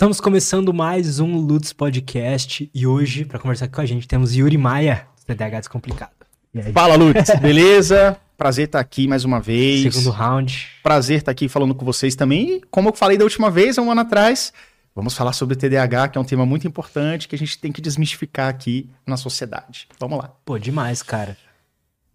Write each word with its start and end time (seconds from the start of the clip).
Estamos 0.00 0.18
começando 0.18 0.72
mais 0.72 1.20
um 1.20 1.36
Lutz 1.36 1.74
Podcast 1.74 2.70
e 2.72 2.86
hoje, 2.86 3.26
para 3.26 3.38
conversar 3.38 3.68
com 3.68 3.82
a 3.82 3.84
gente, 3.84 4.08
temos 4.08 4.34
Yuri 4.34 4.56
Maia, 4.56 5.06
do 5.14 5.26
TDAH 5.26 5.58
Descomplicado. 5.58 6.12
Fala, 6.72 6.96
Lutz, 6.96 7.28
beleza? 7.38 8.16
Prazer 8.34 8.64
estar 8.64 8.80
aqui 8.80 9.06
mais 9.06 9.26
uma 9.26 9.38
vez. 9.38 9.92
Segundo 9.92 10.10
round. 10.10 10.68
Prazer 10.82 11.18
estar 11.18 11.30
aqui 11.30 11.50
falando 11.50 11.74
com 11.74 11.84
vocês 11.84 12.14
também. 12.14 12.50
E, 12.50 12.60
como 12.70 12.88
eu 12.88 12.94
falei 12.94 13.18
da 13.18 13.24
última 13.24 13.50
vez, 13.50 13.76
um 13.76 13.90
ano 13.90 14.00
atrás, 14.00 14.54
vamos 14.94 15.14
falar 15.14 15.34
sobre 15.34 15.54
TDAH, 15.54 16.08
que 16.08 16.16
é 16.16 16.20
um 16.22 16.24
tema 16.24 16.46
muito 16.46 16.66
importante 16.66 17.28
que 17.28 17.34
a 17.34 17.38
gente 17.38 17.58
tem 17.58 17.70
que 17.70 17.82
desmistificar 17.82 18.48
aqui 18.48 18.88
na 19.06 19.18
sociedade. 19.18 19.86
Vamos 19.98 20.16
lá. 20.16 20.32
Pô, 20.46 20.58
demais, 20.58 21.02
cara. 21.02 21.36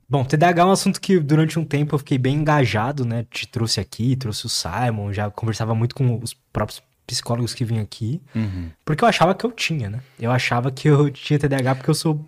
Bom, 0.10 0.26
TDAH 0.26 0.60
é 0.60 0.66
um 0.66 0.72
assunto 0.72 1.00
que 1.00 1.20
durante 1.20 1.60
um 1.60 1.64
tempo 1.64 1.94
eu 1.94 2.00
fiquei 2.00 2.18
bem 2.18 2.38
engajado, 2.38 3.06
né? 3.06 3.28
Te 3.30 3.48
trouxe 3.48 3.80
aqui, 3.80 4.16
trouxe 4.16 4.48
o 4.48 4.50
Simon, 4.50 5.14
já 5.14 5.30
conversava 5.30 5.76
muito 5.76 5.94
com 5.94 6.20
os 6.20 6.34
próprios 6.52 6.82
psicólogos 7.08 7.54
que 7.54 7.64
vinham 7.66 7.84
aqui, 7.84 8.22
Uhum. 8.36 8.70
porque 8.84 9.04
eu 9.04 9.08
achava 9.08 9.34
que 9.36 9.46
eu 9.46 9.52
tinha, 9.52 9.90
né? 9.90 10.00
Eu 10.20 10.32
achava 10.32 10.72
que 10.72 10.88
eu 10.88 11.10
tinha 11.12 11.38
TDAH 11.40 11.76
porque 11.76 11.90
eu 11.90 11.96
sou 11.96 12.26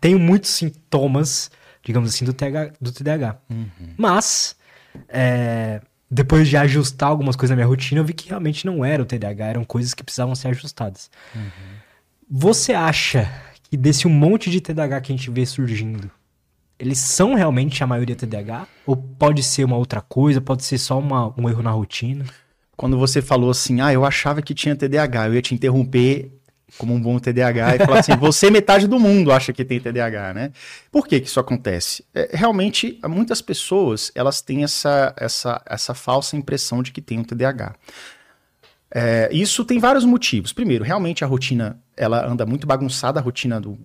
tenho 0.00 0.18
muitos 0.18 0.50
sintomas, 0.50 1.50
digamos 1.84 2.12
assim, 2.12 2.24
do 2.24 2.32
TDAH. 2.32 2.72
Do 2.80 2.90
TDAH. 2.90 3.36
Mas 3.96 4.56
é, 5.08 5.80
depois 6.10 6.48
de 6.48 6.56
ajustar 6.56 7.08
algumas 7.08 7.36
coisas 7.36 7.50
na 7.50 7.56
minha 7.56 7.68
rotina, 7.68 8.00
eu 8.00 8.04
vi 8.04 8.12
que 8.12 8.28
realmente 8.28 8.66
não 8.66 8.84
era 8.84 9.00
o 9.02 9.06
TDAH, 9.06 9.46
eram 9.46 9.64
coisas 9.64 9.94
que 9.94 10.02
precisavam 10.02 10.34
ser 10.34 10.48
ajustadas. 10.48 11.08
Você 12.28 12.72
acha 12.72 13.30
que 13.70 13.76
desse 13.76 14.06
um 14.08 14.10
monte 14.10 14.50
de 14.50 14.60
TDAH 14.60 15.00
que 15.02 15.12
a 15.12 15.16
gente 15.16 15.30
vê 15.30 15.44
surgindo, 15.46 16.10
eles 16.78 16.98
são 16.98 17.34
realmente 17.34 17.82
a 17.84 17.86
maioria 17.86 18.16
TDAH? 18.16 18.66
Ou 18.86 18.96
pode 18.96 19.42
ser 19.42 19.64
uma 19.64 19.76
outra 19.76 20.00
coisa, 20.00 20.40
pode 20.40 20.64
ser 20.64 20.78
só 20.78 20.98
uma- 20.98 21.32
um 21.38 21.48
erro 21.48 21.62
na 21.62 21.70
rotina? 21.70 22.24
Quando 22.76 22.98
você 22.98 23.20
falou 23.20 23.50
assim, 23.50 23.80
ah, 23.80 23.92
eu 23.92 24.04
achava 24.04 24.42
que 24.42 24.54
tinha 24.54 24.74
TDAH, 24.74 25.28
eu 25.28 25.34
ia 25.34 25.42
te 25.42 25.54
interromper 25.54 26.32
como 26.78 26.94
um 26.94 27.00
bom 27.00 27.18
TDAH 27.18 27.76
e 27.76 27.78
falar 27.78 28.00
assim, 28.00 28.16
você 28.18 28.50
metade 28.50 28.86
do 28.86 28.98
mundo 28.98 29.30
acha 29.30 29.52
que 29.52 29.64
tem 29.64 29.78
TDAH, 29.78 30.34
né? 30.34 30.52
Por 30.90 31.06
que 31.06 31.20
que 31.20 31.28
isso 31.28 31.38
acontece? 31.38 32.04
É, 32.14 32.30
realmente, 32.32 32.98
muitas 33.06 33.42
pessoas, 33.42 34.10
elas 34.14 34.40
têm 34.40 34.64
essa, 34.64 35.14
essa, 35.16 35.62
essa 35.66 35.94
falsa 35.94 36.36
impressão 36.36 36.82
de 36.82 36.92
que 36.92 37.02
tem 37.02 37.18
um 37.18 37.24
TDAH. 37.24 37.74
É, 38.94 39.28
isso 39.32 39.64
tem 39.64 39.78
vários 39.78 40.04
motivos. 40.04 40.52
Primeiro, 40.52 40.84
realmente 40.84 41.24
a 41.24 41.26
rotina, 41.26 41.80
ela 41.96 42.26
anda 42.26 42.44
muito 42.44 42.66
bagunçada, 42.66 43.20
a 43.20 43.22
rotina 43.22 43.60
do, 43.60 43.78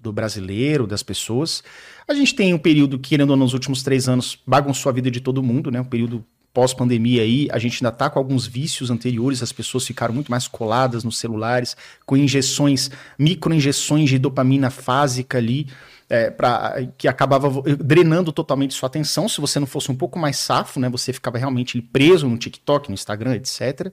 do 0.00 0.12
brasileiro, 0.12 0.86
das 0.86 1.02
pessoas. 1.02 1.62
A 2.06 2.14
gente 2.14 2.34
tem 2.34 2.52
um 2.52 2.58
período 2.58 2.98
que, 2.98 3.10
querendo 3.10 3.30
ou 3.30 3.36
não, 3.36 3.44
nos 3.44 3.54
últimos 3.54 3.82
três 3.82 4.08
anos, 4.08 4.38
bagunçou 4.46 4.90
a 4.90 4.92
vida 4.92 5.10
de 5.10 5.20
todo 5.20 5.42
mundo, 5.42 5.70
né? 5.70 5.80
Um 5.80 5.84
período 5.84 6.24
pós-pandemia 6.52 7.22
aí, 7.22 7.48
a 7.50 7.58
gente 7.58 7.84
ainda 7.84 7.94
tá 7.94 8.10
com 8.10 8.18
alguns 8.18 8.46
vícios 8.46 8.90
anteriores, 8.90 9.42
as 9.42 9.52
pessoas 9.52 9.86
ficaram 9.86 10.12
muito 10.12 10.30
mais 10.30 10.48
coladas 10.48 11.04
nos 11.04 11.18
celulares, 11.18 11.76
com 12.04 12.16
injeções, 12.16 12.90
microinjeções 13.18 14.10
de 14.10 14.18
dopamina 14.18 14.68
fásica 14.68 15.38
ali, 15.38 15.68
é, 16.08 16.28
pra, 16.28 16.74
que 16.98 17.06
acabava 17.06 17.62
drenando 17.78 18.32
totalmente 18.32 18.74
sua 18.74 18.88
atenção. 18.88 19.28
Se 19.28 19.40
você 19.40 19.60
não 19.60 19.66
fosse 19.66 19.92
um 19.92 19.94
pouco 19.94 20.18
mais 20.18 20.36
safo, 20.38 20.80
né? 20.80 20.88
Você 20.88 21.12
ficava 21.12 21.38
realmente 21.38 21.80
preso 21.80 22.28
no 22.28 22.36
TikTok, 22.36 22.88
no 22.88 22.94
Instagram, 22.94 23.36
etc. 23.36 23.92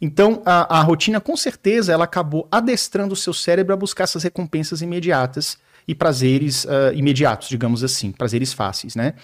Então, 0.00 0.42
a, 0.44 0.80
a 0.80 0.82
rotina, 0.82 1.20
com 1.20 1.36
certeza, 1.36 1.92
ela 1.92 2.04
acabou 2.04 2.48
adestrando 2.50 3.14
o 3.14 3.16
seu 3.16 3.32
cérebro 3.32 3.72
a 3.72 3.76
buscar 3.76 4.04
essas 4.04 4.24
recompensas 4.24 4.82
imediatas 4.82 5.56
e 5.86 5.94
prazeres 5.94 6.66
ah, 6.66 6.92
imediatos, 6.92 7.48
digamos 7.48 7.84
assim, 7.84 8.10
prazeres 8.10 8.52
fáceis, 8.52 8.96
né? 8.96 9.14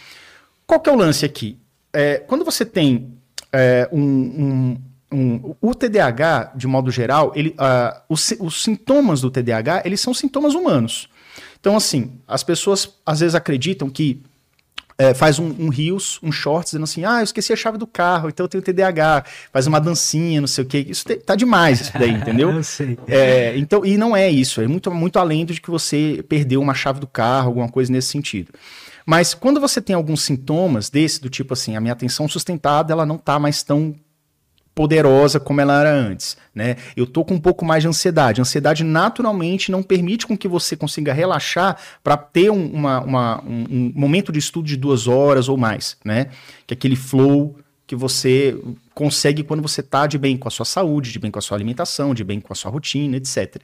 Qual 0.67 0.79
que 0.79 0.89
é 0.89 0.93
o 0.93 0.97
lance 0.97 1.25
aqui? 1.25 1.59
É, 1.93 2.19
quando 2.19 2.45
você 2.45 2.65
tem 2.65 3.13
é, 3.53 3.89
um, 3.91 4.01
um- 4.01 4.77
um- 5.13 5.55
o 5.61 5.75
TDAH, 5.75 6.53
de 6.55 6.67
modo 6.69 6.91
geral, 6.91 7.33
ele, 7.35 7.53
ah, 7.59 8.03
os, 8.09 8.33
os 8.39 8.63
sintomas 8.63 9.21
do 9.21 9.31
TDAH, 9.31 9.83
eles 9.85 10.01
são 10.01 10.15
sintomas 10.15 10.55
humanos. 10.55 11.09
Então, 11.59 11.77
assim, 11.77 12.13
as 12.29 12.43
pessoas 12.45 12.89
às 13.05 13.21
vezes 13.21 13.35
acreditam 13.35 13.91
que 13.91 14.23
é, 14.97 15.15
faz 15.15 15.39
um, 15.39 15.47
um 15.59 15.69
rios, 15.71 16.19
um 16.23 16.31
shorts, 16.31 16.73
dizendo 16.73 16.85
assim, 16.85 17.05
ah, 17.07 17.21
eu 17.21 17.25
esqueci 17.25 17.53
a 17.53 17.57
chave 17.57 17.79
do 17.79 17.87
carro, 17.87 18.29
então 18.29 18.45
eu 18.45 18.49
tenho 18.49 18.63
TDAH, 18.63 19.25
faz 19.51 19.67
uma 19.67 19.81
dancinha, 19.81 20.41
não 20.43 20.47
sei 20.49 20.63
o 20.63 20.67
quê. 20.67 20.85
Isso 20.89 21.07
te- 21.07 21.17
tá 21.17 21.35
demais, 21.35 21.81
isso 21.81 21.93
daí, 21.99 22.11
entendeu? 22.13 22.51
Eu 22.55 22.63
sei. 22.63 22.99
É, 23.09 23.57
então, 23.57 23.83
e 23.85 23.97
não 23.97 24.15
é 24.15 24.31
isso, 24.31 24.61
é 24.61 24.67
muito, 24.69 24.91
muito 24.93 25.19
além 25.19 25.47
de 25.47 25.59
que 25.61 25.71
você 25.71 26.23
perdeu 26.29 26.61
uma 26.61 26.75
chave 26.75 27.01
do 27.01 27.07
carro, 27.07 27.49
alguma 27.49 27.69
coisa 27.69 27.91
nesse 27.91 28.09
sentido. 28.09 28.53
Mas 29.11 29.35
quando 29.35 29.59
você 29.61 29.81
tem 29.81 29.97
alguns 29.97 30.23
sintomas 30.23 30.89
desse, 30.89 31.21
do 31.21 31.29
tipo 31.29 31.53
assim, 31.53 31.75
a 31.75 31.81
minha 31.81 31.93
atenção 31.95 32.29
sustentada, 32.29 32.93
ela 32.93 33.05
não 33.05 33.19
tá 33.19 33.41
mais 33.41 33.61
tão 33.61 33.93
poderosa 34.73 35.41
como 35.41 35.61
ela 35.61 35.81
era 35.81 35.93
antes, 35.93 36.37
né? 36.55 36.77
Eu 36.97 37.09
tô 37.09 37.25
com 37.25 37.35
um 37.35 37.41
pouco 37.41 37.65
mais 37.65 37.83
de 37.83 37.89
ansiedade. 37.89 38.41
A 38.41 38.43
ansiedade 38.43 38.85
naturalmente 38.85 39.73
não 39.73 39.83
permite 39.83 40.29
com 40.29 40.39
que 40.39 40.47
você 40.47 40.77
consiga 40.77 41.13
relaxar 41.13 41.77
para 42.05 42.17
ter 42.17 42.53
um, 42.53 42.71
uma- 42.73 43.01
uma- 43.01 43.43
um- 43.45 43.67
um 43.69 43.93
momento 43.97 44.31
de 44.31 44.39
estudo 44.39 44.69
de 44.69 44.77
duas 44.77 45.09
horas 45.09 45.49
ou 45.49 45.57
mais, 45.57 45.97
né? 46.05 46.27
Que 46.65 46.75
é 46.75 46.77
aquele 46.77 46.95
flow 46.95 47.57
que 47.89 47.97
você 47.97 48.57
consegue 48.95 49.43
quando 49.43 49.61
você 49.61 49.83
tá 49.83 50.07
de 50.07 50.19
bem 50.19 50.37
com 50.37 50.47
a 50.47 50.53
sua 50.53 50.65
saúde, 50.65 51.11
de 51.11 51.19
bem 51.19 51.33
com 51.33 51.41
a 51.41 51.43
sua 51.43 51.57
alimentação, 51.57 52.15
de 52.15 52.23
bem 52.23 52.41
com 52.41 52.53
a 52.53 52.57
sua 52.57 52.71
rotina, 52.71 53.17
etc. 53.17 53.57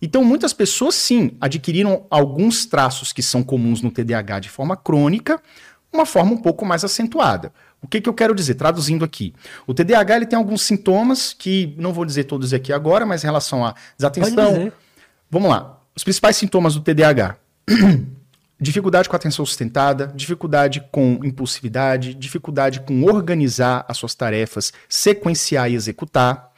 Então, 0.00 0.24
muitas 0.24 0.52
pessoas, 0.52 0.94
sim, 0.94 1.32
adquiriram 1.40 2.06
alguns 2.10 2.66
traços 2.66 3.12
que 3.12 3.22
são 3.22 3.42
comuns 3.42 3.82
no 3.82 3.90
TDAH 3.90 4.40
de 4.40 4.48
forma 4.48 4.76
crônica, 4.76 5.40
uma 5.92 6.06
forma 6.06 6.32
um 6.32 6.36
pouco 6.36 6.64
mais 6.64 6.84
acentuada. 6.84 7.52
O 7.80 7.86
que, 7.86 8.00
que 8.00 8.08
eu 8.08 8.14
quero 8.14 8.34
dizer? 8.34 8.54
Traduzindo 8.54 9.04
aqui. 9.04 9.34
O 9.66 9.72
TDAH 9.72 10.16
ele 10.16 10.26
tem 10.26 10.36
alguns 10.36 10.62
sintomas 10.62 11.32
que 11.32 11.74
não 11.78 11.92
vou 11.92 12.04
dizer 12.04 12.24
todos 12.24 12.52
aqui 12.52 12.72
agora, 12.72 13.06
mas 13.06 13.22
em 13.22 13.26
relação 13.26 13.60
Pode 13.60 13.74
desatenção. 13.96 14.52
dizer. 14.52 14.72
Vamos 15.30 15.50
lá. 15.50 15.80
Os 15.94 16.04
principais 16.04 16.36
sintomas 16.36 16.74
do 16.74 16.80
TDAH. 16.80 17.36
dificuldade 18.60 19.08
com 19.08 19.14
a 19.14 19.18
atenção 19.18 19.46
sustentada, 19.46 20.12
dificuldade 20.14 20.82
com 20.90 21.20
impulsividade, 21.22 22.14
dificuldade 22.14 22.80
com 22.80 23.04
organizar 23.04 23.84
as 23.88 23.96
suas 23.96 24.14
tarefas, 24.14 24.72
sequenciar 24.88 25.70
e 25.70 25.74
executar. 25.74 26.52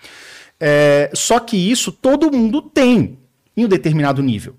É, 0.58 1.10
só 1.14 1.38
que 1.38 1.56
isso 1.56 1.92
todo 1.92 2.32
mundo 2.32 2.62
tem 2.62 3.18
em 3.60 3.64
um 3.64 3.68
determinado 3.68 4.22
nível. 4.22 4.56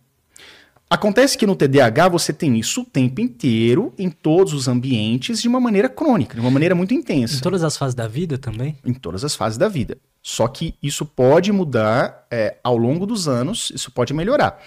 Acontece 0.89 1.37
que 1.37 1.47
no 1.47 1.55
TDAH 1.55 2.09
você 2.09 2.33
tem 2.33 2.59
isso 2.59 2.81
o 2.81 2.85
tempo 2.85 3.21
inteiro, 3.21 3.93
em 3.97 4.09
todos 4.09 4.53
os 4.53 4.67
ambientes, 4.67 5.41
de 5.41 5.47
uma 5.47 5.59
maneira 5.59 5.87
crônica, 5.87 6.35
de 6.35 6.41
uma 6.41 6.51
maneira 6.51 6.75
muito 6.75 6.93
intensa 6.93 7.37
Em 7.37 7.39
todas 7.39 7.63
as 7.63 7.77
fases 7.77 7.95
da 7.95 8.07
vida 8.09 8.37
também? 8.37 8.77
em 8.85 8.93
todas 8.93 9.23
as 9.23 9.33
fases 9.33 9.57
da 9.57 9.69
vida. 9.69 9.97
Só 10.21 10.47
que 10.49 10.75
isso 10.83 11.05
pode 11.05 11.49
mudar 11.51 12.27
é, 12.29 12.57
ao 12.61 12.77
longo 12.77 13.05
dos 13.05 13.27
anos, 13.29 13.71
isso 13.73 13.89
pode 13.89 14.13
melhorar. 14.13 14.61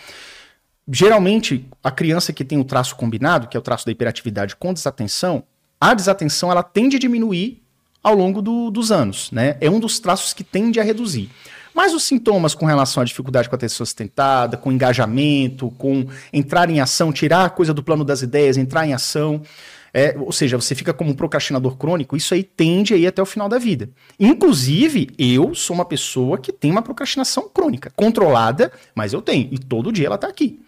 Geralmente, 0.91 1.67
a 1.83 1.91
criança 1.91 2.33
que 2.33 2.45
tem 2.45 2.59
o 2.59 2.65
traço 2.65 2.97
combinado, 2.97 3.47
que 3.47 3.57
é 3.57 3.61
o 3.61 3.63
traço 3.63 3.87
da 3.87 3.93
hiperatividade 3.93 4.57
com 4.57 4.73
desatenção, 4.73 5.45
a 5.81 5.95
desatenção 5.95 6.51
ela 6.51 6.63
tende 6.63 6.97
a 6.97 6.99
diminuir 6.99 7.63
ao 8.03 8.15
longo 8.15 8.43
do- 8.43 8.71
dos 8.71 8.91
anos, 8.93 9.31
né? 9.31 9.57
É 9.61 9.71
um 9.71 9.81
dos 9.81 9.99
traços 9.99 10.33
que 10.35 10.45
tende 10.45 10.79
a 10.79 10.83
reduzir. 10.83 11.31
Mas 11.75 11.93
os 11.93 12.05
sintomas 12.05 12.55
com 12.55 12.65
relação 12.65 13.03
à 13.03 13.05
dificuldade 13.05 13.49
com 13.49 13.55
a 13.55 13.59
atenção 13.59 13.85
sustentada, 13.85 14.57
com 14.57 14.71
engajamento, 14.71 15.71
com 15.73 16.07
entrar 16.33 16.71
em 16.71 16.81
ação, 16.81 17.13
tirar 17.13 17.45
a 17.45 17.51
coisa 17.51 17.75
do 17.75 17.83
plano 17.83 18.05
das 18.05 18.23
ideias, 18.23 18.57
entrar 18.57 18.87
em 18.87 18.95
ação, 18.95 19.43
é, 19.93 20.15
ou 20.19 20.33
seja, 20.33 20.57
você 20.57 20.75
fica 20.75 20.93
como 20.93 21.11
um 21.11 21.15
procrastinador 21.15 21.77
crônico, 21.77 22.17
isso 22.17 22.35
aí 22.35 22.43
tende 22.43 22.95
a 22.95 22.97
ir 22.97 23.07
até 23.07 23.21
o 23.21 23.27
final 23.27 23.49
da 23.49 23.59
vida. 23.59 23.91
Inclusive, 24.19 25.11
eu 25.19 25.55
sou 25.55 25.75
uma 25.75 25.85
pessoa 25.85 26.39
que 26.39 26.53
tem 26.53 26.71
uma 26.71 26.83
procrastinação 26.83 27.49
crônica, 27.49 27.93
controlada, 27.95 28.73
mas 28.95 29.13
eu 29.13 29.21
tenho, 29.21 29.49
e 29.53 29.59
todo 29.59 29.93
dia 29.93 30.07
ela 30.07 30.19
tá 30.19 30.29
aqui. 30.29 30.61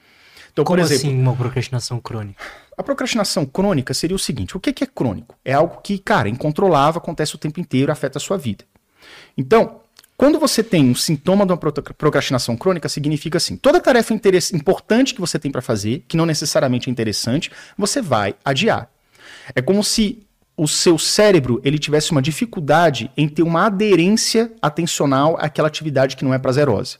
Então, 0.52 0.64
Como 0.64 0.78
por 0.78 0.84
exemplo, 0.84 1.08
assim 1.08 1.20
uma 1.20 1.34
procrastinação 1.36 2.00
crônica? 2.00 2.42
a 2.76 2.82
procrastinação 2.82 3.46
crônica 3.46 3.94
seria 3.94 4.14
o 4.14 4.18
seguinte: 4.18 4.56
o 4.56 4.60
que 4.60 4.72
que 4.72 4.84
é 4.84 4.86
crônico? 4.86 5.34
É 5.44 5.54
algo 5.54 5.80
que, 5.82 5.98
cara, 5.98 6.28
incontrolável, 6.28 6.98
acontece 6.98 7.34
o 7.34 7.38
tempo 7.38 7.58
inteiro, 7.58 7.90
afeta 7.90 8.18
a 8.18 8.20
sua 8.20 8.36
vida. 8.36 8.64
Então, 9.36 9.80
quando 10.16 10.38
você 10.38 10.62
tem 10.62 10.90
um 10.90 10.94
sintoma 10.94 11.44
de 11.44 11.52
uma 11.52 11.58
pro- 11.58 11.72
procrastinação 11.72 12.56
crônica, 12.56 12.88
significa 12.88 13.36
assim: 13.36 13.56
toda 13.56 13.80
tarefa 13.80 14.14
importante 14.54 15.14
que 15.14 15.20
você 15.20 15.38
tem 15.38 15.50
para 15.50 15.60
fazer, 15.60 16.04
que 16.08 16.16
não 16.16 16.24
necessariamente 16.24 16.88
é 16.88 16.92
interessante, 16.92 17.50
você 17.76 18.00
vai 18.00 18.34
adiar. 18.44 18.90
É 19.54 19.60
como 19.60 19.84
se 19.84 20.26
o 20.56 20.66
seu 20.66 20.98
cérebro 20.98 21.60
ele 21.62 21.78
tivesse 21.78 22.12
uma 22.12 22.22
dificuldade 22.22 23.10
em 23.16 23.28
ter 23.28 23.42
uma 23.42 23.66
aderência 23.66 24.50
atencional 24.62 25.36
àquela 25.38 25.68
atividade 25.68 26.16
que 26.16 26.24
não 26.24 26.32
é 26.32 26.38
prazerosa. 26.38 26.96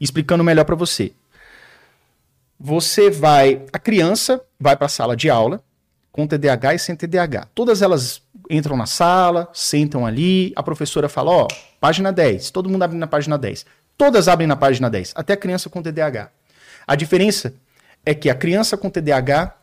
Explicando 0.00 0.44
melhor 0.44 0.64
para 0.64 0.76
você. 0.76 1.12
Você 2.58 3.10
vai, 3.10 3.62
a 3.72 3.78
criança 3.78 4.40
vai 4.60 4.76
para 4.76 4.86
a 4.86 4.90
sala 4.90 5.16
de 5.16 5.28
aula 5.28 5.62
com 6.20 6.26
TDAH 6.26 6.74
e 6.74 6.78
sem 6.78 6.94
TDAH. 6.94 7.48
Todas 7.54 7.80
elas 7.80 8.20
entram 8.50 8.76
na 8.76 8.84
sala, 8.84 9.48
sentam 9.54 10.04
ali, 10.04 10.52
a 10.54 10.62
professora 10.62 11.08
fala, 11.08 11.30
ó, 11.30 11.48
página 11.80 12.12
10, 12.12 12.50
todo 12.50 12.68
mundo 12.68 12.82
abre 12.82 12.98
na 12.98 13.06
página 13.06 13.38
10. 13.38 13.64
Todas 13.96 14.28
abrem 14.28 14.46
na 14.46 14.56
página 14.56 14.90
10, 14.90 15.12
até 15.14 15.32
a 15.32 15.36
criança 15.36 15.70
com 15.70 15.82
TDAH. 15.82 16.30
A 16.86 16.94
diferença 16.94 17.54
é 18.04 18.14
que 18.14 18.28
a 18.28 18.34
criança 18.34 18.76
com 18.76 18.90
TDAH, 18.90 19.54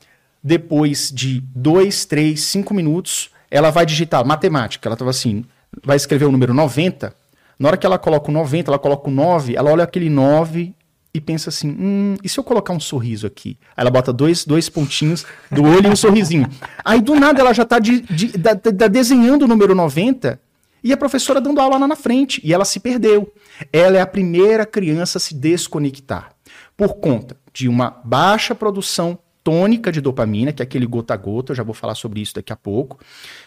depois 0.43 1.11
de 1.13 1.41
2, 1.55 2.05
3, 2.05 2.39
5 2.39 2.73
minutos, 2.73 3.29
ela 3.51 3.69
vai 3.69 3.85
digitar 3.85 4.25
matemática. 4.25 4.87
Ela 4.87 4.95
estava 4.95 5.11
assim, 5.11 5.45
vai 5.83 5.97
escrever 5.97 6.25
o 6.25 6.31
número 6.31 6.53
90, 6.53 7.13
Na 7.59 7.69
hora 7.69 7.77
que 7.77 7.87
ela 7.87 7.97
coloca 7.97 8.29
o 8.29 8.33
90, 8.33 8.69
ela 8.69 8.77
coloca 8.77 9.09
o 9.09 9.11
9, 9.11 9.55
ela 9.55 9.71
olha 9.71 9.83
aquele 9.83 10.09
9 10.09 10.75
e 11.17 11.21
pensa 11.21 11.49
assim: 11.49 11.69
hum, 11.69 12.15
e 12.23 12.29
se 12.29 12.39
eu 12.39 12.43
colocar 12.43 12.73
um 12.73 12.79
sorriso 12.79 13.27
aqui? 13.27 13.57
Aí 13.75 13.81
ela 13.81 13.89
bota 13.89 14.13
dois, 14.13 14.45
dois 14.45 14.69
pontinhos 14.69 15.25
do 15.51 15.63
olho 15.63 15.87
e 15.87 15.91
um 15.91 15.95
sorrisinho. 15.95 16.47
Aí 16.83 17.01
do 17.01 17.15
nada 17.15 17.41
ela 17.41 17.53
já 17.53 17.63
está 17.63 17.79
de, 17.79 18.01
de, 18.01 18.31
de, 18.37 18.89
desenhando 18.89 19.43
o 19.43 19.47
número 19.47 19.73
90 19.75 20.39
e 20.83 20.93
a 20.93 20.97
professora 20.97 21.41
dando 21.41 21.59
aula 21.59 21.77
lá 21.77 21.87
na 21.87 21.95
frente. 21.95 22.39
E 22.43 22.53
ela 22.53 22.65
se 22.65 22.79
perdeu. 22.79 23.33
Ela 23.73 23.97
é 23.97 24.01
a 24.01 24.07
primeira 24.07 24.65
criança 24.65 25.17
a 25.17 25.21
se 25.21 25.33
desconectar 25.33 26.31
por 26.75 26.95
conta 26.95 27.35
de 27.51 27.67
uma 27.67 27.99
baixa 28.03 28.53
produção 28.53 29.17
tônica 29.43 29.93
de 29.93 30.01
dopamina, 30.01 30.51
que 30.51 30.61
é 30.61 30.65
aquele 30.65 30.85
gota 30.85 31.13
a 31.13 31.17
gota, 31.17 31.53
eu 31.53 31.55
já 31.55 31.63
vou 31.63 31.73
falar 31.73 31.95
sobre 31.95 32.19
isso 32.19 32.35
daqui 32.35 32.51
a 32.51 32.55
pouco, 32.55 32.99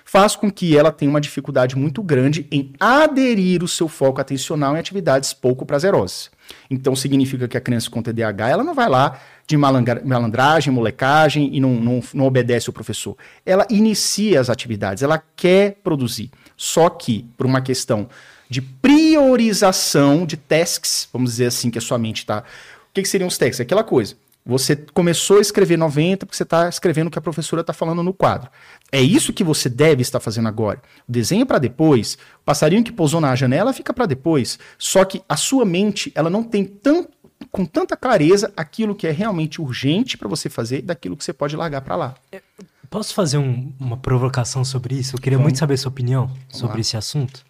faz 0.03 0.35
com 0.35 0.51
que 0.51 0.75
ela 0.75 0.91
tenha 0.91 1.11
uma 1.11 1.21
dificuldade 1.21 1.77
muito 1.77 2.03
grande 2.03 2.47
em 2.51 2.73
aderir 2.81 3.63
o 3.63 3.69
seu 3.69 3.87
foco 3.87 4.19
atencional 4.19 4.75
em 4.75 4.81
atividades 4.81 5.35
pouco 5.35 5.67
prazerosas. 5.67 6.31
Então 6.70 6.94
significa 6.94 7.49
que 7.49 7.56
a 7.56 7.61
criança 7.61 7.91
com 7.91 8.02
TDAH, 8.02 8.49
ela 8.49 8.64
não 8.64 8.75
vai 8.75 8.88
lá 8.88 9.20
de 9.47 9.56
malandragem, 9.56 10.73
molecagem 10.73 11.50
e 11.52 11.61
não, 11.61 11.75
não, 11.75 12.00
não 12.14 12.26
obedece 12.26 12.70
o 12.70 12.73
professor. 12.73 13.17
Ela 13.44 13.67
inicia 13.69 14.41
as 14.41 14.49
atividades, 14.49 15.02
ela 15.02 15.23
quer 15.35 15.79
produzir. 15.82 16.31
Só 16.56 16.88
que, 16.88 17.26
por 17.37 17.47
uma 17.47 17.61
questão 17.61 18.08
de 18.49 18.61
priorização 18.61 20.26
de 20.26 20.37
tasks, 20.37 21.08
vamos 21.12 21.31
dizer 21.31 21.47
assim, 21.47 21.70
que 21.70 21.79
a 21.79 21.81
sua 21.81 21.99
mente 21.99 22.19
está. 22.19 22.41
O 22.41 22.93
que, 22.93 23.02
que 23.02 23.08
seriam 23.08 23.29
os 23.29 23.38
tasks? 23.38 23.61
Aquela 23.61 23.82
coisa. 23.85 24.17
Você 24.45 24.75
começou 24.75 25.39
a 25.39 25.41
escrever 25.41 25.77
90 25.77 26.25
porque 26.27 26.37
você 26.37 26.43
está 26.43 26.69
escrevendo 26.69 27.09
o 27.09 27.11
que 27.11 27.19
a 27.19 27.23
professora 27.23 27.61
está 27.61 27.73
falando 27.73 28.03
no 28.03 28.13
quadro. 28.13 28.51
É 28.91 29.01
isso 29.01 29.33
que 29.33 29.45
você 29.45 29.69
deve 29.69 30.03
estar 30.03 30.19
fazendo 30.19 30.49
agora. 30.49 30.81
O 31.09 31.13
desenho 31.13 31.45
para 31.45 31.59
depois, 31.59 32.15
o 32.41 32.45
passarinho 32.45 32.83
que 32.83 32.91
pousou 32.91 33.21
na 33.21 33.35
janela 33.37 33.73
fica 33.73 33.93
para 33.93 34.07
depois. 34.07 34.59
Só 34.79 35.05
que 35.05 35.23
a 35.29 35.37
sua 35.37 35.65
mente, 35.65 36.11
ela 36.15 36.31
não 36.31 36.43
tem 36.43 36.65
tão, 36.65 37.07
com 37.53 37.65
tanta 37.67 37.97
clareza 37.97 38.53
aquilo 38.57 38.95
que 38.95 39.07
é 39.07 39.11
realmente 39.11 39.61
urgente 39.61 40.17
para 40.17 40.29
você 40.29 40.49
fazer 40.49 40.83
daquilo 40.83 41.17
que 41.17 41.25
você 41.25 41.33
pode 41.33 41.55
largar 41.55 41.83
para 41.83 41.97
lá. 41.97 42.15
É, 42.33 42.41
posso 42.89 43.15
fazer 43.15 43.39
um, 43.39 43.73
uma 43.79 43.99
provocação 43.99 44.65
sobre 44.65 44.95
isso? 44.95 45.17
Eu 45.17 45.21
queria 45.21 45.37
Vamos. 45.39 45.51
muito 45.51 45.59
saber 45.59 45.75
a 45.75 45.79
sua 45.79 45.91
opinião 45.91 46.27
Vamos 46.27 46.57
sobre 46.57 46.77
lá. 46.77 46.81
esse 46.81 46.97
assunto. 46.97 47.45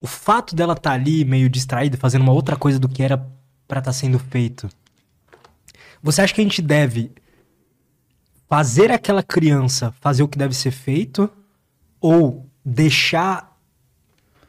O 0.00 0.06
fato 0.06 0.54
dela 0.54 0.74
estar 0.74 0.90
tá 0.90 0.94
ali 0.94 1.24
meio 1.24 1.48
distraída, 1.48 1.96
fazendo 1.96 2.22
uma 2.22 2.32
outra 2.32 2.56
coisa 2.56 2.78
do 2.78 2.88
que 2.88 3.02
era 3.02 3.18
para 3.66 3.80
estar 3.80 3.90
tá 3.90 3.92
sendo 3.92 4.18
feito. 4.18 4.68
Você 6.02 6.22
acha 6.22 6.32
que 6.32 6.40
a 6.40 6.44
gente 6.44 6.62
deve 6.62 7.10
fazer 8.48 8.90
aquela 8.90 9.22
criança 9.22 9.92
fazer 10.00 10.22
o 10.22 10.28
que 10.28 10.38
deve 10.38 10.54
ser 10.54 10.70
feito 10.70 11.30
ou 12.00 12.48
deixar 12.64 13.58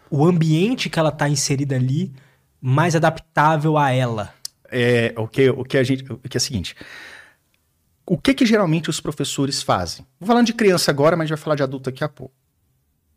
o 0.09 0.25
ambiente 0.25 0.89
que 0.89 0.99
ela 0.99 1.09
está 1.09 1.27
inserida 1.27 1.75
ali 1.75 2.13
mais 2.61 2.95
adaptável 2.95 3.77
a 3.77 3.91
ela? 3.91 4.33
É, 4.71 5.13
o 5.17 5.27
que, 5.27 5.49
o 5.49 5.63
que 5.63 5.77
a 5.77 5.83
gente, 5.83 6.03
o 6.11 6.17
que 6.17 6.37
é 6.37 6.39
o 6.39 6.41
seguinte, 6.41 6.75
o 8.05 8.17
que 8.17 8.35
que 8.35 8.45
geralmente 8.45 8.89
os 8.89 9.01
professores 9.01 9.63
fazem? 9.63 10.05
Vou 10.19 10.27
falando 10.27 10.45
de 10.45 10.53
criança 10.53 10.91
agora, 10.91 11.15
mas 11.15 11.25
a 11.25 11.27
gente 11.27 11.37
vai 11.37 11.43
falar 11.43 11.55
de 11.55 11.63
adulto 11.63 11.89
daqui 11.89 12.03
a 12.03 12.09
pouco. 12.09 12.33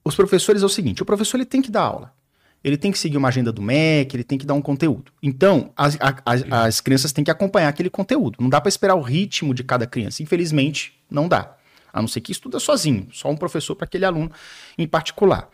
Os 0.03 0.17
professores 0.17 0.63
é 0.63 0.67
o 0.67 0.71
seguinte, 0.71 1.03
o 1.03 1.07
professor 1.07 1.37
ele 1.37 1.45
tem 1.45 1.61
que 1.61 1.71
dar 1.71 1.83
aula 1.83 2.22
ele 2.65 2.77
tem 2.77 2.93
que 2.93 2.99
seguir 2.99 3.17
uma 3.17 3.29
agenda 3.29 3.53
do 3.53 3.61
MEC, 3.61 4.15
ele 4.15 4.25
tem 4.25 4.39
que 4.39 4.47
dar 4.47 4.55
um 4.55 4.63
conteúdo. 4.63 5.13
Então, 5.23 5.73
as, 5.77 5.99
as, 6.25 6.45
as 6.51 6.81
crianças 6.81 7.13
têm 7.13 7.25
que 7.25 7.31
acompanhar 7.31 7.69
aquele 7.69 7.91
conteúdo. 7.91 8.37
Não 8.41 8.49
dá 8.49 8.61
para 8.61 8.69
esperar 8.69 8.95
o 8.95 9.01
ritmo 9.01 9.53
de 9.53 9.65
cada 9.65 9.87
criança. 9.87 10.23
Infelizmente, 10.23 10.95
não 11.11 11.29
dá. 11.29 11.57
A 11.93 12.01
não 12.01 12.09
ser 12.09 12.21
que 12.21 12.33
estuda 12.33 12.59
sozinho, 12.59 13.09
só 13.13 13.31
um 13.31 13.37
professor 13.37 13.75
para 13.75 13.85
aquele 13.85 14.05
aluno 14.05 14.31
em 14.79 14.87
particular. 14.87 15.51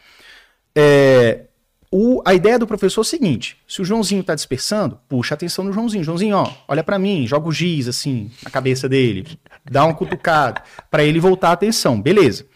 É, 0.74 1.46
o, 1.90 2.22
a 2.24 2.34
ideia 2.34 2.58
do 2.58 2.66
professor 2.66 3.00
é 3.00 3.02
o 3.02 3.04
seguinte: 3.04 3.56
se 3.66 3.80
o 3.80 3.84
Joãozinho 3.84 4.20
está 4.20 4.34
dispersando, 4.34 5.00
puxa 5.08 5.34
a 5.34 5.36
atenção 5.36 5.64
no 5.64 5.72
Joãozinho. 5.72 6.04
Joãozinho, 6.04 6.36
ó, 6.36 6.52
olha 6.68 6.84
para 6.84 6.98
mim, 6.98 7.26
joga 7.26 7.48
o 7.48 7.52
giz 7.52 7.88
assim 7.88 8.30
na 8.42 8.50
cabeça 8.50 8.88
dele, 8.88 9.38
dá 9.64 9.84
uma 9.84 9.94
cutucada 9.94 10.62
para 10.90 11.02
ele 11.02 11.18
voltar 11.18 11.48
a 11.48 11.52
atenção. 11.52 12.00
Beleza. 12.00 12.46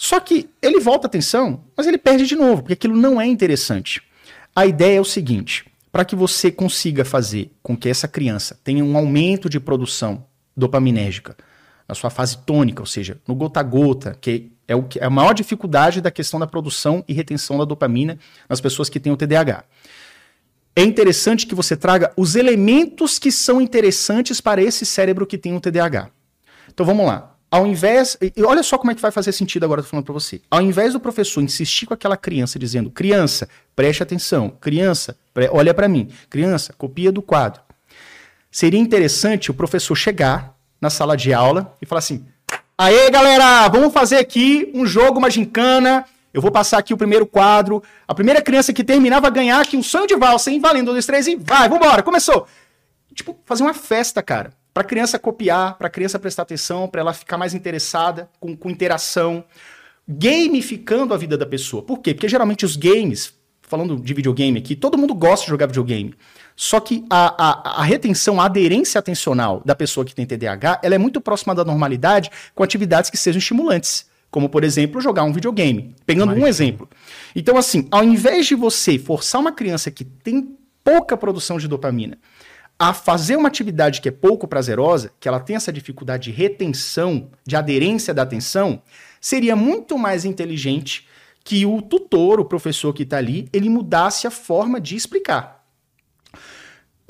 Só 0.00 0.20
que 0.20 0.48
ele 0.62 0.78
volta 0.78 1.06
a 1.06 1.08
atenção, 1.08 1.64
mas 1.76 1.88
ele 1.88 1.98
perde 1.98 2.24
de 2.24 2.36
novo, 2.36 2.62
porque 2.62 2.74
aquilo 2.74 2.96
não 2.96 3.20
é 3.20 3.26
interessante. 3.26 4.00
A 4.54 4.64
ideia 4.64 4.98
é 4.98 5.00
o 5.00 5.04
seguinte: 5.04 5.66
para 5.90 6.04
que 6.04 6.14
você 6.14 6.52
consiga 6.52 7.04
fazer 7.04 7.50
com 7.60 7.76
que 7.76 7.88
essa 7.88 8.06
criança 8.06 8.56
tenha 8.62 8.84
um 8.84 8.96
aumento 8.96 9.50
de 9.50 9.58
produção 9.58 10.24
dopaminérgica 10.56 11.36
na 11.88 11.96
sua 11.96 12.10
fase 12.10 12.38
tônica, 12.38 12.80
ou 12.80 12.86
seja, 12.86 13.20
no 13.26 13.34
gota 13.34 13.58
a 13.58 13.62
gota, 13.64 14.16
que 14.20 14.52
é, 14.68 14.76
o 14.76 14.84
que 14.84 15.00
é 15.00 15.04
a 15.04 15.10
maior 15.10 15.32
dificuldade 15.32 16.00
da 16.00 16.12
questão 16.12 16.38
da 16.38 16.46
produção 16.46 17.02
e 17.08 17.12
retenção 17.12 17.58
da 17.58 17.64
dopamina 17.64 18.20
nas 18.48 18.60
pessoas 18.60 18.88
que 18.88 19.00
têm 19.00 19.12
o 19.12 19.16
TDAH. 19.16 19.64
É 20.76 20.82
interessante 20.82 21.44
que 21.44 21.56
você 21.56 21.76
traga 21.76 22.12
os 22.16 22.36
elementos 22.36 23.18
que 23.18 23.32
são 23.32 23.60
interessantes 23.60 24.40
para 24.40 24.62
esse 24.62 24.86
cérebro 24.86 25.26
que 25.26 25.36
tem 25.36 25.56
o 25.56 25.60
TDAH. 25.60 26.08
Então 26.68 26.86
vamos 26.86 27.04
lá 27.04 27.37
ao 27.50 27.66
invés. 27.66 28.16
E 28.20 28.42
olha 28.42 28.62
só 28.62 28.78
como 28.78 28.90
é 28.90 28.94
que 28.94 29.00
vai 29.00 29.10
fazer 29.10 29.32
sentido 29.32 29.64
agora, 29.64 29.82
tô 29.82 29.88
falando 29.88 30.04
para 30.04 30.12
você. 30.12 30.40
Ao 30.50 30.60
invés 30.60 30.92
do 30.92 31.00
professor 31.00 31.42
insistir 31.42 31.86
com 31.86 31.94
aquela 31.94 32.16
criança 32.16 32.58
dizendo: 32.58 32.90
criança, 32.90 33.48
preste 33.74 34.02
atenção, 34.02 34.50
criança, 34.60 35.16
pre 35.32 35.48
olha 35.50 35.74
para 35.74 35.88
mim, 35.88 36.08
criança, 36.28 36.72
copia 36.76 37.10
do 37.10 37.22
quadro. 37.22 37.62
Seria 38.50 38.80
interessante 38.80 39.50
o 39.50 39.54
professor 39.54 39.94
chegar 39.94 40.54
na 40.80 40.90
sala 40.90 41.16
de 41.16 41.32
aula 41.32 41.76
e 41.80 41.86
falar 41.86 42.00
assim: 42.00 42.24
aê 42.76 43.10
galera, 43.10 43.68
vamos 43.68 43.92
fazer 43.92 44.16
aqui 44.16 44.70
um 44.74 44.86
jogo, 44.86 45.18
uma 45.18 45.30
gincana. 45.30 46.04
Eu 46.32 46.42
vou 46.42 46.52
passar 46.52 46.78
aqui 46.78 46.92
o 46.92 46.96
primeiro 46.96 47.26
quadro. 47.26 47.82
A 48.06 48.14
primeira 48.14 48.42
criança 48.42 48.72
que 48.72 48.84
terminar 48.84 49.18
vai 49.18 49.30
ganhar 49.30 49.60
aqui 49.60 49.76
um 49.76 49.82
sonho 49.82 50.06
de 50.06 50.14
valsa, 50.14 50.50
hein? 50.50 50.60
Valendo, 50.60 50.90
um, 50.90 50.92
dois, 50.92 51.06
três 51.06 51.26
e 51.26 51.34
vai, 51.34 51.68
vambora, 51.68 52.02
começou. 52.02 52.46
Tipo, 53.14 53.36
fazer 53.46 53.62
uma 53.62 53.74
festa, 53.74 54.22
cara 54.22 54.52
para 54.78 54.84
a 54.84 54.88
criança 54.88 55.18
copiar, 55.18 55.76
para 55.76 55.88
a 55.88 55.90
criança 55.90 56.20
prestar 56.20 56.42
atenção, 56.42 56.86
para 56.86 57.00
ela 57.00 57.12
ficar 57.12 57.36
mais 57.36 57.52
interessada 57.52 58.30
com, 58.38 58.56
com 58.56 58.70
interação, 58.70 59.42
gamificando 60.06 61.12
a 61.12 61.16
vida 61.16 61.36
da 61.36 61.44
pessoa. 61.44 61.82
Por 61.82 61.98
quê? 61.98 62.14
Porque 62.14 62.28
geralmente 62.28 62.64
os 62.64 62.76
games, 62.76 63.34
falando 63.60 63.96
de 63.96 64.14
videogame 64.14 64.56
aqui, 64.56 64.76
todo 64.76 64.96
mundo 64.96 65.16
gosta 65.16 65.46
de 65.46 65.50
jogar 65.50 65.66
videogame. 65.66 66.14
Só 66.54 66.78
que 66.78 67.04
a, 67.10 67.26
a, 67.44 67.80
a, 67.80 67.82
retenção, 67.82 68.40
a 68.40 68.44
aderência 68.44 69.00
atencional 69.00 69.62
da 69.64 69.74
pessoa 69.74 70.06
que 70.06 70.14
tem 70.14 70.24
TDAH, 70.24 70.82
ela 70.84 70.94
é 70.94 70.98
muito 70.98 71.20
próxima 71.20 71.56
da 71.56 71.64
normalidade 71.64 72.30
com 72.54 72.62
atividades 72.62 73.10
que 73.10 73.16
sejam 73.16 73.40
estimulantes. 73.40 74.06
Como, 74.30 74.48
por 74.48 74.62
exemplo, 74.62 75.00
jogar 75.00 75.24
um 75.24 75.32
videogame. 75.32 75.92
Pegando 76.06 76.34
um 76.34 76.46
exemplo. 76.46 76.88
Então, 77.34 77.56
assim, 77.56 77.88
ao 77.90 78.04
invés 78.04 78.46
de 78.46 78.54
você 78.54 78.96
forçar 78.96 79.40
uma 79.40 79.50
criança 79.50 79.90
que 79.90 80.04
tem 80.04 80.56
pouca 80.84 81.16
produção 81.16 81.58
de 81.58 81.66
dopamina 81.66 82.16
a 82.78 82.94
fazer 82.94 83.36
uma 83.36 83.48
atividade 83.48 84.00
que 84.00 84.08
é 84.08 84.12
pouco 84.12 84.46
prazerosa, 84.46 85.10
que 85.18 85.26
ela 85.26 85.40
tem 85.40 85.56
essa 85.56 85.72
dificuldade 85.72 86.30
de 86.30 86.36
retenção, 86.36 87.30
de 87.44 87.56
aderência 87.56 88.14
da 88.14 88.22
atenção, 88.22 88.80
seria 89.20 89.56
muito 89.56 89.98
mais 89.98 90.24
inteligente 90.24 91.06
que 91.42 91.66
o 91.66 91.82
tutor, 91.82 92.38
o 92.38 92.44
professor 92.44 92.92
que 92.92 93.02
está 93.02 93.16
ali, 93.16 93.48
ele 93.52 93.68
mudasse 93.68 94.26
a 94.26 94.30
forma 94.30 94.80
de 94.80 94.94
explicar. 94.94 95.64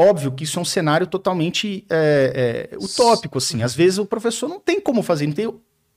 Óbvio 0.01 0.33
que 0.33 0.45
isso 0.45 0.59
é 0.59 0.63
um 0.63 0.65
cenário 0.65 1.07
totalmente 1.07 1.85
é, 1.91 2.71
é, 2.73 2.77
utópico, 2.79 3.37
assim. 3.39 3.63
Às 3.63 3.75
vezes 3.75 3.99
o 3.99 4.07
professor 4.07 4.49
não 4.49 4.61
tem 4.61 4.81
como 4.81 5.03
fazer, 5.03 5.27
não 5.27 5.35
tem 5.35 5.53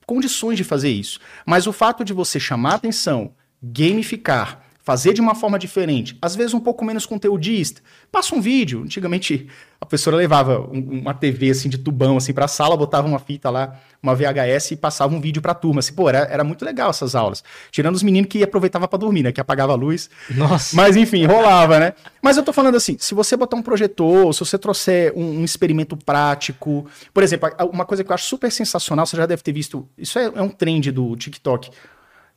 condições 0.08 0.58
de 0.58 0.64
fazer 0.64 0.90
isso. 0.90 1.20
Mas 1.46 1.68
o 1.68 1.72
fato 1.72 2.04
de 2.04 2.12
você 2.12 2.40
chamar 2.40 2.74
atenção, 2.74 3.36
gamificar, 3.62 4.66
fazer 4.92 5.14
de 5.14 5.22
uma 5.22 5.34
forma 5.34 5.58
diferente, 5.58 6.18
às 6.22 6.36
vezes 6.36 6.54
um 6.54 6.60
pouco 6.60 6.84
menos 6.84 7.06
conteudista. 7.06 7.82
Passa 8.12 8.36
um 8.36 8.42
vídeo. 8.42 8.82
Antigamente 8.82 9.48
a 9.80 9.86
professora 9.86 10.18
levava 10.18 10.60
um, 10.60 11.00
uma 11.00 11.14
TV 11.14 11.50
assim 11.50 11.70
de 11.70 11.78
tubão 11.78 12.18
assim 12.18 12.34
para 12.34 12.44
a 12.44 12.48
sala, 12.50 12.76
botava 12.76 13.08
uma 13.08 13.18
fita 13.18 13.50
lá, 13.50 13.80
uma 14.04 14.14
VHS 14.14 14.72
e 14.72 14.76
passava 14.76 15.16
um 15.16 15.22
vídeo 15.22 15.42
para 15.42 15.54
a 15.54 15.56
turma. 15.56 15.80
Assim, 15.80 15.94
pô, 15.94 16.10
era, 16.10 16.28
era 16.30 16.44
muito 16.44 16.66
legal 16.66 16.90
essas 16.90 17.16
aulas. 17.16 17.42
Tirando 17.72 17.96
os 17.96 18.04
meninos 18.04 18.30
que 18.30 18.44
aproveitava 18.44 18.86
para 18.86 19.00
dormir, 19.00 19.24
né, 19.24 19.32
que 19.32 19.40
apagava 19.40 19.72
a 19.72 19.76
luz. 19.78 20.10
Nossa. 20.30 20.76
Mas 20.76 20.98
enfim, 20.98 21.26
rolava, 21.26 21.80
né? 21.80 21.94
Mas 22.22 22.36
eu 22.36 22.44
tô 22.44 22.52
falando 22.52 22.76
assim, 22.76 22.98
se 23.00 23.14
você 23.14 23.38
botar 23.38 23.56
um 23.56 23.64
projetor, 23.64 24.34
se 24.34 24.42
você 24.42 24.58
trouxer 24.58 25.14
um, 25.16 25.40
um 25.40 25.46
experimento 25.46 25.96
prático, 25.96 26.86
por 27.14 27.24
exemplo, 27.24 27.50
uma 27.72 27.86
coisa 27.86 28.04
que 28.04 28.12
eu 28.12 28.14
acho 28.14 28.26
super 28.26 28.52
sensacional, 28.52 29.06
você 29.06 29.16
já 29.16 29.26
deve 29.26 29.42
ter 29.42 29.54
visto, 29.54 29.88
isso 29.98 30.20
é, 30.20 30.26
é 30.26 30.42
um 30.42 30.50
trend 30.50 30.92
do 30.92 31.16
TikTok. 31.16 31.72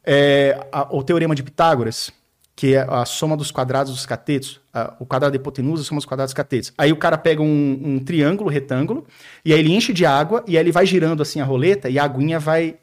É, 0.07 0.65
a, 0.71 0.95
o 0.95 1.03
teorema 1.03 1.35
de 1.35 1.43
Pitágoras 1.43 2.13
que 2.57 2.75
é 2.75 2.87
a 2.89 3.05
soma 3.05 3.37
dos 3.37 3.51
quadrados 3.51 3.93
dos 3.93 4.07
catetos, 4.07 4.61
a, 4.73 4.95
o 5.01 5.07
quadrado 5.07 5.33
da 5.33 5.37
hipotenusa, 5.37 5.83
a 5.83 5.85
soma 5.85 5.99
dos 5.99 6.07
quadrados 6.07 6.33
dos 6.33 6.37
catetos. 6.37 6.73
Aí 6.79 6.93
o 6.93 6.97
cara 6.97 7.19
pega 7.19 7.43
um, 7.43 7.81
um, 7.83 7.99
triângulo, 7.99 8.49
retângulo, 8.49 9.05
e 9.45 9.53
aí 9.53 9.59
ele 9.59 9.73
enche 9.73 9.93
de 9.93 10.07
água, 10.07 10.45
e 10.47 10.57
aí 10.57 10.63
ele 10.63 10.73
vai 10.73 10.87
girando 10.87 11.23
assim 11.23 11.41
a 11.41 11.45
roleta, 11.45 11.89
e 11.89 11.99
a 11.99 12.05
aguinha 12.05 12.39
vai 12.39 12.79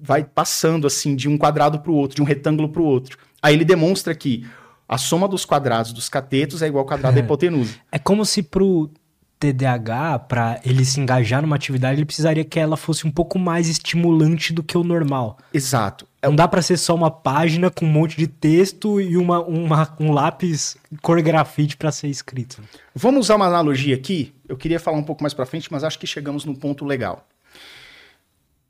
vai 0.00 0.22
passando 0.22 0.86
assim 0.86 1.16
de 1.16 1.28
um 1.28 1.36
quadrado 1.36 1.80
para 1.80 1.90
o 1.90 1.94
outro, 1.94 2.14
de 2.14 2.22
um 2.22 2.24
retângulo 2.24 2.68
para 2.68 2.80
o 2.80 2.84
outro. 2.84 3.18
Aí 3.42 3.54
ele 3.54 3.64
demonstra 3.64 4.14
que 4.14 4.46
a 4.88 4.96
soma 4.96 5.26
dos 5.26 5.44
quadrados 5.44 5.92
dos 5.92 6.08
catetos 6.08 6.62
é 6.62 6.68
igual 6.68 6.82
ao 6.82 6.86
quadrado 6.86 7.14
da 7.16 7.20
hipotenusa. 7.20 7.74
É 7.90 7.98
como 7.98 8.24
se 8.24 8.42
pro 8.42 8.90
TDAH, 9.38 10.18
para 10.20 10.60
ele 10.64 10.84
se 10.84 11.00
engajar 11.00 11.40
numa 11.40 11.56
atividade, 11.56 11.98
ele 11.98 12.04
precisaria 12.04 12.44
que 12.44 12.58
ela 12.58 12.76
fosse 12.76 13.06
um 13.06 13.10
pouco 13.10 13.38
mais 13.38 13.68
estimulante 13.68 14.52
do 14.52 14.62
que 14.62 14.76
o 14.76 14.82
normal. 14.82 15.38
Exato. 15.54 16.06
Não 16.22 16.34
dá 16.34 16.48
para 16.48 16.60
ser 16.60 16.76
só 16.76 16.94
uma 16.94 17.10
página 17.10 17.70
com 17.70 17.84
um 17.84 17.90
monte 17.90 18.16
de 18.16 18.26
texto 18.26 19.00
e 19.00 19.16
uma, 19.16 19.40
uma 19.40 19.96
um 20.00 20.10
lápis 20.10 20.76
cor 21.00 21.22
grafite 21.22 21.76
para 21.76 21.92
ser 21.92 22.08
escrito. 22.08 22.60
Vamos 22.94 23.26
usar 23.26 23.36
uma 23.36 23.46
analogia 23.46 23.94
aqui. 23.94 24.34
Eu 24.48 24.56
queria 24.56 24.80
falar 24.80 24.98
um 24.98 25.04
pouco 25.04 25.22
mais 25.22 25.32
para 25.32 25.46
frente, 25.46 25.70
mas 25.70 25.84
acho 25.84 25.98
que 25.98 26.06
chegamos 26.06 26.44
num 26.44 26.54
ponto 26.54 26.84
legal. 26.84 27.26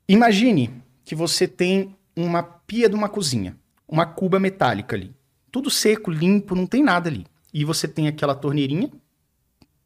Imagine 0.07 0.71
que 1.03 1.15
você 1.15 1.47
tem 1.47 1.95
uma 2.15 2.43
pia 2.43 2.87
de 2.87 2.95
uma 2.95 3.09
cozinha, 3.09 3.55
uma 3.87 4.05
cuba 4.05 4.39
metálica 4.39 4.95
ali. 4.95 5.11
Tudo 5.51 5.71
seco, 5.71 6.11
limpo, 6.11 6.53
não 6.53 6.67
tem 6.67 6.83
nada 6.83 7.09
ali. 7.09 7.25
E 7.51 7.65
você 7.65 7.87
tem 7.87 8.07
aquela 8.07 8.35
torneirinha 8.35 8.91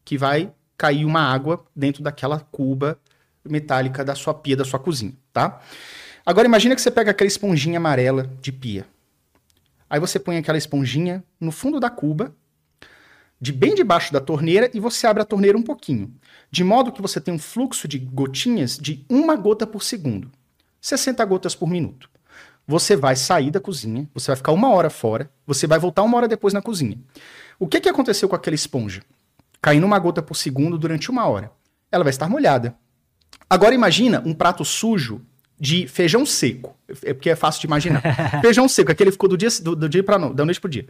que 0.04 0.18
vai 0.18 0.52
cair 0.76 1.04
uma 1.04 1.20
água 1.20 1.64
dentro 1.74 2.02
daquela 2.02 2.40
cuba 2.40 2.98
metálica 3.44 4.04
da 4.04 4.14
sua 4.14 4.34
pia, 4.34 4.56
da 4.56 4.64
sua 4.64 4.78
cozinha, 4.78 5.12
tá? 5.32 5.60
Agora 6.24 6.46
imagina 6.46 6.74
que 6.74 6.80
você 6.80 6.90
pega 6.90 7.10
aquela 7.10 7.28
esponjinha 7.28 7.76
amarela 7.76 8.30
de 8.40 8.50
pia. 8.50 8.86
Aí 9.88 10.00
você 10.00 10.18
põe 10.18 10.38
aquela 10.38 10.56
esponjinha 10.56 11.22
no 11.38 11.52
fundo 11.52 11.78
da 11.78 11.90
cuba, 11.90 12.34
de 13.38 13.52
bem 13.52 13.74
debaixo 13.74 14.12
da 14.12 14.20
torneira, 14.20 14.70
e 14.72 14.80
você 14.80 15.06
abre 15.06 15.22
a 15.22 15.26
torneira 15.26 15.58
um 15.58 15.62
pouquinho. 15.62 16.14
De 16.50 16.64
modo 16.64 16.90
que 16.90 17.02
você 17.02 17.20
tem 17.20 17.34
um 17.34 17.38
fluxo 17.38 17.86
de 17.86 17.98
gotinhas 17.98 18.78
de 18.78 19.04
uma 19.08 19.36
gota 19.36 19.66
por 19.66 19.82
segundo. 19.82 20.30
60 20.80 21.22
gotas 21.26 21.54
por 21.54 21.68
minuto. 21.68 22.08
Você 22.66 22.96
vai 22.96 23.14
sair 23.14 23.50
da 23.50 23.60
cozinha, 23.60 24.08
você 24.14 24.28
vai 24.28 24.36
ficar 24.36 24.52
uma 24.52 24.70
hora 24.70 24.88
fora, 24.88 25.30
você 25.46 25.66
vai 25.66 25.78
voltar 25.78 26.02
uma 26.02 26.16
hora 26.16 26.26
depois 26.26 26.54
na 26.54 26.62
cozinha. 26.62 26.98
O 27.58 27.66
que, 27.68 27.80
que 27.80 27.88
aconteceu 27.88 28.28
com 28.28 28.34
aquela 28.34 28.54
esponja? 28.54 29.02
Caindo 29.64 29.86
uma 29.86 29.98
gota 29.98 30.20
por 30.20 30.36
segundo 30.36 30.76
durante 30.76 31.10
uma 31.10 31.26
hora. 31.26 31.50
Ela 31.90 32.04
vai 32.04 32.10
estar 32.10 32.28
molhada. 32.28 32.76
Agora 33.48 33.74
imagina 33.74 34.22
um 34.26 34.34
prato 34.34 34.62
sujo 34.62 35.22
de 35.58 35.88
feijão 35.88 36.26
seco. 36.26 36.76
É 37.02 37.14
porque 37.14 37.30
é 37.30 37.34
fácil 37.34 37.62
de 37.62 37.66
imaginar. 37.66 38.02
feijão 38.42 38.68
seco, 38.68 38.92
aquele 38.92 39.10
ficou 39.10 39.26
do 39.26 39.38
dia, 39.38 39.48
do, 39.62 39.74
do 39.74 39.88
dia 39.88 40.04
para 40.04 40.18
da 40.18 40.44
noite 40.44 40.60
pro 40.60 40.68
dia. 40.68 40.86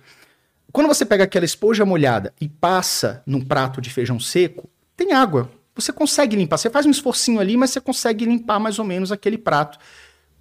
Quando 0.72 0.88
você 0.88 1.04
pega 1.04 1.22
aquela 1.22 1.44
esponja 1.44 1.84
molhada 1.84 2.34
e 2.40 2.48
passa 2.48 3.22
num 3.24 3.40
prato 3.40 3.80
de 3.80 3.90
feijão 3.90 4.18
seco, 4.18 4.68
tem 4.96 5.12
água. 5.12 5.48
Você 5.76 5.92
consegue 5.92 6.34
limpar. 6.34 6.58
Você 6.58 6.68
faz 6.68 6.84
um 6.84 6.90
esforcinho 6.90 7.38
ali, 7.38 7.56
mas 7.56 7.70
você 7.70 7.80
consegue 7.80 8.24
limpar 8.24 8.58
mais 8.58 8.80
ou 8.80 8.84
menos 8.84 9.12
aquele 9.12 9.38
prato 9.38 9.78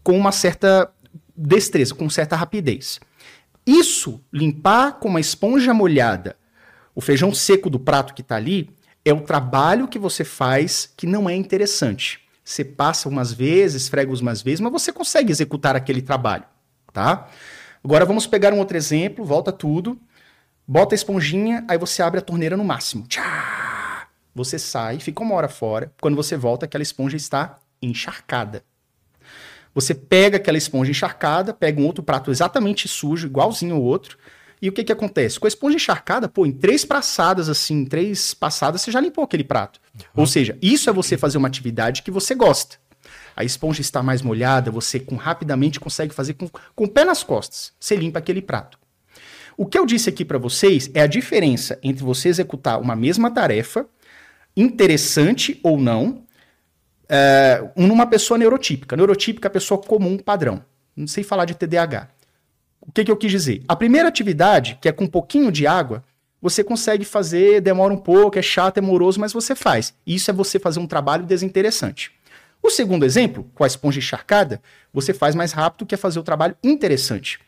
com 0.02 0.18
uma 0.18 0.32
certa 0.32 0.92
destreza, 1.38 1.94
com 1.94 2.10
certa 2.10 2.36
rapidez. 2.36 3.00
Isso, 3.64 4.20
limpar 4.34 4.94
com 4.94 5.08
uma 5.08 5.20
esponja 5.20 5.72
molhada 5.72 6.36
o 6.96 7.02
feijão 7.02 7.34
seco 7.34 7.70
do 7.70 7.80
prato 7.80 8.14
que 8.14 8.22
está 8.22 8.36
ali, 8.36 8.70
é 9.06 9.14
o 9.14 9.22
trabalho 9.22 9.88
que 9.88 10.00
você 10.00 10.24
faz 10.24 10.92
que 10.96 11.06
não 11.06 11.30
é 11.30 11.36
interessante. 11.36 12.22
Você 12.44 12.64
passa 12.64 13.10
umas 13.10 13.32
vezes, 13.32 13.84
esfrega 13.84 14.12
umas 14.12 14.42
vezes, 14.42 14.60
mas 14.60 14.72
você 14.72 14.92
consegue 14.92 15.32
executar 15.32 15.76
aquele 15.76 16.02
trabalho, 16.02 16.44
tá? 16.92 17.30
Agora 17.84 18.06
vamos 18.06 18.28
pegar 18.28 18.54
um 18.54 18.60
outro 18.60 18.78
exemplo, 18.78 19.26
volta 19.26 19.52
tudo, 19.52 20.00
bota 20.68 20.94
a 20.94 20.98
esponjinha, 20.98 21.66
aí 21.68 21.78
você 21.78 22.02
abre 22.02 22.20
a 22.20 22.24
torneira 22.24 22.56
no 22.58 22.64
máximo. 22.64 23.06
Tchá! 23.08 24.08
Você 24.36 24.58
sai, 24.58 25.00
fica 25.00 25.22
uma 25.22 25.36
hora 25.36 25.48
fora, 25.48 25.94
quando 26.02 26.16
você 26.16 26.36
volta, 26.36 26.66
aquela 26.66 26.82
esponja 26.82 27.16
está 27.16 27.60
encharcada. 27.82 28.64
Você 29.76 29.94
pega 29.94 30.38
aquela 30.38 30.58
esponja 30.58 30.92
encharcada, 30.92 31.54
pega 31.54 31.82
um 31.82 31.86
outro 31.86 32.04
prato 32.04 32.32
exatamente 32.32 32.88
sujo, 32.88 33.28
igualzinho 33.28 33.76
ao 33.76 33.82
outro, 33.82 34.18
e 34.64 34.70
o 34.70 34.72
que 34.72 34.82
que 34.82 34.94
acontece? 34.94 35.38
Com 35.38 35.46
a 35.46 35.50
esponja 35.50 35.76
encharcada, 35.76 36.30
pô, 36.30 36.46
em 36.46 36.52
três 36.54 36.86
passadas 36.86 37.50
assim, 37.50 37.84
três 37.84 38.34
passadas, 38.34 38.80
você 38.80 38.92
já 38.92 39.02
limpou 39.02 39.22
aquele 39.22 39.44
prato. 39.44 39.78
Uhum. 39.94 40.22
Ou 40.22 40.26
seja, 40.26 40.58
isso 40.62 40.90
é 40.90 40.94
você 40.94 41.18
fazer 41.18 41.38
uma 41.38 41.50
atividade 41.50 42.02
que 42.02 42.10
você 42.10 42.34
gosta. 42.34 42.78
A 43.36 43.44
esponja 43.44 43.82
está 43.82 44.02
mais 44.02 44.22
molhada, 44.22 44.72
você 44.72 45.02
com, 45.02 45.18
rapidamente 45.18 45.82
consegue 45.82 46.14
fazer 46.14 46.36
com, 46.36 46.50
com 46.74 46.86
o 46.86 46.88
pé 46.88 47.04
nas 47.04 47.26
costas. 47.26 47.74
Você 47.78 47.94
limpa 47.98 48.20
aquele 48.20 48.42
prato. 48.42 48.80
O 49.58 49.66
que 49.66 49.78
eu 49.78 49.86
disse 49.86 50.08
aqui 50.08 50.24
para 50.24 50.38
vocês 50.38 50.90
é 50.94 51.02
a 51.02 51.08
diferença 51.08 51.78
entre 51.84 52.02
você 52.02 52.30
executar 52.30 52.80
uma 52.80 52.96
mesma 52.96 53.30
tarefa, 53.30 53.86
interessante 54.56 55.60
ou 55.62 55.78
não, 55.78 56.24
é, 57.10 57.70
numa 57.76 58.08
pessoa 58.08 58.38
neurotípica. 58.38 58.96
Neurotípica 58.96 59.48
é 59.48 59.50
a 59.50 59.52
pessoa 59.52 59.82
comum, 59.82 60.18
padrão. 60.18 60.64
Não 60.96 61.06
sei 61.06 61.22
falar 61.22 61.44
de 61.44 61.54
TDAH. 61.54 62.08
O 62.86 62.92
que, 62.92 63.06
que 63.06 63.12
eu 63.12 63.18
quis 63.18 63.32
dizer? 63.32 63.64
A 63.68 63.76
primeira 63.76 64.10
atividade, 64.10 64.78
que 64.82 64.90
é 64.90 64.92
com 64.92 65.06
um 65.06 65.08
pouquinho 65.08 65.52
de 65.52 65.66
água, 65.66 66.04
você 66.42 66.64
consegue 66.64 67.06
fazer, 67.06 67.62
demora 67.62 67.94
um 67.94 67.98
pouco, 67.98 68.38
é 68.38 68.42
chato, 68.42 68.78
é 68.78 68.82
moroso, 68.82 69.20
mas 69.20 69.32
você 69.32 69.56
faz. 69.56 69.94
Isso 70.06 70.30
é 70.30 70.34
você 70.34 70.60
fazer 70.60 70.80
um 70.82 70.88
trabalho 70.88 71.26
desinteressante. 71.26 72.12
O 72.62 72.70
segundo 72.70 73.06
exemplo, 73.06 73.50
com 73.56 73.64
a 73.64 73.68
esponja 73.68 74.00
encharcada, 74.00 74.62
você 74.94 75.14
faz 75.14 75.34
mais 75.34 75.54
rápido, 75.54 75.86
que 75.86 75.96
é 75.96 75.98
fazer 75.98 76.20
o 76.20 76.24
trabalho 76.24 76.56
interessante. 76.62 77.40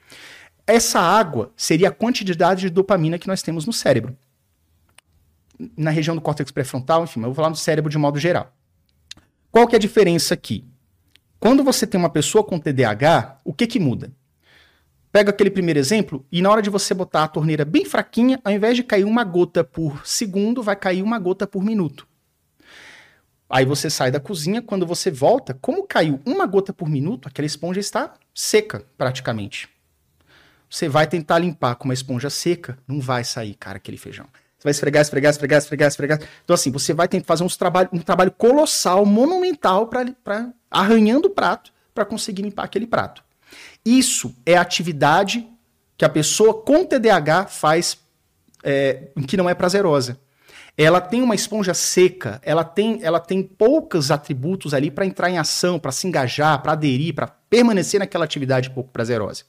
Essa 0.65 0.99
água 0.99 1.51
seria 1.57 1.89
a 1.89 1.91
quantidade 1.91 2.61
de 2.61 2.69
dopamina 2.69 3.19
que 3.19 3.27
nós 3.27 3.41
temos 3.41 3.65
no 3.65 3.73
cérebro. 3.73 4.15
Na 5.75 5.91
região 5.91 6.15
do 6.15 6.21
córtex 6.21 6.49
pré-frontal, 6.51 7.03
enfim, 7.03 7.19
eu 7.19 7.25
vou 7.25 7.35
falar 7.35 7.49
no 7.49 7.55
cérebro 7.55 7.91
de 7.91 7.97
modo 7.97 8.17
geral. 8.17 8.53
Qual 9.51 9.67
que 9.67 9.75
é 9.75 9.77
a 9.77 9.79
diferença 9.79 10.33
aqui? 10.33 10.65
Quando 11.39 11.63
você 11.63 11.85
tem 11.85 11.99
uma 11.99 12.09
pessoa 12.09 12.43
com 12.43 12.57
TDAH, 12.57 13.39
o 13.43 13.53
que 13.53 13.67
que 13.67 13.79
muda? 13.79 14.11
Pega 15.15 15.29
aquele 15.29 15.49
primeiro 15.49 15.79
exemplo 15.79 16.25
e 16.29 16.41
na 16.41 16.51
hora 16.51 16.61
de 16.61 16.69
você 16.69 16.93
botar 16.93 17.23
a 17.23 17.27
torneira 17.29 17.63
bem 17.63 17.85
fraquinha, 17.85 18.37
ao 18.43 18.51
invés 18.51 18.75
de 18.75 18.83
cair 18.83 19.05
uma 19.05 19.23
gota 19.23 19.63
por 19.63 20.05
segundo, 20.05 20.61
vai 20.61 20.75
cair 20.75 21.01
uma 21.01 21.17
gota 21.17 21.47
por 21.47 21.63
minuto. 21.63 22.05
Aí 23.49 23.63
você 23.63 23.89
sai 23.89 24.11
da 24.11 24.19
cozinha, 24.19 24.61
quando 24.61 24.85
você 24.85 25.09
volta, 25.09 25.53
como 25.53 25.87
caiu 25.87 26.19
uma 26.25 26.45
gota 26.45 26.73
por 26.73 26.89
minuto, 26.89 27.29
aquela 27.29 27.45
esponja 27.45 27.79
está 27.79 28.13
seca 28.33 28.83
praticamente. 28.97 29.69
Você 30.69 30.89
vai 30.89 31.07
tentar 31.07 31.39
limpar 31.39 31.75
com 31.75 31.85
uma 31.85 31.93
esponja 31.93 32.29
seca, 32.29 32.77
não 32.85 32.99
vai 32.99 33.23
sair, 33.23 33.53
cara, 33.53 33.77
aquele 33.77 33.95
feijão. 33.95 34.25
Você 34.57 34.65
vai 34.65 34.71
esfregar, 34.71 35.01
esfregar, 35.01 35.29
esfregar, 35.29 35.57
esfregar, 35.59 35.87
esfregar. 35.87 36.19
Então, 36.43 36.53
assim, 36.53 36.71
você 36.71 36.93
vai 36.93 37.07
ter 37.07 37.21
que 37.21 37.25
fazer 37.25 37.45
uns 37.45 37.55
trabalho, 37.55 37.87
um 37.93 37.99
trabalho 37.99 38.31
colossal, 38.31 39.05
monumental, 39.05 39.87
para 39.87 40.53
arranhando 40.69 41.29
o 41.29 41.31
prato, 41.31 41.71
para 41.93 42.03
conseguir 42.03 42.41
limpar 42.41 42.65
aquele 42.65 42.85
prato. 42.85 43.23
Isso 43.85 44.35
é 44.45 44.57
atividade 44.57 45.47
que 45.97 46.03
a 46.03 46.09
pessoa 46.09 46.55
com 46.55 46.83
TDAH 46.83 47.47
faz 47.47 47.97
é, 48.63 49.09
que 49.27 49.37
não 49.37 49.49
é 49.49 49.53
prazerosa. 49.53 50.19
Ela 50.77 50.99
tem 50.99 51.21
uma 51.21 51.35
esponja 51.35 51.73
seca, 51.73 52.41
ela 52.43 52.63
tem, 52.63 52.99
ela 53.01 53.19
tem 53.19 53.41
poucos 53.41 54.11
atributos 54.11 54.73
ali 54.73 54.91
para 54.91 55.05
entrar 55.05 55.29
em 55.29 55.37
ação, 55.37 55.79
para 55.79 55.91
se 55.91 56.05
engajar, 56.05 56.61
para 56.61 56.73
aderir, 56.73 57.13
para 57.13 57.27
permanecer 57.27 57.99
naquela 57.99 58.25
atividade 58.25 58.71
pouco 58.71 58.89
prazerosa. 58.89 59.43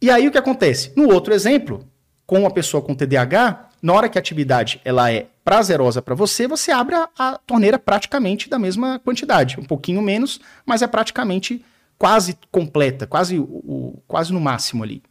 E 0.00 0.10
aí 0.10 0.28
o 0.28 0.30
que 0.30 0.38
acontece? 0.38 0.92
No 0.94 1.12
outro 1.12 1.34
exemplo, 1.34 1.84
com 2.26 2.40
uma 2.40 2.50
pessoa 2.50 2.82
com 2.82 2.94
TDAH, 2.94 3.70
na 3.82 3.92
hora 3.92 4.08
que 4.08 4.16
a 4.16 4.20
atividade 4.20 4.80
ela 4.84 5.10
é 5.10 5.26
prazerosa 5.44 6.00
para 6.00 6.14
você, 6.14 6.46
você 6.46 6.70
abre 6.70 6.94
a, 6.94 7.08
a, 7.18 7.38
torneira 7.38 7.78
praticamente 7.78 8.48
da 8.48 8.58
mesma 8.58 8.98
quantidade, 9.00 9.58
um 9.58 9.64
pouquinho 9.64 10.00
menos, 10.00 10.40
mas 10.64 10.80
é 10.80 10.86
praticamente 10.86 11.64
quase 11.98 12.38
completa, 12.50 13.06
quase, 13.06 13.38
o, 13.38 14.02
quase 14.06 14.32
no 14.32 14.40
máximo 14.40 14.82
ali. 14.82 15.02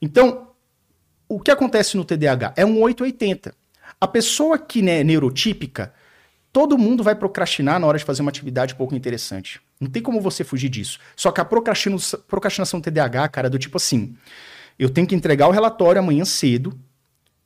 Então, 0.00 0.48
o 1.28 1.38
que 1.38 1.50
acontece 1.50 1.96
no 1.96 2.04
TDAH? 2.04 2.54
É 2.56 2.66
um 2.66 2.80
880. 2.80 3.54
A 4.00 4.08
pessoa 4.08 4.58
que 4.58 4.88
é 4.88 5.04
neurotípica, 5.04 5.92
todo 6.52 6.78
mundo 6.78 7.02
vai 7.02 7.14
procrastinar 7.14 7.78
na 7.78 7.86
hora 7.86 7.98
de 7.98 8.04
fazer 8.04 8.22
uma 8.22 8.30
atividade 8.30 8.74
pouco 8.74 8.94
interessante. 8.94 9.60
Não 9.80 9.88
tem 9.88 10.02
como 10.02 10.20
você 10.20 10.44
fugir 10.44 10.68
disso. 10.68 10.98
Só 11.16 11.30
que 11.30 11.40
a 11.40 11.44
procrastinação, 11.44 12.20
procrastinação 12.26 12.80
TDAH, 12.80 13.28
cara, 13.28 13.46
é 13.46 13.50
do 13.50 13.58
tipo 13.58 13.76
assim: 13.76 14.16
eu 14.78 14.90
tenho 14.90 15.06
que 15.06 15.14
entregar 15.14 15.48
o 15.48 15.52
relatório 15.52 16.00
amanhã 16.00 16.24
cedo. 16.24 16.78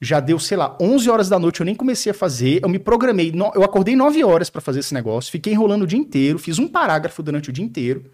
Já 0.00 0.20
deu, 0.20 0.38
sei 0.38 0.56
lá, 0.56 0.76
11 0.80 1.08
horas 1.08 1.28
da 1.28 1.38
noite, 1.38 1.60
eu 1.60 1.66
nem 1.66 1.74
comecei 1.74 2.10
a 2.10 2.14
fazer. 2.14 2.62
Eu 2.62 2.68
me 2.68 2.78
programei, 2.78 3.32
eu 3.54 3.62
acordei 3.62 3.96
9 3.96 4.22
horas 4.24 4.50
para 4.50 4.60
fazer 4.60 4.80
esse 4.80 4.92
negócio, 4.92 5.30
fiquei 5.30 5.52
enrolando 5.52 5.82
o 5.82 5.86
dia 5.86 5.98
inteiro, 5.98 6.38
fiz 6.38 6.58
um 6.58 6.68
parágrafo 6.68 7.22
durante 7.22 7.48
o 7.48 7.52
dia 7.52 7.64
inteiro. 7.64 8.10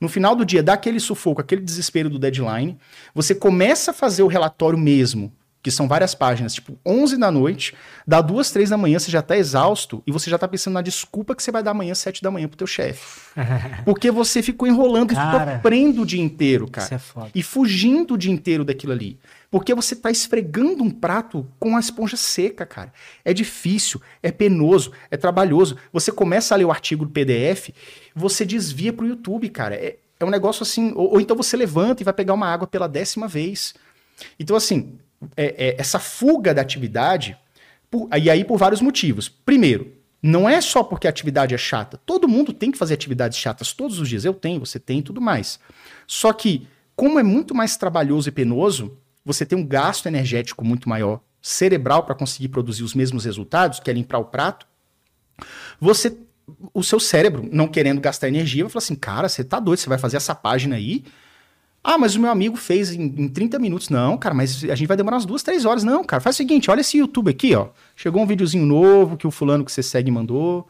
No 0.00 0.08
final 0.08 0.34
do 0.34 0.44
dia, 0.44 0.62
dá 0.62 0.74
aquele 0.74 1.00
sufoco, 1.00 1.40
aquele 1.40 1.62
desespero 1.62 2.08
do 2.10 2.18
deadline, 2.18 2.78
você 3.14 3.34
começa 3.34 3.90
a 3.90 3.94
fazer 3.94 4.22
o 4.22 4.26
relatório 4.26 4.78
mesmo, 4.78 5.32
que 5.62 5.70
são 5.70 5.88
várias 5.88 6.14
páginas, 6.14 6.52
tipo 6.52 6.78
11 6.84 7.16
da 7.16 7.30
noite, 7.30 7.74
dá 8.06 8.20
duas, 8.20 8.50
três 8.50 8.68
da 8.68 8.76
manhã, 8.76 8.98
você 8.98 9.10
já 9.10 9.22
tá 9.22 9.34
exausto 9.34 10.02
e 10.06 10.12
você 10.12 10.28
já 10.28 10.36
tá 10.36 10.46
pensando 10.46 10.74
na 10.74 10.82
desculpa 10.82 11.34
que 11.34 11.42
você 11.42 11.50
vai 11.50 11.62
dar 11.62 11.70
amanhã, 11.70 11.94
sete 11.94 12.22
da 12.22 12.30
manhã 12.30 12.46
pro 12.46 12.58
teu 12.58 12.66
chefe. 12.66 13.30
Porque 13.82 14.10
você 14.10 14.42
ficou 14.42 14.68
enrolando 14.68 15.14
cara, 15.14 15.52
e 15.52 15.56
sofrendo 15.56 16.02
o 16.02 16.06
dia 16.06 16.22
inteiro, 16.22 16.68
cara. 16.68 16.84
Isso 16.84 16.94
é 16.94 16.98
foda. 16.98 17.30
E 17.34 17.42
fugindo 17.42 18.12
o 18.12 18.18
dia 18.18 18.30
inteiro 18.30 18.62
daquilo 18.62 18.92
ali. 18.92 19.18
Porque 19.54 19.72
você 19.72 19.94
tá 19.94 20.10
esfregando 20.10 20.82
um 20.82 20.90
prato 20.90 21.46
com 21.60 21.76
a 21.76 21.78
esponja 21.78 22.16
seca, 22.16 22.66
cara. 22.66 22.92
É 23.24 23.32
difícil, 23.32 24.02
é 24.20 24.32
penoso, 24.32 24.90
é 25.12 25.16
trabalhoso. 25.16 25.76
Você 25.92 26.10
começa 26.10 26.52
a 26.52 26.58
ler 26.58 26.64
o 26.64 26.72
artigo 26.72 27.04
do 27.04 27.12
PDF, 27.12 27.70
você 28.16 28.44
desvia 28.44 28.92
pro 28.92 29.06
YouTube, 29.06 29.48
cara. 29.50 29.76
É, 29.76 29.96
é 30.18 30.24
um 30.24 30.28
negócio 30.28 30.64
assim. 30.64 30.92
Ou, 30.96 31.12
ou 31.12 31.20
então 31.20 31.36
você 31.36 31.56
levanta 31.56 32.02
e 32.02 32.04
vai 32.04 32.12
pegar 32.12 32.34
uma 32.34 32.48
água 32.48 32.66
pela 32.66 32.88
décima 32.88 33.28
vez. 33.28 33.76
Então, 34.40 34.56
assim, 34.56 34.98
é, 35.36 35.68
é, 35.68 35.80
essa 35.80 36.00
fuga 36.00 36.52
da 36.52 36.60
atividade 36.60 37.38
Por, 37.88 38.08
e 38.12 38.28
aí 38.28 38.44
por 38.44 38.58
vários 38.58 38.80
motivos. 38.80 39.28
Primeiro, 39.28 39.92
não 40.20 40.48
é 40.48 40.60
só 40.60 40.82
porque 40.82 41.06
a 41.06 41.10
atividade 41.10 41.54
é 41.54 41.58
chata. 41.58 41.96
Todo 42.04 42.26
mundo 42.26 42.52
tem 42.52 42.72
que 42.72 42.78
fazer 42.78 42.94
atividades 42.94 43.38
chatas 43.38 43.72
todos 43.72 44.00
os 44.00 44.08
dias. 44.08 44.24
Eu 44.24 44.34
tenho, 44.34 44.58
você 44.58 44.80
tem 44.80 44.98
e 44.98 45.02
tudo 45.02 45.20
mais. 45.20 45.60
Só 46.08 46.32
que, 46.32 46.66
como 46.96 47.20
é 47.20 47.22
muito 47.22 47.54
mais 47.54 47.76
trabalhoso 47.76 48.28
e 48.28 48.32
penoso, 48.32 48.98
você 49.24 49.46
tem 49.46 49.58
um 49.58 49.66
gasto 49.66 50.06
energético 50.06 50.64
muito 50.64 50.88
maior, 50.88 51.20
cerebral 51.40 52.04
para 52.04 52.14
conseguir 52.14 52.48
produzir 52.48 52.82
os 52.82 52.94
mesmos 52.94 53.24
resultados, 53.24 53.80
que 53.80 53.90
é 53.90 53.94
limpar 53.94 54.18
o 54.18 54.24
prato. 54.24 54.66
Você, 55.80 56.16
o 56.72 56.82
seu 56.82 57.00
cérebro, 57.00 57.48
não 57.52 57.68
querendo 57.68 58.00
gastar 58.00 58.28
energia, 58.28 58.64
vai 58.64 58.70
falar 58.70 58.84
assim: 58.84 58.94
cara, 58.94 59.28
você 59.28 59.44
tá 59.44 59.58
doido, 59.58 59.78
você 59.78 59.88
vai 59.88 59.98
fazer 59.98 60.16
essa 60.16 60.34
página 60.34 60.76
aí 60.76 61.04
ah, 61.86 61.98
mas 61.98 62.16
o 62.16 62.20
meu 62.20 62.30
amigo 62.30 62.56
fez 62.56 62.92
em, 62.92 63.02
em 63.02 63.28
30 63.28 63.58
minutos. 63.58 63.90
Não, 63.90 64.16
cara, 64.16 64.34
mas 64.34 64.64
a 64.64 64.74
gente 64.74 64.88
vai 64.88 64.96
demorar 64.96 65.16
umas 65.16 65.26
duas, 65.26 65.42
três 65.42 65.66
horas. 65.66 65.84
Não, 65.84 66.02
cara, 66.02 66.18
faz 66.18 66.34
o 66.34 66.38
seguinte, 66.38 66.70
olha 66.70 66.80
esse 66.80 66.96
YouTube 66.96 67.30
aqui, 67.30 67.54
ó. 67.54 67.68
Chegou 67.94 68.22
um 68.22 68.26
videozinho 68.26 68.64
novo 68.64 69.18
que 69.18 69.26
o 69.26 69.30
fulano 69.30 69.62
que 69.62 69.70
você 69.70 69.82
segue 69.82 70.10
mandou. 70.10 70.66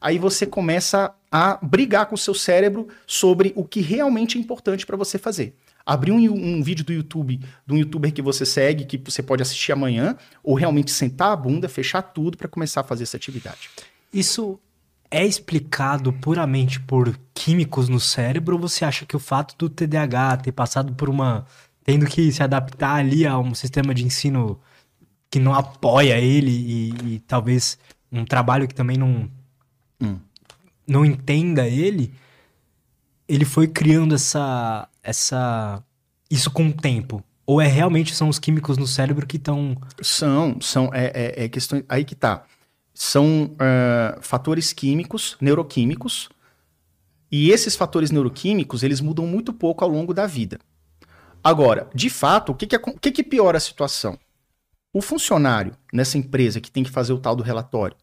Aí 0.00 0.18
você 0.18 0.46
começa 0.46 1.14
a 1.30 1.58
brigar 1.60 2.06
com 2.06 2.14
o 2.14 2.18
seu 2.18 2.32
cérebro 2.32 2.88
sobre 3.06 3.52
o 3.54 3.62
que 3.62 3.82
realmente 3.82 4.38
é 4.38 4.40
importante 4.40 4.86
para 4.86 4.96
você 4.96 5.18
fazer. 5.18 5.54
Abrir 5.86 6.12
um, 6.12 6.18
um, 6.18 6.62
vídeo 6.62 6.84
do 6.84 6.92
YouTube, 6.92 7.40
de 7.66 7.74
um 7.74 7.76
youtuber 7.76 8.12
que 8.12 8.22
você 8.22 8.46
segue, 8.46 8.84
que 8.84 8.96
você 8.96 9.22
pode 9.22 9.42
assistir 9.42 9.72
amanhã, 9.72 10.16
ou 10.42 10.54
realmente 10.54 10.90
sentar 10.90 11.32
a 11.32 11.36
bunda, 11.36 11.68
fechar 11.68 12.00
tudo 12.00 12.38
para 12.38 12.48
começar 12.48 12.80
a 12.80 12.84
fazer 12.84 13.02
essa 13.02 13.16
atividade. 13.16 13.68
Isso 14.12 14.58
é 15.10 15.24
explicado 15.24 16.12
puramente 16.12 16.80
por 16.80 17.16
químicos 17.32 17.88
no 17.88 18.00
cérebro 18.00 18.56
ou 18.56 18.60
você 18.60 18.84
acha 18.84 19.06
que 19.06 19.14
o 19.14 19.20
fato 19.20 19.54
do 19.56 19.68
TDAH 19.68 20.38
ter 20.38 20.52
passado 20.52 20.92
por 20.94 21.08
uma. 21.08 21.46
tendo 21.84 22.06
que 22.06 22.32
se 22.32 22.42
adaptar 22.42 22.96
ali 22.96 23.26
a 23.26 23.38
um 23.38 23.54
sistema 23.54 23.94
de 23.94 24.04
ensino 24.04 24.58
que 25.30 25.38
não 25.38 25.54
apoia 25.54 26.18
ele 26.18 26.50
e, 26.50 27.14
e 27.14 27.18
talvez 27.20 27.78
um 28.10 28.24
trabalho 28.24 28.66
que 28.66 28.74
também 28.74 28.96
não. 28.96 29.28
Hum. 30.00 30.18
não 30.86 31.04
entenda 31.04 31.68
ele, 31.68 32.12
ele 33.28 33.44
foi 33.44 33.68
criando 33.68 34.14
essa. 34.14 34.88
essa. 35.02 35.82
isso 36.30 36.50
com 36.50 36.68
o 36.68 36.72
tempo? 36.72 37.22
Ou 37.46 37.60
é 37.60 37.66
realmente 37.66 38.14
são 38.14 38.28
os 38.28 38.38
químicos 38.38 38.78
no 38.78 38.86
cérebro 38.86 39.26
que 39.26 39.36
estão. 39.36 39.76
São, 40.00 40.60
são. 40.60 40.90
É, 40.92 41.12
é, 41.14 41.44
é 41.44 41.48
questão. 41.48 41.82
Aí 41.88 42.04
que 42.04 42.14
tá 42.14 42.44
são 42.94 43.46
uh, 43.54 44.22
fatores 44.22 44.72
químicos, 44.72 45.36
neuroquímicos, 45.40 46.28
e 47.30 47.50
esses 47.50 47.74
fatores 47.74 48.12
neuroquímicos, 48.12 48.84
eles 48.84 49.00
mudam 49.00 49.26
muito 49.26 49.52
pouco 49.52 49.82
ao 49.82 49.90
longo 49.90 50.14
da 50.14 50.26
vida. 50.26 50.60
Agora, 51.42 51.90
de 51.92 52.08
fato, 52.08 52.52
o 52.52 52.54
que, 52.54 52.66
que, 52.66 52.76
o 52.76 52.98
que, 52.98 53.10
que 53.10 53.24
piora 53.24 53.58
a 53.58 53.60
situação? 53.60 54.16
O 54.92 55.02
funcionário 55.02 55.76
nessa 55.92 56.16
empresa 56.16 56.60
que 56.60 56.70
tem 56.70 56.84
que 56.84 56.90
fazer 56.90 57.12
o 57.12 57.18
tal 57.18 57.34
do 57.34 57.42
relatório, 57.42 57.96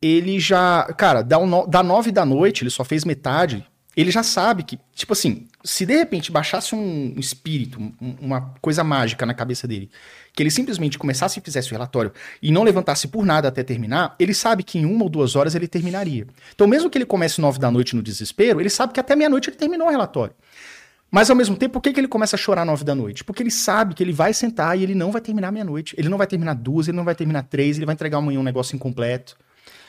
ele 0.00 0.38
já, 0.38 0.84
cara, 0.92 1.22
dá, 1.22 1.38
um, 1.38 1.66
dá 1.66 1.82
nove 1.82 2.12
da 2.12 2.26
noite, 2.26 2.62
ele 2.62 2.70
só 2.70 2.84
fez 2.84 3.04
metade, 3.04 3.66
ele 4.00 4.12
já 4.12 4.22
sabe 4.22 4.62
que, 4.62 4.78
tipo 4.94 5.12
assim, 5.12 5.48
se 5.64 5.84
de 5.84 5.96
repente 5.96 6.30
baixasse 6.30 6.72
um 6.72 7.14
espírito, 7.16 7.80
um, 7.80 8.14
uma 8.20 8.54
coisa 8.60 8.84
mágica 8.84 9.26
na 9.26 9.34
cabeça 9.34 9.66
dele, 9.66 9.90
que 10.32 10.40
ele 10.40 10.52
simplesmente 10.52 10.96
começasse 10.96 11.40
e 11.40 11.42
fizesse 11.42 11.70
o 11.70 11.72
relatório 11.72 12.12
e 12.40 12.52
não 12.52 12.62
levantasse 12.62 13.08
por 13.08 13.26
nada 13.26 13.48
até 13.48 13.64
terminar, 13.64 14.14
ele 14.16 14.32
sabe 14.32 14.62
que 14.62 14.78
em 14.78 14.84
uma 14.84 15.02
ou 15.02 15.08
duas 15.08 15.34
horas 15.34 15.56
ele 15.56 15.66
terminaria. 15.66 16.28
Então, 16.54 16.68
mesmo 16.68 16.88
que 16.88 16.96
ele 16.96 17.04
comece 17.04 17.40
nove 17.40 17.58
da 17.58 17.72
noite 17.72 17.96
no 17.96 18.02
desespero, 18.02 18.60
ele 18.60 18.70
sabe 18.70 18.92
que 18.92 19.00
até 19.00 19.16
meia-noite 19.16 19.50
ele 19.50 19.56
terminou 19.56 19.88
o 19.88 19.90
relatório. 19.90 20.34
Mas 21.10 21.28
ao 21.28 21.34
mesmo 21.34 21.56
tempo, 21.56 21.72
por 21.72 21.80
que, 21.80 21.92
que 21.92 21.98
ele 21.98 22.06
começa 22.06 22.36
a 22.36 22.38
chorar 22.38 22.64
nove 22.64 22.84
da 22.84 22.94
noite? 22.94 23.24
Porque 23.24 23.42
ele 23.42 23.50
sabe 23.50 23.94
que 23.94 24.02
ele 24.04 24.12
vai 24.12 24.32
sentar 24.32 24.78
e 24.78 24.84
ele 24.84 24.94
não 24.94 25.10
vai 25.10 25.20
terminar 25.20 25.50
meia-noite. 25.50 25.96
Ele 25.98 26.08
não 26.08 26.18
vai 26.18 26.26
terminar 26.28 26.54
duas, 26.54 26.86
ele 26.86 26.96
não 26.96 27.04
vai 27.04 27.16
terminar 27.16 27.42
três, 27.44 27.76
ele 27.76 27.86
vai 27.86 27.94
entregar 27.94 28.18
amanhã 28.18 28.38
um 28.38 28.44
negócio 28.44 28.76
incompleto. 28.76 29.36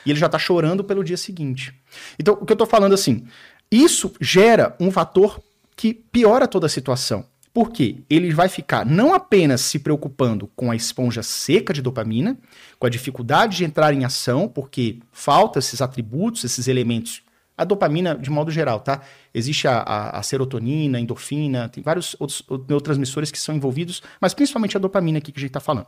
E 0.04 0.10
ele 0.10 0.18
já 0.18 0.28
tá 0.28 0.38
chorando 0.38 0.82
pelo 0.82 1.04
dia 1.04 1.16
seguinte. 1.16 1.74
Então, 2.18 2.38
o 2.40 2.46
que 2.46 2.52
eu 2.52 2.56
tô 2.56 2.66
falando 2.66 2.94
assim, 2.94 3.26
isso 3.70 4.12
gera 4.20 4.74
um 4.80 4.90
fator 4.90 5.40
que 5.76 5.94
piora 5.94 6.48
toda 6.48 6.66
a 6.66 6.68
situação. 6.68 7.24
Porque 7.52 8.02
ele 8.08 8.32
vai 8.32 8.48
ficar 8.48 8.86
não 8.86 9.12
apenas 9.12 9.60
se 9.60 9.78
preocupando 9.78 10.48
com 10.54 10.70
a 10.70 10.76
esponja 10.76 11.22
seca 11.22 11.72
de 11.72 11.82
dopamina, 11.82 12.38
com 12.78 12.86
a 12.86 12.90
dificuldade 12.90 13.56
de 13.56 13.64
entrar 13.64 13.92
em 13.92 14.04
ação, 14.04 14.48
porque 14.48 15.00
falta 15.10 15.58
esses 15.58 15.82
atributos, 15.82 16.44
esses 16.44 16.68
elementos. 16.68 17.22
A 17.58 17.64
dopamina, 17.64 18.14
de 18.14 18.30
modo 18.30 18.50
geral, 18.50 18.80
tá? 18.80 19.02
Existe 19.34 19.66
a, 19.66 19.78
a, 19.78 20.18
a 20.18 20.22
serotonina, 20.22 20.96
a 20.96 21.00
endorfina, 21.00 21.68
tem 21.68 21.82
vários 21.82 22.16
outros 22.18 22.44
neurotransmissores 22.68 23.30
que 23.30 23.38
são 23.38 23.54
envolvidos, 23.54 24.02
mas 24.20 24.32
principalmente 24.32 24.76
a 24.76 24.80
dopamina 24.80 25.18
aqui 25.18 25.32
que 25.32 25.38
a 25.38 25.42
gente 25.42 25.50
está 25.50 25.60
falando. 25.60 25.86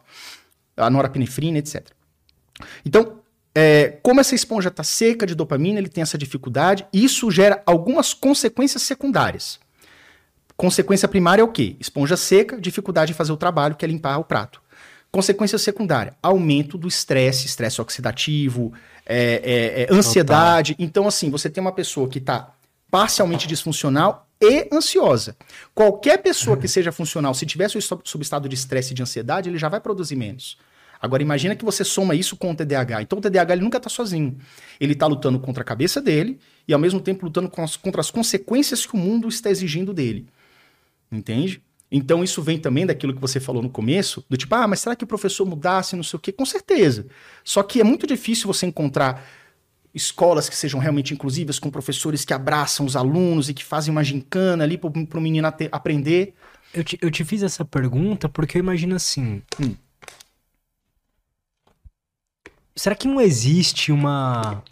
A 0.77 0.91
norapinefrina, 0.91 1.59
etc. 1.59 1.91
Então, 2.85 3.22
é, 3.55 3.99
como 4.03 4.21
essa 4.21 4.35
esponja 4.35 4.69
está 4.69 4.83
seca 4.83 5.27
de 5.27 5.35
dopamina, 5.35 5.79
ele 5.79 5.89
tem 5.89 6.03
essa 6.03 6.17
dificuldade, 6.17 6.87
e 6.93 7.05
isso 7.05 7.31
gera 7.31 7.63
algumas 7.67 8.15
consequências 8.15 8.83
secundárias. 8.83 9.61
Consequência 10.57 11.09
primária 11.09 11.43
é 11.43 11.45
o 11.45 11.49
quê? 11.49 11.77
Esponja 11.81 12.17
seca, 12.17 12.61
dificuldade 12.61 13.13
em 13.13 13.15
fazer 13.15 13.33
o 13.33 13.37
trabalho, 13.37 13.75
que 13.75 13.85
é 13.85 13.89
limpar 13.89 14.19
o 14.19 14.25
prato. 14.25 14.63
Consequência 15.11 15.59
secundária, 15.59 16.15
aumento 16.23 16.79
do 16.79 16.89
estresse, 16.89 17.47
estresse 17.47 17.81
oxidativo, 17.81 18.73
é, 19.05 19.43
é, 19.45 19.83
é, 19.83 19.95
ansiedade. 19.95 20.73
Total. 20.73 20.87
Então, 20.87 21.07
assim, 21.07 21.31
você 21.31 21.51
tem 21.51 21.61
uma 21.61 21.73
pessoa 21.73 22.09
que 22.09 22.19
está 22.19 22.55
parcialmente 22.91 23.47
disfuncional 23.47 24.27
e 24.41 24.69
ansiosa. 24.73 25.37
Qualquer 25.75 26.19
pessoa 26.19 26.57
que 26.57 26.67
seja 26.67 26.91
funcional, 26.91 27.35
se 27.35 27.45
tiver 27.45 27.69
subestado 28.05 28.49
de 28.49 28.55
estresse 28.55 28.93
e 28.93 28.95
de 28.95 29.03
ansiedade, 29.03 29.51
ele 29.51 29.59
já 29.59 29.69
vai 29.69 29.81
produzir 29.81 30.17
menos. 30.17 30.57
Agora 31.03 31.21
imagina 31.21 31.57
que 31.57 31.65
você 31.65 31.83
soma 31.83 32.15
isso 32.15 32.37
com 32.37 32.53
o 32.53 32.55
TDAH. 32.55 33.03
Então 33.03 33.19
o 33.19 33.21
TDAH 33.21 33.55
ele 33.55 33.65
nunca 33.65 33.79
está 33.79 33.91
sozinho. 33.91 34.39
Ele 34.79 34.93
está 34.93 35.05
lutando 35.09 35.41
contra 35.41 35.63
a 35.63 35.67
cabeça 35.67 36.01
dele 36.01 36.39
e 36.67 36.73
ao 36.73 36.79
mesmo 36.79 37.01
tempo 37.01 37.27
lutando 37.27 37.51
contra 37.51 38.01
as 38.01 38.09
consequências 38.09 38.87
que 38.87 38.95
o 38.95 38.99
mundo 38.99 39.27
está 39.29 39.51
exigindo 39.51 39.93
dele. 39.93 40.29
Entende? 41.11 41.61
Então 41.91 42.23
isso 42.23 42.41
vem 42.41 42.57
também 42.57 42.87
daquilo 42.87 43.13
que 43.13 43.21
você 43.21 43.41
falou 43.41 43.63
no 43.63 43.69
começo, 43.69 44.25
do 44.31 44.37
tipo, 44.37 44.55
ah, 44.55 44.67
mas 44.69 44.79
será 44.81 44.95
que 44.95 45.03
o 45.03 45.07
professor 45.07 45.45
mudasse, 45.45 45.97
não 45.97 46.05
sei 46.05 46.17
o 46.17 46.21
quê? 46.21 46.31
Com 46.31 46.47
certeza. 46.47 47.07
Só 47.43 47.65
que 47.65 47.81
é 47.81 47.85
muito 47.85 48.07
difícil 48.07 48.47
você 48.47 48.65
encontrar 48.65 49.27
escolas 49.93 50.49
que 50.49 50.57
sejam 50.57 50.81
realmente 50.81 51.13
inclusivas, 51.13 51.59
com 51.59 51.69
professores 51.69 52.25
que 52.25 52.33
abraçam 52.33 52.87
os 52.87 52.95
alunos 52.95 53.49
e 53.49 53.55
que 53.55 53.65
fazem 53.65 53.91
uma 53.91 54.05
gincana 54.05 54.63
ali 54.63 54.79
para 54.79 54.89
o 54.89 55.21
menino 55.21 55.53
aprender. 55.71 56.33
Eu 56.73 56.85
te, 56.85 56.99
eu 57.03 57.11
te 57.11 57.25
fiz 57.25 57.43
essa 57.43 57.65
pergunta 57.65 58.29
porque 58.29 58.57
eu 58.57 58.61
imagino 58.61 58.95
assim. 58.95 59.43
Hum. 59.61 59.75
Será 62.75 62.95
que 62.95 63.07
não 63.07 63.21
existe 63.21 63.93
uma. 63.93 64.63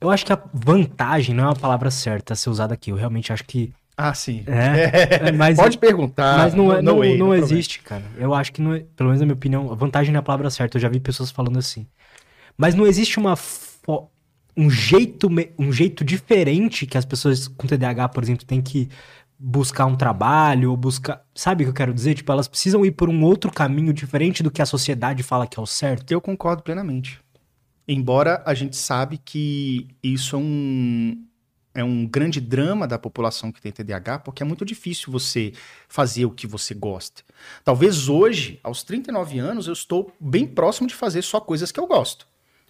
Eu 0.00 0.10
acho 0.10 0.26
que 0.26 0.32
a 0.32 0.42
vantagem 0.52 1.34
não 1.34 1.44
é 1.44 1.46
uma 1.48 1.56
palavra 1.56 1.90
certa 1.90 2.34
a 2.34 2.36
ser 2.36 2.50
usada 2.50 2.74
aqui. 2.74 2.90
Eu 2.90 2.96
realmente 2.96 3.32
acho 3.32 3.44
que. 3.44 3.72
Ah, 3.96 4.12
sim. 4.12 4.44
É, 4.46 5.30
mas, 5.32 5.56
Pode 5.56 5.78
perguntar. 5.78 6.36
Mas 6.38 6.54
não, 6.54 6.66
não, 6.66 6.82
não, 6.82 6.96
não, 6.96 7.16
não 7.16 7.34
existe, 7.34 7.80
cara. 7.80 8.04
Eu 8.18 8.34
acho 8.34 8.52
que, 8.52 8.60
não, 8.60 8.74
é, 8.74 8.84
pelo 8.96 9.08
menos 9.08 9.20
na 9.20 9.26
minha 9.26 9.34
opinião, 9.34 9.72
a 9.72 9.74
vantagem 9.74 10.12
não 10.12 10.18
é 10.18 10.20
a 10.20 10.22
palavra 10.22 10.50
certa. 10.50 10.76
Eu 10.76 10.82
já 10.82 10.88
vi 10.88 11.00
pessoas 11.00 11.30
falando 11.30 11.58
assim. 11.58 11.86
Mas 12.56 12.74
não 12.74 12.86
existe 12.86 13.18
uma 13.18 13.36
um 14.56 14.70
jeito, 14.70 15.28
um 15.58 15.72
jeito 15.72 16.04
diferente 16.04 16.86
que 16.86 16.96
as 16.96 17.04
pessoas 17.04 17.48
com 17.48 17.66
TDAH, 17.66 18.08
por 18.08 18.22
exemplo, 18.22 18.46
têm 18.46 18.62
que 18.62 18.88
buscar 19.46 19.84
um 19.84 19.94
trabalho 19.94 20.70
ou 20.70 20.76
buscar. 20.76 21.22
Sabe 21.34 21.62
o 21.62 21.66
que 21.66 21.70
eu 21.70 21.74
quero 21.74 21.92
dizer? 21.92 22.14
Tipo, 22.14 22.32
elas 22.32 22.48
precisam 22.48 22.84
ir 22.84 22.92
por 22.92 23.10
um 23.10 23.22
outro 23.22 23.52
caminho 23.52 23.92
diferente 23.92 24.42
do 24.42 24.50
que 24.50 24.62
a 24.62 24.66
sociedade 24.66 25.22
fala 25.22 25.46
que 25.46 25.60
é 25.60 25.62
o 25.62 25.66
certo. 25.66 26.10
Eu 26.10 26.20
concordo 26.20 26.62
plenamente. 26.62 27.20
Embora 27.86 28.42
a 28.46 28.54
gente 28.54 28.74
sabe 28.74 29.18
que 29.18 29.86
isso 30.02 30.34
é 30.34 30.38
um, 30.38 31.26
é 31.74 31.84
um 31.84 32.06
grande 32.06 32.40
drama 32.40 32.88
da 32.88 32.98
população 32.98 33.52
que 33.52 33.60
tem 33.60 33.70
TDAH, 33.70 34.20
porque 34.20 34.42
é 34.42 34.46
muito 34.46 34.64
difícil 34.64 35.12
você 35.12 35.52
fazer 35.88 36.24
o 36.24 36.30
que 36.30 36.46
você 36.46 36.72
gosta. 36.72 37.22
Talvez 37.62 38.08
hoje, 38.08 38.58
aos 38.62 38.82
39 38.82 39.38
anos, 39.40 39.66
eu 39.66 39.74
estou 39.74 40.10
bem 40.18 40.46
próximo 40.46 40.88
de 40.88 40.94
fazer 40.94 41.20
só 41.20 41.38
coisas 41.38 41.70
que 41.70 41.78
eu 41.78 41.86
gosto. 41.86 42.26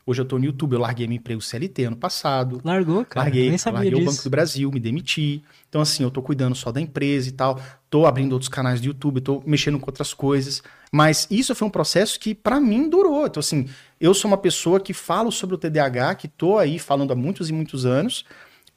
Hoje 0.06 0.20
eu 0.20 0.26
tô 0.26 0.38
no 0.38 0.44
YouTube, 0.44 0.74
eu 0.74 0.78
larguei 0.78 1.06
meu 1.06 1.16
emprego 1.16 1.40
CLT 1.40 1.84
ano 1.84 1.96
passado. 1.96 2.60
Largou, 2.62 3.06
cara? 3.06 3.24
Larguei, 3.24 3.48
Nem 3.48 3.56
sabia 3.56 3.80
larguei 3.80 3.94
disso. 3.94 4.02
o 4.02 4.12
Banco 4.12 4.22
do 4.24 4.30
Brasil, 4.30 4.70
me 4.70 4.78
demiti. 4.78 5.42
Então, 5.68 5.80
assim, 5.80 6.02
eu 6.02 6.10
tô 6.10 6.20
cuidando 6.20 6.54
só 6.54 6.70
da 6.70 6.78
empresa 6.78 7.28
e 7.30 7.32
tal. 7.32 7.58
Tô 7.88 8.04
abrindo 8.04 8.34
outros 8.34 8.50
canais 8.50 8.82
do 8.82 8.86
YouTube, 8.86 9.22
tô 9.22 9.42
mexendo 9.46 9.78
com 9.78 9.86
outras 9.86 10.12
coisas. 10.12 10.62
Mas 10.92 11.26
isso 11.30 11.54
foi 11.54 11.66
um 11.66 11.70
processo 11.70 12.20
que, 12.20 12.34
para 12.34 12.60
mim, 12.60 12.88
durou. 12.88 13.26
Então, 13.26 13.40
assim, 13.40 13.66
eu 13.98 14.12
sou 14.12 14.30
uma 14.30 14.36
pessoa 14.36 14.78
que 14.78 14.92
falo 14.92 15.32
sobre 15.32 15.54
o 15.54 15.58
TDAH, 15.58 16.16
que 16.16 16.28
tô 16.28 16.58
aí 16.58 16.78
falando 16.78 17.12
há 17.12 17.16
muitos 17.16 17.48
e 17.48 17.52
muitos 17.54 17.86
anos. 17.86 18.26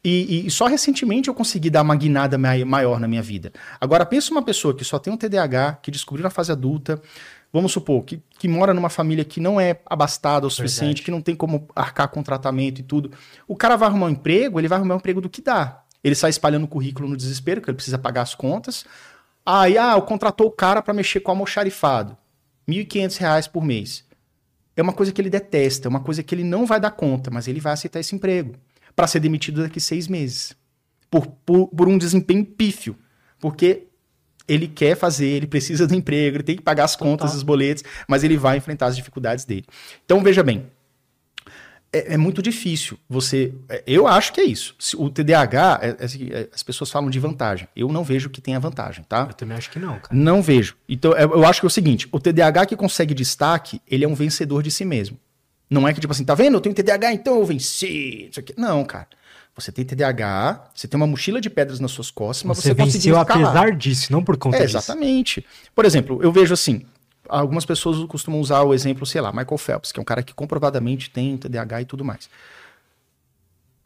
E, 0.04 0.48
e, 0.48 0.52
só 0.52 0.68
recentemente 0.68 1.28
eu 1.28 1.34
consegui 1.34 1.70
dar 1.70 1.82
uma 1.82 1.96
guinada 1.96 2.38
maior 2.38 3.00
na 3.00 3.08
minha 3.10 3.22
vida. 3.22 3.52
Agora, 3.82 4.06
pensa 4.06 4.32
uma 4.32 4.42
pessoa 4.42 4.74
que 4.74 4.86
só 4.86 4.98
tem 4.98 5.12
um 5.12 5.18
TDAH, 5.18 5.80
que 5.82 5.92
descobriu 5.92 6.24
na 6.24 6.30
fase 6.30 6.50
adulta, 6.50 7.02
vamos 7.52 7.72
supor, 7.72 8.04
que, 8.04 8.22
que 8.38 8.48
mora 8.48 8.74
numa 8.74 8.90
família 8.90 9.24
que 9.26 9.40
não 9.40 9.60
é 9.60 9.80
abastada 9.86 10.46
o 10.46 10.50
suficiente, 10.50 10.88
Verdade. 10.88 11.04
que 11.04 11.12
não 11.12 11.22
tem 11.22 11.36
como 11.36 11.68
arcar 11.76 12.10
com 12.10 12.22
tratamento 12.22 12.80
e 12.80 12.84
tudo. 12.84 13.12
O 13.48 13.56
cara 13.56 13.76
vai 13.76 13.88
arrumar 13.88 14.08
um 14.08 14.12
emprego, 14.12 14.60
ele 14.60 14.68
vai 14.68 14.78
arrumar 14.78 14.96
um 14.96 14.98
emprego 14.98 15.22
do 15.22 15.30
que 15.30 15.42
dá. 15.42 15.84
Ele 16.04 16.16
sai 16.16 16.30
espalhando 16.30 16.66
o 16.66 16.68
currículo 16.68 17.10
no 17.10 17.18
desespero, 17.18 17.62
que 17.62 17.70
ele 17.70 17.76
precisa 17.76 17.98
pagar 17.98 18.22
as 18.22 18.36
contas. 18.36 18.86
Aí, 19.46 19.78
ah, 19.78 20.00
contratou 20.02 20.48
o 20.48 20.52
cara 20.52 20.82
para 20.82 20.94
mexer 20.94 21.20
com 21.22 21.32
almoxarifado. 21.32 22.18
R$ 22.68 22.86
1.500 22.86 23.50
por 23.50 23.64
mês. 23.64 24.06
é 24.76 24.82
uma 24.82 24.94
coisa 24.94 25.12
que 25.12 25.20
ele 25.20 25.30
detesta, 25.30 25.88
é 25.88 25.90
uma 25.90 26.02
coisa 26.02 26.22
que 26.22 26.36
ele 26.36 26.44
não 26.44 26.66
vai 26.66 26.80
dar 26.80 26.92
conta, 26.92 27.32
mas 27.32 27.48
ele 27.48 27.60
vai 27.60 27.74
aceitar 27.74 28.00
esse 28.00 28.14
emprego 28.14 28.56
para 28.96 29.08
ser 29.08 29.20
demitido 29.20 29.64
daqui 29.64 29.80
seis 29.80 30.08
meses 30.08 30.56
por, 31.10 31.28
por, 31.28 31.68
por 31.68 31.88
um 31.88 31.98
desempenho 31.98 32.46
pífio, 32.46 32.96
porque 33.40 33.88
ele 34.48 34.68
quer 34.68 34.96
fazer, 34.96 35.28
ele 35.28 35.48
precisa 35.48 35.86
do 35.86 35.96
emprego, 35.96 36.38
ele 36.38 36.44
tem 36.44 36.56
que 36.56 36.62
pagar 36.62 36.86
as 36.86 36.96
contas, 36.96 37.36
os 37.36 37.44
boletos, 37.44 37.84
mas 38.08 38.24
ele 38.24 38.38
vai 38.38 38.58
enfrentar 38.58 38.88
as 38.88 38.96
dificuldades 38.96 39.46
dele. 39.46 39.66
Então 40.06 40.24
veja 40.24 40.44
bem, 40.44 40.66
é, 41.92 42.14
é, 42.14 42.18
muito 42.18 42.42
difícil 42.42 42.98
você. 43.10 43.54
É, 43.70 43.84
eu 43.88 44.08
acho 44.08 44.34
que 44.34 44.42
é 44.42 44.44
isso. 44.44 44.76
O 44.98 45.10
TDAH, 45.10 45.80
é, 45.82 45.88
é, 45.88 46.40
é, 46.42 46.50
as 46.54 46.62
pessoas 46.62 46.92
falam 46.92 47.10
de 47.10 47.20
vantagem. 47.20 47.68
Eu 47.76 47.88
não 47.90 48.04
vejo 48.04 48.30
que 48.30 48.42
tenha 48.42 48.60
vantagem, 48.60 49.04
tá? 49.08 49.26
Eu 49.30 49.34
também 49.34 49.58
acho 49.58 49.72
que 49.72 49.80
não, 49.80 50.00
cara. 50.00 50.10
Não 50.12 50.42
vejo. 50.42 50.76
Então, 50.88 51.14
eu 51.14 51.46
acho 51.46 51.62
que 51.62 51.66
é 51.66 51.70
o 51.70 51.72
seguinte: 51.72 52.08
o 52.12 52.20
TDAH 52.20 52.66
que 52.68 52.76
consegue 52.76 53.14
destaque, 53.14 53.82
ele 53.88 54.04
é 54.04 54.08
um 54.08 54.16
vencedor 54.16 54.62
de 54.62 54.70
si 54.70 54.84
mesmo. 54.84 55.18
Não 55.70 55.88
é 55.88 55.94
que, 55.94 56.00
tipo 56.00 56.12
assim, 56.12 56.24
tá 56.24 56.36
vendo? 56.36 56.56
Eu 56.56 56.62
tenho 56.62 56.76
TDAH, 56.76 57.14
então 57.14 57.40
eu 57.40 57.46
venci. 57.46 58.30
Isso 58.30 58.40
aqui. 58.40 58.54
Não, 58.58 58.84
cara. 58.84 59.08
Você 59.58 59.72
tem 59.72 59.84
TDAH, 59.84 60.70
você 60.74 60.88
tem 60.88 60.96
uma 60.96 61.08
mochila 61.08 61.42
de 61.42 61.50
pedras 61.50 61.80
nas 61.80 61.92
suas 61.92 62.12
costas, 62.12 62.44
mas 62.44 62.58
você, 62.60 62.70
você 62.70 62.74
venceu 62.76 63.18
apesar 63.18 63.76
disso, 63.76 64.12
não 64.12 64.24
por 64.24 64.38
conta 64.38 64.58
é, 64.58 64.66
disso. 64.66 64.78
Exatamente. 64.78 65.44
Por 65.74 65.84
exemplo, 65.84 66.20
eu 66.22 66.32
vejo 66.32 66.54
assim, 66.54 66.84
algumas 67.28 67.66
pessoas 67.66 68.06
costumam 68.08 68.40
usar 68.40 68.62
o 68.62 68.74
exemplo, 68.74 69.06
sei 69.06 69.20
lá, 69.20 69.32
Michael 69.32 69.58
Phelps, 69.58 69.92
que 69.92 70.00
é 70.00 70.02
um 70.02 70.06
cara 70.06 70.22
que 70.22 70.34
comprovadamente 70.34 71.10
tem 71.10 71.36
TDAH 71.38 71.82
e 71.82 71.86
tudo 71.86 72.06
mais. 72.06 72.30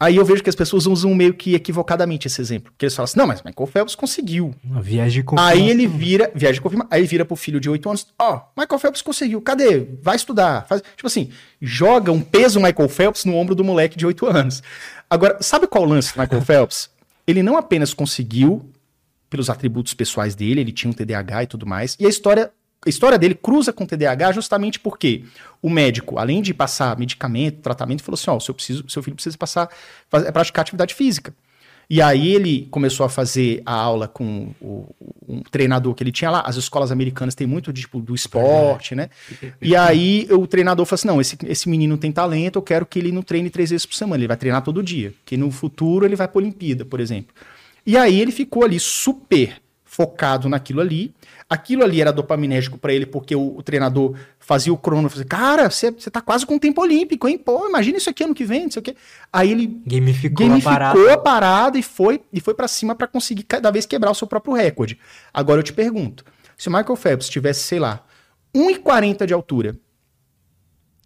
Aí 0.02 0.16
eu 0.16 0.24
vejo 0.24 0.42
que 0.42 0.50
as 0.50 0.56
pessoas 0.56 0.84
usam 0.84 1.14
meio 1.14 1.32
que 1.32 1.54
equivocadamente 1.54 2.26
esse 2.26 2.40
exemplo. 2.40 2.72
Porque 2.72 2.86
eles 2.86 2.96
falam 2.96 3.04
assim, 3.04 3.16
não, 3.16 3.24
mas 3.24 3.40
Michael 3.40 3.68
Phelps 3.68 3.94
conseguiu. 3.94 4.52
Uma 4.64 4.82
viagem 4.82 5.20
de 5.20 5.22
confirmação. 5.22 5.62
Aí 5.62 5.70
ele 5.70 5.86
vira, 5.86 6.28
viagem 6.34 6.54
de 6.54 6.60
confirmação, 6.60 6.88
aí 6.90 7.06
vira 7.06 7.24
pro 7.24 7.36
filho 7.36 7.60
de 7.60 7.70
8 7.70 7.88
anos, 7.88 8.08
ó, 8.18 8.34
oh, 8.34 8.60
Michael 8.60 8.80
Phelps 8.80 9.00
conseguiu, 9.00 9.40
cadê? 9.40 9.86
Vai 10.02 10.16
estudar. 10.16 10.66
Faz... 10.66 10.82
Tipo 10.96 11.06
assim, 11.06 11.30
joga 11.60 12.10
um 12.10 12.20
peso 12.20 12.58
Michael 12.60 12.88
Phelps 12.88 13.24
no 13.24 13.36
ombro 13.36 13.54
do 13.54 13.62
moleque 13.62 13.96
de 13.96 14.04
8 14.04 14.26
anos. 14.26 14.60
Agora, 15.08 15.38
sabe 15.40 15.68
qual 15.68 15.84
o 15.84 15.86
lance 15.86 16.12
do 16.12 16.20
Michael 16.20 16.42
Phelps? 16.42 16.90
Ele 17.24 17.40
não 17.40 17.56
apenas 17.56 17.94
conseguiu, 17.94 18.68
pelos 19.30 19.48
atributos 19.48 19.94
pessoais 19.94 20.34
dele, 20.34 20.62
ele 20.62 20.72
tinha 20.72 20.90
um 20.90 20.92
TDAH 20.92 21.44
e 21.44 21.46
tudo 21.46 21.64
mais, 21.64 21.96
e 22.00 22.06
a 22.06 22.08
história 22.08 22.50
a 22.84 22.88
história 22.88 23.18
dele 23.18 23.34
cruza 23.34 23.72
com 23.72 23.86
TDAH 23.86 24.32
justamente 24.32 24.80
porque 24.80 25.24
o 25.60 25.70
médico, 25.70 26.18
além 26.18 26.42
de 26.42 26.52
passar 26.52 26.98
medicamento, 26.98 27.60
tratamento, 27.60 28.02
falou 28.02 28.14
assim: 28.14 28.30
ó, 28.30 28.40
seu, 28.40 28.52
preciso, 28.52 28.84
seu 28.88 29.02
filho 29.02 29.14
precisa 29.14 29.38
passar, 29.38 29.68
fazer, 30.08 30.32
praticar 30.32 30.62
atividade 30.62 30.94
física. 30.94 31.32
E 31.88 32.00
aí 32.00 32.34
ele 32.34 32.66
começou 32.70 33.04
a 33.04 33.08
fazer 33.08 33.62
a 33.66 33.72
aula 33.72 34.08
com 34.08 34.54
o, 34.60 34.92
um 35.28 35.42
treinador 35.42 35.94
que 35.94 36.02
ele 36.02 36.10
tinha 36.10 36.30
lá. 36.30 36.40
As 36.40 36.56
escolas 36.56 36.90
americanas 36.90 37.34
têm 37.34 37.46
muito 37.46 37.72
tipo, 37.72 38.00
do 38.00 38.14
esporte, 38.14 38.94
né? 38.94 39.10
E 39.60 39.76
aí 39.76 40.26
o 40.30 40.46
treinador 40.46 40.84
falou 40.84 40.96
assim: 40.96 41.08
não, 41.08 41.20
esse, 41.20 41.38
esse 41.46 41.68
menino 41.68 41.96
tem 41.96 42.10
talento, 42.10 42.56
eu 42.56 42.62
quero 42.62 42.84
que 42.84 42.98
ele 42.98 43.12
não 43.12 43.22
treine 43.22 43.48
três 43.48 43.70
vezes 43.70 43.86
por 43.86 43.94
semana. 43.94 44.20
Ele 44.20 44.28
vai 44.28 44.36
treinar 44.36 44.62
todo 44.62 44.82
dia. 44.82 45.14
Que 45.24 45.36
no 45.36 45.52
futuro 45.52 46.04
ele 46.04 46.16
vai 46.16 46.26
para 46.26 46.38
Olimpíada, 46.38 46.84
por 46.84 46.98
exemplo. 46.98 47.32
E 47.86 47.96
aí 47.96 48.20
ele 48.20 48.32
ficou 48.32 48.64
ali 48.64 48.80
super 48.80 49.61
focado 49.92 50.48
naquilo 50.48 50.80
ali. 50.80 51.14
Aquilo 51.50 51.84
ali 51.84 52.00
era 52.00 52.10
dopaminérgico 52.10 52.78
para 52.78 52.94
ele, 52.94 53.04
porque 53.04 53.36
o, 53.36 53.58
o, 53.58 53.62
treinador 53.62 54.16
fazia 54.38 54.72
o 54.72 54.78
crono, 54.78 55.10
fazia, 55.10 55.26
cara, 55.26 55.68
você 55.68 55.92
tá 56.10 56.22
quase 56.22 56.46
com 56.46 56.58
tempo 56.58 56.80
olímpico, 56.80 57.28
hein? 57.28 57.36
Pô, 57.36 57.68
imagina 57.68 57.98
isso 57.98 58.08
aqui 58.08 58.24
ano 58.24 58.34
que 58.34 58.42
vem, 58.42 58.62
não 58.62 58.70
sei 58.70 58.80
o 58.80 58.82
quê. 58.82 58.96
Aí 59.30 59.52
ele 59.52 59.82
gamificou, 59.84 60.48
gamificou 60.48 60.72
a 60.72 60.78
parada, 60.78 61.12
a 61.12 61.18
parada 61.18 61.78
e 61.78 61.82
foi 61.82 62.22
e 62.32 62.40
foi 62.40 62.54
para 62.54 62.66
cima 62.68 62.94
para 62.94 63.06
conseguir 63.06 63.42
cada 63.42 63.70
vez 63.70 63.84
quebrar 63.84 64.10
o 64.10 64.14
seu 64.14 64.26
próprio 64.26 64.54
recorde. 64.54 64.98
Agora 65.32 65.60
eu 65.60 65.62
te 65.62 65.74
pergunto, 65.74 66.24
se 66.56 66.70
o 66.70 66.72
Michael 66.72 66.96
Phelps 66.96 67.28
tivesse, 67.28 67.60
sei 67.64 67.78
lá, 67.78 68.02
1,40 68.54 69.26
de 69.26 69.34
altura, 69.34 69.78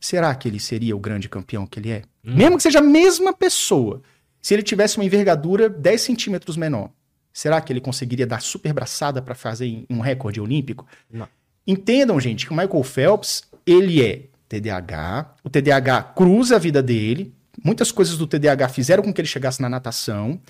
será 0.01 0.33
que 0.33 0.47
ele 0.47 0.61
seria 0.61 0.95
o 0.95 1.01
grande 1.01 1.29
campeão 1.29 1.67
que 1.67 1.81
ele 1.81 1.91
é? 1.91 2.03
Hum. 2.25 2.37
Mesmo 2.37 2.57
que 2.57 2.63
seja 2.63 2.79
a 2.79 2.83
mesma 2.83 3.33
pessoa, 3.33 4.01
se 4.41 4.55
ele 4.55 4.63
tivesse 4.63 4.97
uma 4.97 5.05
envergadura 5.05 5.69
10 5.69 6.01
centímetros 6.01 6.57
menor, 6.57 6.91
Será 7.37 7.61
que 7.61 7.71
ele 7.71 7.83
conseguiria 7.83 8.27
dar 8.27 8.41
super 8.41 8.73
braçada 8.73 9.21
para 9.21 9.35
fazer 9.35 9.85
um 9.91 10.01
recorde 10.01 10.41
olímpico? 10.41 10.87
Não. 11.13 11.29
Entendam, 11.67 12.19
gente, 12.19 12.47
que 12.47 12.53
o 12.53 12.57
Michael 12.57 12.83
Phelps, 12.83 13.43
ele 13.67 14.03
é 14.03 14.23
TDAH, 14.49 15.35
o 15.45 15.51
TDAH 15.51 16.03
cruza 16.17 16.57
a 16.57 16.59
vida 16.59 16.83
dele, 16.83 17.35
muitas 17.63 17.93
coisas 17.93 18.17
do 18.17 18.27
TDAH 18.27 18.71
fizeram 18.71 19.03
com 19.03 19.13
que 19.13 19.21
ele 19.21 19.29
chegasse 19.29 19.61
na 19.61 19.69
natação, 19.69 20.41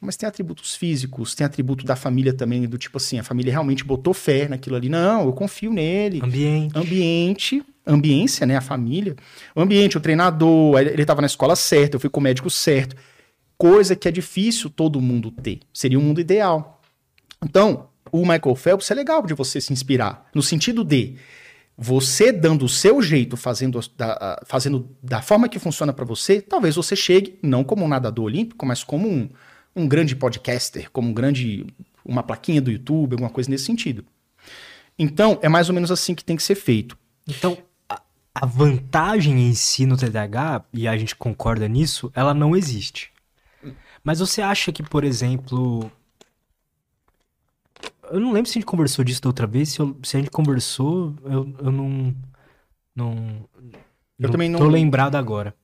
mas 0.00 0.16
tem 0.16 0.28
atributos 0.28 0.76
físicos, 0.76 1.34
tem 1.34 1.44
atributo 1.44 1.84
da 1.84 1.96
família 1.96 2.32
também, 2.32 2.64
do 2.68 2.78
tipo 2.78 2.98
assim, 2.98 3.18
a 3.18 3.24
família 3.24 3.50
realmente 3.50 3.82
botou 3.82 4.14
fé 4.14 4.46
naquilo 4.46 4.76
ali. 4.76 4.88
Não, 4.88 5.24
eu 5.24 5.32
confio 5.32 5.72
nele. 5.72 6.20
Ambiente. 6.22 6.78
Ambiente, 6.78 7.64
ambiência, 7.84 8.46
né, 8.46 8.56
a 8.56 8.60
família. 8.60 9.16
O 9.52 9.60
ambiente, 9.60 9.96
o 9.98 10.00
treinador, 10.00 10.78
ele 10.78 11.02
estava 11.02 11.20
na 11.20 11.26
escola 11.26 11.56
certa, 11.56 11.96
eu 11.96 12.00
fui 12.00 12.08
com 12.08 12.20
o 12.20 12.22
médico 12.22 12.48
certo 12.48 12.94
coisa 13.60 13.94
que 13.94 14.08
é 14.08 14.10
difícil 14.10 14.70
todo 14.70 15.02
mundo 15.02 15.30
ter. 15.30 15.60
Seria 15.70 15.98
um 15.98 16.02
mundo 16.02 16.18
ideal. 16.18 16.80
Então, 17.44 17.90
o 18.10 18.20
Michael 18.22 18.56
Phelps 18.56 18.90
é 18.90 18.94
legal 18.94 19.22
de 19.26 19.34
você 19.34 19.60
se 19.60 19.70
inspirar, 19.70 20.30
no 20.34 20.42
sentido 20.42 20.82
de 20.82 21.16
você 21.76 22.32
dando 22.32 22.64
o 22.64 22.68
seu 22.70 23.02
jeito, 23.02 23.36
fazendo 23.36 23.78
da, 23.98 24.42
fazendo 24.46 24.88
da 25.02 25.20
forma 25.20 25.46
que 25.46 25.58
funciona 25.58 25.92
para 25.92 26.06
você, 26.06 26.40
talvez 26.40 26.74
você 26.74 26.96
chegue, 26.96 27.38
não 27.42 27.62
como 27.62 27.84
um 27.84 27.88
nadador 27.88 28.24
olímpico, 28.24 28.64
mas 28.64 28.82
como 28.82 29.06
um, 29.06 29.28
um 29.76 29.86
grande 29.86 30.16
podcaster, 30.16 30.90
como 30.90 31.10
um 31.10 31.12
grande. 31.12 31.66
uma 32.02 32.22
plaquinha 32.22 32.62
do 32.62 32.70
YouTube, 32.70 33.12
alguma 33.12 33.30
coisa 33.30 33.50
nesse 33.50 33.66
sentido. 33.66 34.06
Então, 34.98 35.38
é 35.42 35.50
mais 35.50 35.68
ou 35.68 35.74
menos 35.74 35.90
assim 35.90 36.14
que 36.14 36.24
tem 36.24 36.36
que 36.36 36.42
ser 36.42 36.54
feito. 36.54 36.96
Então, 37.28 37.58
a, 37.86 38.00
a 38.34 38.46
vantagem 38.46 39.48
em 39.50 39.54
si 39.54 39.84
no 39.84 39.98
TDAH, 39.98 40.64
e 40.72 40.88
a 40.88 40.96
gente 40.96 41.14
concorda 41.14 41.68
nisso, 41.68 42.10
ela 42.14 42.32
não 42.32 42.56
existe. 42.56 43.10
Mas 44.02 44.20
você 44.20 44.42
acha 44.42 44.72
que, 44.72 44.82
por 44.82 45.04
exemplo. 45.04 45.90
Eu 48.10 48.18
não 48.18 48.32
lembro 48.32 48.50
se 48.50 48.58
a 48.58 48.60
gente 48.60 48.66
conversou 48.66 49.04
disso 49.04 49.22
da 49.22 49.28
outra 49.28 49.46
vez. 49.46 49.70
Se, 49.70 49.80
eu, 49.80 49.96
se 50.02 50.16
a 50.16 50.20
gente 50.20 50.30
conversou, 50.30 51.14
eu, 51.24 51.54
eu 51.58 51.72
não. 51.72 52.14
Não. 52.94 53.14
Eu 54.18 54.26
não 54.26 54.30
também 54.30 54.48
não. 54.48 54.58
Tô 54.58 54.68
lembrado 54.68 55.16
agora. 55.16 55.54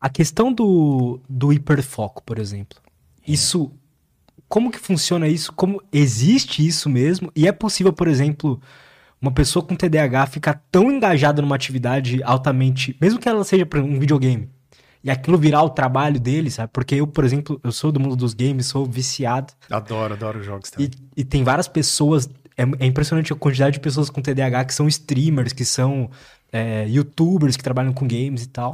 A 0.00 0.10
questão 0.10 0.52
do, 0.52 1.20
do 1.28 1.52
hiperfoco, 1.52 2.22
por 2.22 2.38
exemplo. 2.38 2.78
É. 3.26 3.32
Isso. 3.32 3.72
Como 4.48 4.70
que 4.70 4.78
funciona 4.78 5.26
isso? 5.26 5.52
Como 5.52 5.82
existe 5.90 6.64
isso 6.66 6.88
mesmo? 6.90 7.32
E 7.34 7.48
é 7.48 7.52
possível, 7.52 7.92
por 7.92 8.06
exemplo, 8.06 8.60
uma 9.20 9.32
pessoa 9.32 9.64
com 9.64 9.74
TDAH 9.74 10.26
ficar 10.26 10.62
tão 10.70 10.92
engajada 10.92 11.40
numa 11.40 11.56
atividade 11.56 12.22
altamente, 12.22 12.94
mesmo 13.00 13.18
que 13.18 13.28
ela 13.28 13.42
seja 13.42 13.66
um 13.76 13.98
videogame, 13.98 14.50
e 15.04 15.10
aquilo 15.10 15.36
virar 15.36 15.62
o 15.62 15.68
trabalho 15.68 16.18
dele, 16.18 16.50
sabe? 16.50 16.70
Porque 16.72 16.94
eu, 16.94 17.06
por 17.06 17.24
exemplo, 17.24 17.60
eu 17.62 17.70
sou 17.70 17.92
do 17.92 18.00
mundo 18.00 18.16
dos 18.16 18.32
games, 18.32 18.64
sou 18.64 18.86
viciado. 18.86 19.52
Adoro, 19.70 20.14
adoro 20.14 20.42
jogos 20.42 20.70
também. 20.70 20.90
E, 21.14 21.20
e 21.20 21.24
tem 21.24 21.44
várias 21.44 21.68
pessoas, 21.68 22.26
é, 22.56 22.62
é, 22.62 22.86
impressionante 22.86 23.30
a 23.30 23.36
quantidade 23.36 23.74
de 23.74 23.80
pessoas 23.80 24.08
com 24.08 24.22
TDAH 24.22 24.64
que 24.64 24.72
são 24.72 24.88
streamers, 24.88 25.52
que 25.52 25.64
são 25.64 26.10
é, 26.50 26.88
youtubers 26.88 27.54
que 27.54 27.62
trabalham 27.62 27.92
com 27.92 28.08
games 28.08 28.44
e 28.44 28.48
tal. 28.48 28.72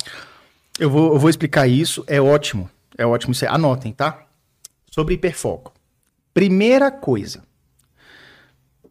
Eu 0.78 0.88
vou, 0.88 1.14
eu 1.14 1.18
vou 1.18 1.28
explicar 1.28 1.66
isso, 1.66 2.04
é 2.06 2.20
ótimo, 2.20 2.70
é 2.96 3.04
ótimo. 3.04 3.34
Anotem, 3.48 3.92
tá? 3.92 4.24
Sobre 4.88 5.14
hiperfoco. 5.14 5.72
Primeira 6.32 6.92
coisa, 6.92 7.42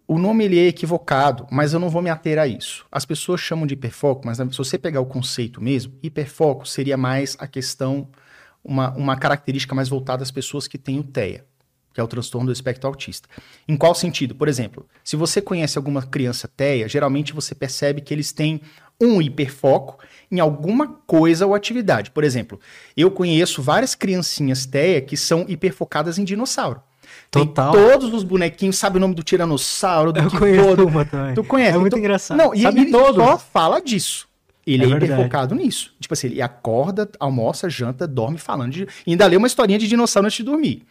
o 0.10 0.18
nome 0.18 0.44
ele 0.44 0.58
é 0.58 0.66
equivocado, 0.66 1.46
mas 1.52 1.72
eu 1.72 1.80
não 1.80 1.88
vou 1.88 2.02
me 2.02 2.10
ater 2.10 2.40
a 2.40 2.48
isso. 2.48 2.84
As 2.92 3.06
pessoas 3.06 3.40
chamam 3.40 3.68
de 3.68 3.76
hiperfoco, 3.76 4.26
mas 4.26 4.38
se 4.38 4.58
você 4.58 4.76
pegar 4.76 5.02
o 5.02 5.06
conceito 5.06 5.62
mesmo, 5.62 5.94
hiperfoco 6.02 6.68
seria 6.68 6.98
mais 6.98 7.38
a 7.40 7.46
questão, 7.46 8.08
uma, 8.64 8.90
uma 8.96 9.16
característica 9.16 9.76
mais 9.76 9.88
voltada 9.88 10.24
às 10.24 10.32
pessoas 10.32 10.68
que 10.68 10.80
têm 10.80 10.98
o 10.98 11.04
TEA, 11.04 11.46
que 11.94 12.02
é 12.02 12.04
o 12.04 12.08
transtorno 12.08 12.48
do 12.48 12.52
espectro 12.52 12.88
autista. 12.88 13.30
Em 13.68 13.78
qual 13.78 13.94
sentido? 13.94 14.34
Por 14.34 14.48
exemplo, 14.48 14.84
se 15.04 15.16
você 15.16 15.40
conhece 15.40 15.78
alguma 15.78 16.02
criança 16.02 16.48
TEA, 16.48 16.90
geralmente 16.90 17.32
você 17.32 17.54
percebe 17.54 18.02
que 18.02 18.12
eles 18.12 18.32
têm 18.32 18.62
um 19.00 19.22
hiperfoco 19.22 20.00
em 20.32 20.40
alguma 20.40 20.88
coisa 21.06 21.46
ou 21.46 21.54
atividade. 21.54 22.10
Por 22.10 22.24
exemplo, 22.24 22.60
eu 22.98 23.12
conheço 23.12 23.62
várias 23.62 23.94
criancinhas 23.94 24.66
TEA 24.66 25.02
que 25.02 25.16
são 25.16 25.46
hiperfocadas 25.48 26.18
em 26.18 26.24
dinossauro. 26.24 26.82
Total. 27.32 27.72
Tem 27.72 27.82
todos 27.82 28.14
os 28.14 28.24
bonequinhos, 28.24 28.78
sabe 28.78 28.98
o 28.98 29.00
nome 29.00 29.14
do 29.14 29.22
tiranossauro, 29.22 30.12
do 30.12 30.20
Eu 30.20 30.32
conheço 30.32 30.88
uma 30.88 31.06
também. 31.06 31.36
Tu 31.36 31.44
conhece? 31.44 31.76
É 31.76 31.80
muito 31.80 31.88
então, 31.88 32.00
engraçado. 32.00 32.38
Não, 32.38 32.54
e 32.54 32.62
sabe 32.62 32.82
ele 32.82 32.92
todos. 32.92 33.24
só 33.24 33.38
fala 33.38 33.80
disso. 33.80 34.28
Ele 34.66 34.84
é, 34.84 34.88
é 34.88 34.90
hiper 34.90 35.16
focado 35.16 35.56
nisso. 35.56 35.94
Tipo 36.00 36.14
assim, 36.14 36.28
ele 36.28 36.42
acorda, 36.42 37.10
almoça, 37.20 37.70
janta, 37.70 38.08
dorme 38.08 38.38
falando 38.38 38.72
de... 38.72 38.88
E 39.06 39.12
ainda 39.12 39.26
lê 39.28 39.38
uma 39.38 39.48
historinha 39.48 39.78
de 39.78 39.88
dinossauro 39.88 40.26
antes 40.26 40.38
de 40.38 40.44
dormir. 40.44 40.84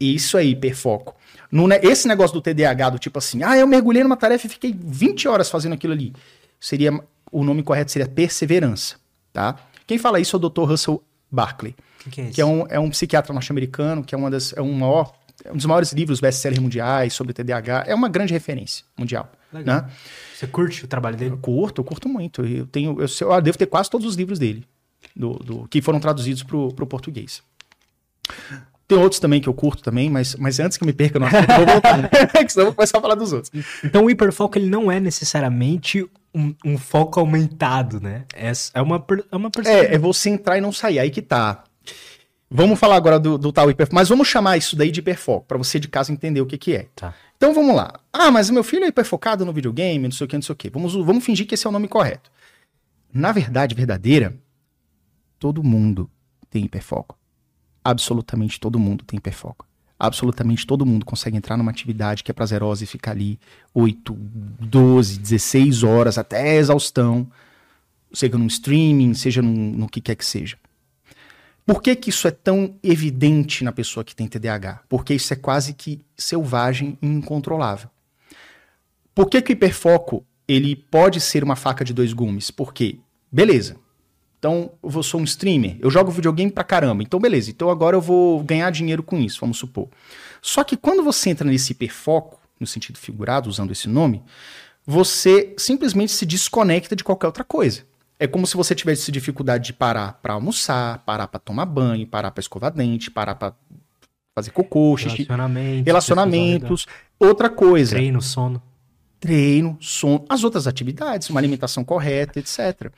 Isso 0.00 0.36
aí, 0.36 0.50
hiperfoco. 0.50 1.14
No, 1.50 1.68
esse 1.72 2.08
negócio 2.08 2.34
do 2.34 2.40
TDAH, 2.40 2.90
do 2.90 2.98
tipo 2.98 3.18
assim, 3.18 3.42
ah, 3.44 3.56
eu 3.56 3.66
mergulhei 3.66 4.02
numa 4.02 4.16
tarefa 4.16 4.46
e 4.46 4.50
fiquei 4.50 4.76
20 4.76 5.28
horas 5.28 5.48
fazendo 5.48 5.72
aquilo 5.74 5.92
ali. 5.92 6.12
Seria, 6.58 6.92
o 7.30 7.44
nome 7.44 7.62
correto 7.62 7.92
seria 7.92 8.08
perseverança, 8.08 8.96
tá? 9.32 9.56
Quem 9.86 9.98
fala 9.98 10.18
isso 10.18 10.34
é 10.34 10.38
o 10.38 10.48
Dr. 10.48 10.64
Russell 10.64 11.02
Barkley, 11.30 11.76
que, 12.00 12.10
que, 12.10 12.20
é, 12.20 12.30
que 12.30 12.40
é, 12.40 12.44
um, 12.44 12.66
é 12.68 12.80
um 12.80 12.90
psiquiatra 12.90 13.32
norte-americano, 13.32 14.02
que 14.02 14.14
é 14.14 14.18
uma 14.18 14.30
das, 14.30 14.52
é 14.56 14.60
um 14.60 14.72
maior 14.72 15.12
é 15.12 15.15
um 15.52 15.56
dos 15.56 15.66
maiores 15.66 15.92
livros 15.92 16.20
best-sellers 16.20 16.60
mundiais 16.60 17.14
sobre 17.14 17.32
TDAH, 17.32 17.84
é 17.86 17.94
uma 17.94 18.08
grande 18.08 18.32
referência 18.32 18.84
mundial. 18.96 19.30
Legal. 19.52 19.82
Né? 19.82 19.90
Você 20.34 20.46
curte 20.46 20.84
o 20.84 20.88
trabalho 20.88 21.16
dele? 21.16 21.32
Eu 21.32 21.38
curto, 21.38 21.80
eu 21.80 21.84
curto 21.84 22.08
muito. 22.08 22.44
Eu 22.44 22.66
tenho, 22.66 22.96
eu, 23.00 23.06
eu 23.20 23.40
devo 23.40 23.56
ter 23.56 23.66
quase 23.66 23.90
todos 23.90 24.06
os 24.06 24.14
livros 24.14 24.38
dele, 24.38 24.64
do, 25.14 25.34
do 25.34 25.68
que 25.68 25.80
foram 25.80 26.00
traduzidos 26.00 26.42
para 26.42 26.56
o 26.56 26.86
português. 26.86 27.42
Tem 28.88 28.96
outros 28.96 29.18
também 29.18 29.40
que 29.40 29.48
eu 29.48 29.54
curto 29.54 29.82
também, 29.82 30.08
mas, 30.08 30.36
mas 30.36 30.60
antes 30.60 30.78
que 30.78 30.84
eu 30.84 30.86
me 30.86 30.92
perca 30.92 31.18
no 31.18 31.26
assunto, 31.26 31.50
eu 31.50 31.56
vou 31.56 31.66
voltar, 31.66 31.98
né? 31.98 32.08
senão 32.48 32.66
eu 32.66 32.66
vou 32.66 32.74
começar 32.74 32.98
a 32.98 33.00
falar 33.00 33.16
dos 33.16 33.32
outros. 33.32 33.52
Então 33.82 34.04
o 34.04 34.10
hiperfoco 34.10 34.56
ele 34.56 34.68
não 34.68 34.90
é 34.92 35.00
necessariamente 35.00 36.08
um, 36.32 36.54
um 36.64 36.78
foco 36.78 37.18
aumentado, 37.18 38.00
né? 38.00 38.24
É, 38.32 38.52
é 38.74 38.82
uma, 38.82 39.04
é 39.32 39.36
uma 39.36 39.50
É, 39.64 39.94
é 39.94 39.98
você 39.98 40.30
entrar 40.30 40.56
e 40.56 40.60
não 40.60 40.70
sair. 40.70 41.00
Aí 41.00 41.10
que 41.10 41.22
tá. 41.22 41.64
Vamos 42.50 42.78
falar 42.78 42.96
agora 42.96 43.18
do, 43.18 43.36
do 43.36 43.52
tal 43.52 43.70
hiperfoco, 43.70 43.94
mas 43.94 44.08
vamos 44.08 44.28
chamar 44.28 44.56
isso 44.56 44.76
daí 44.76 44.90
de 44.90 45.00
hiperfoco, 45.00 45.46
para 45.46 45.58
você 45.58 45.80
de 45.80 45.88
casa 45.88 46.12
entender 46.12 46.40
o 46.40 46.46
que 46.46 46.56
que 46.56 46.74
é. 46.76 46.88
Tá. 46.94 47.12
Então 47.36 47.52
vamos 47.52 47.74
lá. 47.74 47.98
Ah, 48.12 48.30
mas 48.30 48.48
meu 48.50 48.62
filho 48.62 48.84
é 48.84 48.88
hiperfocado 48.88 49.44
no 49.44 49.52
videogame, 49.52 50.04
não 50.04 50.12
sei 50.12 50.24
o 50.24 50.28
que, 50.28 50.36
não 50.36 50.42
sei 50.42 50.52
o 50.52 50.56
que. 50.56 50.70
Vamos, 50.70 50.94
vamos 50.94 51.24
fingir 51.24 51.46
que 51.46 51.54
esse 51.54 51.66
é 51.66 51.70
o 51.70 51.72
nome 51.72 51.88
correto. 51.88 52.30
Na 53.12 53.32
verdade 53.32 53.74
verdadeira, 53.74 54.36
todo 55.38 55.62
mundo 55.62 56.08
tem 56.48 56.64
hiperfoco 56.64 57.16
absolutamente 57.86 58.58
todo 58.58 58.78
mundo 58.78 59.04
tem 59.04 59.16
hiperfoco. 59.18 59.64
Absolutamente 59.98 60.66
todo 60.66 60.84
mundo 60.84 61.06
consegue 61.06 61.36
entrar 61.36 61.56
numa 61.56 61.70
atividade 61.70 62.24
que 62.24 62.30
é 62.30 62.34
prazerosa 62.34 62.84
e 62.84 62.86
ficar 62.86 63.12
ali 63.12 63.38
8, 63.72 64.12
12, 64.12 65.18
16 65.20 65.82
horas 65.84 66.18
até 66.18 66.56
exaustão, 66.56 67.26
seja 68.12 68.36
num 68.36 68.46
streaming, 68.46 69.14
seja 69.14 69.40
num, 69.40 69.72
no 69.72 69.88
que 69.88 70.00
quer 70.00 70.16
que 70.16 70.24
seja. 70.24 70.58
Por 71.66 71.82
que, 71.82 71.96
que 71.96 72.10
isso 72.10 72.28
é 72.28 72.30
tão 72.30 72.76
evidente 72.80 73.64
na 73.64 73.72
pessoa 73.72 74.04
que 74.04 74.14
tem 74.14 74.28
TDAH? 74.28 74.84
Porque 74.88 75.12
isso 75.12 75.32
é 75.32 75.36
quase 75.36 75.74
que 75.74 76.00
selvagem 76.16 76.96
e 77.02 77.06
incontrolável. 77.06 77.90
Por 79.12 79.28
que, 79.28 79.42
que 79.42 79.50
o 79.50 79.54
hiperfoco 79.54 80.24
ele 80.46 80.76
pode 80.76 81.20
ser 81.20 81.42
uma 81.42 81.56
faca 81.56 81.84
de 81.84 81.92
dois 81.92 82.12
gumes? 82.12 82.52
Porque, 82.52 83.00
beleza, 83.32 83.76
então, 84.38 84.70
eu 84.80 85.02
sou 85.02 85.20
um 85.20 85.24
streamer, 85.24 85.76
eu 85.80 85.90
jogo 85.90 86.12
videogame 86.12 86.52
pra 86.52 86.62
caramba. 86.62 87.02
Então, 87.02 87.18
beleza. 87.18 87.50
Então, 87.50 87.68
agora 87.68 87.96
eu 87.96 88.00
vou 88.00 88.44
ganhar 88.44 88.70
dinheiro 88.70 89.02
com 89.02 89.18
isso, 89.18 89.40
vamos 89.40 89.58
supor. 89.58 89.88
Só 90.40 90.62
que 90.62 90.76
quando 90.76 91.02
você 91.02 91.30
entra 91.30 91.48
nesse 91.48 91.72
hiperfoco, 91.72 92.38
no 92.60 92.66
sentido 92.66 92.96
figurado, 92.96 93.48
usando 93.48 93.72
esse 93.72 93.88
nome, 93.88 94.22
você 94.86 95.52
simplesmente 95.58 96.12
se 96.12 96.24
desconecta 96.24 96.94
de 96.94 97.02
qualquer 97.02 97.26
outra 97.26 97.42
coisa. 97.42 97.82
É 98.18 98.26
como 98.26 98.46
se 98.46 98.56
você 98.56 98.74
tivesse 98.74 99.12
dificuldade 99.12 99.66
de 99.66 99.72
parar 99.72 100.14
para 100.22 100.34
almoçar, 100.34 100.98
parar 101.04 101.28
para 101.28 101.38
tomar 101.38 101.66
banho, 101.66 102.06
parar 102.06 102.30
para 102.30 102.40
escovar 102.40 102.72
dente, 102.72 103.10
parar 103.10 103.34
para 103.34 103.54
fazer 104.34 104.50
cocô, 104.50 104.96
xixi, 104.96 105.22
relacionamentos, 105.22 105.86
relacionamentos 105.86 106.86
outra 107.18 107.48
coisa. 107.48 107.96
Treino, 107.96 108.22
sono. 108.22 108.62
Treino, 109.18 109.76
sono, 109.80 110.24
as 110.28 110.44
outras 110.44 110.66
atividades, 110.66 111.30
uma 111.30 111.40
alimentação 111.40 111.84
correta, 111.84 112.38
etc. 112.38 112.92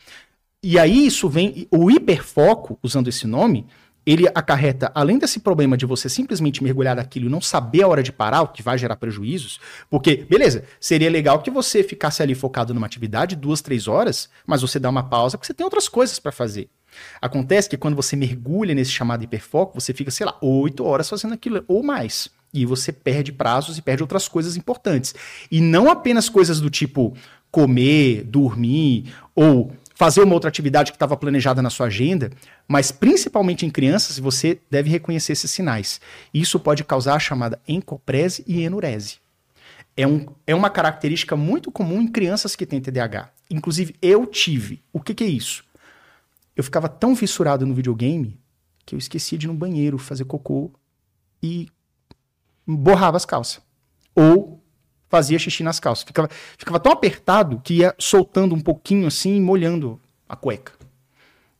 E 0.62 0.78
aí 0.78 1.06
isso 1.06 1.28
vem, 1.28 1.68
o 1.70 1.90
hiperfoco, 1.90 2.78
usando 2.82 3.08
esse 3.08 3.26
nome, 3.26 3.66
ele 4.08 4.26
acarreta, 4.34 4.90
além 4.94 5.18
desse 5.18 5.38
problema 5.38 5.76
de 5.76 5.84
você 5.84 6.08
simplesmente 6.08 6.62
mergulhar 6.62 6.96
naquilo 6.96 7.26
e 7.26 7.28
não 7.28 7.42
saber 7.42 7.82
a 7.82 7.88
hora 7.88 8.02
de 8.02 8.10
parar, 8.10 8.40
o 8.40 8.48
que 8.48 8.62
vai 8.62 8.78
gerar 8.78 8.96
prejuízos, 8.96 9.60
porque, 9.90 10.24
beleza, 10.28 10.64
seria 10.80 11.10
legal 11.10 11.42
que 11.42 11.50
você 11.50 11.82
ficasse 11.82 12.22
ali 12.22 12.34
focado 12.34 12.72
numa 12.72 12.86
atividade 12.86 13.36
duas, 13.36 13.60
três 13.60 13.86
horas, 13.86 14.30
mas 14.46 14.62
você 14.62 14.78
dá 14.78 14.88
uma 14.88 15.02
pausa 15.02 15.36
porque 15.36 15.46
você 15.46 15.52
tem 15.52 15.62
outras 15.62 15.90
coisas 15.90 16.18
para 16.18 16.32
fazer. 16.32 16.70
Acontece 17.20 17.68
que 17.68 17.76
quando 17.76 17.96
você 17.96 18.16
mergulha 18.16 18.74
nesse 18.74 18.92
chamado 18.92 19.22
hiperfoco, 19.22 19.78
você 19.78 19.92
fica, 19.92 20.10
sei 20.10 20.24
lá, 20.24 20.38
oito 20.40 20.84
horas 20.84 21.06
fazendo 21.06 21.34
aquilo 21.34 21.62
ou 21.68 21.82
mais. 21.82 22.30
E 22.54 22.64
você 22.64 22.90
perde 22.90 23.30
prazos 23.30 23.76
e 23.76 23.82
perde 23.82 24.02
outras 24.02 24.26
coisas 24.26 24.56
importantes. 24.56 25.14
E 25.50 25.60
não 25.60 25.90
apenas 25.90 26.30
coisas 26.30 26.62
do 26.62 26.70
tipo 26.70 27.14
comer, 27.50 28.24
dormir 28.24 29.12
ou 29.34 29.70
fazer 29.98 30.22
uma 30.22 30.34
outra 30.34 30.48
atividade 30.48 30.92
que 30.92 30.96
estava 30.96 31.16
planejada 31.16 31.60
na 31.60 31.70
sua 31.70 31.88
agenda, 31.88 32.30
mas 32.68 32.92
principalmente 32.92 33.66
em 33.66 33.70
crianças, 33.70 34.16
você 34.16 34.60
deve 34.70 34.88
reconhecer 34.88 35.32
esses 35.32 35.50
sinais. 35.50 36.00
Isso 36.32 36.60
pode 36.60 36.84
causar 36.84 37.16
a 37.16 37.18
chamada 37.18 37.60
encoprese 37.66 38.44
e 38.46 38.62
enurese. 38.62 39.16
É, 39.96 40.06
um, 40.06 40.28
é 40.46 40.54
uma 40.54 40.70
característica 40.70 41.34
muito 41.34 41.72
comum 41.72 42.00
em 42.00 42.06
crianças 42.06 42.54
que 42.54 42.64
têm 42.64 42.80
TDAH. 42.80 43.32
Inclusive, 43.50 43.96
eu 44.00 44.24
tive. 44.24 44.84
O 44.92 45.00
que, 45.00 45.12
que 45.12 45.24
é 45.24 45.26
isso? 45.26 45.64
Eu 46.54 46.62
ficava 46.62 46.88
tão 46.88 47.16
fissurado 47.16 47.66
no 47.66 47.74
videogame 47.74 48.38
que 48.86 48.94
eu 48.94 49.00
esquecia 49.00 49.36
de 49.36 49.46
ir 49.46 49.48
no 49.48 49.54
banheiro 49.54 49.98
fazer 49.98 50.26
cocô 50.26 50.70
e 51.42 51.66
borrava 52.64 53.16
as 53.16 53.24
calças. 53.24 53.60
Ou 54.14 54.62
fazia 55.08 55.38
xixi 55.38 55.62
nas 55.62 55.80
calças. 55.80 56.04
Ficava, 56.04 56.28
ficava 56.56 56.78
tão 56.78 56.92
apertado 56.92 57.60
que 57.62 57.74
ia 57.74 57.94
soltando 57.98 58.54
um 58.54 58.60
pouquinho 58.60 59.06
assim 59.06 59.36
e 59.36 59.40
molhando 59.40 60.00
a 60.28 60.36
cueca. 60.36 60.72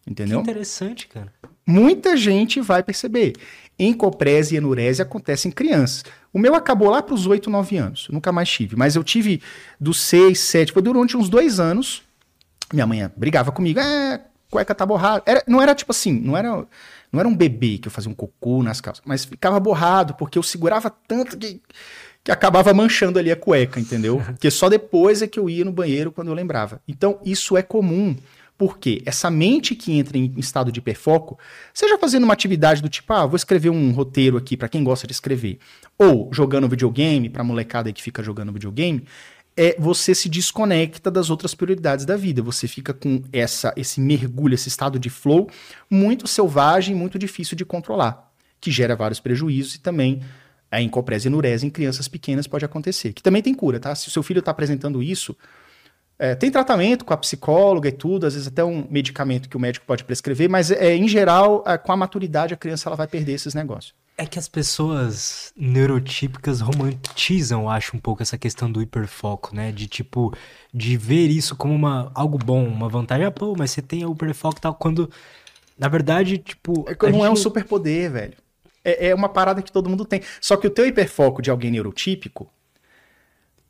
Entendeu? 0.06 0.42
Que 0.42 0.50
interessante, 0.50 1.06
cara. 1.06 1.32
Muita 1.66 2.16
gente 2.16 2.60
vai 2.60 2.82
perceber. 2.82 3.34
Encoprese 3.78 4.54
e 4.54 4.58
enurese 4.58 5.02
acontecem 5.02 5.50
em 5.50 5.52
crianças. 5.52 6.04
O 6.32 6.38
meu 6.38 6.54
acabou 6.54 6.90
lá 6.90 7.02
para 7.02 7.14
os 7.14 7.26
8, 7.26 7.50
9 7.50 7.76
anos. 7.76 8.06
Eu 8.08 8.14
nunca 8.14 8.32
mais 8.32 8.48
tive. 8.48 8.74
Mas 8.74 8.96
eu 8.96 9.04
tive 9.04 9.42
dos 9.78 10.00
6, 10.00 10.38
7, 10.38 10.72
foi 10.72 10.82
durante 10.82 11.16
uns 11.16 11.28
dois 11.28 11.60
anos. 11.60 12.02
Minha 12.72 12.86
mãe 12.86 13.10
brigava 13.16 13.52
comigo. 13.52 13.78
É, 13.80 14.20
cueca 14.50 14.74
tá 14.74 14.84
borrada. 14.84 15.22
Era, 15.26 15.42
não 15.46 15.60
era 15.60 15.74
tipo 15.74 15.92
assim, 15.92 16.12
não 16.12 16.36
era, 16.36 16.66
não 17.12 17.20
era 17.20 17.28
um 17.28 17.36
bebê 17.36 17.78
que 17.78 17.88
eu 17.88 17.92
fazia 17.92 18.10
um 18.10 18.14
cocô 18.14 18.62
nas 18.62 18.80
calças. 18.80 19.02
Mas 19.06 19.24
ficava 19.24 19.60
borrado, 19.60 20.14
porque 20.14 20.38
eu 20.38 20.42
segurava 20.42 20.90
tanto 20.90 21.36
que 21.36 21.60
que 22.24 22.30
acabava 22.30 22.74
manchando 22.74 23.18
ali 23.18 23.30
a 23.30 23.36
cueca, 23.36 23.80
entendeu? 23.80 24.20
Porque 24.26 24.50
só 24.50 24.68
depois 24.68 25.22
é 25.22 25.26
que 25.26 25.38
eu 25.38 25.48
ia 25.48 25.64
no 25.64 25.72
banheiro 25.72 26.12
quando 26.12 26.28
eu 26.28 26.34
lembrava. 26.34 26.80
Então, 26.86 27.20
isso 27.24 27.56
é 27.56 27.62
comum. 27.62 28.16
Porque 28.58 29.00
essa 29.06 29.30
mente 29.30 29.76
que 29.76 29.92
entra 29.92 30.18
em 30.18 30.34
estado 30.36 30.72
de 30.72 30.80
hiperfoco, 30.80 31.38
seja 31.72 31.96
fazendo 31.96 32.24
uma 32.24 32.32
atividade 32.32 32.82
do 32.82 32.88
tipo, 32.88 33.12
ah, 33.12 33.24
vou 33.24 33.36
escrever 33.36 33.70
um 33.70 33.92
roteiro 33.92 34.36
aqui 34.36 34.56
para 34.56 34.68
quem 34.68 34.82
gosta 34.82 35.06
de 35.06 35.12
escrever, 35.12 35.60
ou 35.96 36.28
jogando 36.32 36.68
videogame, 36.68 37.30
para 37.30 37.44
molecada 37.44 37.92
que 37.92 38.02
fica 38.02 38.20
jogando 38.20 38.52
videogame, 38.52 39.04
é 39.56 39.76
você 39.78 40.14
se 40.14 40.28
desconecta 40.28 41.10
das 41.10 41.30
outras 41.30 41.52
prioridades 41.52 42.04
da 42.04 42.16
vida. 42.16 42.40
Você 42.42 42.68
fica 42.68 42.94
com 42.94 43.22
essa 43.32 43.72
esse 43.76 44.00
mergulho, 44.00 44.54
esse 44.54 44.68
estado 44.68 44.98
de 44.98 45.10
flow 45.10 45.48
muito 45.90 46.28
selvagem, 46.28 46.94
muito 46.94 47.18
difícil 47.18 47.56
de 47.56 47.64
controlar, 47.64 48.30
que 48.60 48.70
gera 48.70 48.94
vários 48.94 49.18
prejuízos 49.18 49.74
e 49.74 49.80
também 49.80 50.20
a 50.70 50.80
encoprese 50.80 51.26
e 51.26 51.28
enurese 51.28 51.66
em 51.66 51.70
crianças 51.70 52.08
pequenas 52.08 52.46
pode 52.46 52.64
acontecer, 52.64 53.12
que 53.12 53.22
também 53.22 53.42
tem 53.42 53.54
cura, 53.54 53.80
tá? 53.80 53.94
Se 53.94 54.08
o 54.08 54.10
seu 54.10 54.22
filho 54.22 54.40
está 54.40 54.50
apresentando 54.50 55.02
isso, 55.02 55.36
é, 56.18 56.34
tem 56.34 56.50
tratamento 56.50 57.04
com 57.04 57.14
a 57.14 57.16
psicóloga 57.16 57.88
e 57.88 57.92
tudo, 57.92 58.26
às 58.26 58.34
vezes 58.34 58.48
até 58.48 58.64
um 58.64 58.84
medicamento 58.90 59.48
que 59.48 59.56
o 59.56 59.60
médico 59.60 59.86
pode 59.86 60.02
prescrever, 60.02 60.50
mas 60.50 60.70
é, 60.70 60.94
em 60.96 61.06
geral, 61.06 61.62
é, 61.64 61.78
com 61.78 61.92
a 61.92 61.96
maturidade, 61.96 62.52
a 62.52 62.56
criança 62.56 62.88
ela 62.88 62.96
vai 62.96 63.06
perder 63.06 63.34
esses 63.34 63.54
negócios. 63.54 63.94
É 64.16 64.26
que 64.26 64.36
as 64.36 64.48
pessoas 64.48 65.52
neurotípicas 65.56 66.60
romantizam, 66.60 67.70
acho, 67.70 67.96
um 67.96 68.00
pouco 68.00 68.20
essa 68.20 68.36
questão 68.36 68.70
do 68.70 68.82
hiperfoco, 68.82 69.54
né? 69.54 69.70
De 69.70 69.86
tipo, 69.86 70.34
de 70.74 70.96
ver 70.96 71.28
isso 71.28 71.54
como 71.54 71.72
uma, 71.72 72.10
algo 72.16 72.36
bom, 72.36 72.66
uma 72.66 72.88
vantagem. 72.88 73.24
Ah, 73.24 73.30
pô, 73.30 73.54
mas 73.56 73.70
você 73.70 73.80
tem 73.80 74.04
o 74.04 74.10
hiperfoco 74.10 74.58
e 74.58 74.60
tal, 74.60 74.74
quando, 74.74 75.08
na 75.78 75.86
verdade, 75.86 76.36
tipo... 76.38 76.84
É, 76.88 77.10
não 77.12 77.24
é 77.24 77.30
um 77.30 77.36
superpoder, 77.36 78.10
velho 78.10 78.34
é, 78.90 79.08
é 79.08 79.14
uma 79.14 79.28
parada 79.28 79.62
que 79.62 79.72
todo 79.72 79.88
mundo 79.88 80.04
tem. 80.04 80.22
Só 80.40 80.56
que 80.56 80.66
o 80.66 80.70
teu 80.70 80.86
hiperfoco 80.86 81.42
de 81.42 81.50
alguém 81.50 81.70
neurotípico. 81.70 82.50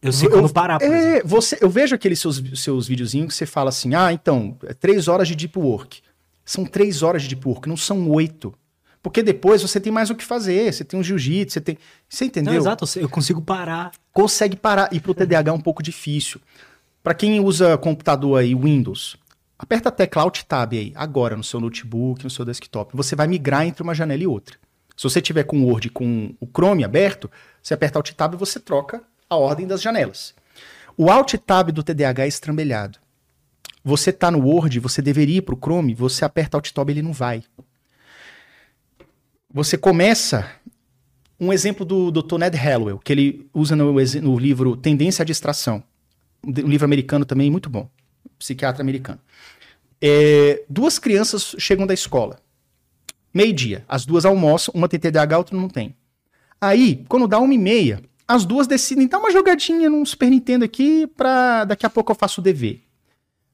Eu 0.01 0.13
sei 0.13 0.29
quando 0.29 0.49
parar, 0.53 0.79
por 0.79 0.87
é, 0.87 1.23
você, 1.25 1.59
Eu 1.61 1.69
vejo 1.69 1.95
aqueles 1.95 2.21
seus, 2.21 2.41
seus 2.55 2.87
videozinhos 2.87 3.29
que 3.29 3.35
você 3.35 3.47
fala 3.47 3.71
assim: 3.71 3.95
ah, 3.95 4.13
então, 4.13 4.57
é 4.65 4.73
três 4.73 5.09
horas 5.09 5.27
de 5.27 5.35
deep 5.35 5.59
work. 5.59 6.01
São 6.45 6.65
três 6.65 7.03
horas 7.03 7.23
de 7.23 7.29
deep 7.29 7.47
work, 7.47 7.69
não 7.69 7.77
são 7.77 8.09
oito. 8.11 8.55
Porque 9.03 9.23
depois 9.23 9.63
você 9.63 9.81
tem 9.81 9.93
mais 9.93 10.11
o 10.11 10.15
que 10.15 10.25
fazer. 10.25 10.73
Você 10.73 10.85
tem 10.85 10.99
um 10.99 11.03
jiu-jitsu, 11.03 11.55
você 11.55 11.61
tem. 11.61 11.79
Você 12.09 12.27
entendeu? 12.27 12.53
Não, 12.53 12.61
exato, 12.61 12.85
eu 12.97 13.09
consigo 13.09 13.41
parar. 13.41 13.93
Consegue 14.13 14.57
parar. 14.57 14.89
E 14.93 15.01
pro 15.01 15.15
TDAH 15.15 15.51
é 15.51 15.55
um 15.55 15.61
pouco 15.61 15.83
difícil. 15.83 16.41
Para 17.03 17.15
quem 17.15 17.41
usa 17.41 17.79
computador 17.79 18.41
aí, 18.41 18.55
Windows, 18.55 19.17
aperta 19.59 19.89
a 19.89 19.93
tecla 19.93 20.23
Alt 20.23 20.43
Tab 20.43 20.73
aí, 20.75 20.93
agora 20.95 21.37
no 21.37 21.45
seu 21.45 21.61
notebook, 21.61 22.23
no 22.25 22.31
seu 22.31 22.45
desktop. 22.45 22.97
Você 22.97 23.17
vai 23.17 23.27
migrar 23.27 23.67
entre 23.67 23.83
uma 23.83 23.95
janela 23.95 24.23
e 24.23 24.27
outra. 24.27 24.57
Se 24.99 25.05
você 25.05 25.23
tiver 25.23 25.45
com 25.45 25.61
o 25.61 25.67
Word 25.67 25.91
com 25.91 26.35
o 26.41 26.47
Chrome 26.47 26.83
aberto, 26.83 27.31
você 27.63 27.73
aperta 27.73 28.01
Alt 28.01 28.11
Tab 28.15 28.35
e 28.35 28.37
você 28.37 28.59
troca 28.59 29.01
a 29.31 29.37
ordem 29.37 29.65
das 29.65 29.81
janelas. 29.81 30.35
O 30.97 31.09
Alt 31.09 31.35
Tab 31.35 31.71
do 31.71 31.85
TDAH 31.85 32.25
é 32.25 32.27
estrambelhado. 32.27 32.99
Você 33.85 34.11
está 34.11 34.29
no 34.29 34.45
Word, 34.45 34.81
você 34.81 35.01
deveria 35.01 35.37
ir 35.37 35.43
para 35.43 35.55
o 35.55 35.59
Chrome, 35.59 35.95
você 35.95 36.25
aperta 36.25 36.57
Alt 36.57 36.73
Tab 36.73 36.89
e 36.89 36.95
ele 36.95 37.03
não 37.03 37.13
vai. 37.13 37.45
Você 39.55 39.79
começa. 39.79 40.51
Um 41.39 41.53
exemplo 41.53 41.87
do 41.87 42.11
Dr. 42.11 42.37
Ned 42.37 42.57
Hallowell, 42.57 42.99
que 42.99 43.13
ele 43.13 43.49
usa 43.55 43.77
no, 43.77 43.93
no 43.93 44.37
livro 44.37 44.77
Tendência 44.77 45.23
à 45.23 45.25
Distração. 45.25 45.81
Um 46.45 46.69
livro 46.69 46.85
americano 46.85 47.25
também 47.25 47.49
muito 47.49 47.71
bom. 47.71 47.89
Psiquiatra 48.37 48.83
americano. 48.83 49.21
É, 50.03 50.65
duas 50.69 50.99
crianças 50.99 51.55
chegam 51.57 51.87
da 51.87 51.95
escola. 51.95 52.41
Meio-dia. 53.33 53.85
As 53.89 54.05
duas 54.07 54.25
almoçam, 54.25 54.73
uma 54.75 54.89
tem 54.89 54.99
TDAH, 54.99 55.35
a 55.35 55.39
outra 55.39 55.57
não 55.57 55.69
tem. 55.69 55.95
Aí, 56.61 57.05
quando 57.09 57.29
dá 57.29 57.39
uma 57.39 57.55
e 57.55 57.59
meia, 57.59 58.03
as 58.27 58.45
duas 58.45 58.67
decidem 58.67 59.07
dar 59.07 59.19
uma 59.19 59.31
jogadinha 59.31 59.89
num 59.89 60.05
Super 60.05 60.31
Nintendo 60.31 60.65
aqui 60.65 61.07
pra 61.07 61.65
daqui 61.65 61.87
a 61.87 61.91
pouco 61.91 62.13
eu 62.13 62.17
faço 62.17 62.41
o 62.41 62.45
dever. 62.45 62.83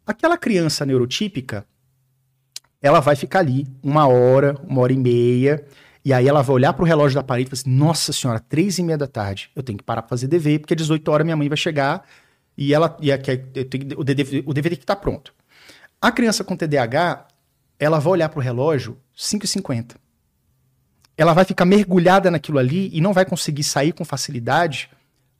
Aquela 0.07 0.37
criança 0.37 0.85
neurotípica, 0.85 1.67
ela 2.83 3.01
vai 3.01 3.17
ficar 3.17 3.39
ali 3.39 3.67
uma 3.83 4.07
hora, 4.07 4.57
uma 4.67 4.81
hora 4.81 4.93
e 4.93 4.97
meia, 4.97 5.65
e 6.05 6.13
aí 6.13 6.29
ela 6.29 6.43
vai 6.43 6.57
olhar 6.57 6.73
pro 6.73 6.85
relógio 6.85 7.15
da 7.15 7.23
parede 7.23 7.49
e 7.49 7.51
falar 7.51 7.61
assim, 7.61 7.71
nossa 7.71 8.13
senhora, 8.13 8.41
três 8.41 8.79
e 8.79 8.83
meia 8.83 8.99
da 8.99 9.07
tarde, 9.07 9.51
eu 9.55 9.63
tenho 9.63 9.79
que 9.79 9.85
parar 9.85 10.03
pra 10.03 10.11
fazer 10.11 10.27
dever, 10.27 10.59
porque 10.59 10.75
às 10.75 10.79
18 10.79 11.09
horas 11.11 11.25
minha 11.25 11.37
mãe 11.37 11.49
vai 11.49 11.57
chegar 11.57 12.07
e 12.57 12.75
ela 12.75 12.97
e 13.01 13.11
aqui, 13.11 13.43
o, 13.97 14.05
dever, 14.05 14.43
o 14.45 14.53
dever 14.53 14.71
tem 14.71 14.79
que 14.79 14.85
estar 14.85 14.97
tá 14.97 15.01
pronto. 15.01 15.33
A 16.01 16.13
criança 16.13 16.45
com 16.45 16.57
TDAH, 16.57 17.27
ela 17.79 17.99
vai 17.99 18.13
olhar 18.13 18.29
pro 18.29 18.41
relógio 18.41 18.99
5h50. 19.17 19.97
Ela 21.17 21.33
vai 21.33 21.45
ficar 21.45 21.65
mergulhada 21.65 22.31
naquilo 22.31 22.59
ali 22.59 22.91
e 22.93 23.01
não 23.01 23.13
vai 23.13 23.25
conseguir 23.25 23.63
sair 23.63 23.93
com 23.93 24.05
facilidade, 24.05 24.91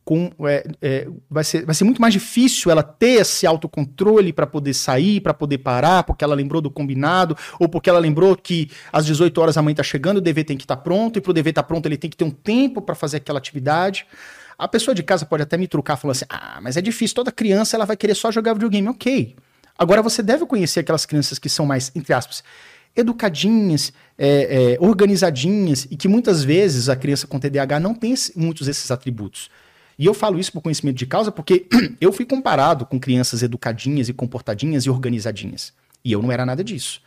com, 0.05 0.31
é, 0.47 0.65
é, 0.83 1.09
vai, 1.31 1.43
ser, 1.43 1.65
vai 1.65 1.75
ser 1.75 1.85
muito 1.85 2.01
mais 2.01 2.13
difícil 2.13 2.71
ela 2.71 2.83
ter 2.83 3.23
esse 3.23 3.47
autocontrole 3.47 4.33
para 4.33 4.47
poder 4.47 4.75
sair, 4.75 5.21
para 5.21 5.33
poder 5.33 5.59
parar, 5.59 6.05
porque 6.05 6.23
ela 6.23 6.35
lembrou 6.35 6.61
do 6.61 6.71
combinado, 6.71 7.37
ou 7.59 7.69
porque 7.69 7.89
ela 7.89 7.99
lembrou 7.99 8.37
que 8.37 8.71
às 8.93 9.07
18 9.07 9.41
horas 9.41 9.57
a 9.57 9.63
mãe 9.63 9.73
está 9.73 9.83
chegando, 9.83 10.19
o 10.19 10.21
dever 10.21 10.45
tem 10.45 10.57
que 10.57 10.65
estar 10.65 10.77
tá 10.77 10.83
pronto, 10.83 11.19
e 11.19 11.23
para 11.23 11.31
o 11.31 11.35
dever 11.35 11.51
estar 11.51 11.63
tá 11.63 11.69
pronto 11.69 11.87
ele 11.87 11.97
tem 11.97 12.11
que 12.11 12.17
ter 12.17 12.25
um 12.25 12.31
tempo 12.31 12.83
para 12.83 12.95
fazer 12.95 13.17
aquela 13.17 13.39
atividade. 13.39 14.07
A 14.59 14.69
pessoa 14.69 14.95
de 14.95 15.03
casa 15.03 15.27
pode 15.27 15.43
até 15.43 15.57
me 15.57 15.67
trucar 15.67 15.97
falando 15.97 16.13
assim: 16.17 16.27
ah, 16.29 16.61
mas 16.63 16.77
é 16.77 16.83
difícil, 16.83 17.17
toda 17.17 17.33
criança 17.33 17.77
ela 17.77 17.87
vai 17.87 17.97
querer 17.97 18.15
só 18.15 18.31
jogar 18.31 18.53
videogame. 18.53 18.89
Ok. 18.89 19.35
Agora 19.79 20.03
você 20.03 20.23
deve 20.23 20.47
conhecer 20.47 20.81
aquelas 20.81 21.05
crianças 21.05 21.39
que 21.39 21.49
são 21.49 21.67
mais, 21.67 21.91
entre 21.95 22.13
aspas, 22.13 22.45
educadinhas, 22.95 23.93
é, 24.17 24.75
é, 24.75 24.79
organizadinhas, 24.81 25.87
e 25.91 25.97
que 25.97 26.07
muitas 26.07 26.45
vezes 26.45 26.89
a 26.89 26.95
criança 26.95 27.27
com 27.27 27.41
TDAH 27.41 27.81
não 27.81 27.95
tem 27.95 28.15
muitos 28.37 28.67
desses 28.67 28.91
atributos. 28.91 29.51
E 29.99 30.07
eu 30.07 30.15
falo 30.15 30.39
isso 30.39 30.53
por 30.53 30.61
conhecimento 30.61 30.97
de 30.97 31.07
causa 31.07 31.31
porque 31.31 31.67
eu 32.01 32.13
fui 32.13 32.25
comparado 32.25 32.87
com 32.87 32.99
crianças 32.99 33.43
educadinhas 33.43 34.09
e 34.09 34.13
comportadinhas 34.13 34.85
e 34.85 34.91
organizadinhas. 34.91 35.73
E 36.05 36.13
eu 36.13 36.23
não 36.23 36.31
era 36.31 36.45
nada 36.45 36.63
disso. 36.63 37.01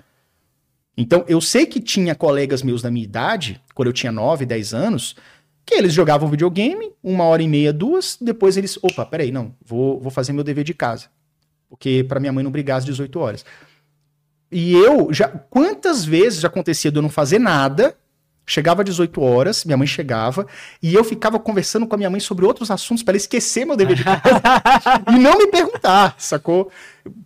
Então, 0.97 1.23
eu 1.27 1.39
sei 1.39 1.65
que 1.65 1.79
tinha 1.79 2.15
colegas 2.15 2.63
meus 2.63 2.81
da 2.81 2.89
minha 2.89 3.03
idade, 3.03 3.61
quando 3.75 3.87
eu 3.87 3.93
tinha 3.93 4.11
9, 4.11 4.45
10 4.45 4.73
anos, 4.73 5.15
que 5.63 5.75
eles 5.75 5.93
jogavam 5.93 6.29
videogame, 6.29 6.91
uma 7.03 7.25
hora 7.25 7.43
e 7.43 7.47
meia, 7.47 7.71
duas, 7.71 8.17
depois 8.19 8.57
eles, 8.57 8.79
opa, 8.81 9.05
peraí, 9.05 9.31
não, 9.31 9.53
vou, 9.63 9.99
vou 9.99 10.09
fazer 10.09 10.33
meu 10.33 10.43
dever 10.43 10.63
de 10.63 10.73
casa. 10.73 11.07
Porque 11.69 12.03
para 12.03 12.19
minha 12.19 12.31
mãe 12.31 12.43
não 12.43 12.51
brigar 12.51 12.77
às 12.77 12.85
18 12.85 13.19
horas. 13.19 13.45
E 14.51 14.73
eu, 14.73 15.13
já 15.13 15.27
quantas 15.27 16.05
vezes 16.05 16.39
já 16.39 16.47
acontecia 16.47 16.91
de 16.91 16.97
eu 16.97 17.01
não 17.01 17.09
fazer 17.09 17.39
nada, 17.39 17.95
Chegava 18.49 18.81
às 18.81 18.85
18 18.85 19.21
horas, 19.21 19.65
minha 19.65 19.75
mãe 19.75 19.85
chegava, 19.85 20.47
e 20.81 20.93
eu 20.93 21.03
ficava 21.03 21.37
conversando 21.37 21.85
com 21.85 21.93
a 21.95 21.97
minha 21.97 22.09
mãe 22.09 22.21
sobre 22.21 22.45
outros 22.45 22.71
assuntos 22.71 23.03
para 23.03 23.11
ela 23.11 23.17
esquecer 23.17 23.65
meu 23.65 23.75
dever 23.75 23.97
de 23.97 24.05
casa 24.05 24.21
e 25.11 25.19
não 25.19 25.37
me 25.37 25.47
perguntar, 25.47 26.15
sacou? 26.17 26.71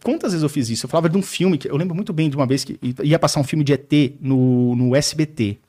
Quantas 0.03 0.31
vezes 0.31 0.41
eu 0.41 0.49
fiz 0.49 0.67
isso? 0.71 0.87
Eu 0.87 0.89
falava 0.89 1.07
de 1.07 1.15
um 1.15 1.21
filme, 1.21 1.59
que 1.59 1.69
eu 1.69 1.77
lembro 1.77 1.93
muito 1.93 2.11
bem 2.11 2.27
de 2.27 2.35
uma 2.35 2.47
vez 2.47 2.63
que 2.63 2.79
ia 3.03 3.19
passar 3.19 3.39
um 3.39 3.43
filme 3.43 3.63
de 3.63 3.71
ET 3.71 4.15
no, 4.19 4.75
no 4.75 4.95
SBT. 4.95 5.59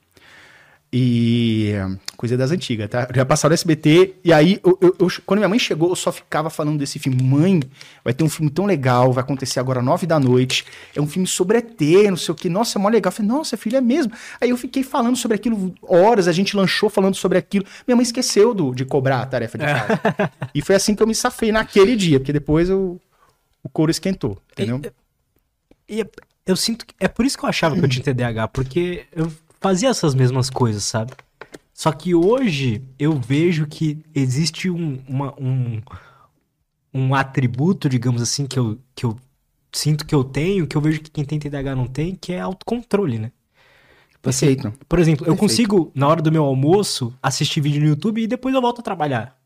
E. 0.95 1.73
Coisa 2.15 2.37
das 2.37 2.51
antigas, 2.51 2.87
tá? 2.87 3.07
Já 3.13 3.25
passaram 3.25 3.49
no 3.49 3.55
SBT. 3.55 4.13
E 4.23 4.31
aí, 4.31 4.59
eu, 4.63 4.77
eu, 4.79 4.95
eu, 4.99 5.07
quando 5.25 5.39
minha 5.39 5.49
mãe 5.49 5.57
chegou, 5.57 5.89
eu 5.89 5.95
só 5.95 6.11
ficava 6.11 6.51
falando 6.51 6.77
desse 6.77 6.99
filme. 6.99 7.21
Mãe, 7.21 7.59
vai 8.03 8.13
ter 8.13 8.23
um 8.23 8.29
filme 8.29 8.51
tão 8.51 8.67
legal, 8.67 9.11
vai 9.11 9.23
acontecer 9.23 9.59
agora 9.59 9.81
nove 9.81 10.05
da 10.05 10.19
noite. 10.19 10.63
É 10.95 11.01
um 11.01 11.07
filme 11.07 11.27
sobre 11.27 11.57
ET, 11.57 11.81
não 12.09 12.15
sei 12.15 12.31
o 12.31 12.35
que. 12.35 12.47
Nossa, 12.47 12.77
é 12.77 12.79
mó 12.79 12.89
legal. 12.89 13.09
Eu 13.09 13.15
falei, 13.15 13.31
nossa, 13.31 13.57
filha, 13.57 13.77
é 13.77 13.81
mesmo. 13.81 14.13
Aí 14.39 14.51
eu 14.51 14.57
fiquei 14.57 14.83
falando 14.83 15.15
sobre 15.15 15.33
aquilo 15.33 15.73
horas, 15.81 16.27
a 16.27 16.31
gente 16.31 16.55
lanchou 16.55 16.91
falando 16.91 17.15
sobre 17.15 17.39
aquilo. 17.39 17.65
Minha 17.87 17.95
mãe 17.95 18.03
esqueceu 18.03 18.53
do, 18.53 18.75
de 18.75 18.85
cobrar 18.85 19.21
a 19.21 19.25
tarefa 19.25 19.57
de 19.57 19.65
casa. 19.65 19.99
e 20.53 20.61
foi 20.61 20.75
assim 20.75 20.93
que 20.93 21.01
eu 21.01 21.07
me 21.07 21.15
safei 21.15 21.51
naquele 21.51 21.95
dia, 21.95 22.19
porque 22.19 22.31
depois 22.31 22.69
eu, 22.69 23.01
o 23.63 23.69
couro 23.69 23.89
esquentou, 23.89 24.37
entendeu? 24.51 24.79
E, 25.89 26.01
e 26.01 26.07
eu 26.45 26.55
sinto 26.55 26.85
que. 26.85 26.93
É 26.99 27.07
por 27.07 27.25
isso 27.25 27.35
que 27.35 27.45
eu 27.45 27.49
achava 27.49 27.75
que 27.75 27.83
eu 27.83 27.89
tinha 27.89 28.03
TDAH, 28.03 28.47
porque 28.49 29.05
eu 29.11 29.31
fazia 29.63 29.87
essas 29.87 30.13
mesmas 30.13 30.49
coisas, 30.49 30.83
sabe? 30.83 31.13
Só 31.73 31.91
que 31.93 32.13
hoje 32.13 32.83
eu 32.99 33.13
vejo 33.13 33.65
que 33.65 34.03
existe 34.13 34.69
um, 34.69 34.99
uma, 35.07 35.33
um, 35.39 35.81
um 36.93 37.15
atributo, 37.15 37.87
digamos 37.87 38.21
assim, 38.21 38.45
que 38.45 38.59
eu, 38.59 38.77
que 38.93 39.05
eu 39.05 39.17
sinto 39.71 40.05
que 40.05 40.13
eu 40.13 40.23
tenho, 40.23 40.67
que 40.67 40.75
eu 40.75 40.81
vejo 40.81 41.01
que 41.01 41.09
quem 41.09 41.23
tem 41.23 41.39
TDAH 41.39 41.75
não 41.75 41.87
tem, 41.87 42.13
que 42.13 42.33
é 42.33 42.41
autocontrole, 42.41 43.17
né? 43.17 43.31
Você, 44.21 44.47
Perfeito. 44.47 44.77
Por 44.87 44.99
exemplo, 44.99 45.25
Perfeito. 45.25 45.37
eu 45.37 45.37
consigo, 45.37 45.91
na 45.95 46.07
hora 46.07 46.21
do 46.21 46.31
meu 46.31 46.43
almoço, 46.43 47.13
assistir 47.21 47.61
vídeo 47.61 47.81
no 47.81 47.87
YouTube 47.87 48.21
e 48.21 48.27
depois 48.27 48.53
eu 48.53 48.61
volto 48.61 48.79
a 48.79 48.83
trabalhar. 48.83 49.37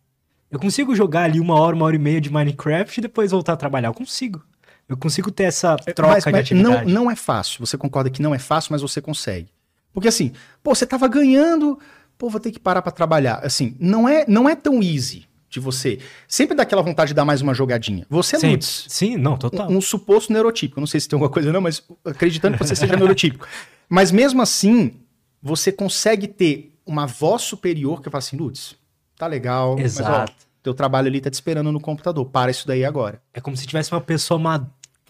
Eu 0.49 0.59
consigo 0.59 0.95
jogar 0.95 1.23
ali 1.23 1.39
uma 1.39 1.59
hora, 1.59 1.75
uma 1.75 1.85
hora 1.85 1.95
e 1.95 1.99
meia 1.99 2.21
de 2.21 2.31
Minecraft 2.31 2.99
e 2.99 3.01
depois 3.01 3.31
voltar 3.31 3.53
a 3.53 3.57
trabalhar. 3.57 3.89
Eu 3.89 3.93
consigo. 3.93 4.43
Eu 4.87 4.95
consigo 4.95 5.29
ter 5.31 5.43
essa 5.43 5.75
é, 5.85 5.93
troca 5.93 6.13
mas, 6.13 6.25
mas 6.25 6.33
de 6.33 6.39
atividade. 6.39 6.85
Não, 6.85 7.03
não 7.03 7.11
é 7.11 7.15
fácil. 7.15 7.65
Você 7.65 7.77
concorda 7.77 8.09
que 8.09 8.21
não 8.21 8.33
é 8.33 8.39
fácil, 8.39 8.71
mas 8.71 8.81
você 8.81 9.01
consegue. 9.01 9.49
Porque 9.97 10.09
assim, 10.09 10.31
pô, 10.61 10.75
você 10.75 10.85
tava 10.85 11.07
ganhando, 11.07 11.79
pô, 12.19 12.29
vou 12.29 12.39
ter 12.39 12.51
que 12.51 12.59
parar 12.59 12.83
para 12.83 12.91
trabalhar. 12.91 13.39
Assim, 13.43 13.75
não 13.79 14.07
é, 14.07 14.25
não 14.27 14.47
é 14.47 14.55
tão 14.55 14.79
easy 14.79 15.25
de 15.49 15.59
você. 15.59 15.97
Sempre 16.27 16.55
dá 16.55 16.61
aquela 16.61 16.83
vontade 16.83 17.07
de 17.07 17.13
dar 17.15 17.25
mais 17.25 17.41
uma 17.41 17.51
jogadinha. 17.51 18.05
Você 18.07 18.35
é 18.35 18.39
sim, 18.39 18.57
Sim, 18.61 19.17
não, 19.17 19.35
total. 19.35 19.71
Um, 19.71 19.77
um 19.77 19.81
suposto 19.81 20.31
neurotípico. 20.31 20.77
Eu 20.77 20.81
não 20.81 20.87
sei 20.87 20.99
se 20.99 21.09
tem 21.09 21.17
alguma 21.17 21.31
coisa 21.31 21.51
não, 21.51 21.61
mas 21.61 21.81
acreditando 22.05 22.59
que 22.59 22.63
você 22.63 22.75
seja 22.75 22.95
neurotípico. 22.95 23.47
Mas 23.89 24.11
mesmo 24.11 24.39
assim, 24.39 24.99
você 25.41 25.71
consegue 25.71 26.27
ter 26.27 26.77
uma 26.85 27.07
voz 27.07 27.41
superior 27.41 27.99
que 27.99 28.09
fala 28.11 28.19
assim, 28.19 28.37
Lutz, 28.37 28.75
tá 29.17 29.25
legal. 29.25 29.79
Exato. 29.79 30.11
Mas, 30.11 30.29
ó, 30.29 30.47
teu 30.61 30.75
trabalho 30.75 31.07
ali 31.07 31.19
tá 31.19 31.31
te 31.31 31.33
esperando 31.33 31.71
no 31.71 31.79
computador. 31.79 32.23
Para 32.25 32.51
isso 32.51 32.67
daí 32.67 32.85
agora. 32.85 33.19
É 33.33 33.41
como 33.41 33.57
se 33.57 33.65
tivesse 33.65 33.91
uma 33.91 34.01
pessoa 34.01 34.39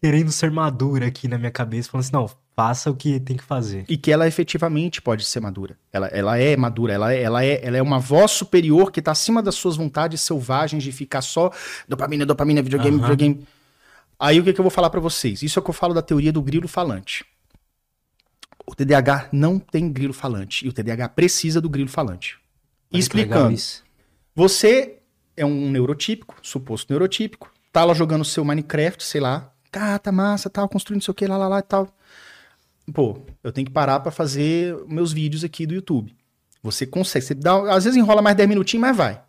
querendo 0.02 0.32
ser 0.32 0.50
madura 0.50 1.08
aqui 1.08 1.28
na 1.28 1.38
minha 1.38 1.52
cabeça, 1.52 1.90
falando 1.90 2.06
assim, 2.06 2.14
não, 2.14 2.30
faça 2.58 2.90
o 2.90 2.96
que 2.96 3.20
tem 3.20 3.38
que 3.38 3.44
fazer. 3.44 3.86
E 3.88 3.96
que 3.96 4.12
ela 4.12 4.28
efetivamente 4.28 5.00
pode 5.00 5.24
ser 5.24 5.40
madura. 5.40 5.78
Ela, 5.94 6.08
ela 6.08 6.40
é 6.40 6.58
madura, 6.58 6.92
ela, 6.92 7.14
é, 7.14 7.22
ela, 7.22 7.46
é, 7.46 7.64
ela 7.64 7.78
é 7.78 7.82
uma 7.84 8.00
voz 8.00 8.32
superior 8.32 8.92
que 8.92 9.00
está 9.00 9.12
acima 9.12 9.44
das 9.44 9.54
suas 9.54 9.76
vontades 9.78 10.22
selvagens 10.22 10.84
de 10.84 10.92
ficar 10.92 11.22
só 11.22 11.52
dopamina, 11.88 12.26
dopamina, 12.26 12.60
videogame, 12.64 12.96
uhum. 12.98 13.02
videogame. 13.04 13.48
Aí 14.20 14.40
o 14.40 14.44
que, 14.44 14.54
que 14.54 14.60
eu 14.60 14.64
vou 14.64 14.72
falar 14.72 14.90
para 14.90 15.00
vocês? 15.00 15.44
Isso 15.44 15.60
é 15.60 15.62
o 15.62 15.64
que 15.64 15.70
eu 15.70 15.74
falo 15.74 15.94
da 15.94 16.02
teoria 16.02 16.34
do 16.34 16.42
grilo 16.42 16.68
falante. 16.68 17.24
O 18.66 18.74
TDAH 18.74 19.30
não 19.32 19.60
tem 19.60 19.88
grilo 19.94 20.12
falante 20.12 20.66
e 20.66 20.70
o 20.70 20.74
TDAH 20.74 21.10
precisa 21.10 21.62
do 21.62 21.70
grilo 21.70 21.90
falante. 21.90 22.40
Explicando. 22.92 23.56
Você 24.34 24.98
é 25.36 25.46
um 25.46 25.70
neurotípico, 25.70 26.36
suposto 26.42 26.92
neurotípico, 26.92 27.52
tá 27.72 27.86
lá 27.86 27.94
jogando 27.94 28.26
seu 28.26 28.44
Minecraft, 28.44 29.04
sei 29.04 29.22
lá, 29.22 29.54
ah, 29.72 30.00
tá 30.00 30.12
massa, 30.12 30.50
tal, 30.50 30.68
construindo 30.68 31.02
não 31.02 31.06
sei 31.06 31.12
o 31.12 31.16
que, 31.16 31.28
lá, 31.28 31.38
lá, 31.38 31.48
lá 31.48 31.60
e 31.60 31.62
tal 31.64 31.97
pô, 32.94 33.20
eu 33.44 33.52
tenho 33.52 33.68
que 33.68 33.74
parar 33.74 34.00
para 34.00 34.12
fazer 34.12 34.76
meus 34.88 35.12
vídeos 35.12 35.44
aqui 35.44 35.66
do 35.66 35.74
YouTube. 35.74 36.16
Você 36.64 36.86
consegue, 36.86 37.26
você 37.26 37.34
dá, 37.34 37.74
às 37.74 37.84
vezes 37.84 37.98
enrola 37.98 38.22
mais 38.22 38.36
10 38.36 38.50
minutinhos, 38.50 38.82
mas 38.82 38.96
vai. 38.98 39.22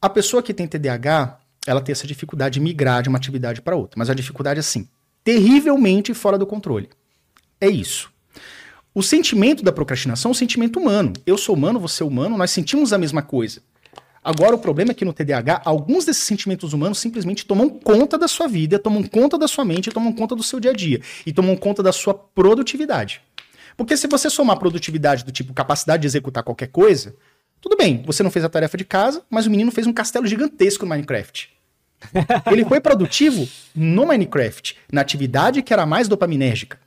A 0.00 0.08
pessoa 0.08 0.42
que 0.42 0.54
tem 0.54 0.66
TDAH, 0.66 1.38
ela 1.66 1.80
tem 1.80 1.92
essa 1.92 2.06
dificuldade 2.06 2.54
de 2.54 2.60
migrar 2.60 3.02
de 3.02 3.08
uma 3.08 3.18
atividade 3.18 3.60
para 3.62 3.76
outra, 3.76 3.98
mas 3.98 4.10
a 4.10 4.14
dificuldade 4.14 4.58
é 4.58 4.60
assim, 4.60 4.88
terrivelmente 5.22 6.14
fora 6.14 6.38
do 6.38 6.46
controle. 6.46 6.88
É 7.60 7.68
isso. 7.68 8.10
O 8.94 9.02
sentimento 9.02 9.62
da 9.62 9.70
procrastinação 9.70 10.30
é 10.30 10.32
um 10.32 10.34
sentimento 10.34 10.80
humano. 10.80 11.12
Eu 11.24 11.38
sou 11.38 11.54
humano, 11.54 11.78
você 11.78 12.02
é 12.02 12.06
humano, 12.06 12.36
nós 12.36 12.50
sentimos 12.50 12.92
a 12.92 12.98
mesma 12.98 13.22
coisa. 13.22 13.62
Agora, 14.22 14.54
o 14.54 14.58
problema 14.58 14.90
é 14.90 14.94
que 14.94 15.04
no 15.04 15.14
TDAH, 15.14 15.62
alguns 15.64 16.04
desses 16.04 16.24
sentimentos 16.24 16.74
humanos 16.74 16.98
simplesmente 16.98 17.46
tomam 17.46 17.70
conta 17.70 18.18
da 18.18 18.28
sua 18.28 18.46
vida, 18.46 18.78
tomam 18.78 19.02
conta 19.02 19.38
da 19.38 19.48
sua 19.48 19.64
mente, 19.64 19.90
tomam 19.90 20.12
conta 20.12 20.36
do 20.36 20.42
seu 20.42 20.60
dia 20.60 20.72
a 20.72 20.74
dia 20.74 21.00
e 21.24 21.32
tomam 21.32 21.56
conta 21.56 21.82
da 21.82 21.90
sua 21.90 22.12
produtividade. 22.12 23.22
Porque 23.78 23.96
se 23.96 24.06
você 24.06 24.28
somar 24.28 24.58
produtividade 24.58 25.24
do 25.24 25.32
tipo 25.32 25.54
capacidade 25.54 26.02
de 26.02 26.06
executar 26.06 26.42
qualquer 26.42 26.68
coisa, 26.68 27.16
tudo 27.62 27.76
bem, 27.76 28.02
você 28.06 28.22
não 28.22 28.30
fez 28.30 28.44
a 28.44 28.48
tarefa 28.48 28.76
de 28.76 28.84
casa, 28.84 29.22
mas 29.30 29.46
o 29.46 29.50
menino 29.50 29.70
fez 29.70 29.86
um 29.86 29.92
castelo 29.92 30.26
gigantesco 30.26 30.84
no 30.84 30.90
Minecraft. 30.90 31.48
Ele 32.52 32.64
foi 32.64 32.80
produtivo 32.80 33.48
no 33.74 34.06
Minecraft, 34.06 34.76
na 34.92 35.00
atividade 35.00 35.62
que 35.62 35.72
era 35.72 35.86
mais 35.86 36.08
dopaminérgica. 36.08 36.78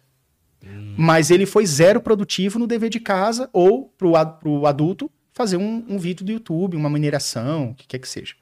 Hum. 0.63 0.93
Mas 0.97 1.29
ele 1.29 1.45
foi 1.45 1.65
zero 1.65 1.99
produtivo 1.99 2.57
no 2.57 2.65
dever 2.65 2.89
de 2.89 2.99
casa 2.99 3.49
ou 3.51 3.93
pro, 3.97 4.13
pro 4.39 4.65
adulto 4.65 5.11
fazer 5.33 5.57
um, 5.57 5.83
um 5.89 5.97
vídeo 5.97 6.25
do 6.25 6.31
YouTube, 6.31 6.77
uma 6.77 6.89
mineração, 6.89 7.71
o 7.71 7.75
que 7.75 7.87
quer 7.87 7.99
que 7.99 8.07
seja. 8.07 8.35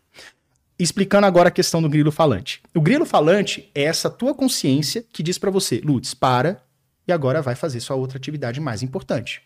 Explicando 0.77 1.25
agora 1.25 1.49
a 1.49 1.51
questão 1.51 1.81
do 1.81 1.89
grilo 1.89 2.11
falante. 2.11 2.61
O 2.75 2.81
grilo 2.81 3.05
falante 3.05 3.69
é 3.73 3.83
essa 3.83 4.09
tua 4.09 4.33
consciência 4.33 5.03
que 5.11 5.23
diz 5.23 5.37
para 5.37 5.51
você, 5.51 5.81
Lutz, 5.83 6.13
para 6.13 6.61
e 7.07 7.11
agora 7.11 7.41
vai 7.41 7.55
fazer 7.55 7.79
sua 7.79 7.95
outra 7.95 8.17
atividade 8.17 8.59
mais 8.59 8.83
importante. 8.83 9.41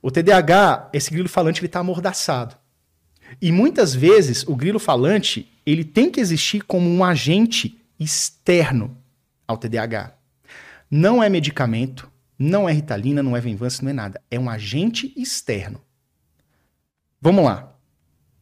O 0.00 0.10
TDAH, 0.10 0.90
esse 0.92 1.10
grilo 1.10 1.28
falante, 1.28 1.60
ele 1.60 1.66
está 1.66 1.80
amordaçado. 1.80 2.56
E 3.40 3.52
muitas 3.52 3.94
vezes 3.94 4.42
o 4.46 4.56
grilo 4.56 4.78
falante, 4.78 5.50
ele 5.64 5.84
tem 5.84 6.10
que 6.10 6.20
existir 6.20 6.62
como 6.62 6.88
um 6.88 7.04
agente 7.04 7.78
externo 7.98 8.96
ao 9.46 9.56
TDAH. 9.56 10.14
Não 10.90 11.22
é 11.22 11.28
medicamento, 11.28 12.10
não 12.38 12.68
é 12.68 12.72
ritalina, 12.72 13.22
não 13.22 13.36
é 13.36 13.40
venvança, 13.40 13.82
não 13.82 13.90
é 13.90 13.94
nada. 13.94 14.20
É 14.30 14.38
um 14.38 14.50
agente 14.50 15.12
externo. 15.16 15.80
Vamos 17.22 17.44
lá. 17.44 17.72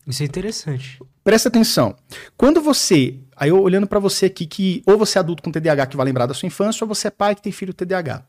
Isso 0.06 0.22
é 0.22 0.26
interessante. 0.26 0.98
Presta 1.22 1.50
atenção. 1.50 1.94
Quando 2.34 2.62
você, 2.62 3.18
aí 3.36 3.50
eu 3.50 3.60
olhando 3.60 3.86
para 3.86 3.98
você 3.98 4.24
aqui 4.26 4.46
que 4.46 4.82
ou 4.86 4.96
você 4.96 5.18
é 5.18 5.20
adulto 5.20 5.42
com 5.42 5.52
TDAH 5.52 5.86
que 5.86 5.98
vai 5.98 6.06
lembrar 6.06 6.24
da 6.24 6.32
sua 6.32 6.46
infância, 6.46 6.82
ou 6.82 6.88
você 6.88 7.08
é 7.08 7.10
pai 7.10 7.34
que 7.34 7.42
tem 7.42 7.52
filho 7.52 7.74
TDAH. 7.74 8.24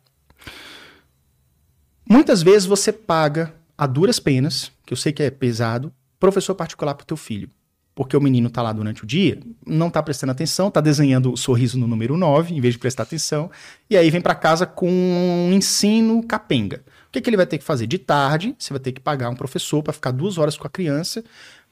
Muitas 2.08 2.44
vezes 2.44 2.66
você 2.66 2.92
paga 2.92 3.54
a 3.78 3.88
duras 3.88 4.20
penas, 4.20 4.74
que 4.86 4.92
eu 4.92 4.98
sei 4.98 5.14
que 5.14 5.24
é 5.24 5.32
pesado, 5.32 5.94
professor 6.20 6.54
particular 6.54 6.96
para 6.96 7.04
o 7.04 7.08
teu 7.08 7.16
filho. 7.16 7.50
Porque 7.96 8.18
o 8.18 8.22
menino 8.22 8.50
está 8.50 8.62
lá 8.62 8.74
durante 8.74 9.06
o 9.06 9.08
dia, 9.08 9.40
não 9.66 9.88
está 9.88 10.04
prestando 10.04 10.32
atenção, 10.34 10.68
está 10.68 10.82
desenhando 10.82 11.32
o 11.32 11.38
sorriso 11.38 11.80
no 11.80 11.88
número 11.88 12.18
9, 12.18 12.54
em 12.54 12.60
vez 12.60 12.74
de 12.74 12.80
prestar 12.80 13.04
atenção, 13.04 13.50
e 13.90 13.96
aí 13.96 14.10
vem 14.12 14.22
para 14.22 14.36
casa 14.36 14.66
com 14.66 14.90
um 14.90 15.54
ensino 15.54 16.22
capenga. 16.24 16.84
O 17.12 17.14
que, 17.14 17.20
que 17.20 17.30
ele 17.30 17.36
vai 17.36 17.46
ter 17.46 17.58
que 17.58 17.64
fazer? 17.66 17.88
De 17.88 17.98
tarde, 17.98 18.56
você 18.58 18.72
vai 18.72 18.80
ter 18.80 18.94
que 18.94 19.02
pagar 19.02 19.30
um 19.30 19.36
professor 19.36 19.84
para 19.84 19.92
ficar 19.92 20.12
duas 20.12 20.38
horas 20.38 20.56
com 20.56 20.66
a 20.66 20.70
criança, 20.70 21.22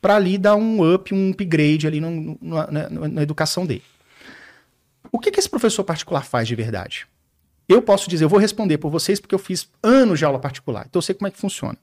para 0.02 0.18
ali 0.18 0.38
dar 0.38 0.58
um 0.58 0.94
up, 0.94 1.14
um 1.14 1.32
upgrade 1.32 1.88
ali 1.88 2.02
no, 2.02 2.38
no, 2.42 2.56
na, 2.70 2.90
na, 2.90 3.24
educação 3.24 3.66
dele. 3.66 3.84
O 5.10 5.18
que, 5.18 5.32
que 5.32 5.40
esse 5.40 5.50
professor 5.50 5.86
particular 5.86 6.26
faz 6.26 6.46
de 6.46 6.56
verdade? 6.56 7.08
Eu 7.70 7.82
posso 7.82 8.10
dizer, 8.10 8.26
eu 8.26 8.30
vou 8.30 8.38
responder 8.38 8.80
por 8.80 8.92
vocês 8.92 9.18
porque 9.18 9.34
eu 9.34 9.40
fiz 9.40 9.70
anos 9.82 10.20
de 10.20 10.26
aula 10.26 10.40
particular, 10.40 10.86
então 10.90 11.00
eu 11.00 11.04
sei 11.04 11.16
como 11.16 11.30
é 11.30 11.32
que 11.32 11.40
funciona. 11.40 11.78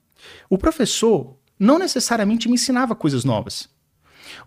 O 0.50 0.59
professor 0.59 1.34
não 1.59 1.78
necessariamente 1.78 2.48
me 2.48 2.57
ensinava 2.57 2.94
coisas 2.94 3.24
novas. 3.24 3.70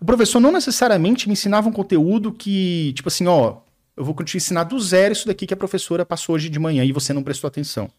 O 0.00 0.04
professor 0.04 0.38
não 0.38 0.52
necessariamente 0.52 1.26
me 1.26 1.32
ensinava 1.32 1.68
um 1.68 1.72
conteúdo 1.72 2.30
que, 2.30 2.92
tipo 2.92 3.08
assim, 3.08 3.26
ó, 3.26 3.56
eu 3.96 4.04
vou 4.04 4.14
te 4.22 4.36
ensinar 4.36 4.62
do 4.62 4.78
zero 4.78 5.12
isso 5.14 5.26
daqui 5.26 5.48
que 5.48 5.54
a 5.54 5.56
professora 5.56 6.06
passou 6.06 6.36
hoje 6.36 6.48
de 6.48 6.60
manhã 6.60 6.84
e 6.84 6.92
você 6.92 7.12
não 7.12 7.24
prestou 7.24 7.48
atenção. 7.48 7.90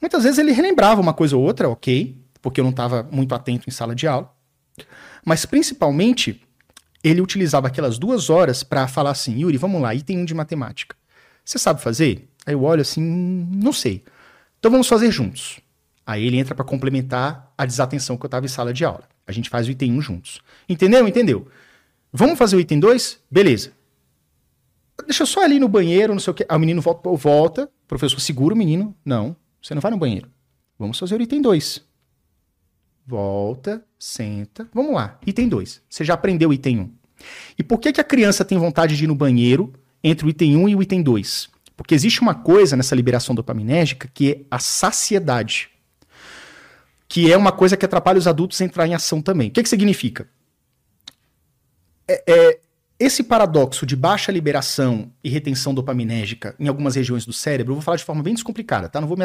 Muitas 0.00 0.24
vezes 0.24 0.38
ele 0.38 0.52
relembrava 0.52 1.00
uma 1.00 1.14
coisa 1.14 1.36
ou 1.36 1.42
outra, 1.42 1.68
ok, 1.68 2.16
porque 2.42 2.60
eu 2.60 2.64
não 2.64 2.70
estava 2.70 3.02
muito 3.10 3.34
atento 3.34 3.68
em 3.68 3.72
sala 3.72 3.94
de 3.94 4.06
aula. 4.06 4.32
Mas 5.24 5.44
principalmente, 5.44 6.40
ele 7.02 7.20
utilizava 7.20 7.66
aquelas 7.66 7.98
duas 7.98 8.30
horas 8.30 8.62
para 8.62 8.86
falar 8.86 9.10
assim: 9.10 9.40
Yuri, 9.40 9.56
vamos 9.56 9.80
lá, 9.80 9.94
item 9.94 10.18
1 10.20 10.24
de 10.26 10.34
matemática. 10.34 10.96
Você 11.44 11.58
sabe 11.58 11.80
fazer? 11.80 12.28
Aí 12.44 12.54
eu 12.54 12.62
olho 12.62 12.80
assim, 12.80 13.00
não 13.02 13.72
sei. 13.72 14.04
Então 14.58 14.70
vamos 14.70 14.88
fazer 14.88 15.10
juntos. 15.10 15.60
Aí 16.06 16.24
ele 16.24 16.38
entra 16.38 16.54
para 16.54 16.64
complementar 16.64 17.52
a 17.58 17.66
desatenção 17.66 18.16
que 18.16 18.24
eu 18.24 18.28
estava 18.28 18.46
em 18.46 18.48
sala 18.48 18.72
de 18.72 18.84
aula. 18.84 19.04
A 19.26 19.32
gente 19.32 19.50
faz 19.50 19.66
o 19.66 19.70
item 19.70 19.92
1 19.92 20.00
juntos. 20.00 20.40
Entendeu? 20.68 21.06
Entendeu? 21.06 21.48
Vamos 22.12 22.38
fazer 22.38 22.56
o 22.56 22.60
item 22.60 22.78
2? 22.78 23.20
Beleza. 23.30 23.72
Deixa 25.04 25.24
eu 25.24 25.26
só 25.26 25.42
ali 25.42 25.58
no 25.58 25.68
banheiro, 25.68 26.12
não 26.12 26.20
sei 26.20 26.30
o 26.30 26.34
que. 26.34 26.46
Aí 26.48 26.56
o 26.56 26.60
menino 26.60 26.80
volta, 26.80 27.10
volta, 27.10 27.64
o 27.64 27.88
professor 27.88 28.20
segura 28.20 28.54
o 28.54 28.56
menino. 28.56 28.96
Não, 29.04 29.36
você 29.66 29.74
não 29.74 29.80
vai 29.80 29.90
no 29.90 29.98
banheiro. 29.98 30.30
Vamos 30.78 30.98
fazer 30.98 31.18
o 31.18 31.22
item 31.22 31.42
2. 31.42 31.84
Volta, 33.06 33.84
senta. 33.98 34.68
Vamos 34.72 34.94
lá. 34.94 35.18
Item 35.26 35.48
2. 35.48 35.82
Você 35.88 36.04
já 36.04 36.14
aprendeu 36.14 36.50
o 36.50 36.54
item 36.54 36.78
1. 36.78 36.82
Um. 36.82 36.92
E 37.58 37.62
por 37.62 37.78
que, 37.78 37.92
que 37.92 38.00
a 38.00 38.04
criança 38.04 38.44
tem 38.44 38.58
vontade 38.58 38.96
de 38.96 39.04
ir 39.04 39.06
no 39.06 39.14
banheiro 39.14 39.72
entre 40.04 40.26
o 40.26 40.28
item 40.28 40.56
1 40.56 40.62
um 40.62 40.68
e 40.68 40.76
o 40.76 40.82
item 40.82 41.02
2? 41.02 41.48
Porque 41.76 41.94
existe 41.94 42.20
uma 42.20 42.34
coisa 42.34 42.76
nessa 42.76 42.94
liberação 42.94 43.34
dopaminérgica 43.34 44.08
que 44.12 44.30
é 44.30 44.40
a 44.50 44.58
saciedade 44.58 45.70
que 47.08 47.30
é 47.30 47.36
uma 47.36 47.52
coisa 47.52 47.76
que 47.76 47.84
atrapalha 47.84 48.18
os 48.18 48.26
adultos 48.26 48.60
a 48.60 48.64
entrar 48.64 48.86
em 48.86 48.94
ação 48.94 49.22
também. 49.22 49.48
O 49.48 49.50
que, 49.52 49.62
que 49.62 49.68
significa? 49.68 50.28
É, 52.08 52.22
é, 52.26 52.60
esse 52.98 53.22
paradoxo 53.22 53.84
de 53.84 53.94
baixa 53.94 54.32
liberação 54.32 55.10
e 55.22 55.28
retenção 55.28 55.74
dopaminérgica 55.74 56.54
em 56.58 56.68
algumas 56.68 56.94
regiões 56.94 57.26
do 57.26 57.32
cérebro, 57.32 57.72
eu 57.72 57.76
vou 57.76 57.82
falar 57.82 57.96
de 57.96 58.04
forma 58.04 58.22
bem 58.22 58.34
descomplicada, 58.34 58.88
tá? 58.88 59.00
Não 59.00 59.08
vou 59.08 59.16
me. 59.16 59.24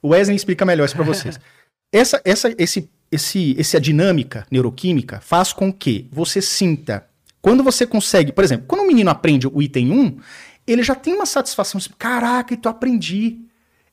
O 0.00 0.08
Wesley 0.08 0.36
explica 0.36 0.64
melhor 0.64 0.84
isso 0.84 0.94
para 0.94 1.04
vocês. 1.04 1.38
essa, 1.92 2.20
essa, 2.24 2.54
esse, 2.56 2.88
esse, 3.10 3.56
essa 3.58 3.80
dinâmica 3.80 4.46
neuroquímica 4.50 5.20
faz 5.20 5.52
com 5.52 5.72
que 5.72 6.08
você 6.12 6.40
sinta, 6.40 7.06
quando 7.42 7.64
você 7.64 7.86
consegue, 7.86 8.32
por 8.32 8.44
exemplo, 8.44 8.66
quando 8.68 8.82
um 8.82 8.86
menino 8.86 9.10
aprende 9.10 9.46
o 9.46 9.60
item 9.60 9.90
1, 9.90 10.18
ele 10.66 10.82
já 10.82 10.94
tem 10.94 11.14
uma 11.14 11.26
satisfação, 11.26 11.78
assim, 11.78 11.90
caraca, 11.98 12.54
então 12.54 12.70
aprendi 12.70 13.40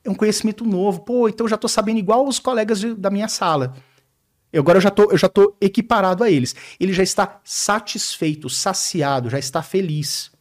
é 0.03 0.09
um 0.09 0.15
conhecimento 0.15 0.63
novo. 0.65 1.01
Pô, 1.01 1.27
então 1.27 1.45
eu 1.45 1.49
já 1.49 1.55
estou 1.55 1.69
sabendo 1.69 1.99
igual 1.99 2.25
os 2.27 2.39
colegas 2.39 2.79
de, 2.79 2.93
da 2.93 3.09
minha 3.09 3.27
sala. 3.27 3.73
Agora 4.55 4.77
eu 4.77 4.81
já, 4.81 4.89
tô, 4.89 5.11
eu 5.11 5.17
já 5.17 5.27
tô 5.27 5.55
equiparado 5.59 6.23
a 6.23 6.31
eles. 6.31 6.55
Ele 6.79 6.93
já 6.93 7.03
está 7.03 7.39
satisfeito, 7.43 8.49
saciado, 8.49 9.29
já 9.29 9.37
está 9.37 9.61
feliz. 9.61 10.31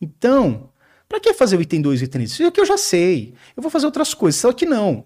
Então, 0.00 0.70
para 1.08 1.18
que 1.18 1.32
fazer 1.32 1.56
o 1.56 1.62
item 1.62 1.80
2 1.80 2.00
e 2.00 2.04
o 2.04 2.06
item 2.06 2.20
3? 2.20 2.30
Isso 2.30 2.42
é 2.42 2.50
que 2.50 2.60
eu 2.60 2.66
já 2.66 2.76
sei. 2.76 3.34
Eu 3.56 3.62
vou 3.62 3.70
fazer 3.70 3.86
outras 3.86 4.12
coisas. 4.12 4.40
Só 4.40 4.52
que 4.52 4.66
não. 4.66 5.04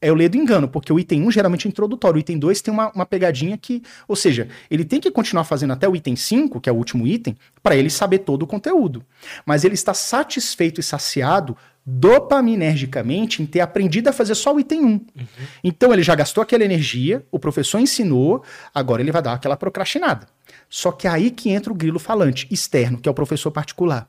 É 0.00 0.10
eu 0.10 0.14
leio 0.14 0.28
do 0.28 0.36
engano, 0.36 0.68
porque 0.68 0.92
o 0.92 0.98
item 0.98 1.22
1 1.26 1.30
geralmente 1.30 1.66
é 1.66 1.70
introdutório. 1.70 2.16
O 2.16 2.20
item 2.20 2.38
2 2.38 2.60
tem 2.60 2.72
uma, 2.72 2.90
uma 2.92 3.06
pegadinha 3.06 3.56
que. 3.56 3.82
Ou 4.08 4.16
seja, 4.16 4.48
ele 4.70 4.84
tem 4.84 5.00
que 5.00 5.10
continuar 5.10 5.44
fazendo 5.44 5.72
até 5.72 5.88
o 5.88 5.94
item 5.94 6.16
5, 6.16 6.60
que 6.60 6.68
é 6.68 6.72
o 6.72 6.76
último 6.76 7.06
item, 7.06 7.36
para 7.62 7.76
ele 7.76 7.90
saber 7.90 8.18
todo 8.18 8.42
o 8.42 8.46
conteúdo. 8.46 9.04
Mas 9.46 9.64
ele 9.64 9.74
está 9.74 9.94
satisfeito 9.94 10.80
e 10.80 10.82
saciado 10.82 11.56
dopaminergicamente 11.86 13.42
em 13.42 13.46
ter 13.46 13.60
aprendido 13.60 14.08
a 14.08 14.12
fazer 14.12 14.34
só 14.34 14.54
o 14.54 14.60
item 14.60 14.84
1. 14.84 14.88
Uhum. 14.88 15.00
Então 15.62 15.92
ele 15.92 16.02
já 16.02 16.14
gastou 16.14 16.42
aquela 16.42 16.64
energia, 16.64 17.24
o 17.30 17.38
professor 17.38 17.78
ensinou, 17.78 18.42
agora 18.74 19.02
ele 19.02 19.12
vai 19.12 19.20
dar 19.20 19.34
aquela 19.34 19.56
procrastinada. 19.56 20.26
Só 20.68 20.90
que 20.90 21.06
é 21.06 21.10
aí 21.10 21.30
que 21.30 21.50
entra 21.50 21.72
o 21.72 21.76
grilo 21.76 21.98
falante 21.98 22.48
externo, 22.50 22.98
que 22.98 23.08
é 23.08 23.12
o 23.12 23.14
professor 23.14 23.50
particular. 23.50 24.08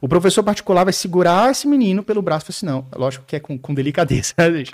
O 0.00 0.08
professor 0.08 0.42
particular 0.42 0.84
vai 0.84 0.92
segurar 0.92 1.50
esse 1.50 1.66
menino 1.66 2.02
pelo 2.02 2.22
braço 2.22 2.44
e 2.44 2.52
falar 2.52 2.56
assim: 2.56 2.66
não, 2.66 2.98
lógico 2.98 3.24
que 3.26 3.36
é 3.36 3.40
com, 3.40 3.58
com 3.58 3.74
delicadeza, 3.74 4.32
né, 4.38 4.64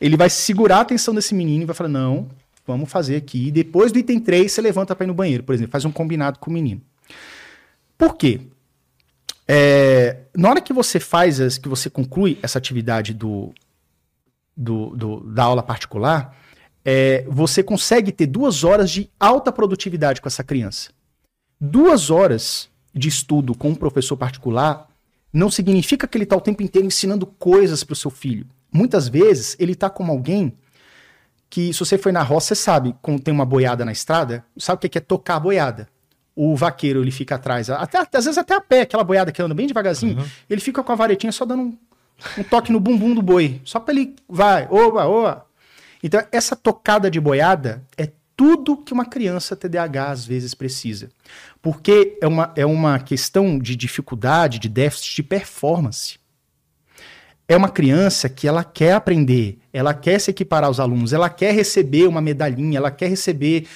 Ele 0.00 0.16
vai 0.16 0.30
segurar 0.30 0.78
a 0.78 0.80
atenção 0.82 1.14
desse 1.14 1.34
menino 1.34 1.62
e 1.62 1.66
vai 1.66 1.74
falar: 1.74 1.88
não, 1.88 2.28
vamos 2.66 2.90
fazer 2.90 3.16
aqui. 3.16 3.48
E 3.48 3.50
depois 3.50 3.90
do 3.90 3.98
item 3.98 4.20
3, 4.20 4.52
você 4.52 4.60
levanta 4.60 4.94
para 4.94 5.04
ir 5.04 5.08
no 5.08 5.14
banheiro, 5.14 5.42
por 5.42 5.54
exemplo, 5.54 5.72
faz 5.72 5.84
um 5.84 5.90
combinado 5.90 6.38
com 6.38 6.50
o 6.50 6.54
menino. 6.54 6.80
Por 7.98 8.16
quê? 8.16 8.40
É, 9.52 10.16
na 10.36 10.48
hora 10.48 10.60
que 10.60 10.72
você 10.72 11.00
faz, 11.00 11.40
as, 11.40 11.58
que 11.58 11.68
você 11.68 11.90
conclui 11.90 12.38
essa 12.40 12.56
atividade 12.56 13.12
do, 13.12 13.52
do, 14.56 14.94
do 14.94 15.20
da 15.22 15.42
aula 15.42 15.60
particular, 15.60 16.36
é, 16.84 17.24
você 17.28 17.60
consegue 17.60 18.12
ter 18.12 18.26
duas 18.26 18.62
horas 18.62 18.88
de 18.92 19.10
alta 19.18 19.50
produtividade 19.50 20.20
com 20.20 20.28
essa 20.28 20.44
criança. 20.44 20.92
Duas 21.60 22.10
horas 22.10 22.70
de 22.94 23.08
estudo 23.08 23.52
com 23.56 23.70
um 23.70 23.74
professor 23.74 24.16
particular 24.16 24.88
não 25.32 25.50
significa 25.50 26.06
que 26.06 26.16
ele 26.16 26.24
está 26.24 26.36
o 26.36 26.40
tempo 26.40 26.62
inteiro 26.62 26.86
ensinando 26.86 27.26
coisas 27.26 27.82
para 27.82 27.94
o 27.94 27.96
seu 27.96 28.10
filho. 28.10 28.46
Muitas 28.72 29.08
vezes 29.08 29.56
ele 29.58 29.72
está 29.72 29.90
com 29.90 30.06
alguém 30.06 30.56
que, 31.48 31.72
se 31.72 31.80
você 31.80 31.98
foi 31.98 32.12
na 32.12 32.22
roça, 32.22 32.54
você 32.54 32.62
sabe, 32.62 32.94
quando 33.02 33.20
tem 33.20 33.34
uma 33.34 33.44
boiada 33.44 33.84
na 33.84 33.90
estrada, 33.90 34.44
sabe 34.56 34.86
o 34.86 34.88
que 34.88 34.96
é 34.96 35.00
tocar 35.00 35.34
a 35.34 35.40
boiada 35.40 35.88
o 36.40 36.56
vaqueiro 36.56 37.02
ele 37.02 37.10
fica 37.10 37.34
atrás, 37.34 37.68
até, 37.68 37.98
às 37.98 38.24
vezes 38.24 38.38
até 38.38 38.54
a 38.54 38.60
pé, 38.60 38.80
aquela 38.82 39.04
boiada 39.04 39.30
que 39.30 39.42
anda 39.42 39.54
bem 39.54 39.66
devagarzinho, 39.66 40.18
uhum. 40.18 40.24
ele 40.48 40.60
fica 40.60 40.82
com 40.82 40.90
a 40.90 40.94
varetinha 40.94 41.30
só 41.30 41.44
dando 41.44 41.62
um, 41.62 41.78
um 42.38 42.42
toque 42.42 42.72
no 42.72 42.80
bumbum 42.80 43.14
do 43.14 43.20
boi, 43.20 43.60
só 43.62 43.78
para 43.78 43.92
ele 43.92 44.14
vai, 44.26 44.66
oba, 44.70 45.06
oba. 45.06 45.46
Então 46.02 46.22
essa 46.32 46.56
tocada 46.56 47.10
de 47.10 47.20
boiada 47.20 47.82
é 47.98 48.08
tudo 48.34 48.78
que 48.78 48.94
uma 48.94 49.04
criança 49.04 49.54
TDAH 49.54 50.10
às 50.12 50.24
vezes 50.24 50.54
precisa. 50.54 51.10
Porque 51.60 52.16
é 52.22 52.26
uma, 52.26 52.50
é 52.56 52.64
uma 52.64 52.98
questão 52.98 53.58
de 53.58 53.76
dificuldade, 53.76 54.58
de 54.58 54.66
déficit 54.66 55.16
de 55.16 55.22
performance. 55.22 56.18
É 57.46 57.54
uma 57.54 57.68
criança 57.68 58.30
que 58.30 58.48
ela 58.48 58.64
quer 58.64 58.94
aprender, 58.94 59.58
ela 59.74 59.92
quer 59.92 60.18
se 60.18 60.30
equiparar 60.30 60.68
aos 60.68 60.80
alunos, 60.80 61.12
ela 61.12 61.28
quer 61.28 61.52
receber 61.52 62.06
uma 62.06 62.22
medalhinha, 62.22 62.78
ela 62.78 62.90
quer 62.90 63.08
receber 63.08 63.66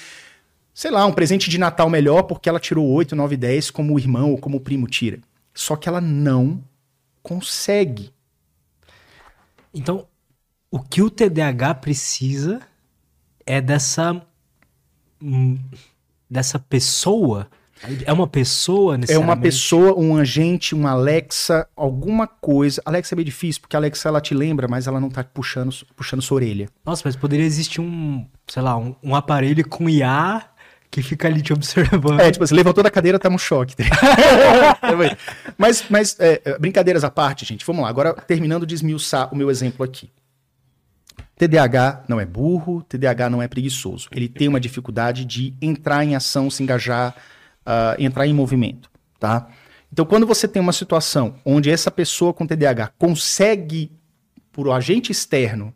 sei 0.75 0.91
lá, 0.91 1.05
um 1.05 1.13
presente 1.13 1.49
de 1.49 1.57
Natal 1.57 1.89
melhor 1.89 2.23
porque 2.23 2.49
ela 2.49 2.59
tirou 2.59 2.85
8, 2.85 3.15
9, 3.15 3.37
10 3.37 3.71
como 3.71 3.95
o 3.95 3.99
irmão 3.99 4.31
ou 4.31 4.37
como 4.37 4.57
o 4.57 4.59
primo 4.59 4.87
tira. 4.87 5.19
Só 5.53 5.77
que 5.77 5.87
ela 5.87 6.01
não 6.01 6.61
consegue. 7.23 8.11
Então, 9.73 10.05
o 10.69 10.79
que 10.79 11.01
o 11.01 11.09
TDAH 11.09 11.75
precisa 11.75 12.59
é 13.45 13.61
dessa 13.61 14.21
hum, 15.21 15.57
dessa 16.29 16.59
pessoa 16.59 17.49
é 18.05 18.11
uma 18.11 18.27
pessoa 18.27 18.97
É 19.09 19.17
uma 19.17 19.35
pessoa, 19.35 19.99
um 19.99 20.17
agente, 20.17 20.73
um 20.73 20.87
Alexa, 20.87 21.67
alguma 21.75 22.25
coisa. 22.25 22.81
Alexa 22.85 23.13
é 23.13 23.17
bem 23.17 23.25
difícil, 23.25 23.61
porque 23.61 23.75
a 23.75 23.79
Alexa 23.79 24.07
ela 24.07 24.21
te 24.21 24.33
lembra, 24.33 24.67
mas 24.67 24.87
ela 24.87 24.99
não 24.99 25.09
tá 25.09 25.23
puxando, 25.23 25.73
puxando 25.95 26.21
sua 26.21 26.35
orelha. 26.37 26.69
Nossa, 26.85 27.03
mas 27.05 27.15
poderia 27.15 27.45
existir 27.45 27.81
um, 27.81 28.25
sei 28.47 28.61
lá, 28.61 28.77
um, 28.77 28.95
um 29.03 29.15
aparelho 29.15 29.67
com 29.67 29.89
IA 29.89 30.54
que 30.95 31.03
fica 31.03 31.27
ali 31.27 31.41
te 31.41 31.51
observando. 31.51 32.21
É, 32.21 32.31
tipo, 32.31 32.47
você 32.47 32.55
levantou 32.55 32.81
da 32.81 32.89
cadeira, 32.89 33.19
tá 33.19 33.27
um 33.27 33.37
choque. 33.37 33.75
mas, 35.57 35.83
mas 35.89 36.17
é, 36.21 36.41
é, 36.45 36.57
brincadeiras 36.57 37.03
à 37.03 37.11
parte, 37.11 37.43
gente, 37.43 37.65
vamos 37.65 37.83
lá. 37.83 37.89
Agora, 37.89 38.13
terminando 38.13 38.65
de 38.65 38.75
esmiuçar 38.75 39.27
o 39.33 39.35
meu 39.35 39.51
exemplo 39.51 39.83
aqui. 39.83 40.09
TDAH 41.37 42.05
não 42.07 42.17
é 42.17 42.25
burro, 42.25 42.81
TDAH 42.87 43.29
não 43.29 43.41
é 43.41 43.47
preguiçoso. 43.49 44.07
Ele 44.09 44.29
tem 44.29 44.47
uma 44.47 44.57
dificuldade 44.57 45.25
de 45.25 45.53
entrar 45.61 46.05
em 46.05 46.15
ação, 46.15 46.49
se 46.49 46.63
engajar, 46.63 47.13
uh, 47.65 48.01
entrar 48.01 48.25
em 48.25 48.33
movimento, 48.33 48.89
tá? 49.19 49.49
Então, 49.91 50.05
quando 50.05 50.25
você 50.25 50.47
tem 50.47 50.61
uma 50.61 50.71
situação 50.71 51.35
onde 51.43 51.69
essa 51.69 51.91
pessoa 51.91 52.33
com 52.33 52.47
TDAH 52.47 52.93
consegue, 52.97 53.91
por 54.49 54.65
um 54.65 54.71
agente 54.71 55.11
externo, 55.11 55.73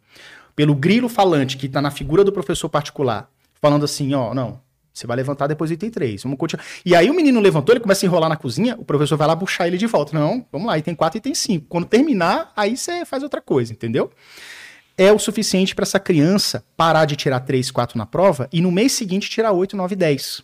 pelo 0.56 0.74
grilo 0.74 1.10
falante 1.10 1.58
que 1.58 1.66
está 1.66 1.82
na 1.82 1.92
figura 1.92 2.24
do 2.24 2.32
professor 2.32 2.70
particular, 2.70 3.30
falando 3.62 3.84
assim, 3.84 4.14
ó, 4.14 4.34
não, 4.34 4.62
você 5.00 5.08
vai 5.08 5.18
levantar 5.18 5.48
depois 5.48 5.70
do 5.70 5.74
item 5.74 5.90
3. 5.90 6.24
Vamos 6.24 6.38
continuar. 6.38 6.66
E 6.86 6.96
aí 6.96 7.10
o 7.10 7.14
menino 7.14 7.40
levantou, 7.40 7.74
ele 7.74 7.80
começa 7.80 8.06
a 8.06 8.08
enrolar 8.08 8.30
na 8.30 8.36
cozinha, 8.36 8.76
o 8.78 8.86
professor 8.86 9.18
vai 9.18 9.28
lá 9.28 9.36
puxar 9.36 9.68
ele 9.68 9.78
de 9.78 9.88
volta. 9.88 10.18
Não, 10.18 10.46
vamos 10.52 10.68
lá, 10.68 10.78
item 10.78 10.96
4 10.96 11.18
e 11.18 11.20
item 11.20 11.34
5. 11.34 11.66
Quando 11.68 11.86
terminar, 11.86 12.52
aí 12.56 12.76
você 12.76 13.06
faz 13.06 13.24
outra 13.24 13.42
coisa, 13.42 13.72
entendeu? 13.72 14.12
É 14.98 15.12
o 15.14 15.18
suficiente 15.18 15.74
para 15.74 15.84
essa 15.84 16.00
criança 16.00 16.64
parar 16.76 17.06
de 17.06 17.16
tirar 17.16 17.40
3, 17.40 17.72
4 17.72 17.98
na 17.98 18.06
prova 18.06 18.50
e 18.52 18.62
no 18.62 18.72
mês 18.72 18.92
seguinte 18.92 19.30
tirar 19.30 19.54
8, 19.54 19.78
9, 19.78 19.96
10. 19.96 20.44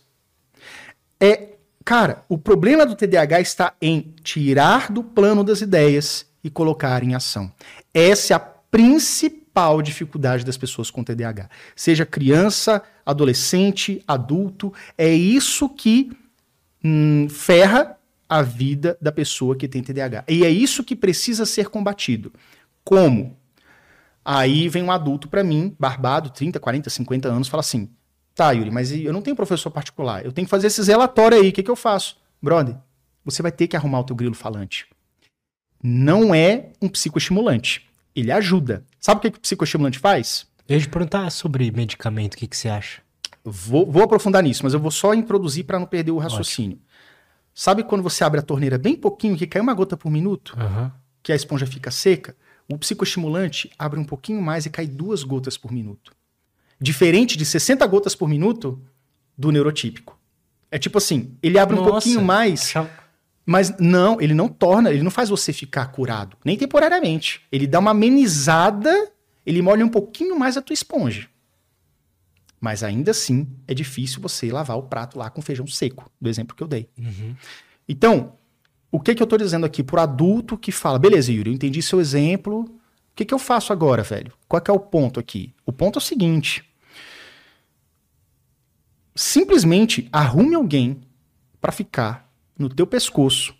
É, 1.20 1.48
cara, 1.84 2.24
o 2.28 2.38
problema 2.38 2.86
do 2.86 2.94
TDAH 2.94 3.40
está 3.40 3.74
em 3.80 4.14
tirar 4.22 4.90
do 4.90 5.04
plano 5.04 5.44
das 5.44 5.60
ideias 5.60 6.26
e 6.42 6.48
colocar 6.48 7.02
em 7.02 7.14
ação. 7.14 7.52
Essa 7.92 8.32
é 8.32 8.36
a 8.36 8.40
principal 8.40 9.82
dificuldade 9.82 10.44
das 10.44 10.56
pessoas 10.56 10.90
com 10.90 11.04
TDAH. 11.04 11.48
Seja 11.74 12.06
criança, 12.06 12.82
adolescente, 13.06 14.02
adulto, 14.06 14.74
é 14.98 15.08
isso 15.08 15.68
que 15.68 16.10
hum, 16.84 17.28
ferra 17.30 17.96
a 18.28 18.42
vida 18.42 18.98
da 19.00 19.12
pessoa 19.12 19.56
que 19.56 19.68
tem 19.68 19.82
TDAH. 19.82 20.24
E 20.28 20.44
é 20.44 20.50
isso 20.50 20.84
que 20.84 20.94
precisa 20.96 21.46
ser 21.46 21.68
combatido. 21.68 22.32
Como? 22.84 23.36
Aí 24.24 24.68
vem 24.68 24.82
um 24.82 24.90
adulto 24.90 25.28
para 25.28 25.44
mim, 25.44 25.74
barbado, 25.78 26.30
30, 26.30 26.58
40, 26.58 26.90
50 26.90 27.28
anos, 27.28 27.48
fala 27.48 27.60
assim: 27.60 27.88
tá, 28.34 28.50
Yuri, 28.50 28.70
mas 28.70 28.90
eu 28.90 29.12
não 29.12 29.22
tenho 29.22 29.36
professor 29.36 29.70
particular, 29.70 30.24
eu 30.24 30.32
tenho 30.32 30.46
que 30.46 30.50
fazer 30.50 30.66
esses 30.66 30.88
relatórios 30.88 31.40
aí, 31.40 31.48
o 31.50 31.52
que, 31.52 31.62
que 31.62 31.70
eu 31.70 31.76
faço? 31.76 32.16
Brother, 32.42 32.76
você 33.24 33.40
vai 33.40 33.52
ter 33.52 33.68
que 33.68 33.76
arrumar 33.76 34.00
o 34.00 34.04
teu 34.04 34.16
grilo 34.16 34.34
falante 34.34 34.86
não 35.82 36.34
é 36.34 36.70
um 36.82 36.88
psicoestimulante. 36.88 37.86
Ele 38.14 38.32
ajuda. 38.32 38.84
Sabe 38.98 39.18
o 39.18 39.22
que, 39.22 39.30
que 39.30 39.38
o 39.38 39.40
psicoestimulante 39.40 39.98
faz? 39.98 40.46
Eu 40.68 40.76
ia 40.76 40.80
te 40.80 40.88
perguntar 40.88 41.30
sobre 41.30 41.70
medicamento, 41.70 42.34
o 42.34 42.36
que, 42.36 42.46
que 42.46 42.56
você 42.56 42.68
acha? 42.68 43.00
Vou, 43.44 43.90
vou 43.90 44.02
aprofundar 44.02 44.42
nisso, 44.42 44.62
mas 44.64 44.74
eu 44.74 44.80
vou 44.80 44.90
só 44.90 45.14
introduzir 45.14 45.64
para 45.64 45.78
não 45.78 45.86
perder 45.86 46.10
o 46.10 46.18
raciocínio. 46.18 46.76
Ótimo. 46.76 46.86
Sabe 47.54 47.84
quando 47.84 48.02
você 48.02 48.24
abre 48.24 48.40
a 48.40 48.42
torneira 48.42 48.76
bem 48.76 48.96
pouquinho, 48.96 49.36
que 49.36 49.46
cai 49.46 49.62
uma 49.62 49.72
gota 49.72 49.96
por 49.96 50.10
minuto, 50.10 50.56
uhum. 50.58 50.90
que 51.22 51.32
a 51.32 51.36
esponja 51.36 51.66
fica 51.66 51.90
seca? 51.90 52.36
O 52.68 52.76
psicoestimulante 52.76 53.70
abre 53.78 53.98
um 53.98 54.04
pouquinho 54.04 54.42
mais 54.42 54.66
e 54.66 54.70
cai 54.70 54.86
duas 54.86 55.22
gotas 55.22 55.56
por 55.56 55.70
minuto. 55.70 56.12
Diferente 56.80 57.38
de 57.38 57.46
60 57.46 57.86
gotas 57.86 58.14
por 58.14 58.28
minuto 58.28 58.82
do 59.38 59.52
neurotípico. 59.52 60.18
É 60.70 60.78
tipo 60.78 60.98
assim, 60.98 61.36
ele 61.42 61.58
abre 61.58 61.76
Nossa, 61.76 61.88
um 61.88 61.92
pouquinho 61.92 62.22
mais. 62.22 62.62
Achava 62.62 63.06
mas 63.46 63.78
não, 63.78 64.20
ele 64.20 64.34
não 64.34 64.48
torna, 64.48 64.90
ele 64.90 65.04
não 65.04 65.10
faz 65.10 65.28
você 65.28 65.52
ficar 65.52 65.86
curado, 65.86 66.36
nem 66.44 66.56
temporariamente. 66.56 67.42
Ele 67.52 67.68
dá 67.68 67.78
uma 67.78 67.92
amenizada, 67.92 69.08
ele 69.46 69.62
molha 69.62 69.86
um 69.86 69.88
pouquinho 69.88 70.36
mais 70.36 70.56
a 70.56 70.62
tua 70.62 70.74
esponja. 70.74 71.28
Mas 72.60 72.82
ainda 72.82 73.12
assim, 73.12 73.46
é 73.68 73.72
difícil 73.72 74.20
você 74.20 74.50
lavar 74.50 74.76
o 74.76 74.82
prato 74.82 75.16
lá 75.16 75.30
com 75.30 75.40
feijão 75.40 75.66
seco, 75.66 76.10
do 76.20 76.28
exemplo 76.28 76.56
que 76.56 76.62
eu 76.62 76.66
dei. 76.66 76.88
Uhum. 76.98 77.36
Então, 77.88 78.32
o 78.90 78.98
que, 78.98 79.14
que 79.14 79.22
eu 79.22 79.24
estou 79.24 79.38
dizendo 79.38 79.64
aqui 79.64 79.84
pro 79.84 80.00
adulto 80.00 80.58
que 80.58 80.72
fala, 80.72 80.98
beleza, 80.98 81.30
Yuri, 81.30 81.50
eu 81.50 81.54
entendi 81.54 81.80
seu 81.80 82.00
exemplo, 82.00 82.62
o 82.62 82.70
que, 83.14 83.24
que 83.24 83.32
eu 83.32 83.38
faço 83.38 83.72
agora, 83.72 84.02
velho? 84.02 84.32
Qual 84.48 84.62
é 84.66 84.72
o 84.72 84.80
ponto 84.80 85.20
aqui? 85.20 85.54
O 85.64 85.72
ponto 85.72 85.98
é 85.98 86.00
o 86.00 86.02
seguinte: 86.02 86.64
simplesmente 89.14 90.08
arrume 90.10 90.54
alguém 90.54 91.02
para 91.60 91.72
ficar 91.72 92.30
no 92.58 92.68
teu 92.68 92.86
pescoço, 92.86 93.54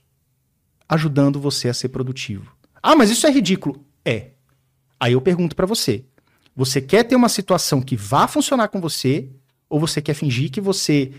ajudando 0.89 1.41
você 1.41 1.69
a 1.69 1.75
ser 1.75 1.91
produtivo. 1.91 2.57
Ah, 2.83 2.97
mas 2.97 3.11
isso 3.11 3.27
é 3.27 3.31
ridículo. 3.31 3.85
É. 4.05 4.36
Aí 4.99 5.13
eu 5.13 5.21
pergunto 5.21 5.55
para 5.55 5.67
você: 5.67 6.05
você 6.55 6.81
quer 6.81 7.05
ter 7.05 7.17
uma 7.17 7.29
situação 7.29 7.81
que 7.83 7.97
vá 7.97 8.27
funcionar 8.27 8.69
com 8.69 8.81
você 8.81 9.29
ou 9.69 9.79
você 9.79 10.01
quer 10.01 10.15
fingir 10.15 10.51
que 10.51 10.61
você 10.61 11.13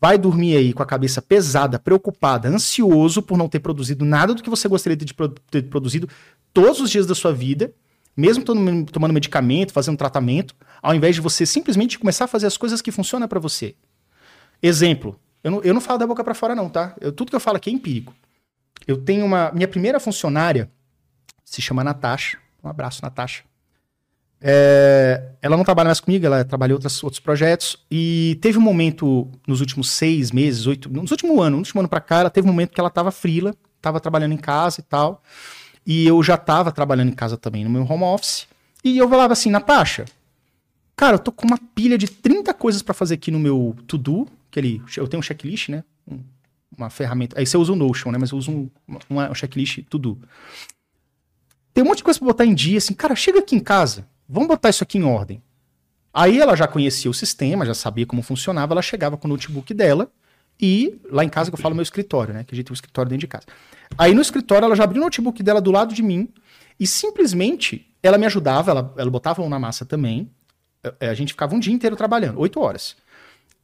vai 0.00 0.18
dormir 0.18 0.56
aí 0.56 0.72
com 0.72 0.82
a 0.82 0.86
cabeça 0.86 1.22
pesada, 1.22 1.78
preocupada, 1.78 2.48
ansioso 2.48 3.22
por 3.22 3.38
não 3.38 3.48
ter 3.48 3.60
produzido 3.60 4.04
nada 4.04 4.34
do 4.34 4.42
que 4.42 4.50
você 4.50 4.66
gostaria 4.66 4.96
de 4.96 5.14
ter 5.50 5.62
produzido 5.62 6.08
todos 6.52 6.80
os 6.80 6.90
dias 6.90 7.06
da 7.06 7.14
sua 7.14 7.32
vida, 7.32 7.72
mesmo 8.16 8.44
tomando 8.44 9.14
medicamento, 9.14 9.72
fazendo 9.72 9.96
tratamento, 9.96 10.54
ao 10.82 10.94
invés 10.94 11.14
de 11.14 11.20
você 11.20 11.46
simplesmente 11.46 12.00
começar 12.00 12.24
a 12.24 12.28
fazer 12.28 12.46
as 12.46 12.56
coisas 12.56 12.82
que 12.82 12.90
funcionam 12.90 13.28
para 13.28 13.38
você. 13.38 13.76
Exemplo, 14.60 15.18
eu 15.42 15.50
não, 15.50 15.62
eu 15.62 15.74
não 15.74 15.80
falo 15.80 15.98
da 15.98 16.06
boca 16.06 16.22
para 16.22 16.34
fora, 16.34 16.54
não, 16.54 16.68
tá? 16.68 16.96
Eu, 17.00 17.12
tudo 17.12 17.30
que 17.30 17.36
eu 17.36 17.40
falo 17.40 17.56
aqui 17.56 17.70
é 17.70 17.72
empírico. 17.72 18.14
Eu 18.86 18.96
tenho 18.96 19.24
uma. 19.24 19.50
Minha 19.52 19.68
primeira 19.68 20.00
funcionária 20.00 20.70
se 21.44 21.62
chama 21.62 21.84
Natasha. 21.84 22.41
Um 22.62 22.68
abraço, 22.68 23.00
Natasha. 23.02 23.44
É, 24.40 25.30
ela 25.40 25.56
não 25.56 25.64
trabalha 25.64 25.86
mais 25.86 26.00
comigo, 26.00 26.26
ela 26.26 26.44
trabalha 26.44 26.72
em 26.72 26.74
outros, 26.74 27.18
projetos. 27.20 27.76
E 27.90 28.38
teve 28.40 28.58
um 28.58 28.62
momento 28.62 29.30
nos 29.46 29.60
últimos 29.60 29.90
seis 29.90 30.32
meses, 30.32 30.66
oito. 30.66 30.88
Nos 30.88 31.10
últimos 31.10 31.38
anos, 31.38 31.52
no 31.52 31.58
último 31.58 31.80
ano 31.80 31.88
pra 31.88 32.00
cá, 32.00 32.20
ela 32.20 32.30
teve 32.30 32.46
um 32.46 32.50
momento 32.50 32.72
que 32.72 32.80
ela 32.80 32.90
tava 32.90 33.10
frila, 33.10 33.54
tava 33.80 34.00
trabalhando 34.00 34.32
em 34.32 34.38
casa 34.38 34.80
e 34.80 34.82
tal. 34.82 35.22
E 35.86 36.06
eu 36.06 36.22
já 36.22 36.36
tava 36.36 36.72
trabalhando 36.72 37.10
em 37.10 37.14
casa 37.14 37.36
também, 37.36 37.64
no 37.64 37.70
meu 37.70 37.82
home 37.82 38.04
office. 38.04 38.46
E 38.84 38.98
eu 38.98 39.08
falava 39.08 39.32
assim, 39.32 39.50
Natasha, 39.50 40.04
cara, 40.96 41.16
eu 41.16 41.20
tô 41.20 41.30
com 41.30 41.46
uma 41.46 41.58
pilha 41.74 41.96
de 41.96 42.08
30 42.08 42.52
coisas 42.54 42.82
para 42.82 42.94
fazer 42.94 43.14
aqui 43.14 43.30
no 43.30 43.38
meu 43.38 43.76
to-do 43.86 44.28
aquele. 44.50 44.82
Eu 44.96 45.08
tenho 45.08 45.20
um 45.20 45.22
checklist, 45.22 45.70
né? 45.70 45.82
uma 46.76 46.90
ferramenta. 46.90 47.38
Aí 47.38 47.46
você 47.46 47.56
usa 47.56 47.72
o 47.72 47.76
Notion, 47.76 48.10
né? 48.10 48.18
Mas 48.18 48.30
eu 48.30 48.38
uso 48.38 48.50
um, 48.50 48.70
um 49.10 49.34
checklist 49.34 49.80
tudo. 49.88 50.18
Tem 51.72 51.82
um 51.82 51.86
monte 51.86 51.98
de 51.98 52.04
coisa 52.04 52.18
pra 52.18 52.28
botar 52.28 52.44
em 52.44 52.54
dia, 52.54 52.78
assim, 52.78 52.94
cara, 52.94 53.14
chega 53.14 53.38
aqui 53.38 53.56
em 53.56 53.60
casa, 53.60 54.06
vamos 54.28 54.48
botar 54.48 54.70
isso 54.70 54.82
aqui 54.82 54.98
em 54.98 55.04
ordem. 55.04 55.42
Aí 56.12 56.38
ela 56.38 56.54
já 56.54 56.66
conhecia 56.66 57.10
o 57.10 57.14
sistema, 57.14 57.64
já 57.64 57.74
sabia 57.74 58.04
como 58.04 58.22
funcionava, 58.22 58.74
ela 58.74 58.82
chegava 58.82 59.16
com 59.16 59.26
o 59.26 59.30
notebook 59.30 59.72
dela 59.72 60.10
e 60.60 61.00
lá 61.10 61.24
em 61.24 61.28
casa 61.28 61.50
que 61.50 61.54
eu 61.54 61.60
falo 61.60 61.74
meu 61.74 61.82
escritório, 61.82 62.34
né? 62.34 62.44
Que 62.44 62.54
a 62.54 62.56
gente 62.56 62.66
tem 62.66 62.72
um 62.72 62.74
escritório 62.74 63.08
dentro 63.08 63.20
de 63.20 63.26
casa. 63.26 63.46
Aí 63.96 64.12
no 64.12 64.20
escritório 64.20 64.66
ela 64.66 64.76
já 64.76 64.84
abriu 64.84 65.00
o 65.00 65.04
notebook 65.04 65.42
dela 65.42 65.60
do 65.60 65.70
lado 65.70 65.94
de 65.94 66.02
mim 66.02 66.28
e 66.78 66.86
simplesmente 66.86 67.90
ela 68.02 68.18
me 68.18 68.26
ajudava, 68.26 68.70
ela, 68.70 68.94
ela 68.98 69.10
botava 69.10 69.40
a 69.40 69.42
mão 69.42 69.48
na 69.48 69.58
massa 69.58 69.86
também. 69.86 70.30
A, 70.84 70.92
é, 71.00 71.08
a 71.08 71.14
gente 71.14 71.32
ficava 71.32 71.54
um 71.54 71.58
dia 71.58 71.72
inteiro 71.72 71.96
trabalhando, 71.96 72.38
oito 72.40 72.60
horas. 72.60 72.94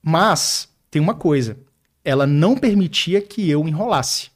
Mas 0.02 0.68
tem 0.90 1.02
uma 1.02 1.14
coisa, 1.14 1.59
ela 2.02 2.26
não 2.26 2.56
permitia 2.56 3.20
que 3.20 3.50
eu 3.50 3.68
enrolasse. 3.68 4.30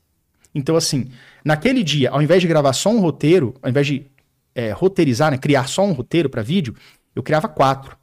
Então, 0.54 0.76
assim, 0.76 1.10
naquele 1.44 1.82
dia, 1.82 2.10
ao 2.10 2.22
invés 2.22 2.40
de 2.40 2.48
gravar 2.48 2.72
só 2.72 2.90
um 2.90 3.00
roteiro, 3.00 3.54
ao 3.62 3.70
invés 3.70 3.86
de 3.86 4.06
é, 4.54 4.70
roteirizar, 4.72 5.30
né, 5.30 5.38
criar 5.38 5.68
só 5.68 5.84
um 5.84 5.92
roteiro 5.92 6.28
para 6.28 6.42
vídeo, 6.42 6.74
eu 7.14 7.22
criava 7.22 7.48
quatro. 7.48 7.96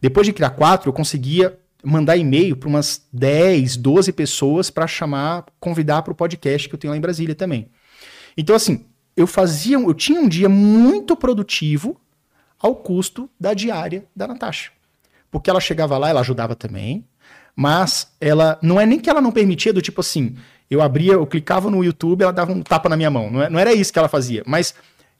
Depois 0.00 0.26
de 0.26 0.32
criar 0.32 0.50
quatro, 0.50 0.88
eu 0.88 0.92
conseguia 0.92 1.58
mandar 1.82 2.16
e-mail 2.16 2.56
para 2.56 2.68
umas 2.68 3.06
10, 3.12 3.76
12 3.76 4.12
pessoas 4.12 4.70
para 4.70 4.86
chamar, 4.86 5.46
convidar 5.58 6.02
para 6.02 6.12
o 6.12 6.16
podcast 6.16 6.68
que 6.68 6.74
eu 6.74 6.78
tenho 6.78 6.92
lá 6.92 6.96
em 6.96 7.00
Brasília 7.00 7.34
também. 7.34 7.68
Então, 8.36 8.54
assim, 8.54 8.86
eu 9.16 9.26
fazia, 9.26 9.76
eu 9.76 9.94
tinha 9.94 10.20
um 10.20 10.28
dia 10.28 10.48
muito 10.48 11.16
produtivo 11.16 12.00
ao 12.58 12.76
custo 12.76 13.28
da 13.38 13.52
diária 13.52 14.06
da 14.14 14.26
Natasha. 14.26 14.70
Porque 15.30 15.50
ela 15.50 15.60
chegava 15.60 15.98
lá, 15.98 16.08
ela 16.08 16.20
ajudava 16.20 16.54
também, 16.54 17.04
mas 17.56 18.12
ela 18.20 18.58
não 18.62 18.80
é 18.80 18.86
nem 18.86 19.00
que 19.00 19.10
ela 19.10 19.20
não 19.20 19.32
permitia 19.32 19.72
do 19.72 19.82
tipo 19.82 20.00
assim, 20.00 20.36
eu 20.74 20.82
abria, 20.82 21.12
eu 21.12 21.26
clicava 21.26 21.70
no 21.70 21.84
YouTube, 21.84 22.22
ela 22.22 22.32
dava 22.32 22.52
um 22.52 22.62
tapa 22.62 22.88
na 22.88 22.96
minha 22.96 23.10
mão. 23.10 23.30
Não, 23.30 23.42
é, 23.42 23.50
não 23.50 23.58
era 23.58 23.72
isso 23.72 23.92
que 23.92 23.98
ela 23.98 24.08
fazia. 24.08 24.42
Mas 24.46 24.74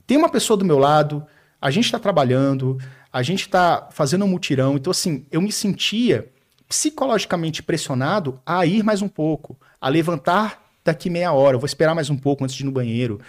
tem 0.06 0.16
uma 0.16 0.28
pessoa 0.28 0.56
do 0.56 0.64
meu 0.64 0.78
lado, 0.78 1.24
a 1.60 1.70
gente 1.70 1.84
está 1.84 1.98
trabalhando, 1.98 2.78
a 3.12 3.22
gente 3.22 3.42
está 3.42 3.88
fazendo 3.90 4.24
um 4.24 4.28
mutirão. 4.28 4.76
Então, 4.76 4.90
assim, 4.90 5.26
eu 5.30 5.40
me 5.40 5.52
sentia 5.52 6.28
psicologicamente 6.68 7.62
pressionado 7.62 8.40
a 8.46 8.64
ir 8.64 8.82
mais 8.82 9.02
um 9.02 9.08
pouco, 9.08 9.56
a 9.80 9.88
levantar 9.88 10.62
daqui 10.84 11.10
meia 11.10 11.32
hora, 11.32 11.56
eu 11.56 11.60
vou 11.60 11.66
esperar 11.66 11.94
mais 11.94 12.10
um 12.10 12.16
pouco 12.16 12.44
antes 12.44 12.56
de 12.56 12.62
ir 12.62 12.66
no 12.66 12.72
banheiro. 12.72 13.20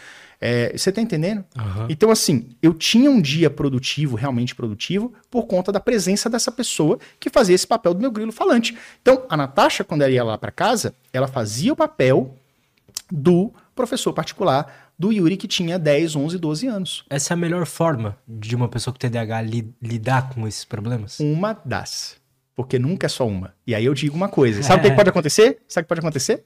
É, 0.46 0.78
você 0.78 0.92
tá 0.92 1.02
entendendo? 1.02 1.46
Uhum. 1.58 1.88
Então, 1.88 2.12
assim, 2.12 2.50
eu 2.62 2.74
tinha 2.74 3.10
um 3.10 3.22
dia 3.22 3.50
produtivo, 3.50 4.18
realmente 4.18 4.54
produtivo, 4.54 5.14
por 5.32 5.44
conta 5.44 5.72
da 5.72 5.80
presença 5.80 6.30
dessa 6.30 6.52
pessoa 6.52 7.00
que 7.18 7.30
fazia 7.30 7.56
esse 7.56 7.66
papel 7.66 7.94
do 7.94 8.02
meu 8.02 8.12
grilo 8.12 8.34
falante. 8.34 8.78
Então, 9.02 9.26
a 9.30 9.38
Natasha, 9.38 9.86
quando 9.86 10.02
ela 10.02 10.12
ia 10.12 10.22
lá 10.22 10.38
para 10.38 10.52
casa, 10.52 10.94
ela 11.14 11.30
fazia 11.30 11.72
o 11.72 11.78
papel 11.78 12.36
do 13.10 13.54
professor 13.74 14.12
particular 14.12 14.92
do 15.00 15.14
Yuri, 15.14 15.38
que 15.38 15.48
tinha 15.48 15.80
10, 15.80 16.18
11, 16.18 16.38
12 16.38 16.68
anos. 16.68 17.06
Essa 17.10 17.34
é 17.34 17.36
a 17.36 17.38
melhor 17.38 17.66
forma 17.66 18.18
de 18.28 18.54
uma 18.54 18.68
pessoa 18.68 18.94
com 18.94 19.00
TDAH 19.00 19.42
li 19.44 19.74
lidar 19.82 20.28
com 20.28 20.46
esses 20.46 20.66
problemas? 20.66 21.22
Uma 21.22 21.58
das. 21.64 22.18
Porque 22.54 22.78
nunca 22.78 23.06
é 23.06 23.10
só 23.10 23.26
uma. 23.26 23.54
E 23.66 23.74
aí 23.74 23.86
eu 23.86 23.94
digo 23.94 24.14
uma 24.14 24.28
coisa. 24.28 24.62
Sabe 24.62 24.86
o 24.86 24.90
que 24.90 24.96
pode 24.96 25.10
acontecer? 25.10 25.60
Sabe 25.70 25.84
o 25.84 25.86
que 25.86 25.90
pode 25.90 26.02
acontecer? 26.02 26.44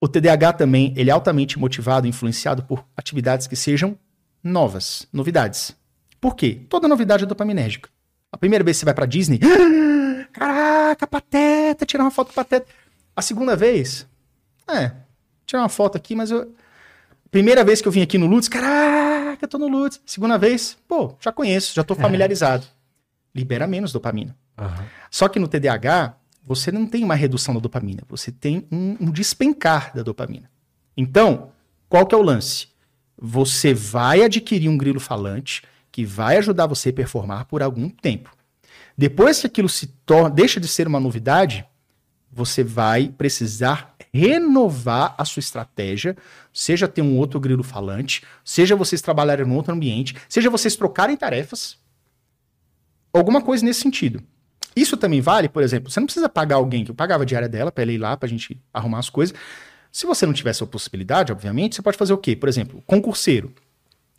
O 0.00 0.06
TDAH 0.06 0.52
também 0.54 0.92
ele 0.96 1.10
é 1.10 1.12
altamente 1.12 1.58
motivado 1.58 2.06
e 2.06 2.10
influenciado 2.10 2.62
por 2.62 2.84
atividades 2.96 3.46
que 3.46 3.56
sejam 3.56 3.98
novas, 4.42 5.08
novidades. 5.12 5.76
Por 6.20 6.34
quê? 6.36 6.62
Toda 6.68 6.86
novidade 6.88 7.24
é 7.24 7.26
dopaminérgica. 7.26 7.90
A 8.30 8.36
primeira 8.36 8.64
vez 8.64 8.76
que 8.76 8.80
você 8.80 8.84
vai 8.84 8.94
pra 8.94 9.06
Disney, 9.06 9.40
caraca, 10.32 11.06
pateta, 11.06 11.84
tirar 11.84 12.04
uma 12.04 12.10
foto 12.10 12.32
pateta. 12.32 12.66
A 13.16 13.22
segunda 13.22 13.56
vez, 13.56 14.06
é, 14.68 14.92
tirar 15.44 15.62
uma 15.62 15.68
foto 15.68 15.96
aqui, 15.96 16.14
mas 16.14 16.30
eu. 16.30 16.54
Primeira 17.30 17.62
vez 17.62 17.82
que 17.82 17.88
eu 17.88 17.92
vim 17.92 18.00
aqui 18.00 18.16
no 18.16 18.26
Lutz, 18.26 18.48
caraca, 18.48 19.44
eu 19.44 19.48
tô 19.48 19.58
no 19.58 19.68
Lutz. 19.68 20.00
Segunda 20.06 20.38
vez, 20.38 20.78
pô, 20.86 21.14
já 21.20 21.30
conheço, 21.30 21.74
já 21.74 21.84
tô 21.84 21.94
é. 21.94 21.96
familiarizado. 21.96 22.64
libera 23.34 23.66
menos 23.66 23.92
dopamina. 23.92 24.36
Aham. 24.56 24.84
Só 25.10 25.28
que 25.28 25.38
no 25.38 25.46
TDAH, 25.46 26.16
você 26.48 26.72
não 26.72 26.86
tem 26.86 27.04
uma 27.04 27.14
redução 27.14 27.52
da 27.52 27.60
dopamina, 27.60 28.02
você 28.08 28.32
tem 28.32 28.66
um, 28.72 28.96
um 28.98 29.10
despencar 29.10 29.94
da 29.94 30.02
dopamina. 30.02 30.50
Então, 30.96 31.50
qual 31.90 32.06
que 32.06 32.14
é 32.14 32.18
o 32.18 32.22
lance? 32.22 32.68
Você 33.20 33.74
vai 33.74 34.22
adquirir 34.22 34.66
um 34.70 34.78
grilo 34.78 34.98
falante 34.98 35.62
que 35.92 36.06
vai 36.06 36.38
ajudar 36.38 36.66
você 36.66 36.88
a 36.88 36.92
performar 36.92 37.44
por 37.44 37.62
algum 37.62 37.90
tempo. 37.90 38.34
Depois 38.96 39.40
que 39.40 39.46
aquilo 39.46 39.68
se 39.68 39.88
torna, 40.06 40.30
deixa 40.30 40.58
de 40.58 40.66
ser 40.66 40.86
uma 40.86 40.98
novidade, 40.98 41.66
você 42.32 42.64
vai 42.64 43.10
precisar 43.10 43.94
renovar 44.12 45.14
a 45.18 45.26
sua 45.26 45.40
estratégia, 45.40 46.16
seja 46.50 46.88
ter 46.88 47.02
um 47.02 47.18
outro 47.18 47.38
grilo 47.38 47.62
falante, 47.62 48.22
seja 48.42 48.74
vocês 48.74 49.02
trabalharem 49.02 49.46
em 49.46 49.52
outro 49.52 49.74
ambiente, 49.74 50.16
seja 50.30 50.48
vocês 50.48 50.74
trocarem 50.76 51.14
tarefas, 51.14 51.76
alguma 53.12 53.42
coisa 53.42 53.66
nesse 53.66 53.82
sentido. 53.82 54.22
Isso 54.74 54.96
também 54.96 55.20
vale, 55.20 55.48
por 55.48 55.62
exemplo, 55.62 55.90
você 55.90 55.98
não 55.98 56.06
precisa 56.06 56.28
pagar 56.28 56.56
alguém, 56.56 56.84
que 56.84 56.90
eu 56.90 56.94
pagava 56.94 57.24
a 57.24 57.26
diária 57.26 57.48
dela 57.48 57.72
para 57.72 57.82
ela 57.82 57.92
ir 57.92 57.98
lá 57.98 58.16
pra 58.16 58.28
gente 58.28 58.60
arrumar 58.72 58.98
as 59.00 59.10
coisas. 59.10 59.36
Se 59.90 60.06
você 60.06 60.24
não 60.24 60.32
tiver 60.32 60.50
essa 60.50 60.66
possibilidade, 60.66 61.32
obviamente, 61.32 61.74
você 61.74 61.82
pode 61.82 61.96
fazer 61.96 62.12
o 62.12 62.18
quê? 62.18 62.36
Por 62.36 62.48
exemplo, 62.48 62.82
concurseiro. 62.86 63.52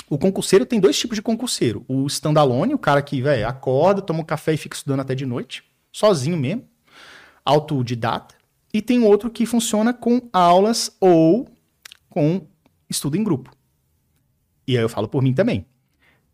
O 0.10 0.18
concurseiro 0.18 0.66
tem 0.66 0.80
dois 0.80 0.98
tipos 0.98 1.16
de 1.16 1.22
concurseiro. 1.22 1.86
O 1.88 2.08
standalone, 2.08 2.74
o 2.74 2.80
cara 2.80 3.02
que, 3.02 3.22
velho, 3.22 3.48
acorda, 3.48 4.02
toma 4.02 4.22
um 4.22 4.26
café 4.26 4.54
e 4.54 4.58
fica 4.58 4.76
estudando 4.76 5.02
até 5.02 5.14
de 5.14 5.26
noite, 5.26 5.64
sozinho 5.92 6.36
mesmo, 6.36 6.68
autodidata. 7.46 8.36
E 8.74 8.82
tem 8.82 9.04
outro 9.04 9.30
que 9.30 9.46
funciona 9.46 9.94
com 9.94 10.28
aulas 10.34 10.92
ou 11.00 11.48
com 12.10 12.46
estudo 12.90 13.16
em 13.16 13.24
grupo. 13.24 13.52
E 14.68 14.78
aí 14.78 14.84
eu 14.84 14.90
falo 14.90 15.08
por 15.08 15.22
mim 15.22 15.34
também. 15.34 15.66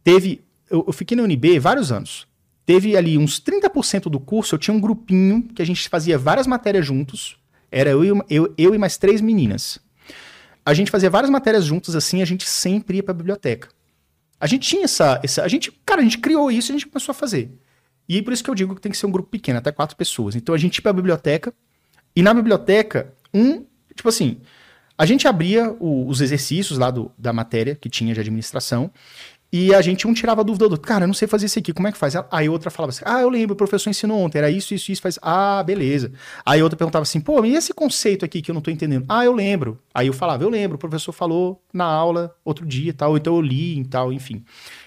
Teve, 0.04 0.44
eu, 0.70 0.84
eu 0.88 0.94
fiquei 0.94 1.16
na 1.16 1.24
UNB 1.24 1.60
vários 1.60 1.92
anos. 1.92 2.28
Teve 2.66 2.98
ali 2.98 3.18
uns 3.18 3.40
30% 3.40 4.04
do 4.10 4.20
curso, 4.20 4.56
eu 4.56 4.60
tinha 4.60 4.74
um 4.76 4.80
grupinho 4.80 5.44
que 5.54 5.62
a 5.62 5.66
gente 5.66 5.88
fazia 5.88 6.18
várias 6.18 6.48
matérias 6.48 6.86
juntos. 6.86 7.38
Era 7.72 7.92
eu 7.92 8.04
e, 8.04 8.08
eu, 8.30 8.54
eu 8.58 8.74
e 8.74 8.78
mais 8.78 8.98
três 8.98 9.22
meninas. 9.22 9.78
A 10.66 10.74
gente 10.74 10.90
fazia 10.90 11.10
várias 11.10 11.30
matérias 11.30 11.64
juntos 11.64 11.96
assim, 11.96 12.22
a 12.22 12.26
gente 12.26 12.48
sempre 12.50 12.98
ia 12.98 13.04
pra 13.04 13.14
biblioteca. 13.14 13.70
A 14.40 14.48
gente 14.48 14.68
tinha 14.68 14.84
essa, 14.86 15.20
essa. 15.24 15.44
A 15.44 15.48
gente, 15.48 15.72
cara, 15.86 16.02
a 16.02 16.04
gente 16.04 16.18
criou 16.18 16.50
isso 16.52 16.72
e 16.72 16.74
a 16.74 16.76
gente 16.78 16.88
começou 16.88 17.12
a 17.12 17.16
fazer. 17.16 17.52
E 18.10 18.22
por 18.22 18.34
isso 18.34 18.44
que 18.44 18.50
eu 18.50 18.56
digo 18.56 18.74
que 18.76 18.82
tem 18.82 18.92
que 18.92 18.98
ser 18.98 19.06
um 19.06 19.12
grupo 19.12 19.30
pequeno, 19.30 19.60
até 19.60 19.72
quatro 19.72 19.96
pessoas. 19.96 20.36
Então 20.36 20.54
a 20.54 20.58
gente 20.58 20.78
ia 20.78 20.82
pra 20.82 20.92
biblioteca, 20.94 21.54
e 22.16 22.22
na 22.24 22.34
biblioteca, 22.34 23.14
um. 23.34 23.64
Tipo 23.96 24.10
assim, 24.10 24.42
a 24.98 25.06
gente 25.06 25.28
abria 25.28 25.72
o- 25.80 26.08
os 26.08 26.20
exercícios 26.22 26.78
lá 26.78 26.90
do, 26.92 27.12
da 27.18 27.32
matéria 27.32 27.76
que 27.76 27.90
tinha 27.90 28.14
de 28.14 28.20
administração, 28.20 28.92
e 29.58 29.74
a 29.74 29.82
gente 29.82 30.06
um 30.06 30.14
tirava 30.14 30.42
a 30.42 30.44
dúvida 30.44 30.68
do 30.68 30.72
outro. 30.74 30.86
Cara, 30.86 31.06
eu 31.06 31.08
não 31.08 31.14
sei 31.14 31.30
fazer 31.30 31.46
isso 31.46 31.58
aqui, 31.58 31.72
como 31.72 31.88
é 31.88 31.92
que 31.94 31.98
faz? 31.98 32.14
Aí 32.30 32.50
outra 32.50 32.70
falava 32.70 32.90
assim: 32.90 33.06
Ah, 33.06 33.22
eu 33.22 33.30
lembro, 33.30 33.54
o 33.54 33.56
professor 33.56 33.90
ensinou 33.90 34.20
ontem, 34.20 34.38
era 34.38 34.52
isso, 34.52 34.74
isso, 34.74 34.92
isso, 34.92 35.02
faz. 35.02 35.18
Ah, 35.22 35.64
beleza. 35.64 36.12
Aí 36.46 36.62
outra 36.62 36.76
perguntava 36.76 37.04
assim: 37.04 37.22
Pô, 37.22 37.46
e 37.46 37.56
esse 37.56 37.74
conceito 37.74 38.26
aqui 38.26 38.42
que 38.42 38.52
eu 38.52 38.54
não 38.54 38.60
tô 38.60 38.70
entendendo? 38.70 39.06
Ah, 39.08 39.24
eu 39.24 39.32
lembro. 39.32 39.80
Aí 39.94 40.08
eu 40.08 40.14
falava: 40.14 40.44
Eu 40.44 40.50
lembro, 40.50 40.76
o 40.76 40.78
professor 40.78 41.14
falou 41.14 41.64
na 41.72 41.86
aula 41.86 42.36
outro 42.44 42.66
dia 42.66 42.94
tal, 42.94 43.16
então 43.16 43.34
eu 43.34 43.42
li 43.42 43.80
e 43.80 43.86
tal, 43.86 44.12
enfim. 44.12 44.44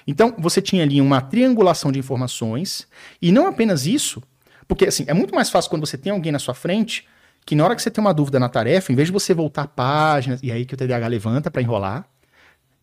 Então 0.06 0.34
você 0.38 0.60
tinha 0.60 0.82
ali 0.82 1.00
uma 1.00 1.22
triangulação 1.22 1.90
de 1.90 1.98
informações, 1.98 2.86
e 3.22 3.32
não 3.32 3.46
apenas 3.46 3.86
isso, 3.86 4.22
porque 4.66 4.84
assim, 4.84 5.06
é 5.06 5.14
muito 5.14 5.34
mais 5.34 5.48
fácil 5.48 5.70
quando 5.70 5.86
você 5.86 5.96
tem 5.96 6.12
alguém 6.12 6.30
na 6.30 6.38
sua 6.38 6.52
frente 6.52 7.06
que 7.46 7.54
na 7.54 7.64
hora 7.64 7.74
que 7.74 7.80
você 7.80 7.90
tem 7.90 8.04
uma 8.04 8.12
dúvida 8.12 8.38
na 8.38 8.50
tarefa, 8.50 8.92
em 8.92 8.94
vez 8.94 9.08
de 9.08 9.12
você 9.12 9.32
voltar 9.32 9.66
páginas, 9.68 10.40
e 10.42 10.52
aí 10.52 10.66
que 10.66 10.74
o 10.74 10.76
TDAH 10.76 11.06
levanta 11.06 11.50
pra 11.50 11.62
enrolar, 11.62 12.06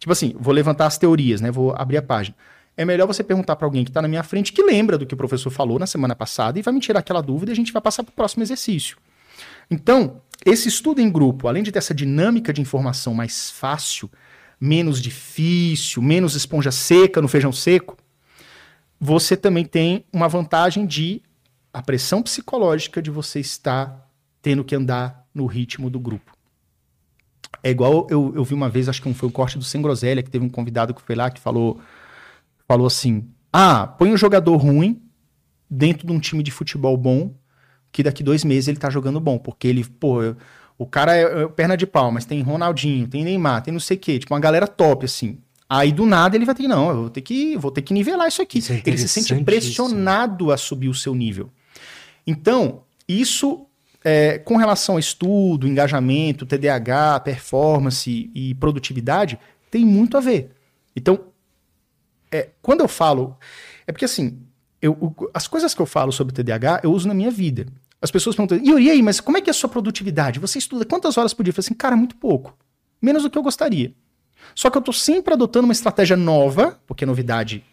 Tipo 0.06 0.14
assim, 0.14 0.36
vou 0.40 0.54
levantar 0.54 0.86
as 0.86 1.00
teorias, 1.00 1.42
né? 1.42 1.50
Vou 1.50 1.74
abrir 1.76 1.98
a 1.98 2.02
página. 2.04 2.38
É 2.78 2.86
melhor 2.86 3.08
você 3.08 3.24
perguntar 3.24 3.56
para 3.56 3.66
alguém 3.66 3.84
que 3.84 3.90
está 3.90 4.04
na 4.04 4.08
minha 4.08 4.22
frente 4.22 4.54
que 4.54 4.62
lembra 4.62 5.00
do 5.00 5.06
que 5.08 5.16
o 5.16 5.18
professor 5.18 5.50
falou 5.50 5.80
na 5.80 5.88
semana 5.88 6.16
passada 6.16 6.60
e 6.60 6.62
vai 6.62 6.72
me 6.72 6.80
tirar 6.80 7.00
aquela 7.00 7.22
dúvida 7.22 7.50
e 7.50 7.54
a 7.54 7.56
gente 7.56 7.74
vai 7.74 7.82
passar 7.82 8.04
para 8.04 8.12
o 8.12 8.14
próximo 8.14 8.44
exercício. 8.44 8.98
Então, 9.68 10.22
esse 10.46 10.70
estudo 10.70 11.02
em 11.02 11.10
grupo, 11.10 11.48
além 11.48 11.64
de 11.64 11.72
ter 11.72 11.80
essa 11.80 11.92
dinâmica 11.92 12.54
de 12.54 12.62
informação 12.62 13.16
mais 13.16 13.50
fácil, 13.50 14.08
menos 14.62 15.02
difícil, 15.02 16.04
menos 16.04 16.36
esponja 16.36 16.72
seca 16.72 17.20
no 17.20 17.28
feijão 17.28 17.52
seco, 17.52 17.98
você 19.00 19.36
também 19.36 19.66
tem 19.66 20.06
uma 20.14 20.28
vantagem 20.28 20.86
de 20.86 21.20
a 21.74 21.82
pressão 21.82 22.22
psicológica 22.22 23.02
de 23.02 23.10
você 23.10 23.40
estar 23.40 24.08
tendo 24.40 24.64
que 24.64 24.76
andar 24.76 25.26
no 25.34 25.48
ritmo 25.48 25.90
do 25.90 26.00
grupo. 26.00 26.35
É 27.66 27.72
igual 27.72 28.06
eu, 28.12 28.32
eu 28.36 28.44
vi 28.44 28.54
uma 28.54 28.70
vez, 28.70 28.88
acho 28.88 29.02
que 29.02 29.12
foi 29.16 29.28
um 29.28 29.32
corte 29.32 29.58
do 29.58 29.64
Sem 29.64 29.82
Groselha, 29.82 30.22
que 30.22 30.30
teve 30.30 30.46
um 30.46 30.50
convidado 30.50 30.94
que 30.94 31.02
foi 31.02 31.16
lá 31.16 31.32
que 31.32 31.40
falou, 31.42 31.80
falou 32.68 32.86
assim: 32.86 33.28
Ah, 33.52 33.88
põe 33.88 34.14
um 34.14 34.18
jogador 34.18 34.56
ruim 34.58 35.02
dentro 35.68 36.06
de 36.06 36.14
um 36.14 36.20
time 36.20 36.44
de 36.44 36.52
futebol 36.52 36.96
bom, 36.96 37.34
que 37.92 38.04
daqui 38.04 38.22
dois 38.22 38.46
meses 38.46 38.68
ele 38.68 38.78
tá 38.78 38.92
jogando 38.92 39.20
bom, 39.20 39.40
porque 39.40 39.68
ele, 39.68 39.84
pô, 39.84 40.20
o 40.78 40.86
cara 40.86 41.18
é, 41.18 41.42
é 41.42 41.48
perna 41.48 41.76
de 41.76 41.88
pau, 41.88 42.12
mas 42.12 42.24
tem 42.24 42.40
Ronaldinho, 42.44 43.08
tem 43.08 43.24
Neymar, 43.24 43.64
tem 43.64 43.74
não 43.74 43.80
sei 43.80 43.98
o 43.98 44.00
quê, 44.00 44.20
tipo 44.20 44.32
uma 44.32 44.40
galera 44.40 44.68
top, 44.68 45.04
assim. 45.04 45.40
Aí 45.68 45.92
do 45.92 46.06
nada 46.06 46.36
ele 46.38 46.46
vai 46.46 46.54
ter, 46.54 46.68
não, 46.68 46.90
eu 46.92 46.96
vou 46.98 47.10
ter 47.10 47.22
que, 47.22 47.58
vou 47.58 47.72
ter 47.72 47.82
que 47.82 47.96
nivelar 47.96 48.28
isso 48.28 48.44
aqui. 48.44 48.60
Isso 48.60 48.74
é 48.74 48.84
ele 48.86 48.98
se 49.00 49.08
sente 49.08 49.44
pressionado 49.44 50.52
a 50.52 50.58
subir 50.58 50.88
o 50.88 50.94
seu 50.94 51.16
nível. 51.16 51.50
Então, 52.28 52.84
isso 53.10 53.66
é, 54.06 54.38
com 54.38 54.56
relação 54.56 54.98
a 54.98 55.00
estudo, 55.00 55.68
engajamento, 55.68 56.46
TDAH, 56.46 57.22
performance 57.22 58.30
e 58.36 58.54
produtividade, 58.54 59.40
tem 59.72 59.84
muito 59.84 60.16
a 60.16 60.20
ver. 60.20 60.52
Então, 60.96 61.20
é, 62.32 62.50
quando 62.62 62.82
eu 62.82 62.88
falo. 62.88 63.36
É 63.88 63.92
porque 63.92 64.06
assim, 64.06 64.40
eu, 64.80 65.16
as 65.34 65.48
coisas 65.48 65.74
que 65.74 65.82
eu 65.82 65.86
falo 65.88 66.12
sobre 66.12 66.34
TDAH 66.34 66.82
eu 66.84 66.92
uso 66.92 67.08
na 67.08 67.16
minha 67.16 67.32
vida. 67.32 67.66
As 68.00 68.12
pessoas 68.12 68.36
perguntam, 68.36 68.60
Yuri, 68.64 68.86
e 68.86 68.92
aí, 68.92 69.02
mas 69.02 69.20
como 69.20 69.38
é 69.38 69.42
que 69.42 69.50
é 69.50 69.52
a 69.52 69.54
sua 69.54 69.70
produtividade? 69.70 70.40
Você 70.40 70.60
estuda 70.60 70.86
quantas 70.86 71.18
horas 71.18 71.34
por 71.34 71.44
dia? 71.44 71.50
Eu 71.50 71.56
falo 71.56 71.66
assim, 71.66 71.74
cara, 71.74 71.96
muito 71.96 72.16
pouco. 72.16 72.56
Menos 73.02 73.24
do 73.24 73.30
que 73.32 73.38
eu 73.38 73.42
gostaria. 73.42 73.92
Só 74.54 74.70
que 74.70 74.78
eu 74.78 74.82
tô 74.82 74.94
sempre 74.94 75.34
adotando 75.34 75.66
uma 75.66 75.72
estratégia 75.72 76.16
nova, 76.16 76.80
porque 76.86 77.04
a 77.04 77.08
novidade 77.08 77.64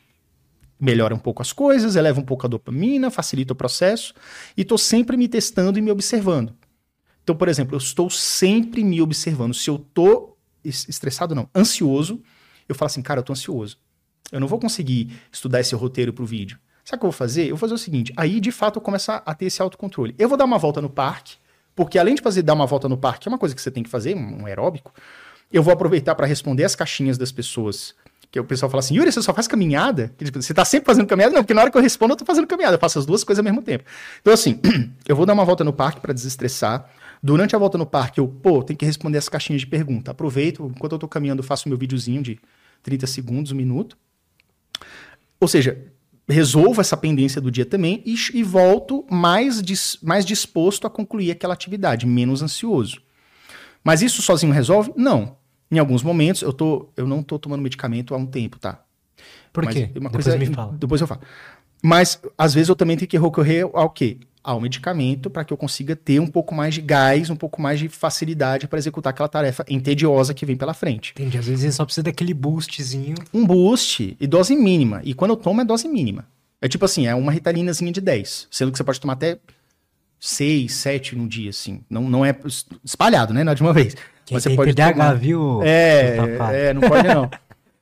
melhora 0.83 1.15
um 1.15 1.19
pouco 1.19 1.41
as 1.41 1.53
coisas, 1.53 1.95
eleva 1.95 2.21
um 2.21 2.25
pouco 2.25 2.45
a 2.45 2.49
dopamina, 2.49 3.11
facilita 3.11 3.53
o 3.53 3.57
processo, 3.57 4.13
e 4.57 4.65
tô 4.65 4.77
sempre 4.77 5.17
me 5.17 5.29
testando 5.29 5.79
e 5.79 5.83
me 5.83 5.91
observando. 5.91 6.53
Então, 7.23 7.37
por 7.37 7.49
exemplo, 7.49 7.75
eu 7.75 7.79
estou 7.79 8.11
sempre 8.11 8.83
me 8.83 9.01
observando. 9.01 9.55
Se 9.55 9.71
eu 9.71 9.79
tô 9.79 10.37
es- 10.65 10.89
estressado, 10.89 11.35
não, 11.37 11.49
ansioso, 11.55 12.21
eu 12.69 12.75
falo 12.75 12.87
assim, 12.87 13.01
cara, 13.01 13.21
eu 13.21 13.25
tô 13.25 13.33
ansioso. 13.33 13.79
Eu 14.33 14.41
não 14.41 14.49
vou 14.49 14.59
conseguir 14.59 15.17
estudar 15.31 15.61
esse 15.61 15.75
roteiro 15.75 16.13
pro 16.13 16.27
vídeo. 16.27 16.59
Sabe 16.85 16.97
o 16.97 17.01
que 17.01 17.07
eu 17.07 17.11
vou 17.13 17.17
fazer? 17.17 17.45
Eu 17.45 17.51
vou 17.51 17.59
fazer 17.59 17.75
o 17.75 17.79
seguinte, 17.79 18.13
aí 18.17 18.41
de 18.41 18.51
fato 18.51 18.79
eu 18.79 18.83
começo 18.83 19.13
a 19.13 19.23
a 19.25 19.35
ter 19.35 19.45
esse 19.47 19.63
autocontrole. 19.63 20.17
Eu 20.19 20.29
vou 20.29 20.37
dar 20.37 20.45
uma 20.45 20.59
volta 20.59 20.81
no 20.83 20.91
parque, 20.91 21.37
porque 21.77 21.97
além 21.97 22.17
de 22.17 22.23
fazer 22.23 22.43
dar 22.43 22.55
uma 22.55 22.67
volta 22.67 22.89
no 22.89 22.97
parque, 22.97 23.21
que 23.21 23.29
é 23.29 23.31
uma 23.31 23.39
coisa 23.39 23.55
que 23.55 23.63
você 23.63 23.71
tem 23.71 23.85
que 23.85 23.91
fazer, 23.91 24.17
um 24.17 24.45
aeróbico, 24.47 24.93
eu 25.53 25.63
vou 25.63 25.73
aproveitar 25.73 26.17
para 26.17 26.27
responder 26.27 26.65
as 26.65 26.75
caixinhas 26.75 27.17
das 27.17 27.31
pessoas. 27.31 27.95
Que 28.33 28.41
o 28.41 28.45
pessoal 28.45 28.71
fala 28.71 28.81
assim, 28.81 28.95
Yuri, 28.97 29.13
você 29.13 29.21
só 29.21 29.35
faz 29.35 29.47
caminhada? 29.47 30.11
Tipo, 30.17 30.41
Você 30.41 30.55
tá 30.55 30.65
sempre 30.65 30.87
fazendo 30.87 31.07
caminhada? 31.07 31.35
Não, 31.35 31.43
porque 31.43 31.53
na 31.53 31.61
hora 31.61 31.71
que 31.71 31.77
eu 31.77 31.83
respondo, 31.83 32.15
eu 32.15 32.17
tô 32.17 32.25
fazendo 32.25 32.47
caminhada. 32.47 32.77
Eu 32.77 32.81
faço 32.81 32.99
as 32.99 33.05
duas 33.05 33.23
coisas 33.23 33.41
ao 33.41 33.45
mesmo 33.45 33.61
tempo. 33.61 33.85
Então, 34.23 34.33
assim, 34.33 34.59
eu 35.07 35.15
vou 35.15 35.27
dar 35.27 35.35
uma 35.35 35.45
volta 35.45 35.63
no 35.63 35.73
parque 35.73 36.01
para 36.01 36.15
desestressar. 36.15 36.89
Durante 37.23 37.55
a 37.55 37.59
volta 37.59 37.77
no 37.77 37.85
parque, 37.85 38.19
eu, 38.19 38.27
pô, 38.27 38.63
tenho 38.63 38.77
que 38.79 38.87
responder 38.87 39.19
as 39.19 39.29
caixinhas 39.29 39.61
de 39.61 39.67
pergunta. 39.67 40.11
Aproveito, 40.13 40.65
enquanto 40.75 40.93
eu 40.93 40.99
tô 40.99 41.07
caminhando, 41.07 41.43
faço 41.43 41.69
meu 41.69 41.77
videozinho 41.77 42.23
de 42.23 42.41
30 42.83 43.07
segundos, 43.07 43.53
um 43.53 43.55
minuto. 43.55 43.99
Ou 45.39 45.47
seja, 45.47 45.79
resolvo 46.27 46.81
essa 46.81 46.97
pendência 46.97 47.39
do 47.41 47.51
dia 47.51 47.67
também 47.67 48.03
e, 48.07 48.15
e 48.33 48.43
volto 48.43 49.05
mais, 49.11 49.61
dis- 49.61 49.99
mais 50.03 50.25
disposto 50.25 50.87
a 50.87 50.91
concluir 50.91 51.31
aquela 51.31 51.53
atividade, 51.53 52.07
menos 52.07 52.41
ansioso. 52.43 53.03
Mas 53.85 54.01
isso 54.01 54.23
sozinho 54.23 54.53
resolve? 54.53 54.93
Não. 54.97 55.37
Em 55.73 55.79
alguns 55.79 56.03
momentos, 56.03 56.43
eu, 56.43 56.53
tô, 56.53 56.91
eu 56.99 57.07
não 57.07 57.23
tô 57.23 57.39
tomando 57.39 57.63
medicamento 57.63 58.15
há 58.15 58.19
um 58.19 58.27
tempo, 58.27 58.59
tá? 58.59 58.85
Por 59.51 59.65
Mas 59.65 59.75
quê? 59.75 59.87
Depois 59.87 60.27
me 60.37 60.47
fala. 60.47 60.77
Depois 60.79 61.01
eu 61.01 61.07
falo. 61.07 61.23
Mas, 61.83 62.21
às 62.37 62.53
vezes, 62.53 62.69
eu 62.69 62.77
também 62.77 62.95
tenho 62.95 63.09
que 63.09 63.19
recorrer 63.19 63.67
ao 63.73 63.89
quê? 63.89 64.19
Ao 64.45 64.61
medicamento 64.61 65.31
para 65.31 65.45
que 65.45 65.53
eu 65.53 65.57
consiga 65.57 65.97
ter 65.97 66.21
um 66.21 66.27
pouco 66.27 66.55
mais 66.55 66.75
de 66.75 66.83
gás, 66.83 67.31
um 67.31 67.37
pouco 67.37 67.63
mais 67.63 67.81
de 67.81 67.89
facilidade 67.89 68.69
para 68.69 68.79
executar 68.79 69.13
aquela 69.13 69.31
tarefa 69.31 69.65
entediosa 69.67 70.35
que 70.35 70.45
vem 70.45 70.57
pela 70.57 70.75
frente. 70.75 71.13
Entendi. 71.13 71.39
Às 71.39 71.47
vezes 71.47 71.75
só 71.75 71.87
precisa 71.87 72.03
daquele 72.03 72.35
boostzinho. 72.35 73.15
Um 73.33 73.47
boost 73.47 74.15
e 74.21 74.27
dose 74.27 74.55
mínima. 74.55 75.01
E 75.05 75.15
quando 75.15 75.31
eu 75.31 75.37
tomo, 75.39 75.63
é 75.63 75.65
dose 75.65 75.89
mínima. 75.89 76.27
É 76.61 76.69
tipo 76.69 76.85
assim, 76.85 77.07
é 77.07 77.15
uma 77.15 77.33
ritalinazinha 77.33 77.91
de 77.91 78.01
10. 78.01 78.49
Sendo 78.51 78.71
que 78.71 78.77
você 78.77 78.85
pode 78.85 79.01
tomar 79.01 79.15
até 79.15 79.39
6, 80.21 80.71
7 80.71 81.17
no 81.17 81.27
dia, 81.27 81.49
assim. 81.49 81.81
Não, 81.89 82.11
não 82.11 82.25
é 82.25 82.37
espalhado, 82.85 83.33
né? 83.33 83.43
Não 83.43 83.53
é 83.53 83.55
de 83.55 83.63
uma 83.63 83.73
vez. 83.73 83.97
Quem 84.25 84.35
Mas 84.35 84.43
você 84.43 84.51
tem 84.51 84.57
pode 84.57 84.73
TDAH, 84.73 84.93
tomar. 84.93 85.15
viu? 85.15 85.63
É, 85.63 86.17
é, 86.69 86.75
não 86.75 86.83
pode 86.83 87.09
não. 87.09 87.31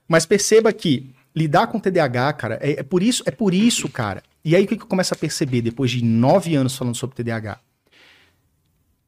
Mas 0.08 0.26
perceba 0.26 0.72
que 0.72 1.14
lidar 1.34 1.66
com 1.68 1.78
TDAH, 1.78 2.32
cara, 2.32 2.58
é, 2.60 2.80
é 2.80 2.82
por 2.82 3.02
isso, 3.02 3.22
é 3.26 3.30
por 3.30 3.54
isso, 3.54 3.88
cara. 3.88 4.22
E 4.44 4.56
aí 4.56 4.64
o 4.64 4.66
que 4.66 4.76
que 4.76 4.82
eu 4.82 4.86
começo 4.86 5.14
a 5.14 5.16
perceber 5.16 5.60
depois 5.60 5.90
de 5.90 6.04
nove 6.04 6.54
anos 6.54 6.76
falando 6.76 6.96
sobre 6.96 7.16
TDAH? 7.16 7.60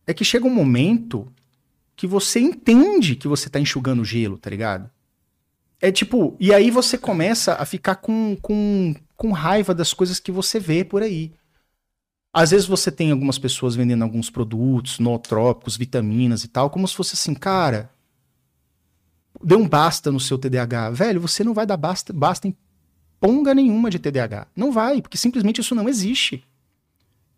É 0.06 0.12
que 0.12 0.24
chega 0.24 0.46
um 0.46 0.54
momento 0.54 1.32
que 1.96 2.06
você 2.06 2.40
entende 2.40 3.16
que 3.16 3.28
você 3.28 3.48
tá 3.48 3.58
enxugando 3.58 4.04
gelo, 4.04 4.36
tá 4.36 4.50
ligado? 4.50 4.90
É 5.80 5.90
tipo, 5.90 6.36
e 6.38 6.52
aí 6.52 6.70
você 6.70 6.96
começa 6.96 7.54
a 7.54 7.64
ficar 7.64 7.96
com, 7.96 8.36
com, 8.40 8.94
com 9.16 9.32
raiva 9.32 9.74
das 9.74 9.92
coisas 9.92 10.20
que 10.20 10.30
você 10.30 10.60
vê 10.60 10.84
por 10.84 11.02
aí. 11.02 11.32
Às 12.32 12.50
vezes 12.50 12.66
você 12.66 12.90
tem 12.90 13.10
algumas 13.10 13.38
pessoas 13.38 13.74
vendendo 13.74 14.02
alguns 14.02 14.30
produtos, 14.30 14.98
nootrópicos, 14.98 15.76
vitaminas 15.76 16.44
e 16.44 16.48
tal, 16.48 16.70
como 16.70 16.88
se 16.88 16.94
fosse 16.94 17.14
assim, 17.14 17.34
cara, 17.34 17.90
dê 19.42 19.54
um 19.54 19.68
basta 19.68 20.10
no 20.10 20.18
seu 20.18 20.38
TDAH. 20.38 20.90
Velho, 20.90 21.20
você 21.20 21.44
não 21.44 21.52
vai 21.52 21.66
dar 21.66 21.76
basta, 21.76 22.12
basta 22.12 22.48
em 22.48 22.56
ponga 23.20 23.54
nenhuma 23.54 23.90
de 23.90 23.98
TDAH. 23.98 24.48
Não 24.56 24.72
vai, 24.72 25.00
porque 25.00 25.16
simplesmente 25.16 25.60
isso 25.60 25.74
não 25.74 25.88
existe. 25.88 26.42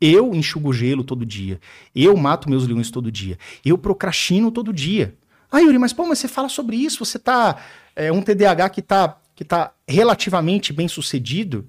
Eu 0.00 0.34
enxugo 0.34 0.72
gelo 0.72 1.04
todo 1.04 1.26
dia. 1.26 1.60
Eu 1.94 2.16
mato 2.16 2.48
meus 2.48 2.66
leões 2.66 2.90
todo 2.90 3.12
dia. 3.12 3.38
Eu 3.64 3.76
procrastino 3.76 4.50
todo 4.50 4.72
dia. 4.72 5.14
Ah, 5.50 5.60
Yuri, 5.60 5.78
mas 5.78 5.92
pô, 5.92 6.06
mas 6.06 6.18
você 6.18 6.28
fala 6.28 6.48
sobre 6.48 6.76
isso, 6.76 7.04
você 7.04 7.18
tá. 7.18 7.58
É 7.94 8.10
um 8.10 8.22
TDAH 8.22 8.70
que 8.70 8.82
tá, 8.82 9.20
que 9.34 9.44
tá 9.44 9.72
relativamente 9.86 10.72
bem 10.72 10.88
sucedido. 10.88 11.68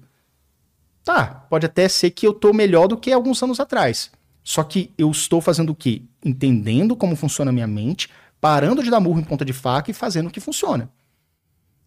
Tá, 1.06 1.46
pode 1.48 1.64
até 1.64 1.88
ser 1.88 2.10
que 2.10 2.26
eu 2.26 2.34
tô 2.34 2.52
melhor 2.52 2.88
do 2.88 2.96
que 2.96 3.12
alguns 3.12 3.40
anos 3.40 3.60
atrás. 3.60 4.10
Só 4.42 4.64
que 4.64 4.92
eu 4.98 5.08
estou 5.08 5.40
fazendo 5.40 5.70
o 5.70 5.74
quê? 5.74 6.02
Entendendo 6.24 6.96
como 6.96 7.14
funciona 7.14 7.52
a 7.52 7.54
minha 7.54 7.66
mente, 7.68 8.10
parando 8.40 8.82
de 8.82 8.90
dar 8.90 8.98
murro 8.98 9.20
em 9.20 9.22
ponta 9.22 9.44
de 9.44 9.52
faca 9.52 9.88
e 9.88 9.94
fazendo 9.94 10.26
o 10.26 10.30
que 10.32 10.40
funciona. 10.40 10.90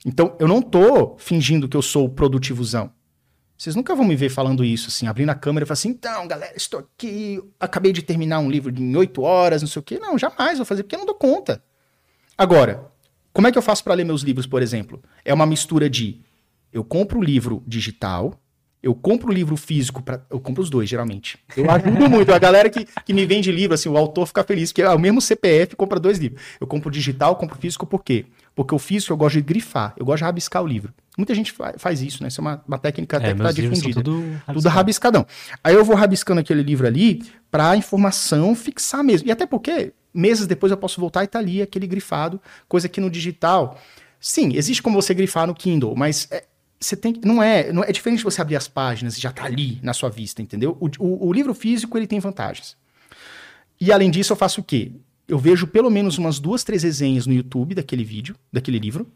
Então, 0.06 0.38
eu 0.40 0.48
não 0.48 0.62
tô 0.62 1.18
fingindo 1.18 1.68
que 1.68 1.76
eu 1.76 1.82
sou 1.82 2.08
produtivozão. 2.08 2.94
Vocês 3.58 3.76
nunca 3.76 3.94
vão 3.94 4.06
me 4.06 4.16
ver 4.16 4.30
falando 4.30 4.64
isso, 4.64 4.88
assim, 4.88 5.06
abrindo 5.06 5.32
a 5.32 5.36
câmera 5.36 5.66
e 5.66 5.68
falando 5.68 5.80
assim, 5.80 5.90
então, 5.90 6.26
galera, 6.26 6.54
estou 6.56 6.80
aqui, 6.80 7.44
acabei 7.60 7.92
de 7.92 8.02
terminar 8.02 8.40
um 8.40 8.50
livro 8.50 8.74
em 8.74 8.96
oito 8.96 9.22
horas, 9.24 9.62
não 9.62 9.68
sei 9.68 9.82
o 9.82 9.84
quê. 9.84 10.00
Não, 10.00 10.18
jamais 10.18 10.60
vou 10.60 10.66
fazer, 10.66 10.84
porque 10.84 10.96
eu 10.96 11.00
não 11.00 11.06
dou 11.06 11.16
conta. 11.16 11.62
Agora, 12.38 12.90
como 13.34 13.48
é 13.48 13.52
que 13.52 13.58
eu 13.58 13.62
faço 13.62 13.84
para 13.84 13.96
ler 13.96 14.06
meus 14.06 14.22
livros, 14.22 14.48
por 14.48 14.62
exemplo? 14.62 15.04
É 15.26 15.34
uma 15.34 15.46
mistura 15.46 15.90
de 15.90 16.22
eu 16.72 16.86
compro 16.86 17.20
o 17.20 17.24
livro 17.24 17.62
digital, 17.68 18.40
eu 18.82 18.96
compro 18.96 19.30
o 19.30 19.34
livro 19.34 19.58
físico, 19.58 20.02
pra, 20.02 20.22
eu 20.30 20.40
compro 20.40 20.64
os 20.64 20.70
dois, 20.70 20.88
geralmente. 20.90 21.38
Eu 21.56 21.70
ajudo 21.70 22.10
muito. 22.10 22.34
A 22.34 22.40
galera 22.40 22.70
que, 22.70 22.88
que 23.06 23.14
me 23.14 23.26
vende 23.26 23.52
livro, 23.52 23.74
assim, 23.74 23.90
o 23.90 23.98
autor 23.98 24.26
fica 24.26 24.44
feliz, 24.44 24.72
porque 24.72 24.82
é 24.82 24.90
o 24.90 25.00
mesmo 25.00 25.20
CPF 25.20 25.76
compra 25.76 26.00
dois 26.00 26.18
livros. 26.18 26.42
Eu 26.60 26.66
compro 26.66 26.90
digital, 26.90 27.36
compro 27.36 27.58
físico, 27.58 27.86
por 27.86 28.04
quê? 28.04 28.26
Porque 28.56 28.74
o 28.74 28.80
físico 28.80 29.12
eu 29.12 29.18
gosto 29.18 29.36
de 29.36 29.42
grifar, 29.42 29.94
eu 29.98 30.06
gosto 30.06 30.20
de 30.20 30.24
rabiscar 30.24 30.64
o 30.64 30.68
livro. 30.68 30.94
Muita 31.18 31.36
gente 31.36 31.54
faz 31.78 32.02
isso, 32.02 32.24
né? 32.24 32.30
Isso 32.30 32.40
é 32.40 32.42
uma, 32.42 32.64
uma 32.66 32.78
técnica 32.78 33.18
até 33.18 33.32
é, 33.32 33.34
que 33.34 33.40
está 33.42 33.52
difundida. 33.52 34.02
Tudo, 34.02 34.42
tudo 34.54 34.70
rabiscadão. 34.70 35.26
Aí 35.62 35.76
eu 35.76 35.84
vou 35.84 35.96
rabiscando 35.96 36.40
aquele 36.40 36.64
livro 36.64 36.88
ali 36.88 37.22
para 37.52 37.72
a 37.72 37.76
informação 37.76 38.56
fixar 38.56 39.04
mesmo. 39.04 39.28
E 39.28 39.32
até 39.32 39.46
porque 39.46 39.92
meses 40.14 40.48
depois 40.48 40.72
eu 40.72 40.78
posso 40.78 41.02
voltar 41.02 41.26
e 41.26 41.28
tá 41.28 41.40
ali 41.40 41.62
aquele 41.62 41.86
grifado, 41.86 42.40
coisa 42.70 42.88
que 42.88 43.02
no 43.02 43.10
digital. 43.10 43.78
Sim, 44.20 44.56
existe 44.56 44.82
como 44.82 45.02
você 45.02 45.14
grifar 45.14 45.48
no 45.48 45.54
Kindle, 45.54 45.96
mas 45.96 46.28
é, 46.32 46.46
você 46.80 46.96
tem 46.96 47.14
não 47.24 47.44
é 47.44 47.72
não 47.74 47.84
é 47.84 47.92
diferente 47.92 48.24
você 48.24 48.42
abrir 48.42 48.56
as 48.56 48.68
páginas 48.68 49.18
e 49.18 49.22
já 49.22 49.32
tá 49.32 49.46
ali 49.46 49.80
na 49.84 49.94
sua 49.94 50.10
vista, 50.10 50.42
entendeu? 50.42 50.78
O, 50.80 50.88
o, 51.00 51.28
o, 51.28 51.34
livro 51.34 51.54
físico 51.54 51.98
ele 51.98 52.08
tem 52.08 52.20
vantagens. 52.20 52.78
E 53.80 53.92
além 53.92 54.10
disso 54.10 54.32
eu 54.32 54.38
faço 54.38 54.62
o 54.62 54.64
quê? 54.64 54.92
Eu 55.28 55.38
vejo 55.38 55.68
pelo 55.68 55.90
menos 55.90 56.18
umas 56.18 56.40
duas, 56.40 56.64
três 56.64 56.84
resenhas 56.84 57.28
no 57.28 57.34
YouTube 57.34 57.76
daquele 57.76 58.04
vídeo, 58.04 58.36
daquele 58.52 58.80
livro, 58.80 59.08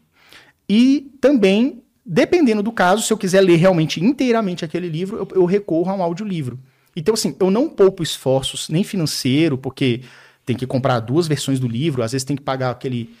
e 0.68 1.10
também 1.20 1.82
dependendo 2.06 2.62
do 2.62 2.70
caso, 2.70 3.02
se 3.02 3.12
eu 3.12 3.16
quiser 3.16 3.40
ler 3.40 3.56
realmente 3.56 4.04
inteiramente 4.04 4.62
aquele 4.62 4.88
livro, 4.88 5.16
eu, 5.16 5.28
eu 5.40 5.44
recorro 5.46 5.90
a 5.90 5.94
um 5.94 6.02
audiolivro. 6.02 6.58
Então 6.94 7.14
assim, 7.14 7.34
eu 7.40 7.50
não 7.50 7.68
poupo 7.68 8.02
esforços 8.02 8.68
nem 8.68 8.84
financeiro, 8.84 9.56
porque 9.56 10.02
tem 10.44 10.54
que 10.54 10.66
comprar 10.66 11.00
duas 11.00 11.26
versões 11.26 11.58
do 11.58 11.66
livro, 11.66 12.02
às 12.02 12.12
vezes 12.12 12.26
tem 12.26 12.36
que 12.36 12.42
pagar 12.42 12.70
aquele 12.70 13.14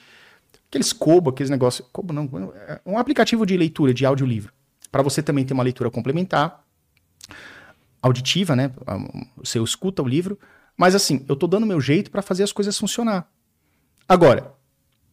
aqueles 0.74 0.92
Kobo, 0.92 1.30
aqueles 1.30 1.50
negócios, 1.50 1.86
Kobo 1.92 2.12
não, 2.12 2.52
é 2.66 2.80
um 2.84 2.98
aplicativo 2.98 3.46
de 3.46 3.56
leitura 3.56 3.94
de 3.94 4.04
audiolivro, 4.04 4.52
para 4.90 5.02
você 5.02 5.22
também 5.22 5.44
ter 5.44 5.54
uma 5.54 5.62
leitura 5.62 5.90
complementar, 5.90 6.64
auditiva, 8.02 8.56
né? 8.56 8.70
Você 9.36 9.58
escuta 9.60 10.02
o 10.02 10.08
livro, 10.08 10.38
mas 10.76 10.94
assim, 10.94 11.24
eu 11.28 11.36
tô 11.36 11.46
dando 11.46 11.64
meu 11.64 11.80
jeito 11.80 12.10
para 12.10 12.20
fazer 12.20 12.42
as 12.42 12.52
coisas 12.52 12.78
funcionar. 12.78 13.30
Agora, 14.08 14.52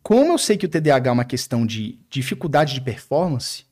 como 0.03 0.34
eu 0.34 0.38
sei 0.38 0.57
que 0.57 0.66
o 0.66 0.70
TDAH 0.70 1.09
é 1.09 1.14
uma 1.14 1.24
questão 1.24 1.66
de 1.66 1.99
dificuldade 2.09 2.74
de 2.74 2.82
performance, 2.82 3.66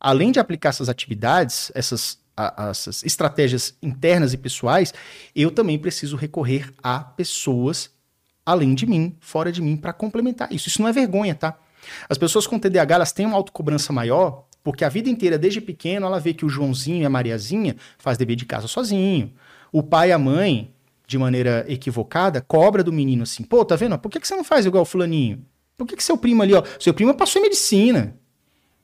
além 0.00 0.32
de 0.32 0.40
aplicar 0.40 0.70
essas 0.70 0.88
atividades, 0.88 1.70
essas, 1.74 2.18
a, 2.36 2.70
essas 2.70 3.04
estratégias 3.04 3.76
internas 3.82 4.32
e 4.32 4.38
pessoais, 4.38 4.92
eu 5.36 5.50
também 5.50 5.78
preciso 5.78 6.16
recorrer 6.16 6.72
a 6.82 7.00
pessoas 7.00 7.93
além 8.44 8.74
de 8.74 8.86
mim, 8.86 9.16
fora 9.20 9.50
de 9.50 9.62
mim, 9.62 9.76
para 9.76 9.92
complementar 9.92 10.52
isso. 10.52 10.68
Isso 10.68 10.80
não 10.80 10.88
é 10.88 10.92
vergonha, 10.92 11.34
tá? 11.34 11.58
As 12.08 12.18
pessoas 12.18 12.46
com 12.46 12.58
TDAH 12.58 12.94
elas 12.94 13.12
têm 13.12 13.26
uma 13.26 13.36
autocobrança 13.36 13.92
maior, 13.92 14.44
porque 14.62 14.84
a 14.84 14.88
vida 14.88 15.08
inteira, 15.08 15.38
desde 15.38 15.60
pequeno, 15.60 16.06
ela 16.06 16.18
vê 16.18 16.32
que 16.32 16.44
o 16.44 16.48
Joãozinho 16.48 17.02
e 17.02 17.06
a 17.06 17.10
Mariazinha 17.10 17.76
faz 17.98 18.16
dever 18.16 18.36
de 18.36 18.46
casa 18.46 18.66
sozinho. 18.66 19.32
O 19.70 19.82
pai 19.82 20.08
e 20.08 20.12
a 20.12 20.18
mãe, 20.18 20.72
de 21.06 21.18
maneira 21.18 21.64
equivocada, 21.68 22.40
cobra 22.40 22.82
do 22.82 22.92
menino 22.92 23.22
assim: 23.24 23.42
pô, 23.42 23.64
tá 23.64 23.76
vendo? 23.76 23.98
Por 23.98 24.10
que, 24.10 24.18
que 24.18 24.26
você 24.26 24.34
não 24.34 24.44
faz 24.44 24.64
igual 24.64 24.82
o 24.82 24.86
Fulaninho? 24.86 25.44
Por 25.76 25.86
que, 25.86 25.96
que 25.96 26.04
seu 26.04 26.16
primo 26.16 26.42
ali, 26.42 26.54
ó? 26.54 26.62
Seu 26.78 26.94
primo 26.94 27.14
passou 27.14 27.40
em 27.40 27.44
medicina. 27.44 28.16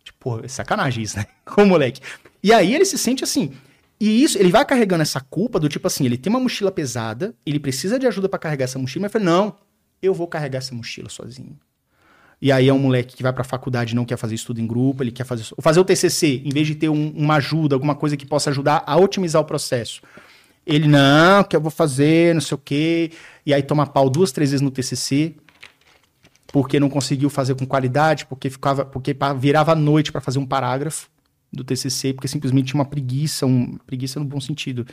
Tipo, 0.05 0.45
é 0.45 0.49
sacanagem 0.49 1.03
isso, 1.05 1.17
né? 1.17 1.27
Com 1.47 1.63
o 1.63 1.67
moleque. 1.67 2.01
E 2.43 2.53
aí 2.53 2.75
ele 2.75 2.85
se 2.85 2.99
sente 2.99 3.25
assim. 3.25 3.53
E 4.01 4.23
isso, 4.23 4.39
ele 4.39 4.51
vai 4.51 4.65
carregando 4.65 5.03
essa 5.03 5.21
culpa 5.21 5.61
do 5.61 5.69
tipo 5.69 5.87
assim, 5.87 6.07
ele 6.07 6.17
tem 6.17 6.33
uma 6.33 6.41
mochila 6.41 6.73
pesada, 6.73 7.35
ele 7.45 7.61
precisa 7.61 7.99
de 7.99 8.07
ajuda 8.07 8.31
para 8.31 8.39
carregar 8.39 8.65
essa 8.65 8.79
mochila, 8.79 9.03
mas 9.03 9.15
ele 9.15 9.25
fala, 9.25 9.37
não, 9.37 9.57
eu 10.01 10.15
vou 10.15 10.27
carregar 10.27 10.59
essa 10.59 10.75
mochila 10.75 11.11
sozinho. 11.11 11.59
E 12.41 12.51
aí 12.51 12.69
é 12.69 12.73
um 12.73 12.79
moleque 12.79 13.15
que 13.15 13.23
vai 13.23 13.31
pra 13.31 13.45
faculdade 13.45 13.93
e 13.93 13.95
não 13.95 14.07
quer 14.07 14.17
fazer 14.17 14.35
estudo 14.35 14.59
em 14.59 14.67
grupo, 14.67 15.03
ele 15.03 15.11
quer 15.11 15.25
fazer, 15.25 15.45
fazer 15.61 15.79
o 15.79 15.85
TCC, 15.85 16.41
em 16.43 16.49
vez 16.49 16.67
de 16.67 16.77
ter 16.77 16.89
um, 16.89 17.11
uma 17.11 17.35
ajuda, 17.35 17.77
alguma 17.77 17.95
coisa 17.95 18.17
que 18.17 18.25
possa 18.25 18.49
ajudar 18.49 18.83
a 18.87 18.97
otimizar 18.97 19.43
o 19.43 19.45
processo. 19.45 20.01
Ele, 20.67 20.89
não, 20.89 21.45
que 21.45 21.55
eu 21.55 21.61
vou 21.61 21.71
fazer, 21.71 22.33
não 22.35 22.41
sei 22.41 22.55
o 22.55 22.59
quê. 22.59 23.13
E 23.45 23.53
aí 23.53 23.63
toma 23.63 23.87
pau 23.87 24.09
duas, 24.09 24.33
três 24.33 24.51
vezes 24.51 24.63
no 24.63 24.71
TCC, 24.71 25.35
porque 26.47 26.81
não 26.81 26.89
conseguiu 26.89 27.29
fazer 27.29 27.55
com 27.55 27.67
qualidade, 27.67 28.25
porque 28.25 28.49
ficava, 28.49 28.87
porque 28.87 29.15
virava 29.39 29.75
noite 29.75 30.11
para 30.11 30.23
fazer 30.23 30.39
um 30.39 30.47
parágrafo 30.47 31.11
do 31.53 31.65
TCC, 31.65 32.13
porque 32.13 32.29
simplesmente 32.29 32.67
tinha 32.67 32.79
uma 32.79 32.85
preguiça, 32.85 33.47
um, 33.47 33.77
preguiça 33.87 34.21
no 34.21 34.27
bom 34.27 34.41
sentido, 34.41 34.87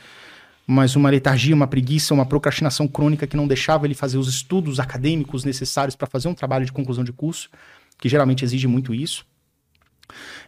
mas 0.66 0.96
uma 0.96 1.08
letargia, 1.08 1.54
uma 1.54 1.66
preguiça, 1.66 2.12
uma 2.12 2.26
procrastinação 2.26 2.86
crônica 2.86 3.26
que 3.26 3.36
não 3.36 3.46
deixava 3.46 3.86
ele 3.86 3.94
fazer 3.94 4.18
os 4.18 4.28
estudos 4.28 4.78
acadêmicos 4.78 5.44
necessários 5.44 5.96
para 5.96 6.06
fazer 6.06 6.28
um 6.28 6.34
trabalho 6.34 6.66
de 6.66 6.72
conclusão 6.72 7.04
de 7.04 7.12
curso, 7.12 7.48
que 7.98 8.08
geralmente 8.08 8.44
exige 8.44 8.66
muito 8.66 8.94
isso. 8.94 9.24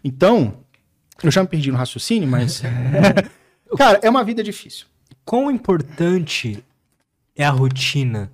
Então, 0.04 0.58
eu 1.22 1.30
já 1.30 1.42
me 1.42 1.48
perdi 1.48 1.70
no 1.70 1.78
raciocínio, 1.78 2.28
mas. 2.28 2.62
Cara, 3.76 4.00
é 4.02 4.10
uma 4.10 4.24
vida 4.24 4.42
difícil. 4.42 4.86
Quão 5.24 5.50
importante 5.50 6.62
é 7.36 7.44
a 7.44 7.50
rotina 7.50 8.32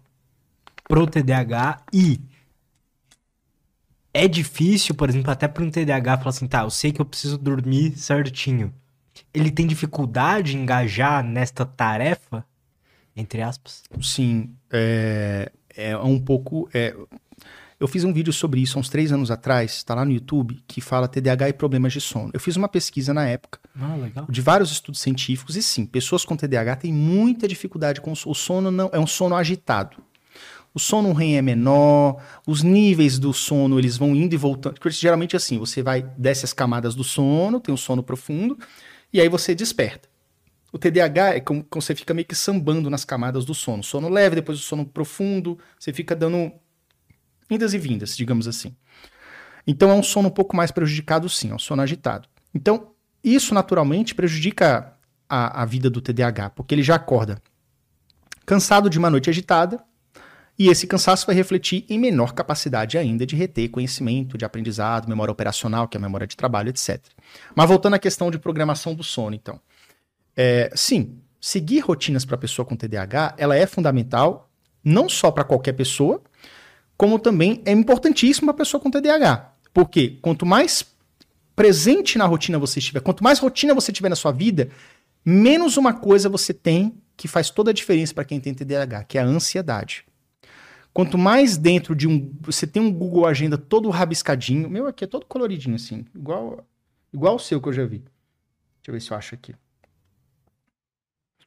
pro 0.89 1.07
TDAH 1.07 1.83
e 1.93 2.21
é 4.17 4.27
difícil, 4.27 4.95
por 4.95 5.09
exemplo, 5.09 5.31
até 5.31 5.47
para 5.47 5.63
um 5.63 5.71
TDAH 5.71 6.19
falar 6.19 6.31
assim, 6.31 6.47
tá, 6.47 6.63
eu 6.63 6.71
sei 6.71 6.91
que 6.91 7.01
eu 7.01 7.05
preciso 7.05 7.37
dormir 7.37 7.97
certinho. 7.99 8.73
Ele 9.33 9.51
tem 9.51 9.67
dificuldade 9.67 10.57
em 10.57 10.63
engajar 10.63 11.23
nesta 11.23 11.67
tarefa? 11.67 12.45
Entre 13.15 13.43
aspas. 13.43 13.83
Sim, 14.01 14.55
é, 14.71 15.53
é 15.75 15.97
um 15.97 16.19
pouco. 16.19 16.69
É, 16.73 16.95
eu 17.79 17.87
fiz 17.87 18.05
um 18.05 18.13
vídeo 18.13 18.33
sobre 18.33 18.61
isso 18.61 18.79
há 18.79 18.81
uns 18.81 18.89
três 18.89 19.13
anos 19.13 19.31
atrás, 19.31 19.77
está 19.77 19.95
lá 19.95 20.05
no 20.05 20.13
YouTube, 20.13 20.63
que 20.67 20.81
fala 20.81 21.07
TDAH 21.07 21.51
e 21.51 21.53
problemas 21.53 21.93
de 21.93 22.01
sono. 22.01 22.31
Eu 22.33 22.41
fiz 22.41 22.57
uma 22.57 22.69
pesquisa 22.69 23.13
na 23.13 23.27
época 23.27 23.61
ah, 23.79 24.27
de 24.29 24.41
vários 24.41 24.73
estudos 24.73 25.01
científicos, 25.01 25.57
e 25.57 25.63
sim, 25.63 25.85
pessoas 25.85 26.25
com 26.25 26.37
TDAH 26.37 26.77
têm 26.77 26.93
muita 26.93 27.47
dificuldade 27.47 28.01
com 28.01 28.13
o 28.13 28.35
sono, 28.35 28.71
não 28.71 28.89
é 28.93 28.99
um 28.99 29.07
sono 29.07 29.37
agitado 29.37 30.06
o 30.77 30.79
sono 30.79 31.15
REM 31.15 31.39
é 31.39 31.43
menor, 31.43 32.23
os 32.47 32.63
níveis 32.63 33.19
do 33.19 33.33
sono 33.33 33.79
eles 33.79 33.97
vão 33.97 34.15
indo 34.15 34.35
e 34.35 34.37
voltando. 34.37 34.77
Geralmente 34.91 35.35
é 35.35 35.39
assim, 35.39 35.59
você 35.59 35.83
vai 35.83 36.03
desce 36.19 36.45
as 36.45 36.53
camadas 36.53 36.95
do 36.95 37.03
sono, 37.03 37.59
tem 37.59 37.73
um 37.73 37.79
sono 37.79 38.03
profundo, 38.03 38.59
e 39.11 39.19
aí 39.19 39.27
você 39.27 39.55
desperta. 39.55 40.07
O 40.71 40.77
TDAH 40.79 41.37
é 41.37 41.41
como, 41.41 41.65
como 41.65 41.81
você 41.81 41.95
fica 41.95 42.13
meio 42.13 42.27
que 42.27 42.35
sambando 42.35 42.91
nas 42.91 43.07
camadas 43.07 43.47
do 43.47 43.55
sono. 43.55 43.83
Sono 43.83 44.11
leve, 44.11 44.35
depois 44.35 44.59
o 44.59 44.63
sono 44.63 44.85
profundo, 44.85 45.59
você 45.81 45.95
fica 45.95 46.15
dando 46.15 46.53
indas 47.51 47.73
e 47.73 47.79
vindas, 47.79 48.15
digamos 48.15 48.47
assim. 48.47 48.77
Então 49.67 49.89
é 49.89 49.95
um 49.95 50.03
sono 50.03 50.29
um 50.29 50.31
pouco 50.31 50.55
mais 50.55 50.71
prejudicado, 50.71 51.27
sim, 51.31 51.53
é 51.53 51.55
um 51.55 51.59
sono 51.59 51.81
agitado. 51.81 52.29
Então, 52.55 52.91
isso 53.25 53.55
naturalmente 53.55 54.15
prejudica 54.15 54.93
a, 55.27 55.63
a 55.63 55.65
vida 55.65 55.89
do 55.89 56.03
TDAH, 56.03 56.51
porque 56.51 56.75
ele 56.75 56.83
já 56.83 56.97
acorda 56.97 57.41
cansado 58.45 58.91
de 58.91 58.99
uma 58.99 59.09
noite 59.09 59.31
agitada, 59.31 59.83
e 60.59 60.69
esse 60.69 60.87
cansaço 60.87 61.27
vai 61.27 61.35
refletir 61.35 61.85
em 61.89 61.99
menor 61.99 62.33
capacidade 62.33 62.97
ainda 62.97 63.27
de 63.27 63.37
reter 63.37 63.69
conhecimento, 63.69 64.39
de 64.39 64.45
aprendizado, 64.45 65.09
memória 65.09 65.31
operacional, 65.33 65.87
que 65.87 65.97
é 65.97 65.99
a 65.99 66.03
memória 66.03 66.27
de 66.27 66.37
trabalho, 66.37 66.71
etc. 66.71 67.01
Mas 67.55 67.69
voltando 67.69 67.95
à 67.95 67.99
questão 67.99 68.31
de 68.31 68.39
programação 68.39 68.95
do 68.95 69.03
sono, 69.03 69.35
então. 69.35 69.61
É, 70.35 70.71
sim, 70.75 71.19
seguir 71.41 71.81
rotinas 71.81 72.25
para 72.25 72.39
pessoa 72.39 72.65
com 72.65 72.75
TDAH, 72.75 73.35
ela 73.37 73.55
é 73.55 73.67
fundamental, 73.67 74.51
não 74.83 75.09
só 75.09 75.31
para 75.31 75.45
qualquer 75.45 75.75
pessoa, 75.75 76.23
como 76.97 77.19
também 77.19 77.61
é 77.67 77.73
importantíssimo 77.73 78.47
para 78.47 78.59
pessoa 78.59 78.81
com 78.81 78.91
TDAH. 78.91 79.53
Porque 79.75 80.19
quanto 80.23 80.47
mais 80.47 80.87
presente 81.55 82.17
na 82.17 82.25
rotina 82.25 82.59
você 82.59 82.79
estiver, 82.79 83.01
quanto 83.01 83.23
mais 83.23 83.39
rotina 83.39 83.75
você 83.75 83.93
tiver 83.93 84.09
na 84.09 84.17
sua 84.17 84.33
vida, 84.33 84.71
menos 85.25 85.77
uma 85.77 85.93
coisa 85.93 86.29
você 86.29 86.55
tem 86.55 86.95
que 87.15 87.29
faz 87.29 87.51
toda 87.51 87.71
a 87.71 87.75
diferença 87.75 88.15
para 88.15 88.25
quem 88.25 88.41
tem 88.41 88.55
TDAH, 88.55 89.05
que 89.05 89.19
é 89.19 89.21
a 89.23 89.25
ansiedade. 89.25 90.05
Quanto 90.97 91.19
mais 91.19 91.59
dentro 91.59 91.95
de 91.95 92.09
um. 92.09 92.33
Você 92.41 92.67
tem 92.67 92.81
um 92.81 92.91
Google 92.91 93.27
Agenda 93.27 93.59
todo 93.59 93.91
rabiscadinho. 93.91 94.67
Meu 94.71 94.87
aqui 94.87 95.05
é 95.05 95.07
todo 95.07 95.27
coloridinho, 95.27 95.77
assim. 95.77 96.07
Igual, 96.15 96.67
igual 97.13 97.37
o 97.37 97.39
seu 97.39 97.61
que 97.61 97.69
eu 97.69 97.73
já 97.75 97.85
vi. 97.85 97.99
Deixa 97.99 98.89
eu 98.89 98.95
ver 98.95 99.01
se 99.03 99.11
eu 99.11 99.17
acho 99.19 99.35
aqui. 99.35 99.53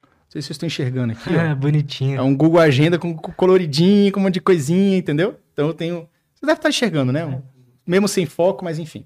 Não 0.04 0.12
sei 0.30 0.40
se 0.40 0.46
vocês 0.46 0.52
estão 0.52 0.68
enxergando 0.68 1.14
aqui. 1.14 1.34
É, 1.34 1.56
bonitinho. 1.58 2.20
É 2.20 2.22
um 2.22 2.38
Google 2.38 2.60
Agenda 2.60 3.00
com 3.00 3.18
coloridinho, 3.18 4.12
com 4.12 4.20
um 4.20 4.24
monte 4.24 4.36
de 4.36 4.42
coisinha, 4.42 4.96
entendeu? 4.96 5.40
Então 5.52 5.66
eu 5.66 5.74
tenho. 5.74 6.08
Você 6.36 6.46
deve 6.46 6.60
estar 6.60 6.70
enxergando, 6.70 7.12
né? 7.12 7.42
Mesmo 7.88 8.08
sem 8.08 8.28
foco, 8.28 8.64
mas 8.64 8.78
enfim. 8.78 9.04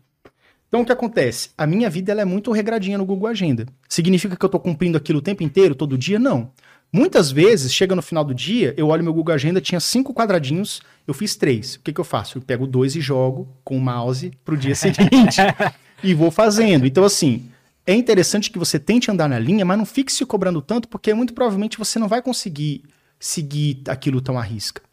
Então 0.68 0.82
o 0.82 0.86
que 0.86 0.92
acontece? 0.92 1.52
A 1.58 1.66
minha 1.66 1.90
vida 1.90 2.12
ela 2.12 2.22
é 2.22 2.26
muito 2.26 2.52
regradinha 2.52 2.98
no 2.98 3.06
Google 3.06 3.28
Agenda. 3.28 3.66
Significa 3.88 4.36
que 4.36 4.44
eu 4.44 4.48
estou 4.48 4.60
cumprindo 4.60 4.98
aquilo 4.98 5.20
o 5.20 5.22
tempo 5.22 5.42
inteiro, 5.42 5.74
todo 5.74 5.98
dia? 5.98 6.20
Não. 6.20 6.52
Muitas 6.96 7.32
vezes, 7.32 7.74
chega 7.74 7.96
no 7.96 8.04
final 8.04 8.24
do 8.24 8.36
dia, 8.36 8.72
eu 8.78 8.90
olho 8.90 9.04
meu 9.04 9.12
Google 9.12 9.34
Agenda, 9.34 9.60
tinha 9.60 9.80
cinco 9.80 10.14
quadradinhos, 10.14 10.80
eu 11.08 11.14
fiz 11.16 11.36
três. 11.36 11.74
O 11.74 11.80
que, 11.80 11.92
que 11.92 12.00
eu 12.00 12.06
faço? 12.06 12.38
Eu 12.38 12.42
pego 12.44 12.68
dois 12.68 12.96
e 12.96 13.02
jogo 13.02 13.48
com 13.64 13.76
o 13.76 13.82
mouse 13.82 14.32
pro 14.46 14.56
dia 14.56 14.76
seguinte. 14.76 15.42
e 16.04 16.14
vou 16.14 16.30
fazendo. 16.30 16.86
Então, 16.86 17.04
assim, 17.04 17.50
é 17.88 17.96
interessante 17.96 18.52
que 18.52 18.60
você 18.60 18.78
tente 18.78 19.10
andar 19.10 19.28
na 19.28 19.40
linha, 19.40 19.66
mas 19.66 19.76
não 19.76 19.88
fique 19.88 20.14
se 20.14 20.24
cobrando 20.24 20.62
tanto, 20.62 20.88
porque 20.88 21.12
muito 21.16 21.34
provavelmente 21.34 21.80
você 21.80 21.98
não 21.98 22.08
vai 22.08 22.22
conseguir 22.22 22.84
seguir 23.20 23.82
aquilo 23.88 24.22
tão 24.22 24.38
à 24.38 24.44
risca. 24.44 24.84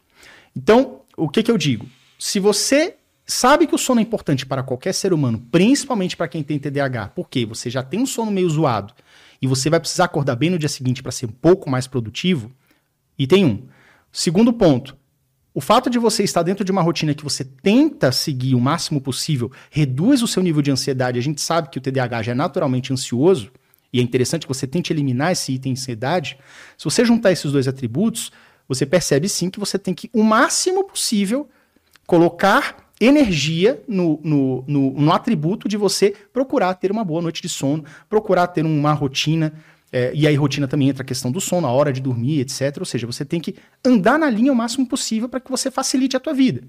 Então, 0.57 1.01
o 1.15 1.29
que, 1.29 1.43
que 1.43 1.51
eu 1.51 1.57
digo? 1.57 1.85
Se 2.17 2.39
você 2.39 2.95
sabe 3.27 3.67
que 3.67 3.75
o 3.75 3.77
sono 3.77 3.99
é 3.99 4.03
importante 4.03 4.43
para 4.43 4.63
qualquer 4.63 4.93
ser 4.95 5.13
humano, 5.13 5.45
principalmente 5.51 6.17
para 6.17 6.27
quem 6.27 6.41
tem 6.41 6.57
TDAH, 6.57 7.09
porque 7.09 7.45
você 7.45 7.69
já 7.69 7.83
tem 7.83 7.99
um 7.99 8.07
sono 8.07 8.31
meio 8.31 8.49
zoado 8.49 8.91
e 9.41 9.47
você 9.47 9.69
vai 9.69 9.79
precisar 9.79 10.05
acordar 10.05 10.35
bem 10.35 10.49
no 10.49 10.59
dia 10.59 10.69
seguinte 10.69 11.01
para 11.01 11.11
ser 11.11 11.25
um 11.25 11.31
pouco 11.31 11.69
mais 11.69 11.87
produtivo, 11.87 12.51
e 13.17 13.25
tem 13.25 13.45
um. 13.45 13.67
Segundo 14.11 14.53
ponto, 14.53 14.97
o 15.53 15.59
fato 15.59 15.89
de 15.89 15.99
você 15.99 16.23
estar 16.23 16.43
dentro 16.43 16.63
de 16.63 16.71
uma 16.71 16.81
rotina 16.81 17.13
que 17.13 17.23
você 17.23 17.43
tenta 17.43 18.11
seguir 18.11 18.55
o 18.55 18.59
máximo 18.59 19.01
possível 19.01 19.51
reduz 19.69 20.21
o 20.21 20.27
seu 20.27 20.41
nível 20.41 20.61
de 20.61 20.71
ansiedade. 20.71 21.19
A 21.19 21.21
gente 21.21 21.41
sabe 21.41 21.69
que 21.69 21.77
o 21.77 21.81
TDAH 21.81 22.23
já 22.23 22.31
é 22.31 22.35
naturalmente 22.35 22.93
ansioso, 22.93 23.51
e 23.91 23.99
é 23.99 24.01
interessante 24.01 24.43
que 24.43 24.53
você 24.53 24.65
tente 24.65 24.93
eliminar 24.93 25.33
esse 25.33 25.51
item 25.51 25.73
de 25.73 25.81
ansiedade. 25.81 26.37
Se 26.77 26.85
você 26.85 27.03
juntar 27.03 27.31
esses 27.31 27.51
dois 27.51 27.67
atributos, 27.67 28.31
você 28.67 28.85
percebe 28.85 29.27
sim 29.27 29.49
que 29.49 29.59
você 29.59 29.77
tem 29.77 29.93
que, 29.93 30.09
o 30.13 30.23
máximo 30.23 30.85
possível, 30.85 31.49
colocar 32.07 32.80
energia 33.01 33.81
no, 33.87 34.19
no, 34.23 34.63
no, 34.67 34.91
no, 34.91 35.11
atributo 35.11 35.67
de 35.67 35.75
você 35.75 36.13
procurar 36.31 36.75
ter 36.75 36.91
uma 36.91 37.03
boa 37.03 37.21
noite 37.21 37.41
de 37.41 37.49
sono, 37.49 37.83
procurar 38.07 38.47
ter 38.47 38.63
uma 38.63 38.93
rotina. 38.93 39.53
É, 39.91 40.11
e 40.13 40.25
aí, 40.25 40.35
rotina 40.35 40.67
também 40.67 40.87
entra 40.87 41.03
a 41.03 41.05
questão 41.05 41.31
do 41.31 41.41
sono, 41.41 41.67
a 41.67 41.71
hora 41.71 41.91
de 41.91 41.99
dormir, 41.99 42.39
etc. 42.39 42.77
Ou 42.79 42.85
seja, 42.85 43.05
você 43.05 43.25
tem 43.25 43.41
que 43.41 43.55
andar 43.83 44.17
na 44.17 44.29
linha 44.29 44.51
o 44.51 44.55
máximo 44.55 44.87
possível 44.87 45.27
para 45.27 45.39
que 45.39 45.51
você 45.51 45.69
facilite 45.69 46.15
a 46.15 46.19
tua 46.19 46.33
vida. 46.33 46.61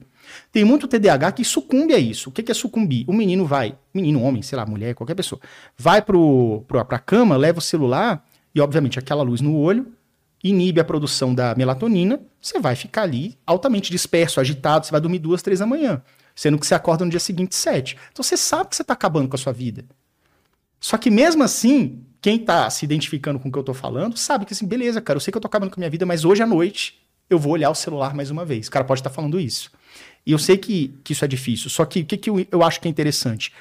Tem 0.51 0.65
muito 0.65 0.89
TDAH 0.89 1.33
que 1.33 1.45
sucumbe 1.45 1.95
a 1.95 1.99
isso. 1.99 2.31
O 2.31 2.33
que 2.33 2.51
é 2.51 2.55
sucumbir? 2.55 3.05
O 3.07 3.13
menino 3.13 3.47
vai, 3.47 3.77
menino, 3.95 4.23
homem, 4.23 4.43
sei 4.43 4.57
lá, 4.57 4.67
mulher, 4.67 4.95
qualquer 4.95 5.15
pessoa, 5.15 5.41
vai 5.79 6.03
pro, 6.03 6.65
pro, 6.67 6.85
pra 6.85 6.99
cama, 6.99 7.37
leva 7.37 7.59
o 7.59 7.63
celular 7.63 8.27
e, 8.55 8.61
obviamente, 8.61 8.99
aquela 8.99 9.23
luz 9.23 9.41
no 9.41 9.57
olho 9.57 9.87
inibe 10.43 10.81
a 10.81 10.85
produção 10.85 11.35
da 11.35 11.55
melatonina, 11.55 12.21
você 12.41 12.59
vai 12.59 12.75
ficar 12.75 13.03
ali 13.03 13.39
altamente 13.47 13.91
disperso, 13.91 14.41
agitado, 14.41 14.85
você 14.85 14.91
vai 14.91 15.01
dormir 15.01 15.21
duas, 15.21 15.43
três 15.43 15.61
da 15.61 15.67
manhã. 15.67 16.03
Sendo 16.35 16.59
que 16.59 16.67
você 16.67 16.75
acorda 16.75 17.05
no 17.05 17.11
dia 17.11 17.21
seguinte 17.21 17.55
sete. 17.55 17.97
Então 18.13 18.23
você 18.23 18.37
sabe 18.37 18.71
que 18.71 18.77
você 18.77 18.83
está 18.83 18.95
acabando 18.95 19.29
com 19.29 19.37
a 19.37 19.39
sua 19.39 19.53
vida. 19.53 19.85
Só 20.81 20.97
que 20.97 21.11
mesmo 21.11 21.43
assim, 21.43 22.05
quem 22.21 22.37
está 22.37 22.69
se 22.71 22.85
identificando 22.85 23.39
com 23.39 23.49
o 23.49 23.53
que 23.53 23.59
eu 23.59 23.63
estou 23.63 23.75
falando, 23.75 24.17
sabe 24.17 24.45
que 24.45 24.53
assim, 24.53 24.67
beleza, 24.67 25.01
cara, 25.01 25.17
eu 25.17 25.21
sei 25.21 25.31
que 25.31 25.37
eu 25.37 25.41
estou 25.41 25.49
acabando 25.49 25.71
com 25.71 25.77
a 25.77 25.81
minha 25.81 25.91
vida, 25.91 26.05
mas 26.05 26.25
hoje 26.25 26.43
à 26.43 26.47
noite 26.47 27.01
eu 27.31 27.39
vou 27.39 27.53
olhar 27.53 27.71
o 27.71 27.75
celular 27.75 28.15
mais 28.15 28.31
uma 28.31 28.45
vez. 28.45 28.69
O 28.69 28.71
cara 28.71 28.85
pode 28.85 29.01
estar 29.01 29.11
tá 29.11 29.15
falando 29.15 29.39
isso. 29.39 29.71
E 30.25 30.33
eu 30.33 30.39
sei 30.39 30.57
que, 30.57 30.95
que 31.03 31.13
isso 31.13 31.25
é 31.25 31.29
difícil. 31.29 31.71
Só 31.71 31.85
que 31.85 32.01
o 32.01 32.05
que, 32.05 32.17
que 32.17 32.31
eu, 32.31 32.47
eu 32.51 32.63
acho 32.63 32.81
que 32.81 32.89
é 32.89 32.91
interessante? 32.91 33.53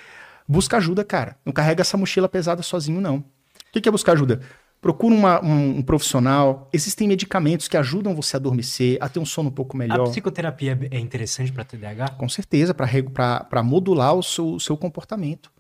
Busca 0.48 0.78
ajuda, 0.78 1.04
cara. 1.04 1.38
Não 1.46 1.54
carrega 1.54 1.82
essa 1.82 1.98
mochila 1.98 2.28
pesada 2.28 2.62
sozinho, 2.62 3.00
não. 3.00 3.18
O 3.18 3.26
que, 3.72 3.82
que 3.82 3.88
é 3.88 3.92
buscar 3.92 4.14
ajuda? 4.14 4.42
Procura 4.82 5.14
uma, 5.14 5.46
um, 5.46 5.78
um, 5.78 5.82
profissional. 5.84 6.68
Existem 6.74 7.08
medicamentos 7.08 7.68
que 7.68 7.78
ajudam 7.78 8.16
você 8.16 8.36
a 8.36 8.40
adormecer, 8.40 8.98
a 9.00 9.08
ter 9.08 9.20
um 9.20 9.26
sono 9.26 9.50
um 9.50 9.52
pouco 9.52 9.78
melhor. 9.78 10.08
A 10.08 10.10
psicoterapia 10.10 10.76
é 10.90 10.98
interessante 10.98 11.52
para 11.52 11.64
TDAH? 11.64 12.10
Com 12.18 12.28
certeza, 12.28 12.74
para 12.74 13.62
modular 13.62 14.16
o 14.16 14.24
seu, 14.24 14.56
o 14.56 14.60
seu 14.60 14.76
comportamento. 14.76 15.52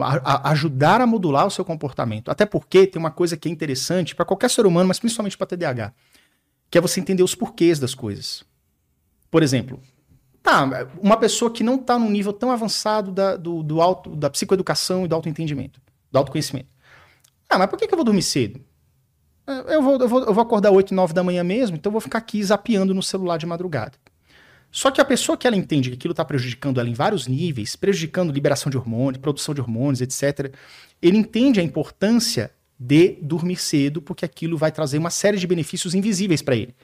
A, 0.00 0.48
a 0.48 0.50
ajudar 0.50 1.00
a 1.00 1.06
modular 1.06 1.46
o 1.46 1.50
seu 1.50 1.64
comportamento. 1.64 2.28
Até 2.28 2.44
porque 2.44 2.88
tem 2.88 2.98
uma 2.98 3.12
coisa 3.12 3.36
que 3.36 3.48
é 3.48 3.52
interessante 3.52 4.16
para 4.16 4.24
qualquer 4.24 4.50
ser 4.50 4.66
humano, 4.66 4.88
mas 4.88 4.98
principalmente 4.98 5.38
para 5.38 5.46
TDAH, 5.46 5.92
que 6.68 6.76
é 6.76 6.80
você 6.80 6.98
entender 6.98 7.22
os 7.22 7.36
porquês 7.36 7.78
das 7.78 7.94
coisas. 7.94 8.42
Por 9.30 9.44
exemplo, 9.44 9.80
tá, 10.42 10.88
uma 11.00 11.16
pessoa 11.16 11.52
que 11.52 11.62
não 11.62 11.76
está 11.76 11.96
num 11.96 12.10
nível 12.10 12.32
tão 12.32 12.50
avançado 12.50 13.12
da, 13.12 13.36
do, 13.36 13.62
do 13.62 13.80
auto, 13.80 14.16
da 14.16 14.28
psicoeducação 14.28 15.04
e 15.04 15.08
do 15.08 15.14
autoentendimento, 15.14 15.80
do 16.10 16.18
autoconhecimento 16.18 16.79
ah, 17.50 17.58
mas 17.58 17.68
por 17.68 17.78
que, 17.78 17.86
que 17.86 17.92
eu 17.92 17.98
vou 17.98 18.04
dormir 18.04 18.22
cedo? 18.22 18.60
É, 19.46 19.74
eu 19.74 19.82
vou, 19.82 19.98
eu, 19.98 20.08
vou, 20.08 20.24
eu 20.24 20.32
vou 20.32 20.42
acordar 20.42 20.70
8, 20.70 20.94
9 20.94 21.12
da 21.12 21.24
manhã 21.24 21.42
mesmo, 21.42 21.76
então 21.76 21.90
eu 21.90 21.92
vou 21.92 22.00
ficar 22.00 22.18
aqui 22.18 22.42
zapeando 22.42 22.94
no 22.94 23.02
celular 23.02 23.36
de 23.36 23.46
madrugada. 23.46 23.98
Só 24.70 24.90
que 24.90 25.00
a 25.00 25.04
pessoa 25.04 25.36
que 25.36 25.46
ela 25.46 25.56
entende 25.56 25.90
que 25.90 25.96
aquilo 25.96 26.12
está 26.12 26.24
prejudicando 26.24 26.78
ela 26.78 26.88
em 26.88 26.94
vários 26.94 27.26
níveis, 27.26 27.74
prejudicando 27.74 28.32
liberação 28.32 28.70
de 28.70 28.78
hormônios, 28.78 29.20
produção 29.20 29.52
de 29.52 29.60
hormônios, 29.60 30.00
etc., 30.00 30.54
ele 31.02 31.16
entende 31.16 31.58
a 31.58 31.62
importância 31.62 32.52
de 32.78 33.18
dormir 33.20 33.56
cedo, 33.56 34.00
porque 34.00 34.24
aquilo 34.24 34.56
vai 34.56 34.70
trazer 34.70 34.96
uma 34.98 35.10
série 35.10 35.38
de 35.38 35.46
benefícios 35.46 35.94
invisíveis 35.94 36.40
para 36.40 36.54
ele. 36.54 36.74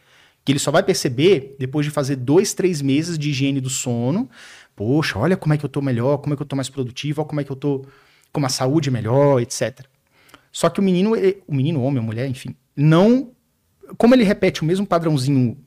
Que 0.45 0.53
ele 0.53 0.59
só 0.59 0.71
vai 0.71 0.83
perceber 0.83 1.55
depois 1.59 1.87
de 1.87 1.93
fazer 1.93 2.17
dois, 2.17 2.55
três 2.55 2.83
meses 2.83 3.17
de 3.17 3.31
higiene 3.31 3.61
do 3.61 3.71
sono. 3.71 4.29
Poxa, 4.75 5.19
olha 5.19 5.37
como 5.37 5.55
é 5.55 5.59
que 5.59 5.65
eu 5.65 5.69
estou 5.69 5.83
melhor, 5.83 6.19
como 6.19 6.35
é 6.35 6.37
que 6.37 6.43
eu 6.43 6.45
estou 6.45 6.57
mais 6.57 6.69
produtivo, 6.69 7.23
olha 7.23 7.29
como 7.29 7.41
é 7.41 7.45
que 7.45 7.51
eu 7.51 7.55
estou 7.55 7.87
com 8.33 8.41
uma 8.41 8.49
saúde 8.49 8.91
melhor, 8.91 9.41
etc. 9.41 9.87
Só 10.57 10.71
que 10.71 10.81
o 10.81 10.83
menino, 10.83 11.13
o 11.47 11.55
menino, 11.55 11.83
homem, 11.83 12.03
a 12.03 12.07
mulher, 12.07 12.27
enfim, 12.27 12.57
não. 12.75 13.33
Como 13.99 14.15
ele 14.15 14.25
repete 14.25 14.63
o 14.63 14.65
mesmo 14.65 14.87
padrãozinho 14.87 15.59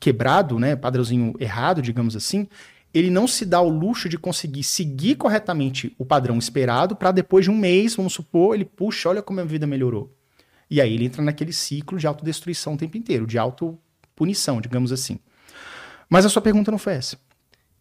quebrado, 0.00 0.58
né? 0.58 0.74
Padrãozinho 0.74 1.32
errado, 1.38 1.80
digamos 1.80 2.16
assim, 2.16 2.48
ele 2.92 3.08
não 3.08 3.28
se 3.28 3.46
dá 3.46 3.60
o 3.60 3.68
luxo 3.68 4.08
de 4.08 4.18
conseguir 4.18 4.64
seguir 4.64 5.14
corretamente 5.14 5.94
o 5.96 6.04
padrão 6.04 6.36
esperado 6.38 6.96
para 6.96 7.12
depois 7.12 7.44
de 7.44 7.52
um 7.52 7.56
mês, 7.56 7.94
vamos 7.94 8.14
supor, 8.14 8.56
ele 8.56 8.64
puxa, 8.64 9.08
olha 9.08 9.22
como 9.22 9.38
a 9.38 9.44
minha 9.44 9.52
vida 9.52 9.64
melhorou. 9.64 10.12
E 10.68 10.80
aí 10.80 10.92
ele 10.92 11.04
entra 11.04 11.22
naquele 11.22 11.52
ciclo 11.52 11.96
de 11.96 12.08
autodestruição 12.08 12.74
o 12.74 12.76
tempo 12.76 12.96
inteiro, 12.96 13.28
de 13.28 13.38
autopunição, 13.38 14.60
digamos 14.60 14.90
assim. 14.90 15.20
Mas 16.08 16.26
a 16.26 16.28
sua 16.28 16.42
pergunta 16.42 16.72
não 16.72 16.78
foi 16.78 16.94
essa. 16.94 17.16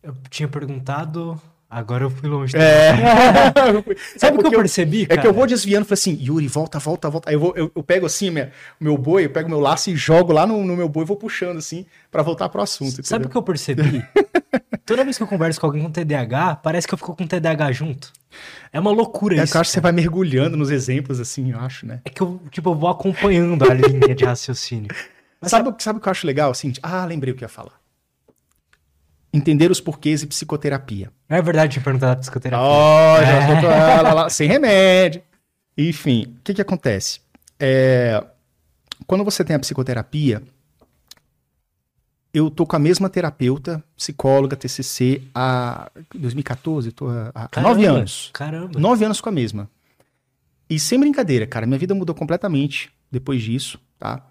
Eu 0.04 0.16
tinha 0.30 0.48
perguntado 0.48 1.42
Agora 1.70 2.04
eu 2.04 2.10
fui 2.10 2.30
longe. 2.30 2.56
É. 2.56 2.94
Sabe 4.18 4.38
o 4.38 4.42
que 4.42 4.48
eu 4.48 4.60
percebi, 4.60 5.06
cara? 5.06 5.20
É 5.20 5.22
que 5.22 5.28
eu 5.28 5.34
vou 5.34 5.48
desviando 5.48 5.84
e 5.84 5.88
falei 5.88 6.00
assim, 6.00 6.18
Yuri, 6.22 6.48
volta, 6.48 6.78
volta, 6.80 7.10
volta. 7.10 7.30
Aí 7.30 7.36
eu, 7.36 7.40
vou, 7.40 7.54
eu, 7.56 7.72
eu 7.76 7.84
pego 7.84 8.06
assim 8.06 8.30
o 8.30 8.50
meu 8.80 8.98
boi, 8.98 9.26
eu 9.26 9.30
pego 9.30 9.50
meu 9.50 9.60
laço 9.60 9.90
e 9.90 9.96
jogo 9.96 10.32
lá 10.32 10.46
no, 10.46 10.64
no 10.64 10.76
meu 10.76 10.88
boi 10.88 11.04
e 11.04 11.08
vou 11.08 11.18
puxando 11.18 11.58
assim 11.58 11.86
para 12.12 12.22
voltar 12.22 12.50
pro 12.50 12.62
assunto. 12.62 13.06
Sabe 13.06 13.26
o 13.26 13.30
que 13.30 13.36
eu 13.36 13.42
percebi? 13.44 14.06
Toda 14.86 15.04
vez 15.04 15.18
que 15.18 15.24
eu 15.24 15.28
converso 15.28 15.60
com 15.60 15.66
alguém 15.66 15.82
com 15.82 15.90
TDAH, 15.90 16.58
parece 16.58 16.88
que 16.88 16.94
eu 16.94 16.98
fico 16.98 17.16
com 17.16 17.26
TDAH 17.26 17.72
junto. 17.72 18.14
É 18.72 18.80
uma 18.80 18.92
loucura 18.92 19.36
é 19.36 19.44
isso. 19.44 19.58
Eu 19.58 19.62
acho 19.62 19.72
que 19.72 19.74
você 19.74 19.82
vai 19.82 19.92
mergulhando 19.92 20.56
nos 20.56 20.70
exemplos, 20.70 21.20
assim, 21.20 21.52
eu 21.52 21.60
acho, 21.60 21.88
né? 21.88 22.02
É 22.06 22.10
que 22.10 22.22
eu, 22.22 22.40
tipo, 22.52 22.70
eu 22.70 22.76
vou 22.76 22.90
acompanhando 22.90 23.70
a 23.70 23.74
linha 23.74 24.14
de 24.14 24.24
raciocínio. 24.24 24.90
Mas 25.42 25.50
sabe, 25.52 25.74
sabe, 25.80 25.98
o 25.98 26.02
que 26.02 26.08
eu 26.08 26.12
acho 26.12 26.28
legal? 26.28 26.52
Assim, 26.52 26.72
ah, 26.84 27.04
lembrei 27.06 27.34
o 27.34 27.36
que 27.36 27.44
ia 27.44 27.50
falar 27.50 27.85
entender 29.38 29.70
os 29.70 29.82
porquês 29.82 30.24
e 30.24 30.28
psicoterapia. 30.28 31.12
É 31.28 31.42
verdade, 31.42 31.74
tinha 31.74 31.84
perguntado 31.84 32.16
da 32.16 32.22
psicoterapia. 32.22 32.66
Oh, 32.66 33.18
já 33.24 33.62
tô, 33.62 33.68
lá, 33.68 34.14
lá, 34.14 34.30
sem 34.30 34.48
remédio. 34.48 35.22
Enfim, 35.78 36.36
o 36.38 36.42
que 36.44 36.54
que 36.54 36.62
acontece? 36.62 37.20
É, 37.60 38.24
quando 39.06 39.24
você 39.24 39.44
tem 39.44 39.56
a 39.56 39.60
psicoterapia, 39.60 40.42
eu 42.34 42.50
tô 42.50 42.66
com 42.66 42.76
a 42.76 42.80
mesma 42.80 43.10
terapeuta, 43.10 43.84
psicóloga, 43.96 44.56
TCC, 44.56 45.22
há 45.34 45.92
2014, 46.14 46.92
tô 46.92 47.08
há 47.34 47.48
caramba, 47.48 47.74
nove 47.74 47.86
anos. 47.86 48.30
Caramba. 48.34 48.80
Nove 48.80 49.06
anos 49.06 49.20
com 49.20 49.30
a 49.30 49.32
mesma. 49.32 49.70
E 50.70 50.80
sem 50.80 51.00
brincadeira, 51.00 51.46
cara, 51.46 51.66
minha 51.66 51.78
vida 51.78 51.94
mudou 51.94 52.16
completamente 52.16 52.92
depois 53.12 53.42
disso, 53.42 53.80
tá? 54.00 54.26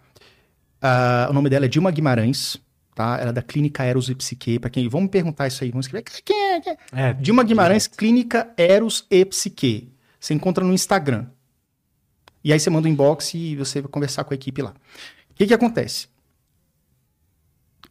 Uh, 0.83 1.31
o 1.31 1.33
nome 1.33 1.49
dela 1.49 1.65
é 1.65 1.69
Dilma 1.69 1.91
Guimarães 1.91 2.59
tá? 2.95 3.19
Ela 3.21 3.31
é 3.31 3.33
da 3.33 3.43
Clínica 3.43 3.85
Eros 3.85 4.09
e 4.09 4.15
Psique. 4.15 4.59
Para 4.59 4.71
quem 4.71 4.89
vamos 4.89 5.11
perguntar 5.11 5.47
isso 5.47 5.65
aí, 5.65 5.71
vamos 5.71 5.87
escrever. 5.87 6.05
Quem 6.25 6.53
é? 6.53 6.61
Quem 6.61 6.73
é? 6.73 6.79
é 6.93 7.13
Dilma 7.13 7.43
Guimarães, 7.43 7.87
Clínica 7.87 8.53
Eros 8.57 9.07
e 9.11 9.25
Psique. 9.25 9.93
Você 10.21 10.35
encontra 10.35 10.65
no 10.65 10.73
Instagram. 10.73 11.27
E 12.43 12.53
aí 12.53 12.61
você 12.61 12.71
manda 12.71 12.89
um 12.89 12.91
inbox 12.91 13.35
e 13.35 13.57
você 13.57 13.81
vai 13.81 13.91
conversar 13.91 14.25
com 14.25 14.35
a 14.35 14.37
equipe 14.37 14.63
lá. 14.63 14.71
O 15.31 15.35
que 15.35 15.47
que 15.47 15.55
acontece? 15.55 16.09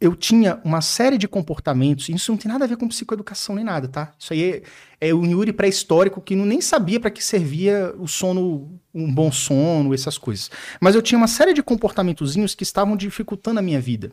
eu 0.00 0.14
tinha 0.14 0.60
uma 0.64 0.80
série 0.80 1.16
de 1.16 1.28
comportamentos, 1.28 2.08
isso 2.08 2.30
não 2.30 2.38
tem 2.38 2.50
nada 2.50 2.64
a 2.64 2.68
ver 2.68 2.76
com 2.76 2.88
psicoeducação 2.88 3.54
nem 3.54 3.64
nada, 3.64 3.88
tá? 3.88 4.12
Isso 4.18 4.32
aí 4.32 4.62
é, 5.00 5.08
é 5.08 5.14
o 5.14 5.24
Yuri 5.24 5.52
pré-histórico 5.52 6.20
que 6.20 6.34
não, 6.34 6.44
nem 6.44 6.60
sabia 6.60 7.00
para 7.00 7.10
que 7.10 7.22
servia 7.22 7.94
o 7.98 8.06
sono, 8.06 8.78
um 8.92 9.12
bom 9.12 9.30
sono, 9.30 9.94
essas 9.94 10.18
coisas. 10.18 10.50
Mas 10.80 10.94
eu 10.94 11.02
tinha 11.02 11.16
uma 11.16 11.28
série 11.28 11.54
de 11.54 11.62
comportamentozinhos 11.62 12.54
que 12.54 12.64
estavam 12.64 12.96
dificultando 12.96 13.60
a 13.60 13.62
minha 13.62 13.80
vida. 13.80 14.12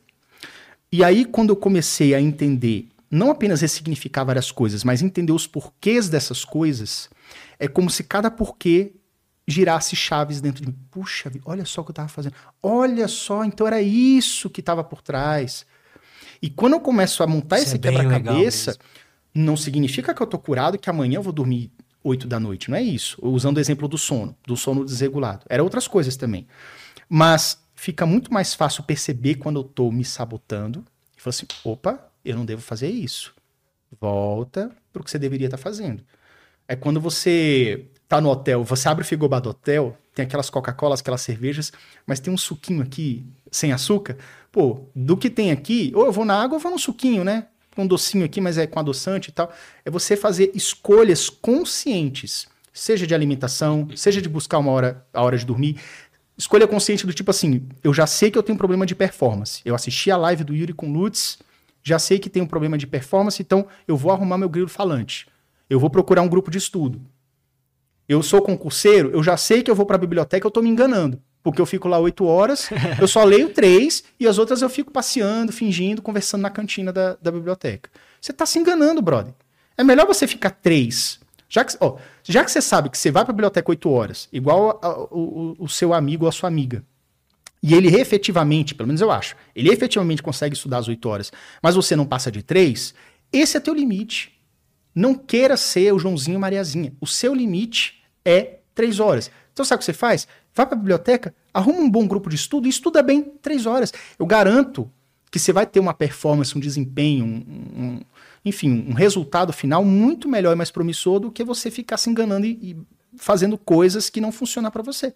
E 0.91 1.03
aí, 1.03 1.23
quando 1.23 1.49
eu 1.51 1.55
comecei 1.55 2.13
a 2.13 2.19
entender, 2.19 2.89
não 3.09 3.31
apenas 3.31 3.61
ressignificar 3.61 4.23
várias 4.23 4.51
coisas, 4.51 4.83
mas 4.83 5.01
entender 5.01 5.31
os 5.31 5.47
porquês 5.47 6.09
dessas 6.09 6.43
coisas, 6.43 7.09
é 7.57 7.67
como 7.67 7.89
se 7.89 8.03
cada 8.03 8.29
porquê 8.29 8.93
girasse 9.47 9.95
chaves 9.95 10.41
dentro 10.41 10.61
de 10.63 10.69
mim. 10.69 10.77
Puxa, 10.89 11.31
olha 11.45 11.65
só 11.65 11.81
o 11.81 11.83
que 11.83 11.91
eu 11.91 11.93
estava 11.93 12.09
fazendo. 12.09 12.35
Olha 12.61 13.07
só, 13.07 13.43
então 13.43 13.67
era 13.67 13.81
isso 13.81 14.49
que 14.49 14.59
estava 14.59 14.83
por 14.83 15.01
trás. 15.01 15.65
E 16.41 16.49
quando 16.49 16.73
eu 16.73 16.79
começo 16.79 17.21
a 17.23 17.27
montar 17.27 17.57
isso 17.57 17.67
esse 17.67 17.75
é 17.75 17.79
quebra-cabeça, 17.79 18.77
não 19.33 19.55
significa 19.55 20.13
que 20.13 20.21
eu 20.21 20.27
tô 20.27 20.39
curado 20.39 20.77
que 20.77 20.89
amanhã 20.89 21.17
eu 21.17 21.23
vou 21.23 21.33
dormir 21.33 21.71
8 22.03 22.27
da 22.27 22.39
noite. 22.39 22.69
Não 22.69 22.77
é 22.77 22.81
isso. 22.81 23.17
Usando 23.21 23.57
o 23.57 23.59
exemplo 23.59 23.87
do 23.87 23.97
sono, 23.97 24.35
do 24.45 24.57
sono 24.57 24.83
desregulado. 24.85 25.45
Era 25.49 25.63
outras 25.63 25.87
coisas 25.87 26.15
também. 26.15 26.47
Mas 27.07 27.61
fica 27.81 28.05
muito 28.05 28.31
mais 28.31 28.53
fácil 28.53 28.83
perceber 28.83 29.35
quando 29.35 29.59
eu 29.59 29.63
tô 29.63 29.91
me 29.91 30.05
sabotando 30.05 30.85
e 31.17 31.21
falar 31.21 31.31
assim: 31.31 31.47
opa, 31.63 31.99
eu 32.23 32.35
não 32.35 32.45
devo 32.45 32.61
fazer 32.61 32.87
isso. 32.87 33.33
Volta 33.99 34.71
pro 34.93 35.03
que 35.03 35.09
você 35.09 35.17
deveria 35.17 35.47
estar 35.47 35.57
tá 35.57 35.63
fazendo. 35.63 36.03
É 36.67 36.75
quando 36.75 37.01
você 37.01 37.87
tá 38.07 38.21
no 38.21 38.29
hotel, 38.29 38.63
você 38.63 38.87
abre 38.87 39.03
o 39.03 39.07
frigobar 39.07 39.41
do 39.41 39.49
hotel, 39.49 39.97
tem 40.13 40.23
aquelas 40.23 40.47
Coca-Colas, 40.47 40.99
aquelas 40.99 41.21
cervejas, 41.21 41.71
mas 42.05 42.19
tem 42.19 42.31
um 42.31 42.37
suquinho 42.37 42.83
aqui 42.83 43.25
sem 43.51 43.73
açúcar. 43.73 44.15
Pô, 44.51 44.85
do 44.95 45.17
que 45.17 45.29
tem 45.29 45.51
aqui, 45.51 45.91
ou 45.95 46.05
eu 46.05 46.11
vou 46.11 46.23
na 46.23 46.35
água 46.35 46.53
ou 46.53 46.59
eu 46.59 46.63
vou 46.63 46.71
no 46.71 46.79
suquinho, 46.79 47.23
né? 47.23 47.47
Com 47.75 47.83
um 47.83 47.87
docinho 47.87 48.23
aqui, 48.23 48.39
mas 48.39 48.59
é 48.59 48.67
com 48.67 48.79
adoçante 48.79 49.29
e 49.29 49.33
tal. 49.33 49.51
É 49.83 49.89
você 49.89 50.15
fazer 50.15 50.51
escolhas 50.53 51.31
conscientes, 51.31 52.47
seja 52.71 53.07
de 53.07 53.15
alimentação, 53.15 53.87
seja 53.95 54.21
de 54.21 54.29
buscar 54.29 54.59
uma 54.59 54.71
hora, 54.71 55.03
a 55.11 55.23
hora 55.23 55.35
de 55.35 55.45
dormir. 55.45 55.77
Escolha 56.41 56.67
consciente 56.67 57.05
do 57.05 57.13
tipo 57.13 57.31
assim, 57.31 57.67
eu 57.83 57.93
já 57.93 58.07
sei 58.07 58.31
que 58.31 58.37
eu 58.37 58.43
tenho 58.43 58.55
um 58.55 58.57
problema 58.57 58.85
de 58.85 58.95
performance. 58.95 59.61
Eu 59.63 59.75
assisti 59.75 60.09
a 60.09 60.17
live 60.17 60.43
do 60.43 60.55
Yuri 60.55 60.73
com 60.73 60.91
Lutz, 60.91 61.39
já 61.83 61.99
sei 61.99 62.19
que 62.19 62.29
tem 62.29 62.41
um 62.41 62.47
problema 62.47 62.77
de 62.77 62.87
performance, 62.87 63.41
então 63.41 63.67
eu 63.87 63.95
vou 63.95 64.11
arrumar 64.11 64.37
meu 64.37 64.49
grilo 64.49 64.67
falante. 64.67 65.27
Eu 65.69 65.79
vou 65.79 65.89
procurar 65.89 66.21
um 66.21 66.27
grupo 66.27 66.51
de 66.51 66.57
estudo 66.57 67.01
eu 68.11 68.21
sou 68.21 68.41
concurseiro, 68.41 69.09
eu 69.13 69.23
já 69.23 69.37
sei 69.37 69.63
que 69.63 69.71
eu 69.71 69.75
vou 69.75 69.85
para 69.85 69.95
a 69.95 69.99
biblioteca, 69.99 70.45
eu 70.45 70.49
estou 70.49 70.61
me 70.61 70.69
enganando. 70.69 71.17
Porque 71.41 71.61
eu 71.61 71.65
fico 71.65 71.87
lá 71.87 71.97
oito 71.97 72.25
horas, 72.25 72.69
eu 72.99 73.07
só 73.07 73.23
leio 73.23 73.53
três 73.53 74.03
e 74.19 74.27
as 74.27 74.37
outras 74.37 74.61
eu 74.61 74.69
fico 74.69 74.91
passeando, 74.91 75.53
fingindo, 75.53 76.01
conversando 76.01 76.41
na 76.41 76.49
cantina 76.49 76.91
da, 76.91 77.15
da 77.21 77.31
biblioteca. 77.31 77.89
Você 78.19 78.33
está 78.33 78.45
se 78.45 78.59
enganando, 78.59 79.01
brother. 79.01 79.33
É 79.77 79.83
melhor 79.83 80.05
você 80.05 80.27
ficar 80.27 80.49
três. 80.49 81.20
Já 81.51 81.65
que, 81.65 81.75
ó, 81.81 81.97
já 82.23 82.45
que 82.45 82.49
você 82.49 82.61
sabe 82.61 82.89
que 82.89 82.97
você 82.97 83.11
vai 83.11 83.25
para 83.25 83.33
a 83.33 83.35
biblioteca 83.35 83.69
oito 83.69 83.89
horas, 83.89 84.29
igual 84.31 84.79
a, 84.81 84.97
o, 85.13 85.53
o 85.59 85.67
seu 85.67 85.93
amigo 85.93 86.23
ou 86.23 86.29
a 86.29 86.31
sua 86.31 86.47
amiga, 86.47 86.81
e 87.61 87.73
ele 87.73 87.93
efetivamente, 87.93 88.73
pelo 88.73 88.87
menos 88.87 89.01
eu 89.01 89.11
acho, 89.11 89.35
ele 89.53 89.69
efetivamente 89.69 90.23
consegue 90.23 90.55
estudar 90.55 90.77
as 90.77 90.87
oito 90.87 91.09
horas, 91.09 91.29
mas 91.61 91.75
você 91.75 91.93
não 91.93 92.05
passa 92.05 92.31
de 92.31 92.41
três, 92.41 92.95
esse 93.33 93.57
é 93.57 93.59
teu 93.59 93.73
limite. 93.73 94.31
Não 94.95 95.13
queira 95.13 95.57
ser 95.57 95.93
o 95.93 95.99
Joãozinho 95.99 96.39
Mariazinha. 96.39 96.93
O 97.01 97.07
seu 97.07 97.35
limite 97.35 98.01
é 98.23 98.59
três 98.73 99.01
horas. 99.01 99.29
Então 99.51 99.65
sabe 99.65 99.77
o 99.77 99.79
que 99.79 99.85
você 99.85 99.93
faz? 99.93 100.29
Vai 100.55 100.65
para 100.65 100.75
a 100.75 100.79
biblioteca, 100.79 101.35
arruma 101.53 101.81
um 101.81 101.89
bom 101.89 102.07
grupo 102.07 102.29
de 102.29 102.37
estudo 102.37 102.65
e 102.65 102.69
estuda 102.69 103.03
bem 103.03 103.23
três 103.41 103.65
horas. 103.65 103.93
Eu 104.17 104.25
garanto 104.25 104.89
que 105.29 105.37
você 105.37 105.51
vai 105.51 105.65
ter 105.65 105.81
uma 105.81 105.93
performance, 105.93 106.57
um 106.57 106.61
desempenho, 106.61 107.25
um, 107.25 107.29
um, 107.29 108.01
enfim, 108.43 108.85
um 108.87 108.93
resultado 108.93 109.53
final 109.53 109.83
muito 109.83 110.27
melhor 110.27 110.53
e 110.53 110.55
mais 110.55 110.71
promissor 110.71 111.19
do 111.19 111.31
que 111.31 111.43
você 111.43 111.69
ficar 111.69 111.97
se 111.97 112.09
enganando 112.09 112.45
e, 112.45 112.51
e 112.61 112.77
fazendo 113.17 113.57
coisas 113.57 114.09
que 114.09 114.21
não 114.21 114.31
funcionam 114.31 114.71
para 114.71 114.81
você. 114.81 115.13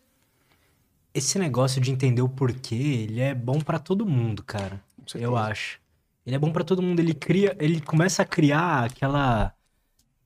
Esse 1.14 1.40
negócio 1.40 1.82
de 1.82 1.92
entender 1.92 2.22
o 2.22 2.30
porquê, 2.30 2.76
ele 2.76 3.22
é 3.22 3.34
bom 3.34 3.60
para 3.60 3.80
todo 3.80 4.06
mundo, 4.06 4.44
cara. 4.44 4.82
Eu 5.16 5.38
acho. 5.38 5.80
Ele 6.26 6.36
é 6.36 6.40
bom 6.40 6.52
para 6.52 6.64
todo 6.64 6.82
mundo. 6.82 7.00
Ele 7.00 7.14
cria, 7.14 7.56
ele 7.60 7.80
começa 7.80 8.22
a 8.22 8.26
criar 8.26 8.86
aquela 8.86 9.56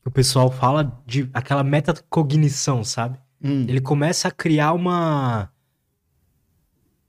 o 0.10 0.12
pessoal 0.12 0.52
fala 0.52 1.00
de 1.06 1.30
aquela 1.34 1.64
metacognição, 1.64 2.84
sabe? 2.84 3.20
Hum. 3.41 3.66
Ele 3.68 3.80
começa 3.80 4.28
a 4.28 4.32
criar 4.32 4.74
uma. 4.74 5.52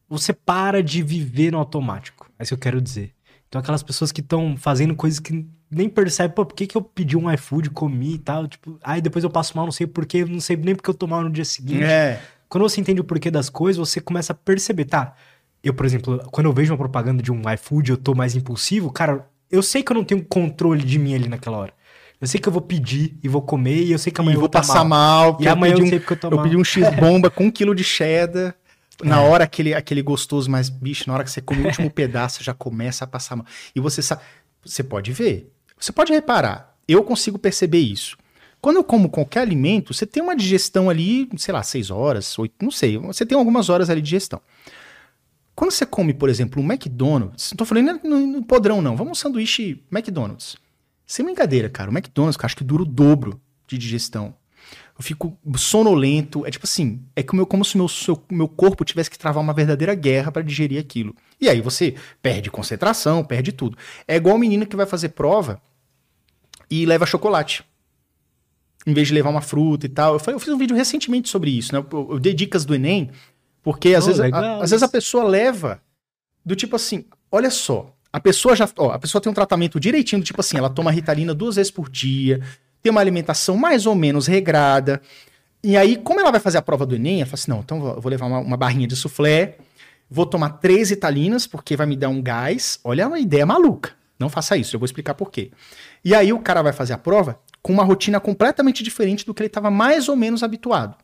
Você 0.08 0.32
para 0.32 0.82
de 0.82 1.02
viver 1.02 1.52
no 1.52 1.58
automático. 1.58 2.30
É 2.38 2.42
isso 2.42 2.50
que 2.50 2.54
eu 2.54 2.58
quero 2.58 2.80
dizer. 2.80 3.14
Então, 3.50 3.60
aquelas 3.60 3.82
pessoas 3.82 4.12
que 4.12 4.20
estão 4.20 4.56
fazendo 4.56 4.94
coisas 4.94 5.18
que 5.18 5.44
nem 5.68 5.88
percebem, 5.88 6.32
pô, 6.32 6.46
por 6.46 6.54
que, 6.54 6.68
que 6.68 6.76
eu 6.76 6.82
pedi 6.82 7.16
um 7.16 7.28
iFood, 7.32 7.70
comi 7.70 8.14
e 8.14 8.18
tal, 8.18 8.46
tipo, 8.46 8.78
aí 8.80 9.00
depois 9.00 9.24
eu 9.24 9.30
passo 9.30 9.56
mal, 9.56 9.66
não 9.66 9.72
sei 9.72 9.88
porquê, 9.88 10.24
não 10.24 10.38
sei 10.40 10.56
nem 10.56 10.72
porque 10.72 10.88
eu 10.88 10.94
tô 10.94 11.08
mal 11.08 11.20
no 11.24 11.30
dia 11.30 11.44
seguinte. 11.44 11.82
É. 11.82 12.22
Quando 12.48 12.62
você 12.62 12.80
entende 12.80 13.00
o 13.00 13.04
porquê 13.04 13.28
das 13.28 13.50
coisas, 13.50 13.76
você 13.76 14.00
começa 14.00 14.32
a 14.32 14.36
perceber, 14.36 14.84
tá? 14.84 15.14
Eu, 15.64 15.74
por 15.74 15.84
exemplo, 15.84 16.20
quando 16.30 16.46
eu 16.46 16.52
vejo 16.52 16.72
uma 16.72 16.78
propaganda 16.78 17.20
de 17.24 17.32
um 17.32 17.42
iFood, 17.54 17.90
eu 17.90 17.96
tô 17.96 18.14
mais 18.14 18.36
impulsivo, 18.36 18.88
cara, 18.92 19.26
eu 19.50 19.64
sei 19.64 19.82
que 19.82 19.90
eu 19.90 19.96
não 19.96 20.04
tenho 20.04 20.24
controle 20.24 20.84
de 20.84 20.96
mim 20.96 21.16
ali 21.16 21.28
naquela 21.28 21.58
hora. 21.58 21.72
Eu 22.20 22.28
sei 22.28 22.38
que 22.38 22.48
eu 22.48 22.52
vou 22.52 22.62
pedir 22.62 23.18
e 23.20 23.28
vou 23.28 23.42
comer 23.42 23.82
e 23.82 23.90
eu 23.90 23.98
sei 23.98 24.12
que 24.12 24.20
amanhã 24.20 24.34
e 24.34 24.36
eu 24.36 24.40
vou 24.40 24.48
passar 24.48 24.84
mal. 24.84 25.32
mal 25.32 25.38
e 25.40 25.48
amanhã 25.48 25.72
eu, 25.72 25.78
eu 25.78 25.86
sei 25.88 25.98
um, 25.98 26.02
eu 26.08 26.16
tô 26.16 26.28
Eu 26.28 26.36
mal. 26.36 26.44
pedi 26.44 26.56
um 26.56 26.62
X-bomba 26.62 27.30
com 27.30 27.46
um 27.46 27.50
quilo 27.50 27.74
de 27.74 27.82
cheddar. 27.82 28.54
Na 29.02 29.16
é. 29.16 29.20
hora 29.20 29.44
aquele, 29.44 29.74
aquele 29.74 30.02
gostoso, 30.02 30.50
mas 30.50 30.68
bicho, 30.68 31.04
na 31.06 31.14
hora 31.14 31.24
que 31.24 31.30
você 31.30 31.40
come 31.40 31.62
o 31.62 31.66
último 31.66 31.88
pedaço, 31.92 32.42
já 32.42 32.54
começa 32.54 33.04
a 33.04 33.06
passar 33.06 33.36
mal. 33.36 33.46
E 33.74 33.80
você 33.80 34.02
sabe, 34.02 34.22
você 34.64 34.82
pode 34.82 35.12
ver, 35.12 35.52
você 35.78 35.92
pode 35.92 36.12
reparar. 36.12 36.76
Eu 36.86 37.04
consigo 37.04 37.38
perceber 37.38 37.78
isso. 37.78 38.16
Quando 38.60 38.76
eu 38.76 38.84
como 38.84 39.08
qualquer 39.08 39.40
alimento, 39.40 39.94
você 39.94 40.06
tem 40.06 40.22
uma 40.22 40.36
digestão 40.36 40.90
ali, 40.90 41.28
sei 41.36 41.54
lá, 41.54 41.62
seis 41.62 41.90
horas, 41.90 42.38
oito, 42.38 42.54
não 42.62 42.70
sei. 42.70 42.98
Você 42.98 43.24
tem 43.24 43.38
algumas 43.38 43.70
horas 43.70 43.88
ali 43.88 44.02
de 44.02 44.06
digestão. 44.06 44.40
Quando 45.54 45.70
você 45.70 45.86
come, 45.86 46.12
por 46.12 46.28
exemplo, 46.28 46.62
um 46.62 46.64
McDonald's, 46.64 47.52
não 47.52 47.56
tô 47.56 47.64
falando 47.64 48.00
no, 48.02 48.26
no 48.26 48.42
podrão, 48.44 48.82
não. 48.82 48.96
Vamos 48.96 49.12
um 49.12 49.14
sanduíche 49.14 49.82
McDonald's. 49.90 50.56
Sem 51.06 51.24
brincadeira, 51.24 51.68
cara. 51.68 51.90
O 51.90 51.92
McDonald's, 51.92 52.38
eu 52.38 52.46
acho 52.46 52.56
que 52.56 52.64
dura 52.64 52.82
o 52.82 52.86
dobro 52.86 53.40
de 53.66 53.78
digestão. 53.78 54.34
Eu 55.00 55.02
fico 55.02 55.34
sonolento. 55.56 56.44
É 56.44 56.50
tipo 56.50 56.66
assim, 56.66 57.00
é 57.16 57.22
como, 57.22 57.46
como 57.46 57.64
se 57.64 57.74
o 57.74 57.78
meu, 57.78 57.88
seu, 57.88 58.22
meu 58.30 58.46
corpo 58.46 58.84
tivesse 58.84 59.08
que 59.08 59.18
travar 59.18 59.42
uma 59.42 59.54
verdadeira 59.54 59.94
guerra 59.94 60.30
para 60.30 60.42
digerir 60.42 60.78
aquilo. 60.78 61.16
E 61.40 61.48
aí 61.48 61.62
você 61.62 61.94
perde 62.20 62.50
concentração, 62.50 63.24
perde 63.24 63.50
tudo. 63.50 63.78
É 64.06 64.16
igual 64.16 64.36
o 64.36 64.38
menino 64.38 64.66
que 64.66 64.76
vai 64.76 64.84
fazer 64.84 65.08
prova 65.08 65.58
e 66.70 66.84
leva 66.84 67.06
chocolate. 67.06 67.64
Em 68.86 68.92
vez 68.92 69.08
de 69.08 69.14
levar 69.14 69.30
uma 69.30 69.40
fruta 69.40 69.86
e 69.86 69.88
tal. 69.88 70.12
Eu, 70.12 70.18
falei, 70.18 70.34
eu 70.34 70.40
fiz 70.40 70.52
um 70.52 70.58
vídeo 70.58 70.76
recentemente 70.76 71.30
sobre 71.30 71.50
isso, 71.50 71.74
né? 71.74 71.82
Eu, 71.90 72.08
eu 72.10 72.18
dei 72.18 72.34
dicas 72.34 72.66
do 72.66 72.74
Enem, 72.74 73.10
porque 73.62 73.94
às, 73.94 74.04
oh, 74.04 74.08
vezes, 74.08 74.20
a, 74.20 74.56
às 74.56 74.70
vezes 74.70 74.82
a 74.82 74.88
pessoa 74.88 75.24
leva 75.24 75.80
do 76.44 76.54
tipo 76.54 76.76
assim, 76.76 77.06
olha 77.32 77.50
só, 77.50 77.90
a 78.12 78.20
pessoa 78.20 78.54
já, 78.54 78.68
ó, 78.76 78.90
a 78.90 78.98
pessoa 78.98 79.22
tem 79.22 79.32
um 79.32 79.34
tratamento 79.34 79.80
direitinho, 79.80 80.22
tipo 80.22 80.42
assim, 80.42 80.58
ela 80.58 80.68
toma 80.68 80.90
Ritalina 80.90 81.32
duas 81.32 81.56
vezes 81.56 81.72
por 81.72 81.88
dia, 81.88 82.42
tem 82.82 82.90
uma 82.90 83.00
alimentação 83.00 83.56
mais 83.56 83.86
ou 83.86 83.94
menos 83.94 84.26
regrada. 84.26 85.00
E 85.62 85.76
aí, 85.76 85.96
como 85.96 86.20
ela 86.20 86.30
vai 86.30 86.40
fazer 86.40 86.58
a 86.58 86.62
prova 86.62 86.86
do 86.86 86.94
Enem, 86.94 87.20
ela 87.20 87.26
fala 87.26 87.34
assim: 87.34 87.50
não, 87.50 87.60
então 87.60 87.94
eu 87.94 88.00
vou 88.00 88.10
levar 88.10 88.26
uma, 88.26 88.38
uma 88.38 88.56
barrinha 88.56 88.86
de 88.86 88.96
soufflé, 88.96 89.58
vou 90.10 90.26
tomar 90.26 90.50
três 90.50 90.90
Ritalinas, 90.90 91.46
porque 91.46 91.76
vai 91.76 91.86
me 91.86 91.96
dar 91.96 92.08
um 92.08 92.22
gás. 92.22 92.80
Olha 92.82 93.06
uma 93.06 93.18
ideia 93.18 93.44
maluca. 93.44 93.92
Não 94.18 94.28
faça 94.28 94.56
isso, 94.56 94.76
eu 94.76 94.80
vou 94.80 94.84
explicar 94.84 95.14
por 95.14 95.30
quê. 95.30 95.50
E 96.04 96.14
aí 96.14 96.32
o 96.32 96.38
cara 96.40 96.62
vai 96.62 96.72
fazer 96.72 96.92
a 96.92 96.98
prova 96.98 97.40
com 97.62 97.72
uma 97.72 97.84
rotina 97.84 98.20
completamente 98.20 98.82
diferente 98.82 99.24
do 99.24 99.32
que 99.32 99.42
ele 99.42 99.46
estava 99.46 99.70
mais 99.70 100.08
ou 100.08 100.16
menos 100.16 100.42
habituado. 100.42 100.94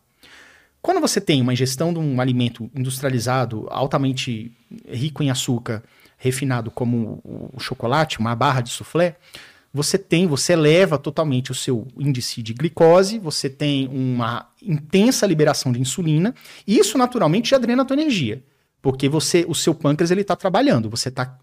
Quando 0.82 1.00
você 1.00 1.20
tem 1.20 1.40
uma 1.40 1.52
ingestão 1.52 1.92
de 1.92 1.98
um 1.98 2.20
alimento 2.20 2.70
industrializado, 2.74 3.66
altamente 3.70 4.52
rico 4.88 5.22
em 5.22 5.30
açúcar, 5.30 5.82
refinado 6.16 6.70
como 6.70 7.20
o 7.52 7.58
chocolate, 7.58 8.18
uma 8.18 8.36
barra 8.36 8.60
de 8.60 8.70
soufflé, 8.70 9.16
você 9.76 9.98
tem, 9.98 10.26
você 10.26 10.54
eleva 10.54 10.96
totalmente 10.96 11.52
o 11.52 11.54
seu 11.54 11.86
índice 11.98 12.42
de 12.42 12.54
glicose, 12.54 13.18
você 13.18 13.50
tem 13.50 13.86
uma 13.88 14.48
intensa 14.62 15.26
liberação 15.26 15.70
de 15.70 15.78
insulina, 15.78 16.34
e 16.66 16.78
isso 16.78 16.96
naturalmente 16.96 17.50
já 17.50 17.58
drena 17.58 17.82
a 17.82 17.84
tua 17.84 17.94
energia, 17.94 18.42
porque 18.80 19.06
você, 19.06 19.44
o 19.46 19.54
seu 19.54 19.74
pâncreas 19.74 20.10
ele 20.10 20.22
está 20.22 20.34
trabalhando, 20.34 20.88
você 20.88 21.10
está 21.10 21.38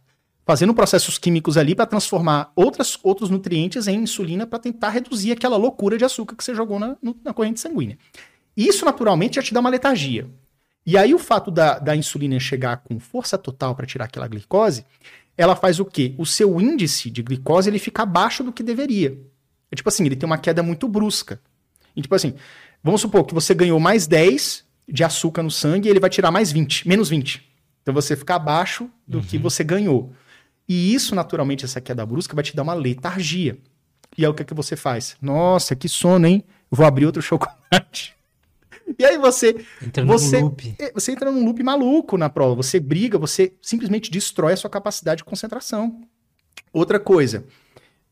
fazendo 0.46 0.74
processos 0.74 1.20
químicos 1.20 1.58
ali 1.58 1.76
para 1.76 1.86
transformar 1.86 2.52
outras, 2.56 2.98
outros 3.04 3.30
nutrientes 3.30 3.88
em 3.88 4.02
insulina 4.02 4.48
para 4.48 4.58
tentar 4.58 4.90
reduzir 4.90 5.32
aquela 5.32 5.56
loucura 5.56 5.96
de 5.96 6.04
açúcar 6.04 6.36
que 6.36 6.44
você 6.44 6.56
jogou 6.56 6.80
na, 6.80 6.98
na 7.24 7.34
corrente 7.34 7.60
sanguínea. 7.60 7.98
Isso 8.58 8.84
naturalmente 8.84 9.36
já 9.36 9.44
te 9.44 9.54
dá 9.54 9.60
uma 9.60 9.70
letargia. 9.70 10.28
E 10.86 10.98
aí 10.98 11.14
o 11.14 11.20
fato 11.20 11.50
da, 11.50 11.80
da 11.80 11.96
insulina 11.96 12.38
chegar 12.40 12.78
com 12.78 13.00
força 13.00 13.38
total 13.38 13.74
para 13.74 13.86
tirar 13.86 14.06
aquela 14.06 14.28
glicose, 14.28 14.86
ela 15.38 15.56
faz 15.56 15.80
o 15.80 15.86
quê? 15.86 16.14
O 16.18 16.26
seu 16.26 16.60
índice 16.60 17.10
de 17.10 17.22
glicose 17.22 17.70
ele 17.70 17.80
fica 17.80 18.04
abaixo 18.04 18.44
do 18.44 18.52
que 18.52 18.64
deveria. 18.64 19.18
É 19.72 19.76
tipo 19.76 19.90
assim, 19.90 20.06
ele 20.06 20.16
tem 20.16 20.28
uma 20.28 20.38
queda 20.38 20.62
muito 20.62 20.88
brusca. 20.88 21.42
E 21.96 22.02
tipo 22.02 22.14
assim, 22.14 22.36
vamos 22.84 23.02
supor 23.02 23.26
que 23.26 23.34
você 23.34 23.54
ganhou 23.54 23.80
mais 23.80 24.06
10 24.08 24.64
de 24.88 25.04
açúcar 25.04 25.44
no 25.44 25.52
sangue 25.52 25.88
e 25.88 25.92
ele 25.92 26.00
vai 26.00 26.10
tirar 26.10 26.32
mais 26.32 26.52
20, 26.52 26.88
menos 26.88 27.10
20. 27.10 27.44
Então 27.82 27.94
você 27.94 28.16
fica 28.16 28.36
abaixo 28.36 28.90
do 29.08 29.18
uhum. 29.18 29.24
que 29.24 29.38
você 29.38 29.64
ganhou. 29.64 30.14
E 30.68 30.94
isso, 30.94 31.14
naturalmente, 31.14 31.66
essa 31.66 31.82
queda 31.82 32.06
brusca 32.06 32.36
vai 32.36 32.44
te 32.44 32.56
dar 32.56 32.64
uma 32.64 32.74
letargia. 32.74 33.58
E 34.18 34.24
aí 34.24 34.30
o 34.30 34.34
que, 34.34 34.44
é 34.44 34.46
que 34.46 34.54
você 34.54 34.76
faz? 34.76 35.18
Nossa, 35.22 35.76
que 35.76 35.90
sono, 35.90 36.28
hein? 36.28 36.44
Vou 36.70 36.86
abrir 36.86 37.06
outro 37.06 37.22
chocolate. 37.24 38.16
E 39.00 39.04
aí 39.06 39.18
você. 39.18 39.66
Entra 39.82 40.06
você, 40.06 40.38
num 40.40 40.44
loop. 40.46 40.76
é, 40.80 40.92
você 40.94 41.12
entra 41.12 41.32
num 41.32 41.44
loop 41.46 41.62
maluco 41.64 42.18
na 42.18 42.30
prova. 42.30 42.56
Você 42.56 42.80
briga, 42.80 43.18
você 43.18 43.54
simplesmente 43.62 44.12
destrói 44.12 44.54
a 44.54 44.58
sua 44.58 44.70
capacidade 44.70 45.20
de 45.20 45.24
concentração. 45.24 46.02
Outra 46.72 47.00
coisa. 47.00 47.46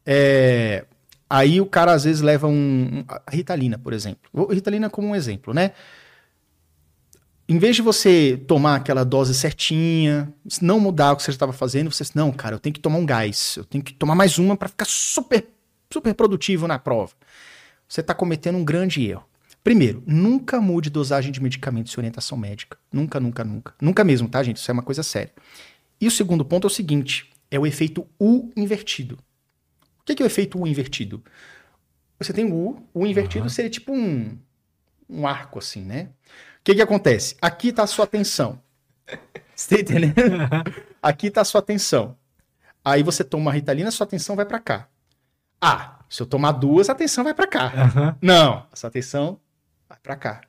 é, 0.05 0.85
aí 1.29 1.61
o 1.61 1.65
cara 1.65 1.93
às 1.93 2.03
vezes 2.03 2.21
leva 2.21 2.47
um. 2.47 2.53
um- 2.53 3.05
a 3.07 3.21
Ritalina, 3.31 3.77
por 3.77 3.93
exemplo. 3.93 4.29
Vou- 4.33 4.47
Ritalina 4.47 4.89
como 4.89 5.07
um 5.09 5.15
exemplo, 5.15 5.53
né? 5.53 5.71
Em 7.47 7.57
vez 7.57 7.75
de 7.75 7.81
você 7.81 8.41
tomar 8.47 8.75
aquela 8.77 9.03
dose 9.03 9.33
certinha, 9.33 10.33
não 10.61 10.79
mudar 10.79 11.11
o 11.11 11.15
que 11.17 11.23
você 11.23 11.31
estava 11.31 11.51
fazendo, 11.51 11.91
você 11.91 12.03
diz, 12.03 12.13
não, 12.13 12.31
cara, 12.31 12.55
eu 12.55 12.59
tenho 12.59 12.73
que 12.73 12.79
tomar 12.79 12.97
um 12.97 13.05
gás, 13.05 13.55
eu 13.57 13.65
tenho 13.65 13.83
que 13.83 13.93
tomar 13.93 14.15
mais 14.15 14.37
uma 14.37 14.55
para 14.55 14.69
ficar 14.69 14.85
super, 14.85 15.45
super 15.91 16.13
produtivo 16.13 16.65
na 16.65 16.79
prova. 16.79 17.11
Você 17.89 17.99
está 17.99 18.13
cometendo 18.13 18.57
um 18.57 18.63
grande 18.63 19.05
erro. 19.05 19.25
Primeiro, 19.63 20.03
nunca 20.07 20.59
mude 20.59 20.89
dosagem 20.89 21.31
de 21.31 21.41
medicamentos 21.41 21.91
sem 21.91 21.99
orientação 21.99 22.37
médica. 22.37 22.77
Nunca, 22.91 23.19
nunca, 23.19 23.43
nunca. 23.43 23.73
Nunca 23.79 24.03
mesmo, 24.03 24.27
tá, 24.27 24.41
gente? 24.41 24.57
Isso 24.57 24.71
é 24.71 24.73
uma 24.73 24.81
coisa 24.81 25.03
séria. 25.03 25.31
E 25.99 26.07
o 26.07 26.11
segundo 26.11 26.43
ponto 26.43 26.65
é 26.65 26.69
o 26.69 26.73
seguinte: 26.73 27.31
é 27.49 27.59
o 27.59 27.67
efeito 27.67 28.07
U 28.19 28.51
invertido. 28.55 29.19
O 29.99 30.03
que 30.03 30.13
é, 30.13 30.15
que 30.15 30.23
é 30.23 30.25
o 30.25 30.27
efeito 30.27 30.59
U 30.59 30.65
invertido? 30.65 31.23
Você 32.17 32.33
tem 32.33 32.45
o 32.45 32.53
U, 32.53 32.87
o 32.93 33.05
invertido 33.05 33.49
seria 33.49 33.69
tipo 33.69 33.91
um, 33.91 34.37
um 35.09 35.27
arco, 35.27 35.59
assim, 35.59 35.81
né? 35.81 36.09
O 36.59 36.63
que, 36.63 36.75
que 36.75 36.81
acontece? 36.81 37.35
Aqui 37.41 37.69
está 37.69 37.83
a 37.83 37.87
sua 37.87 38.05
atenção. 38.05 38.59
Você 39.55 39.75
tá 39.75 39.81
entendendo? 39.81 40.13
Aqui 41.01 41.27
está 41.27 41.41
a 41.41 41.45
sua 41.45 41.59
atenção. 41.59 42.15
Aí 42.85 43.03
você 43.03 43.23
toma 43.23 43.43
uma 43.43 43.53
ritalina, 43.53 43.91
sua 43.91 44.05
atenção 44.05 44.35
vai 44.35 44.45
para 44.45 44.59
cá. 44.59 44.87
Ah, 45.59 45.99
se 46.09 46.21
eu 46.21 46.25
tomar 46.25 46.53
duas, 46.53 46.89
a 46.89 46.93
atenção 46.93 47.23
vai 47.23 47.33
para 47.33 47.47
cá. 47.47 47.65
Aham. 47.65 48.17
Não, 48.21 48.67
essa 48.71 48.87
atenção 48.87 49.39
vai 49.91 49.97
para 50.01 50.15
cá. 50.15 50.41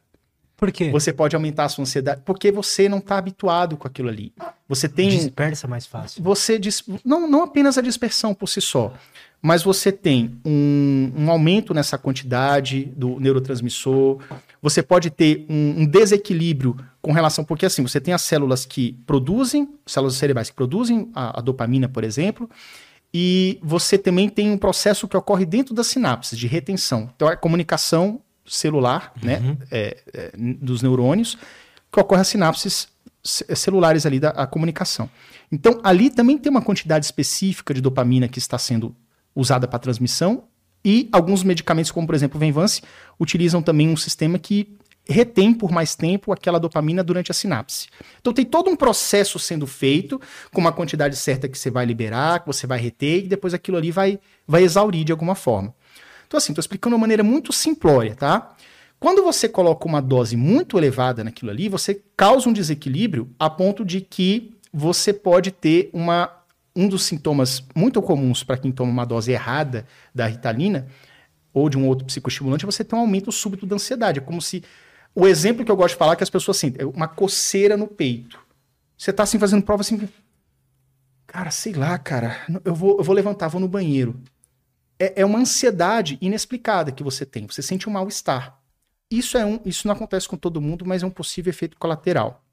Por 0.57 0.71
quê? 0.71 0.91
Você 0.93 1.13
pode 1.13 1.35
aumentar 1.35 1.65
a 1.65 1.69
sua 1.69 1.83
ansiedade 1.83 2.23
porque 2.25 2.53
você 2.53 2.89
não 2.89 2.99
está 2.99 3.19
habituado 3.19 3.77
com 3.77 3.89
aquilo 3.89 4.09
ali. 4.09 4.33
Você 4.69 4.89
tem 4.89 5.09
Dispersa 5.09 5.67
mais 5.67 5.85
fácil. 5.87 6.23
você 6.23 6.57
dis- 6.57 6.85
não, 7.05 7.29
não 7.29 7.43
apenas 7.43 7.77
a 7.77 7.83
dispersão 7.83 8.33
por 8.33 8.47
si 8.47 8.61
só, 8.61 8.95
mas 9.41 9.65
você 9.65 9.91
tem 9.91 10.39
um, 10.45 11.11
um 11.17 11.31
aumento 11.33 11.75
nessa 11.75 11.99
quantidade 11.99 12.85
do 12.97 13.19
neurotransmissor. 13.19 14.21
Você 14.63 14.85
pode 14.85 15.11
ter 15.11 15.45
um, 15.51 15.81
um 15.83 15.87
desequilíbrio 15.87 16.77
com 17.01 17.11
relação, 17.11 17.45
porque 17.45 17.67
assim, 17.67 17.83
você 17.83 18.01
tem 18.01 18.15
as 18.15 18.23
células 18.23 18.65
que 18.65 18.93
produzem, 19.05 19.69
células 19.85 20.15
cerebrais 20.15 20.49
que 20.51 20.55
produzem 20.55 21.11
a, 21.13 21.41
a 21.41 21.43
dopamina, 21.43 21.89
por 21.89 22.05
exemplo, 22.05 22.49
e 23.13 23.59
você 23.61 23.99
também 23.99 24.29
tem 24.29 24.49
um 24.49 24.57
processo 24.57 25.09
que 25.09 25.17
ocorre 25.17 25.45
dentro 25.45 25.75
das 25.75 25.89
sinapses 25.89 26.39
de 26.39 26.47
retenção. 26.47 27.11
Então, 27.17 27.29
é 27.29 27.33
a 27.33 27.37
comunicação 27.37 28.21
celular, 28.47 29.13
né, 29.23 29.57
é, 29.71 29.97
é, 30.13 30.33
n- 30.37 30.55
dos 30.55 30.83
neurônios, 30.83 31.37
que 31.91 32.01
ocorre 32.01 32.21
as 32.23 32.29
sinapses 32.29 32.89
ce- 33.23 33.45
celulares 33.55 34.05
ali 34.07 34.19
da 34.19 34.31
a 34.31 34.47
comunicação. 34.47 35.09
Então, 35.51 35.81
ali 35.85 36.11
também 36.11 36.39
tem 36.39 36.51
uma 36.51 36.63
quantidade 36.63 37.05
específica 37.05 37.73
de 37.75 37.81
dopamina 37.81 38.27
que 38.29 38.39
está 38.39 38.59
sendo 38.59 38.95
usada 39.35 39.69
para 39.69 39.79
transmissão 39.79 40.45
e 40.85 41.09
alguns 41.13 41.43
medicamentos, 41.45 41.91
como 41.93 42.07
por 42.07 42.15
exemplo 42.15 42.37
o 42.37 42.41
Venvance, 42.41 42.83
utilizam 43.21 43.63
também 43.63 43.89
um 43.89 43.97
sistema 43.97 44.39
que 44.39 44.77
retém 45.09 45.53
por 45.53 45.71
mais 45.73 45.95
tempo 45.97 46.33
aquela 46.33 46.59
dopamina 46.61 47.03
durante 47.03 47.31
a 47.31 47.35
sinapse. 47.35 47.89
Então 48.21 48.33
tem 48.33 48.45
todo 48.45 48.71
um 48.71 48.77
processo 48.77 49.39
sendo 49.39 49.67
feito 49.67 50.21
com 50.53 50.61
uma 50.61 50.73
quantidade 50.73 51.17
certa 51.17 51.49
que 51.49 51.59
você 51.59 51.71
vai 51.71 51.85
liberar, 51.85 52.41
que 52.41 52.47
você 52.47 52.67
vai 52.67 52.79
reter 52.79 53.25
e 53.25 53.29
depois 53.29 53.53
aquilo 53.53 53.77
ali 53.77 53.91
vai, 53.91 54.19
vai 54.47 54.63
exaurir 54.63 55.05
de 55.05 55.11
alguma 55.13 55.35
forma. 55.35 55.75
Então 56.33 56.39
assim, 56.39 56.53
estou 56.53 56.63
explicando 56.63 56.95
de 56.95 56.97
uma 56.97 57.03
maneira 57.03 57.23
muito 57.23 57.53
simplória, 57.53 58.15
tá? 58.15 58.57
Quando 58.99 59.23
você 59.23 59.47
coloca 59.51 59.87
uma 59.87 60.01
dose 60.01 60.35
muito 60.35 60.79
elevada 60.79 61.23
naquilo 61.23 61.51
ali, 61.51 61.69
você 61.69 62.03
causa 62.17 62.49
um 62.49 62.55
desequilíbrio 62.55 63.29
a 63.39 63.51
ponto 63.51 63.85
de 63.85 64.01
que 64.01 64.57
você 64.73 65.13
pode 65.13 65.51
ter 65.51 65.91
uma, 65.93 66.33
um 66.75 66.89
dos 66.89 67.03
sintomas 67.03 67.63
muito 67.75 68.01
comuns 68.01 68.43
para 68.43 68.57
quem 68.57 68.73
toma 68.73 68.91
uma 68.91 69.05
dose 69.05 69.31
errada 69.31 69.87
da 70.15 70.27
ritalina 70.27 70.87
ou 71.53 71.69
de 71.69 71.77
um 71.77 71.87
outro 71.87 72.07
psicoestimulante, 72.07 72.65
é 72.65 72.67
você 72.67 72.83
ter 72.83 72.95
um 72.95 73.01
aumento 73.01 73.31
súbito 73.31 73.67
da 73.67 73.75
ansiedade. 73.75 74.19
É 74.19 74.23
como 74.23 74.41
se. 74.41 74.65
O 75.15 75.27
exemplo 75.29 75.67
que 75.67 75.71
eu 75.71 75.77
gosto 75.77 75.93
de 75.93 75.99
falar 75.99 76.15
é 76.15 76.17
que 76.17 76.25
as 76.25 76.31
pessoas 76.31 76.57
sentem 76.57 76.83
é 76.83 76.87
uma 76.87 77.09
coceira 77.09 77.77
no 77.77 77.87
peito. 77.87 78.39
Você 78.97 79.13
tá 79.13 79.25
assim 79.25 79.39
fazendo 79.39 79.63
prova 79.63 79.83
assim. 79.83 80.09
Cara, 81.27 81.51
sei 81.51 81.75
lá, 81.75 81.99
cara. 81.99 82.39
Eu 82.65 82.75
vou, 82.75 82.97
eu 82.97 83.05
vou 83.05 83.15
levantar, 83.15 83.49
vou 83.49 83.61
no 83.61 83.69
banheiro. 83.69 84.19
É, 85.03 85.23
é 85.23 85.27
uma 85.27 85.41
ansiedade 85.41 86.17
inexplicada 86.21 86.93
que 86.93 87.03
você 87.03 87.27
tem. 87.27 87.45
Você 87.49 87.61
sente 87.61 87.89
um 87.89 87.93
mal-estar. 87.93 88.57
Isso, 89.11 89.37
é 89.37 89.45
um, 89.45 89.59
isso 89.65 89.89
não 89.89 89.95
acontece 89.95 90.29
com 90.29 90.37
todo 90.37 90.61
mundo, 90.61 90.85
mas 90.87 91.03
é 91.03 91.07
um 91.07 91.11
possível 91.11 91.51
efeito 91.51 91.77
colateral. 91.77 92.45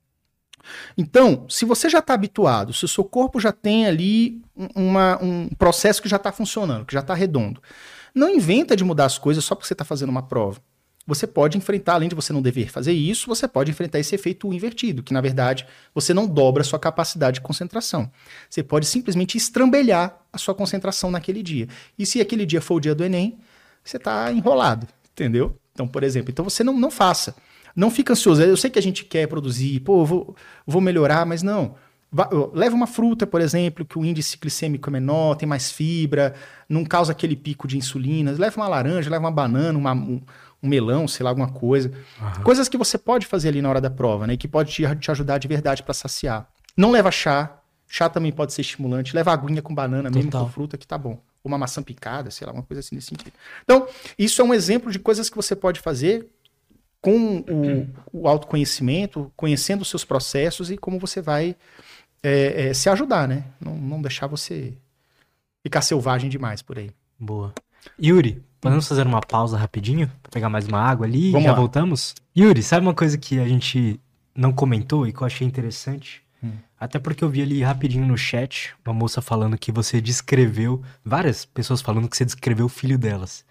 Então, 0.98 1.46
se 1.48 1.64
você 1.64 1.88
já 1.88 2.00
está 2.00 2.16
habituado, 2.16 2.74
se 2.74 2.84
o 2.84 2.88
seu 2.88 3.04
corpo 3.04 3.40
já 3.40 3.52
tem 3.52 3.86
ali 3.86 4.42
um- 4.58 4.88
uma- 4.88 5.24
um 5.24 5.48
processo 5.50 6.02
que 6.02 6.10
já 6.10 6.18
está 6.18 6.32
funcionando, 6.32 6.86
que 6.86 6.94
já 6.94 7.00
está 7.02 7.14
redondo, 7.14 7.62
não 8.16 8.28
inventa 8.30 8.76
de 8.76 8.84
mudar 8.84 9.06
as 9.06 9.18
coisas 9.20 9.46
só 9.46 9.54
porque 9.54 9.68
você 9.68 9.74
está 9.74 9.86
fazendo 9.86 10.10
uma 10.10 10.24
prova. 10.24 10.60
Você 11.10 11.28
pode 11.28 11.58
enfrentar, 11.58 11.96
além 11.96 12.08
de 12.08 12.16
você 12.16 12.32
não 12.32 12.42
dever 12.42 12.70
fazer 12.72 12.94
isso, 12.94 13.28
você 13.28 13.48
pode 13.48 13.70
enfrentar 13.70 14.00
esse 14.00 14.16
efeito 14.16 14.54
invertido, 14.54 15.04
que 15.04 15.12
na 15.14 15.20
verdade 15.20 15.66
você 15.94 16.14
não 16.14 16.26
dobra 16.26 16.62
a 16.62 16.64
sua 16.64 16.80
capacidade 16.80 17.36
de 17.36 17.42
concentração. 17.42 18.10
Você 18.50 18.64
pode 18.64 18.86
simplesmente 18.86 19.38
estrambelhar 19.38 20.18
a 20.32 20.38
sua 20.38 20.56
concentração 20.56 21.12
naquele 21.12 21.44
dia. 21.44 21.68
E 21.98 22.06
se 22.06 22.22
aquele 22.22 22.46
dia 22.46 22.62
for 22.62 22.76
o 22.76 22.80
dia 22.80 22.96
do 22.96 23.04
Enem, 23.04 23.38
você 23.84 23.98
está 23.98 24.32
enrolado, 24.32 24.88
entendeu? 25.12 25.58
Então, 25.74 25.88
por 25.88 26.04
exemplo, 26.04 26.32
então 26.32 26.46
você 26.46 26.64
não, 26.64 26.78
não 26.78 26.92
faça. 26.92 27.36
Não 27.76 27.90
fica 27.92 28.14
ansioso. 28.14 28.42
Eu 28.42 28.58
sei 28.58 28.70
que 28.70 28.80
a 28.80 28.82
gente 28.82 29.04
quer 29.06 29.28
produzir, 29.28 29.80
pô, 29.82 30.06
vou, 30.06 30.36
vou 30.66 30.82
melhorar, 30.82 31.26
mas 31.26 31.42
não. 31.44 31.76
Leva 32.54 32.76
uma 32.76 32.88
fruta, 32.88 33.28
por 33.28 33.40
exemplo, 33.40 33.86
que 33.86 33.98
o 33.98 34.04
índice 34.04 34.36
glicêmico 34.36 34.90
é 34.90 34.92
menor, 34.92 35.36
tem 35.36 35.48
mais 35.48 35.72
fibra, 35.72 36.34
não 36.68 36.84
causa 36.84 37.12
aquele 37.12 37.36
pico 37.36 37.68
de 37.68 37.78
insulina. 37.78 38.32
Leva 38.32 38.60
uma 38.60 38.68
laranja, 38.68 39.10
leva 39.12 39.24
uma 39.24 39.32
banana, 39.32 39.78
uma- 39.78 39.94
um, 39.94 40.20
um 40.62 40.68
melão, 40.68 41.08
sei 41.08 41.24
lá, 41.24 41.30
alguma 41.30 41.50
coisa. 41.50 41.92
Coisas 42.44 42.68
que 42.68 42.78
você 42.78 42.98
pode 42.98 43.26
fazer 43.26 43.50
ali 43.50 43.62
na 43.62 43.70
hora 43.70 43.82
da 43.82 43.90
prova, 43.90 44.28
né? 44.28 44.36
Que 44.36 44.48
pode 44.48 44.72
te, 44.72 44.84
te 44.98 45.12
ajudar 45.12 45.38
de 45.38 45.48
verdade 45.48 45.84
para 45.84 45.94
saciar. 45.94 46.50
Não 46.76 46.92
leva 46.92 47.12
chá. 47.12 47.58
Chá 47.88 48.10
também 48.10 48.32
pode 48.32 48.54
ser 48.54 48.62
estimulante. 48.62 49.16
Leva 49.16 49.32
aguinha 49.32 49.62
com 49.62 49.74
banana, 49.74 50.10
mesmo 50.10 50.30
Total. 50.30 50.46
com 50.46 50.52
fruta, 50.52 50.78
que 50.78 50.86
tá 50.86 50.98
bom. 50.98 51.22
Ou 51.44 51.50
uma 51.50 51.58
maçã 51.58 51.82
picada, 51.82 52.30
sei 52.30 52.46
lá, 52.46 52.54
uma 52.54 52.64
coisa 52.64 52.80
assim 52.82 52.96
nesse 52.96 53.08
sentido. 53.08 53.34
Então, 53.64 53.88
isso 54.18 54.42
é 54.42 54.46
um 54.46 54.54
exemplo 54.54 54.92
de 54.92 55.00
coisas 55.00 55.30
que 55.30 55.36
você 55.36 55.56
pode 55.56 55.80
fazer 55.80 56.28
com 57.02 57.38
o, 57.38 57.88
o 58.12 58.28
autoconhecimento, 58.28 59.32
conhecendo 59.36 59.82
os 59.82 59.90
seus 59.90 60.04
processos 60.04 60.70
e 60.70 60.78
como 60.78 61.00
você 61.00 61.22
vai 61.22 61.56
é, 62.22 62.68
é, 62.68 62.74
se 62.74 62.90
ajudar, 62.90 63.28
né? 63.28 63.46
Não, 63.60 63.76
não 63.76 64.02
deixar 64.02 64.28
você 64.28 64.74
ficar 65.64 65.82
selvagem 65.82 66.30
demais 66.30 66.62
por 66.62 66.78
aí. 66.78 66.92
Boa. 67.18 67.54
Yuri, 68.02 68.44
podemos 68.60 68.88
fazer 68.88 69.06
uma 69.06 69.22
pausa 69.22 69.58
rapidinho? 69.58 70.10
Pra 70.22 70.32
pegar 70.32 70.50
mais 70.50 70.68
uma 70.68 70.80
água 70.80 71.06
ali 71.06 71.30
e 71.30 71.42
já 71.42 71.52
lá. 71.52 71.54
voltamos? 71.54 72.16
Yuri, 72.38 72.62
sabe 72.64 72.86
uma 72.86 72.94
coisa 72.94 73.18
que 73.18 73.40
a 73.40 73.48
gente 73.48 74.00
não 74.36 74.52
comentou 74.52 75.08
e 75.08 75.14
que 75.14 75.22
eu 75.22 75.28
achei 75.28 75.46
interessante? 75.46 76.22
Hum. 76.44 76.52
Até 76.80 76.98
porque 77.00 77.24
eu 77.24 77.30
vi 77.30 77.42
ali 77.42 77.62
rapidinho 77.62 78.06
no 78.06 78.18
chat 78.18 78.74
uma 78.86 78.94
moça 78.94 79.22
falando 79.22 79.58
que 79.58 79.72
você 79.72 80.00
descreveu, 80.00 80.82
várias 81.04 81.46
pessoas 81.46 81.82
falando 81.82 82.08
que 82.08 82.16
você 82.16 82.24
descreveu 82.24 82.66
o 82.66 82.70
filho 82.70 82.98
delas. 82.98 83.44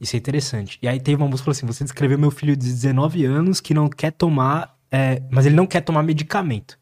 Isso 0.00 0.16
é 0.16 0.18
interessante. 0.18 0.78
E 0.82 0.88
aí 0.88 0.98
teve 0.98 1.22
uma 1.22 1.28
moça 1.28 1.42
que 1.42 1.44
falou 1.44 1.52
assim: 1.52 1.66
você 1.66 1.84
descreveu 1.84 2.18
meu 2.18 2.30
filho 2.30 2.56
de 2.56 2.66
19 2.66 3.24
anos 3.24 3.60
que 3.60 3.72
não 3.72 3.88
quer 3.88 4.10
tomar, 4.10 4.76
é, 4.90 5.22
mas 5.30 5.46
ele 5.46 5.54
não 5.54 5.66
quer 5.66 5.80
tomar 5.80 6.02
medicamento. 6.02 6.76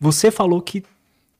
Você 0.00 0.30
falou 0.30 0.60
que 0.60 0.84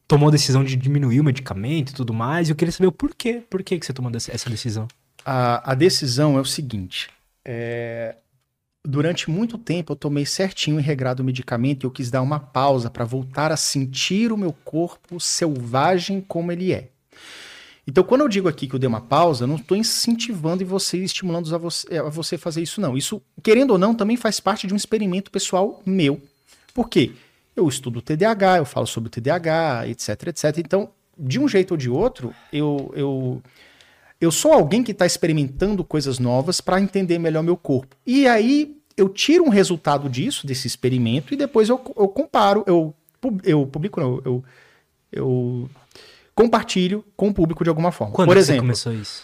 tomou 0.06 0.28
a 0.28 0.32
decisão 0.32 0.64
de 0.64 0.76
diminuir 0.76 1.20
o 1.20 1.24
medicamento 1.24 1.90
e 1.90 1.94
tudo 1.94 2.14
mais, 2.14 2.48
e 2.48 2.52
eu 2.52 2.56
queria 2.56 2.72
saber 2.72 2.86
o 2.86 2.92
porquê. 2.92 3.42
Por 3.50 3.62
que, 3.62 3.78
que 3.78 3.84
você 3.84 3.92
tomou 3.92 4.10
essa 4.14 4.48
decisão? 4.48 4.86
A, 5.24 5.72
a 5.72 5.74
decisão 5.74 6.38
é 6.38 6.40
o 6.40 6.44
seguinte: 6.44 7.08
é, 7.44 8.16
durante 8.84 9.30
muito 9.30 9.58
tempo 9.58 9.92
eu 9.92 9.96
tomei 9.96 10.24
certinho 10.24 10.78
e 10.78 10.82
regrado 10.82 11.22
o 11.22 11.26
medicamento 11.26 11.84
e 11.84 11.86
eu 11.86 11.90
quis 11.90 12.10
dar 12.10 12.22
uma 12.22 12.40
pausa 12.40 12.90
para 12.90 13.04
voltar 13.04 13.52
a 13.52 13.56
sentir 13.56 14.32
o 14.32 14.36
meu 14.36 14.52
corpo 14.64 15.20
selvagem 15.20 16.20
como 16.20 16.52
ele 16.52 16.72
é. 16.72 16.90
Então, 17.86 18.04
quando 18.04 18.20
eu 18.20 18.28
digo 18.28 18.48
aqui 18.48 18.68
que 18.68 18.74
eu 18.74 18.78
dei 18.78 18.86
uma 18.86 19.00
pausa, 19.00 19.46
não 19.46 19.56
estou 19.56 19.74
incentivando 19.74 20.62
e 20.62 20.66
você 20.66 20.98
estimulando 20.98 21.54
a 21.54 21.56
você, 21.56 21.96
a 21.96 22.02
você 22.10 22.36
fazer 22.36 22.60
isso, 22.60 22.82
não. 22.82 22.98
Isso, 22.98 23.22
querendo 23.42 23.70
ou 23.70 23.78
não, 23.78 23.94
também 23.94 24.14
faz 24.14 24.38
parte 24.38 24.66
de 24.66 24.74
um 24.74 24.76
experimento 24.76 25.30
pessoal 25.30 25.82
meu. 25.86 26.20
Por 26.74 26.90
quê? 26.90 27.12
Eu 27.56 27.66
estudo 27.66 28.02
TDAH, 28.02 28.58
eu 28.58 28.66
falo 28.66 28.86
sobre 28.86 29.08
o 29.08 29.10
TDAH, 29.10 29.88
etc, 29.88 30.26
etc. 30.26 30.58
Então, 30.58 30.90
de 31.18 31.40
um 31.40 31.48
jeito 31.48 31.70
ou 31.70 31.76
de 31.78 31.88
outro, 31.88 32.34
eu, 32.52 32.92
eu, 32.94 33.42
eu 34.20 34.30
sou 34.32 34.52
alguém 34.52 34.82
que 34.82 34.92
está 34.92 35.06
experimentando 35.06 35.84
coisas 35.84 36.18
novas 36.18 36.60
para 36.60 36.80
entender 36.80 37.18
melhor 37.18 37.42
meu 37.42 37.56
corpo. 37.56 37.96
E 38.06 38.26
aí 38.26 38.76
eu 38.96 39.08
tiro 39.08 39.44
um 39.44 39.48
resultado 39.48 40.08
disso, 40.08 40.46
desse 40.46 40.66
experimento, 40.66 41.32
e 41.32 41.36
depois 41.36 41.68
eu, 41.68 41.80
eu 41.96 42.08
comparo, 42.08 42.64
eu, 42.66 42.92
eu 43.44 43.66
publico, 43.66 44.00
não, 44.00 44.20
eu, 44.24 44.44
eu 45.12 45.70
compartilho 46.34 47.04
com 47.16 47.28
o 47.28 47.34
público 47.34 47.62
de 47.62 47.70
alguma 47.70 47.92
forma. 47.92 48.12
Quando 48.12 48.28
Por 48.28 48.36
exemplo, 48.36 48.60
você 48.74 48.84
começou 48.84 48.92
isso? 48.94 49.22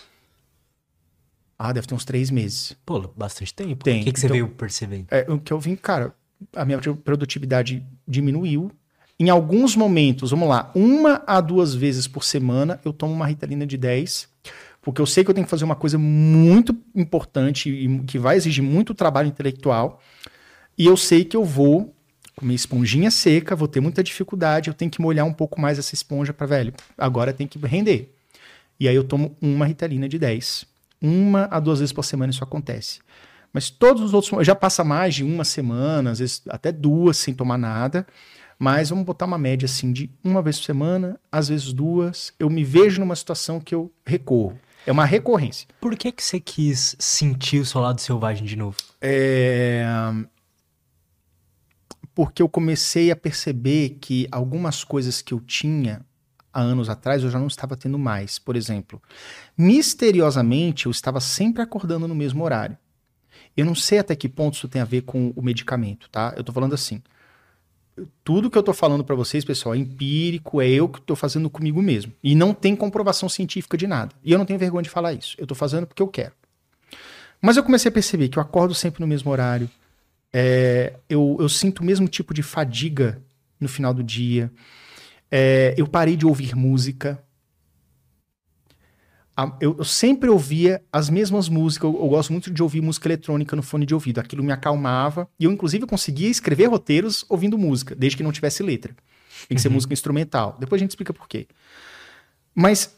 ah, 1.59 1.73
deve 1.73 1.87
ter 1.87 1.95
uns 1.95 2.05
três 2.05 2.31
meses. 2.31 2.77
Pô, 2.85 3.01
bastante 3.17 3.55
tempo. 3.55 3.85
Tem, 3.85 4.01
O 4.03 4.05
que, 4.05 4.13
que 4.13 4.21
você 4.21 4.27
então- 4.27 4.35
veio 4.35 4.49
percebendo? 4.49 5.07
É, 5.11 5.25
o 5.29 5.39
que 5.41 5.53
eu 5.53 5.59
vim, 5.59 5.77
cara, 5.77 6.15
a 6.55 6.65
minha 6.65 6.79
produtividade 6.79 7.85
diminuiu. 8.07 8.71
Em 9.19 9.31
alguns 9.31 9.77
momentos, 9.77 10.33
vamos 10.33 10.49
lá, 10.49 10.71
uma 10.75 11.23
a 11.27 11.41
duas 11.41 11.73
vezes 11.75 12.09
por 12.09 12.25
semana 12.25 12.81
eu 12.85 12.93
tomo 12.93 13.13
uma 13.13 13.27
Ritalina 13.27 13.65
de 13.65 13.77
10, 13.77 14.29
porque 14.85 15.01
eu 15.01 15.07
sei 15.07 15.25
que 15.25 15.31
eu 15.31 15.35
tenho 15.35 15.47
que 15.47 15.51
fazer 15.51 15.65
uma 15.65 15.75
coisa 15.75 15.97
muito 15.97 16.77
importante 16.95 17.71
e 17.71 17.99
que 18.01 18.19
vai 18.19 18.37
exigir 18.37 18.63
muito 18.63 18.95
trabalho 18.95 19.29
intelectual. 19.29 20.01
E 20.77 20.85
eu 20.87 20.97
sei 20.97 21.25
que 21.25 21.37
eu 21.37 21.45
vou 21.45 21.95
com 22.37 22.45
minha 22.45 22.57
esponjinha 22.57 23.11
seca, 23.11 23.57
vou 23.57 23.69
ter 23.69 23.81
muita 23.81 24.03
dificuldade, 24.03 24.69
eu 24.69 24.75
tenho 24.75 24.91
que 24.91 25.01
molhar 25.01 25.25
um 25.25 25.33
pouco 25.33 25.61
mais 25.61 25.79
essa 25.79 25.95
esponja 25.95 26.33
para 26.33 26.47
velho. 26.47 26.75
Agora 26.99 27.33
tem 27.33 27.47
que 27.47 27.59
render. 27.59 28.13
E 28.79 28.89
aí 28.89 28.95
eu 28.95 29.05
tomo 29.05 29.37
uma 29.41 29.67
Ritalina 29.67 30.09
de 30.09 30.19
10. 30.19 30.67
Uma 31.01 31.49
a 31.51 31.61
duas 31.61 31.79
vezes 31.79 31.93
por 31.93 32.05
semana 32.05 32.31
isso 32.31 32.45
acontece. 32.45 33.01
Mas 33.53 33.71
todos 33.71 34.03
os 34.03 34.13
outros 34.13 34.45
já 34.45 34.55
passa 34.55 34.83
mais 34.83 35.15
de 35.15 35.23
uma 35.23 35.45
semana, 35.45 36.11
às 36.11 36.19
vezes 36.19 36.43
até 36.49 36.73
duas 36.73 37.17
sem 37.17 37.33
tomar 37.33 37.57
nada. 37.57 38.07
Mas 38.59 38.91
vamos 38.91 39.05
botar 39.05 39.27
uma 39.27 39.39
média 39.39 39.67
assim 39.67 39.93
de 39.93 40.11
uma 40.23 40.43
vez 40.43 40.59
por 40.59 40.65
semana, 40.65 41.19
às 41.31 41.49
vezes 41.49 41.73
duas. 41.73 42.33
Eu 42.39 42.51
me 42.51 42.65
vejo 42.65 43.01
numa 43.01 43.15
situação 43.15 43.61
que 43.61 43.75
eu 43.75 43.93
recorro. 44.05 44.59
É 44.87 44.93
uma 44.93 45.05
recorrência. 45.05 45.67
Por 45.81 45.97
que, 45.97 46.13
que 46.13 46.23
você 46.23 46.39
quis 46.39 46.95
sentir 46.99 47.59
o 47.59 47.67
seu 47.67 47.81
lado 47.81 48.01
selvagem 48.01 48.45
de 48.45 48.57
novo? 48.57 48.77
É... 49.01 49.85
Porque 52.15 52.43
eu 52.43 52.49
comecei 52.49 53.11
a 53.11 53.17
perceber 53.17 53.99
que 54.01 54.29
algumas 54.31 54.85
coisas 54.85 55.23
que 55.23 55.33
eu 55.35 55.41
tinha 55.41 56.05
há 56.53 56.61
anos 56.61 56.89
atrás 56.89 57.23
eu 57.23 57.31
já 57.31 57.39
não 57.39 57.49
estava 57.49 57.77
tendo 57.77 57.99
mais. 57.99 58.39
Por 58.39 58.57
exemplo, 58.57 59.03
misteriosamente 59.57 60.87
eu 60.87 60.93
estava 60.93 61.21
sempre 61.21 61.63
acordando 61.63 62.07
no 62.07 62.15
mesmo 62.15 62.45
horário. 62.45 62.77
Eu 63.57 63.65
não 63.65 63.75
sei 63.75 63.99
até 63.99 64.15
que 64.15 64.29
ponto 64.29 64.55
isso 64.55 64.69
tem 64.69 64.83
a 64.83 64.85
ver 64.85 65.03
com 65.03 65.33
o 65.35 65.43
medicamento, 65.43 66.09
tá? 66.11 66.35
Eu 66.37 66.45
tô 66.45 66.53
falando 66.53 66.75
assim. 66.75 67.03
Tudo 68.25 68.51
que 68.51 68.59
eu 68.59 68.63
tô 68.63 68.73
falando 68.73 69.05
para 69.05 69.15
vocês, 69.15 69.45
pessoal, 69.45 69.75
é 69.75 69.79
empírico, 69.79 70.61
é 70.61 70.69
eu 70.69 70.89
que 70.89 71.01
tô 71.01 71.15
fazendo 71.15 71.49
comigo 71.49 71.81
mesmo. 71.81 72.13
E 72.23 72.35
não 72.35 72.53
tem 72.53 72.75
comprovação 72.75 73.29
científica 73.29 73.77
de 73.77 73.87
nada. 73.87 74.15
E 74.25 74.33
eu 74.33 74.39
não 74.39 74.45
tenho 74.45 74.59
vergonha 74.59 74.83
de 74.83 74.91
falar 74.91 75.13
isso. 75.13 75.37
Eu 75.39 75.47
tô 75.47 75.55
fazendo 75.55 75.87
porque 75.87 76.03
eu 76.03 76.09
quero. 76.09 76.33
Mas 77.41 77.57
eu 77.57 77.63
comecei 77.63 77.89
a 77.89 77.93
perceber 77.93 78.29
que 78.29 78.39
eu 78.39 78.43
acordo 78.43 78.75
sempre 78.75 79.01
no 79.01 79.07
mesmo 79.07 79.31
horário. 79.31 79.71
É, 80.33 80.95
eu, 81.09 81.37
eu 81.39 81.49
sinto 81.49 81.81
o 81.81 81.85
mesmo 81.85 82.09
tipo 82.09 82.35
de 82.35 82.43
fadiga 82.43 83.23
no 83.61 83.69
final 83.69 83.95
do 83.95 84.03
dia. 84.03 84.51
É, 85.31 85.75
eu 85.77 85.87
parei 85.87 86.17
de 86.17 86.27
ouvir 86.27 86.57
música. 86.57 87.23
A- 89.37 89.57
Eu, 89.61 89.75
eu 89.79 89.85
sempre 89.85 90.29
ouvia 90.31 90.83
as 90.93 91.11
mesmas 91.11 91.49
músicas. 91.49 91.93
Eu, 91.93 91.99
eu 92.01 92.09
gosto 92.09 92.33
muito 92.33 92.51
de 92.51 92.63
ouvir 92.63 92.81
música 92.81 93.09
eletrônica 93.09 93.57
no 93.57 93.63
fone 93.63 93.85
de 93.87 93.93
ouvido. 93.95 94.21
Aquilo 94.21 94.45
me 94.45 94.53
acalmava. 94.53 95.29
E 95.39 95.45
eu, 95.45 95.51
inclusive, 95.53 95.87
conseguia 95.87 96.29
escrever 96.29 96.67
roteiros 96.67 97.25
ouvindo 97.29 97.59
música, 97.59 97.95
desde 97.95 98.17
que 98.17 98.23
não 98.23 98.33
tivesse 98.33 98.63
letra. 98.63 98.95
Tem 99.49 99.57
que 99.57 99.61
ser 99.61 99.69
Uhum. 99.69 99.75
música 99.75 99.93
instrumental. 99.93 100.57
Depois 100.59 100.81
a 100.81 100.83
gente 100.83 100.91
explica 100.91 101.13
por 101.13 101.29
quê. 101.29 101.47
Mas 102.55 102.95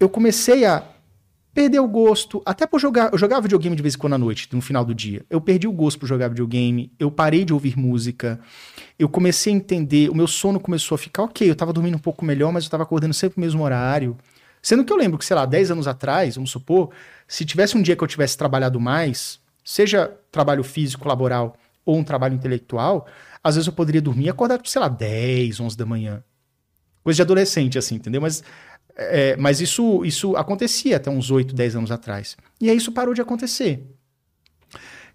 eu 0.00 0.08
comecei 0.08 0.64
a 0.64 0.82
perder 1.54 1.80
o 1.80 1.88
gosto, 1.88 2.42
até 2.44 2.66
por 2.66 2.78
jogar. 2.80 3.10
Eu 3.12 3.18
jogava 3.18 3.42
videogame 3.42 3.74
de 3.76 3.82
vez 3.82 3.94
em 3.94 3.98
quando 3.98 4.12
à 4.14 4.18
noite, 4.18 4.48
no 4.52 4.60
final 4.60 4.84
do 4.84 4.94
dia. 4.94 5.24
Eu 5.30 5.40
perdi 5.40 5.66
o 5.66 5.72
gosto 5.72 5.98
por 5.98 6.06
jogar 6.06 6.28
videogame, 6.28 6.92
eu 6.98 7.10
parei 7.10 7.44
de 7.46 7.52
ouvir 7.54 7.78
música, 7.78 8.38
eu 8.98 9.08
comecei 9.08 9.52
a 9.52 9.56
entender, 9.56 10.10
o 10.10 10.14
meu 10.14 10.26
sono 10.26 10.60
começou 10.60 10.94
a 10.94 10.98
ficar 10.98 11.22
ok, 11.22 11.48
eu 11.48 11.56
tava 11.56 11.72
dormindo 11.72 11.94
um 11.96 12.00
pouco 12.00 12.24
melhor, 12.26 12.52
mas 12.52 12.64
eu 12.64 12.70
tava 12.70 12.82
acordando 12.82 13.14
sempre 13.14 13.38
no 13.40 13.46
mesmo 13.46 13.62
horário. 13.62 14.16
Sendo 14.66 14.84
que 14.84 14.92
eu 14.92 14.96
lembro 14.96 15.16
que, 15.16 15.24
sei 15.24 15.36
lá, 15.36 15.46
10 15.46 15.70
anos 15.70 15.86
atrás, 15.86 16.34
vamos 16.34 16.50
supor, 16.50 16.90
se 17.28 17.44
tivesse 17.44 17.76
um 17.76 17.82
dia 17.82 17.94
que 17.94 18.02
eu 18.02 18.08
tivesse 18.08 18.36
trabalhado 18.36 18.80
mais, 18.80 19.38
seja 19.64 20.10
trabalho 20.28 20.64
físico, 20.64 21.06
laboral 21.06 21.56
ou 21.84 21.96
um 21.96 22.02
trabalho 22.02 22.34
intelectual, 22.34 23.06
às 23.44 23.54
vezes 23.54 23.68
eu 23.68 23.72
poderia 23.72 24.02
dormir 24.02 24.24
e 24.24 24.28
acordar, 24.28 24.60
sei 24.64 24.80
lá, 24.80 24.88
10, 24.88 25.60
11 25.60 25.76
da 25.76 25.86
manhã. 25.86 26.20
Coisa 27.04 27.14
de 27.14 27.22
adolescente, 27.22 27.78
assim, 27.78 27.94
entendeu? 27.94 28.20
Mas 28.20 28.42
é, 28.96 29.36
mas 29.36 29.60
isso, 29.60 30.04
isso 30.04 30.34
acontecia 30.34 30.96
até 30.96 31.08
uns 31.08 31.30
8, 31.30 31.54
10 31.54 31.76
anos 31.76 31.92
atrás. 31.92 32.36
E 32.60 32.68
aí 32.68 32.76
isso 32.76 32.90
parou 32.90 33.14
de 33.14 33.20
acontecer. 33.20 33.86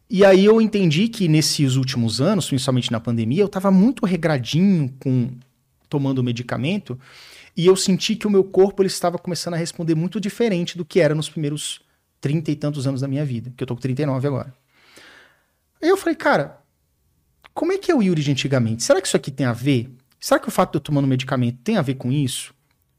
E 0.09 0.23
aí 0.23 0.45
eu 0.45 0.61
entendi 0.61 1.09
que 1.09 1.27
nesses 1.27 1.75
últimos 1.75 2.21
anos, 2.21 2.47
principalmente 2.47 2.89
na 2.89 3.01
pandemia, 3.01 3.43
eu 3.43 3.47
estava 3.47 3.69
muito 3.69 4.05
regradinho 4.05 4.95
com 4.97 5.29
tomando 5.89 6.23
medicamento 6.23 6.97
e 7.55 7.65
eu 7.65 7.75
senti 7.75 8.15
que 8.15 8.27
o 8.27 8.29
meu 8.29 8.43
corpo 8.43 8.81
ele 8.81 8.87
estava 8.87 9.17
começando 9.17 9.55
a 9.55 9.57
responder 9.57 9.95
muito 9.95 10.19
diferente 10.19 10.77
do 10.77 10.85
que 10.85 10.99
era 10.99 11.13
nos 11.13 11.29
primeiros 11.29 11.81
30 12.19 12.51
e 12.51 12.55
tantos 12.55 12.87
anos 12.87 13.01
da 13.01 13.07
minha 13.07 13.25
vida, 13.25 13.53
que 13.55 13.63
eu 13.63 13.67
tô 13.67 13.75
com 13.75 13.81
39 13.81 14.27
agora. 14.27 14.53
Aí 15.81 15.89
eu 15.89 15.97
falei, 15.97 16.15
cara, 16.15 16.61
como 17.53 17.71
é 17.71 17.77
que 17.77 17.91
é 17.91 17.95
o 17.95 18.01
Yuri 18.01 18.23
de 18.23 18.31
antigamente? 18.31 18.83
Será 18.83 19.01
que 19.01 19.07
isso 19.07 19.17
aqui 19.17 19.31
tem 19.31 19.45
a 19.45 19.53
ver? 19.53 19.89
Será 20.19 20.39
que 20.39 20.47
o 20.47 20.51
fato 20.51 20.71
de 20.71 20.77
eu 20.77 20.81
tomando 20.81 21.07
medicamento 21.07 21.57
tem 21.63 21.77
a 21.77 21.81
ver 21.81 21.95
com 21.95 22.11
isso? 22.11 22.53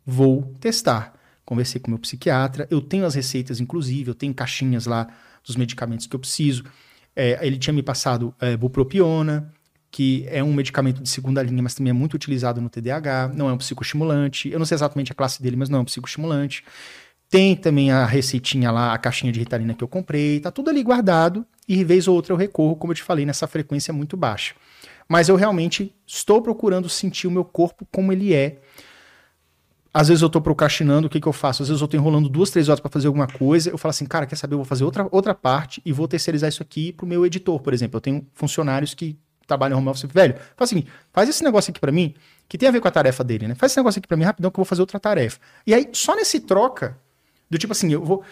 Vou 0.04 0.54
testar. 0.60 1.14
Conversei 1.44 1.80
com 1.80 1.90
meu 1.90 1.98
psiquiatra, 1.98 2.66
eu 2.70 2.80
tenho 2.80 3.04
as 3.04 3.14
receitas, 3.14 3.60
inclusive, 3.60 4.10
eu 4.10 4.14
tenho 4.14 4.32
caixinhas 4.32 4.86
lá 4.86 5.08
dos 5.44 5.56
medicamentos 5.56 6.06
que 6.06 6.14
eu 6.14 6.20
preciso. 6.20 6.64
É, 7.14 7.44
ele 7.46 7.58
tinha 7.58 7.74
me 7.74 7.82
passado 7.82 8.34
é, 8.40 8.56
bupropiona, 8.56 9.52
que 9.92 10.24
é 10.28 10.42
um 10.42 10.54
medicamento 10.54 11.02
de 11.02 11.08
segunda 11.08 11.42
linha, 11.42 11.62
mas 11.62 11.74
também 11.74 11.90
é 11.90 11.92
muito 11.92 12.14
utilizado 12.14 12.62
no 12.62 12.70
TDAH. 12.70 13.32
Não 13.34 13.50
é 13.50 13.52
um 13.52 13.58
psicoestimulante. 13.58 14.50
Eu 14.50 14.58
não 14.58 14.64
sei 14.64 14.74
exatamente 14.74 15.12
a 15.12 15.14
classe 15.14 15.42
dele, 15.42 15.54
mas 15.54 15.68
não 15.68 15.80
é 15.80 15.82
um 15.82 15.84
psicoestimulante. 15.84 16.64
Tem 17.28 17.54
também 17.54 17.92
a 17.92 18.06
receitinha 18.06 18.70
lá, 18.70 18.94
a 18.94 18.98
caixinha 18.98 19.30
de 19.30 19.38
Ritalina 19.38 19.74
que 19.74 19.84
eu 19.84 19.88
comprei. 19.88 20.40
Tá 20.40 20.50
tudo 20.50 20.70
ali 20.70 20.82
guardado. 20.82 21.46
E 21.68 21.84
vez 21.84 22.08
ou 22.08 22.14
outra 22.14 22.32
eu 22.32 22.38
recorro, 22.38 22.74
como 22.74 22.92
eu 22.92 22.96
te 22.96 23.02
falei, 23.02 23.26
nessa 23.26 23.46
frequência 23.46 23.92
muito 23.92 24.16
baixa. 24.16 24.54
Mas 25.06 25.28
eu 25.28 25.36
realmente 25.36 25.94
estou 26.06 26.40
procurando 26.40 26.88
sentir 26.88 27.26
o 27.26 27.30
meu 27.30 27.44
corpo 27.44 27.86
como 27.92 28.10
ele 28.12 28.32
é. 28.32 28.60
Às 29.92 30.08
vezes 30.08 30.22
eu 30.22 30.30
tô 30.30 30.40
procrastinando, 30.40 31.06
o 31.06 31.10
que, 31.10 31.20
que 31.20 31.28
eu 31.28 31.34
faço? 31.34 31.62
Às 31.62 31.68
vezes 31.68 31.82
eu 31.82 31.86
tô 31.86 31.98
enrolando 31.98 32.30
duas, 32.30 32.48
três 32.48 32.70
horas 32.70 32.80
para 32.80 32.90
fazer 32.90 33.08
alguma 33.08 33.26
coisa. 33.26 33.68
Eu 33.68 33.76
falo 33.76 33.90
assim, 33.90 34.06
cara, 34.06 34.24
quer 34.24 34.36
saber? 34.36 34.54
Eu 34.54 34.58
vou 34.58 34.64
fazer 34.64 34.84
outra, 34.84 35.06
outra 35.10 35.34
parte 35.34 35.82
e 35.84 35.92
vou 35.92 36.08
terceirizar 36.08 36.48
isso 36.48 36.62
aqui 36.62 36.94
pro 36.94 37.06
meu 37.06 37.26
editor, 37.26 37.60
por 37.60 37.74
exemplo. 37.74 37.98
Eu 37.98 38.00
tenho 38.00 38.26
funcionários 38.32 38.94
que 38.94 39.18
trabalham 39.52 39.78
home 39.78 39.88
office. 39.88 40.10
Velho, 40.10 40.34
faz 40.56 40.68
o 40.68 40.74
seguinte, 40.74 40.90
faz 41.12 41.28
esse 41.28 41.44
negócio 41.44 41.70
aqui 41.70 41.80
para 41.80 41.92
mim, 41.92 42.14
que 42.48 42.56
tem 42.56 42.68
a 42.68 42.72
ver 42.72 42.80
com 42.80 42.88
a 42.88 42.90
tarefa 42.90 43.22
dele, 43.22 43.48
né? 43.48 43.54
Faz 43.54 43.72
esse 43.72 43.78
negócio 43.78 43.98
aqui 43.98 44.08
para 44.08 44.16
mim 44.16 44.24
rapidão 44.24 44.50
que 44.50 44.56
eu 44.58 44.64
vou 44.64 44.68
fazer 44.68 44.80
outra 44.80 44.98
tarefa. 44.98 45.38
E 45.66 45.74
aí, 45.74 45.88
só 45.92 46.16
nesse 46.16 46.40
troca, 46.40 46.98
do 47.50 47.58
tipo 47.58 47.72
assim, 47.72 47.92
eu 47.92 48.04
vou. 48.04 48.22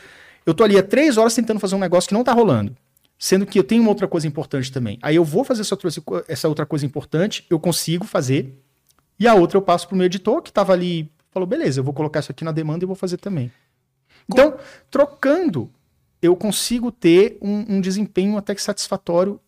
Eu 0.46 0.54
tô 0.54 0.64
ali 0.64 0.78
há 0.78 0.82
três 0.82 1.18
horas 1.18 1.34
tentando 1.34 1.60
fazer 1.60 1.74
um 1.74 1.78
negócio 1.78 2.08
que 2.08 2.14
não 2.14 2.24
tá 2.24 2.32
rolando. 2.32 2.74
Sendo 3.18 3.44
que 3.44 3.58
eu 3.58 3.64
tenho 3.64 3.82
uma 3.82 3.90
outra 3.90 4.08
coisa 4.08 4.26
importante 4.26 4.72
também. 4.72 4.98
Aí 5.02 5.14
eu 5.14 5.24
vou 5.24 5.44
fazer 5.44 5.60
essa 5.60 5.74
outra, 5.74 5.90
essa 6.26 6.48
outra 6.48 6.64
coisa 6.64 6.86
importante, 6.86 7.44
eu 7.50 7.60
consigo 7.60 8.06
fazer. 8.06 8.58
E 9.18 9.28
a 9.28 9.34
outra 9.34 9.58
eu 9.58 9.62
passo 9.62 9.86
pro 9.86 9.96
meu 9.96 10.06
editor, 10.06 10.40
que 10.40 10.50
tava 10.50 10.72
ali, 10.72 11.12
falou, 11.30 11.46
beleza, 11.46 11.80
eu 11.80 11.84
vou 11.84 11.92
colocar 11.92 12.20
isso 12.20 12.32
aqui 12.32 12.42
na 12.42 12.52
demanda 12.52 12.82
e 12.82 12.86
vou 12.86 12.96
fazer 12.96 13.18
também. 13.18 13.52
Então, 14.26 14.56
trocando, 14.90 15.70
eu 16.22 16.34
consigo 16.34 16.90
ter 16.90 17.36
um, 17.42 17.76
um 17.76 17.80
desempenho 17.80 18.38
até 18.38 18.54
que 18.54 18.62
satisfatório, 18.62 19.38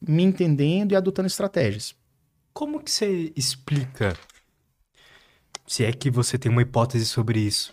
me 0.00 0.22
entendendo 0.22 0.92
e 0.92 0.96
adotando 0.96 1.26
estratégias. 1.26 1.94
Como 2.52 2.80
que 2.80 2.90
você 2.90 3.32
explica, 3.36 4.16
se 5.66 5.84
é 5.84 5.92
que 5.92 6.10
você 6.10 6.38
tem 6.38 6.50
uma 6.50 6.62
hipótese 6.62 7.06
sobre 7.06 7.40
isso, 7.40 7.72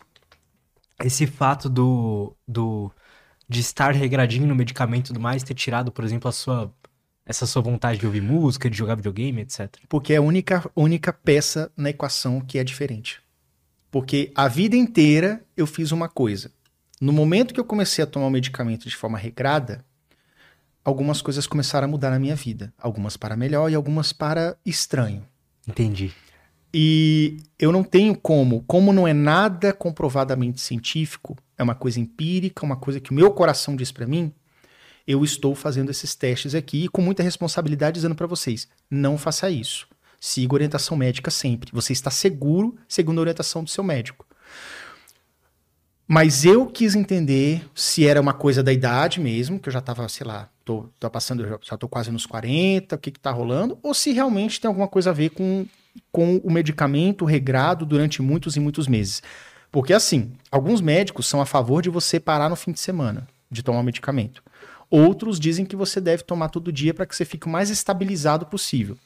esse 1.03 1.27
fato 1.27 1.69
do, 1.69 2.35
do 2.47 2.91
de 3.47 3.60
estar 3.60 3.93
regradinho 3.93 4.47
no 4.47 4.56
medicamento 4.56 5.06
e 5.06 5.07
tudo 5.07 5.19
mais 5.19 5.43
ter 5.43 5.53
tirado, 5.53 5.91
por 5.91 6.03
exemplo, 6.03 6.30
a 6.30 6.31
sua 6.31 6.73
essa 7.26 7.47
sua 7.47 7.61
vontade 7.61 7.99
de 7.99 8.06
ouvir 8.06 8.22
música, 8.22 8.69
de 8.69 8.77
jogar 8.77 8.95
videogame, 8.95 9.41
etc. 9.41 9.77
Porque 9.89 10.14
é 10.14 10.18
a 10.18 10.22
única, 10.22 10.69
única 10.76 11.11
peça 11.11 11.72
na 11.76 11.89
equação 11.89 12.39
que 12.39 12.60
é 12.60 12.64
diferente. 12.64 13.19
Porque 13.89 14.31
a 14.35 14.47
vida 14.47 14.76
inteira 14.76 15.43
eu 15.57 15.65
fiz 15.65 15.91
uma 15.91 16.07
coisa. 16.07 16.52
No 17.02 17.11
momento 17.11 17.53
que 17.53 17.60
eu 17.60 17.65
comecei 17.65 18.03
a 18.03 18.07
tomar 18.07 18.27
o 18.27 18.31
medicamento 18.31 18.88
de 18.88 18.95
forma 18.95 19.18
regrada, 19.18 19.84
algumas 20.86 21.20
coisas 21.20 21.48
começaram 21.48 21.86
a 21.86 21.91
mudar 21.91 22.12
na 22.12 22.20
minha 22.20 22.36
vida. 22.36 22.72
Algumas 22.78 23.18
para 23.18 23.36
melhor 23.36 23.70
e 23.72 23.76
algumas 23.76 24.14
para 24.14 24.56
estranho. 24.64 25.26
Entendi. 25.68 26.14
E 26.72 27.38
eu 27.57 27.72
não 27.72 27.84
tenho 27.84 28.16
como, 28.16 28.64
como 28.68 28.94
não 28.94 29.07
é 29.07 29.14
nada 29.14 29.74
comprovadamente 29.74 30.62
científico, 30.62 31.36
é 31.57 31.64
uma 31.64 31.74
coisa 31.74 31.99
empírica, 31.99 32.66
uma 32.66 32.76
coisa 32.76 32.99
que 32.99 33.12
o 33.12 33.14
meu 33.14 33.32
coração 33.32 33.76
diz 33.76 33.91
para 33.91 34.06
mim, 34.06 34.32
eu 35.07 35.24
estou 35.24 35.56
fazendo 35.56 35.90
esses 35.90 36.14
testes 36.14 36.53
aqui 36.53 36.84
e 36.84 36.90
com 36.90 37.02
muita 37.02 37.24
responsabilidade 37.24 37.95
dizendo 37.95 38.16
para 38.16 38.28
vocês, 38.28 38.68
não 38.91 39.18
faça 39.18 39.49
isso. 39.49 39.88
Siga 40.20 40.53
orientação 40.53 40.98
médica 40.98 41.32
sempre. 41.32 41.72
Você 41.72 41.94
está 41.94 42.12
seguro 42.12 42.76
segundo 42.88 43.20
a 43.20 43.22
orientação 43.22 43.64
do 43.64 43.70
seu 43.70 43.84
médico. 43.84 44.26
Mas 46.07 46.45
eu 46.45 46.68
quis 46.68 46.94
entender 46.94 47.68
se 47.73 48.06
era 48.06 48.22
uma 48.22 48.34
coisa 48.34 48.61
da 48.61 48.72
idade 48.72 49.19
mesmo, 49.19 49.60
que 49.60 49.69
eu 49.69 49.73
já 49.73 49.80
estava, 49.80 50.07
sei 50.07 50.26
lá, 50.26 50.49
tô, 50.64 50.86
tô 50.99 51.10
passando, 51.10 51.60
já 51.64 51.77
tô 51.77 51.88
quase 51.88 52.11
nos 52.11 52.26
40, 52.26 52.95
o 52.95 52.99
que 52.99 53.11
que 53.11 53.19
tá 53.19 53.32
rolando, 53.32 53.80
ou 53.82 53.94
se 53.94 54.11
realmente 54.11 54.61
tem 54.61 54.68
alguma 54.68 54.88
coisa 54.88 55.10
a 55.10 55.14
ver 55.14 55.30
com 55.32 55.65
com 56.11 56.38
o 56.44 56.52
medicamento 56.52 57.26
regrado 57.26 57.86
durante 57.86 58.22
muitos 58.22 58.56
e 58.56 58.60
muitos 58.60 58.88
meses. 58.88 59.22
Porque 59.72 59.94
assim, 59.94 60.34
alguns 60.52 60.82
médicos 60.82 61.26
são 61.26 61.41
a 61.41 61.45
favor 61.45 61.82
de 61.82 61.90
você 61.90 62.19
parar 62.19 62.49
no 62.49 62.56
fim 62.56 62.72
de 62.72 62.80
semana 62.80 63.27
de 63.49 63.64
tomar 63.64 63.80
o 63.80 63.84
medicamento. 63.84 64.44
Outros 64.90 65.40
dizem 65.40 65.65
que 65.65 65.76
você 65.76 65.99
deve 65.99 66.23
tomar 66.23 66.49
todo 66.49 66.72
dia 66.72 66.94
para 66.94 67.06
que 67.06 67.15
você 67.15 67.26
fique 67.26 67.48
o 67.48 67.49
mais 67.49 67.69
estabilizado 67.69 68.45
possível. 68.45 68.98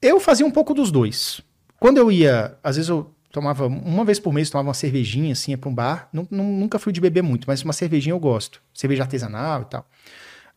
Eu 0.00 0.18
fazia 0.18 0.46
um 0.46 0.50
pouco 0.50 0.74
dos 0.74 0.90
dois. 0.90 1.40
Quando 1.78 1.98
eu 1.98 2.10
ia, 2.10 2.56
às 2.62 2.76
vezes 2.76 2.88
eu 2.88 3.10
tomava, 3.32 3.66
uma 3.66 4.04
vez 4.04 4.20
por 4.20 4.32
mês, 4.32 4.50
tomava 4.50 4.68
uma 4.68 4.74
cervejinha, 4.74 5.32
assim, 5.32 5.52
ia 5.52 5.58
pra 5.58 5.70
um 5.70 5.74
bar. 5.74 6.08
nunca 6.30 6.78
fui 6.78 6.92
de 6.92 7.00
beber 7.00 7.22
muito, 7.22 7.46
mas 7.46 7.62
uma 7.62 7.72
cervejinha 7.72 8.12
eu 8.12 8.20
gosto. 8.20 8.62
Cerveja 8.74 9.02
artesanal 9.02 9.62
e 9.62 9.64
tal. 9.64 9.86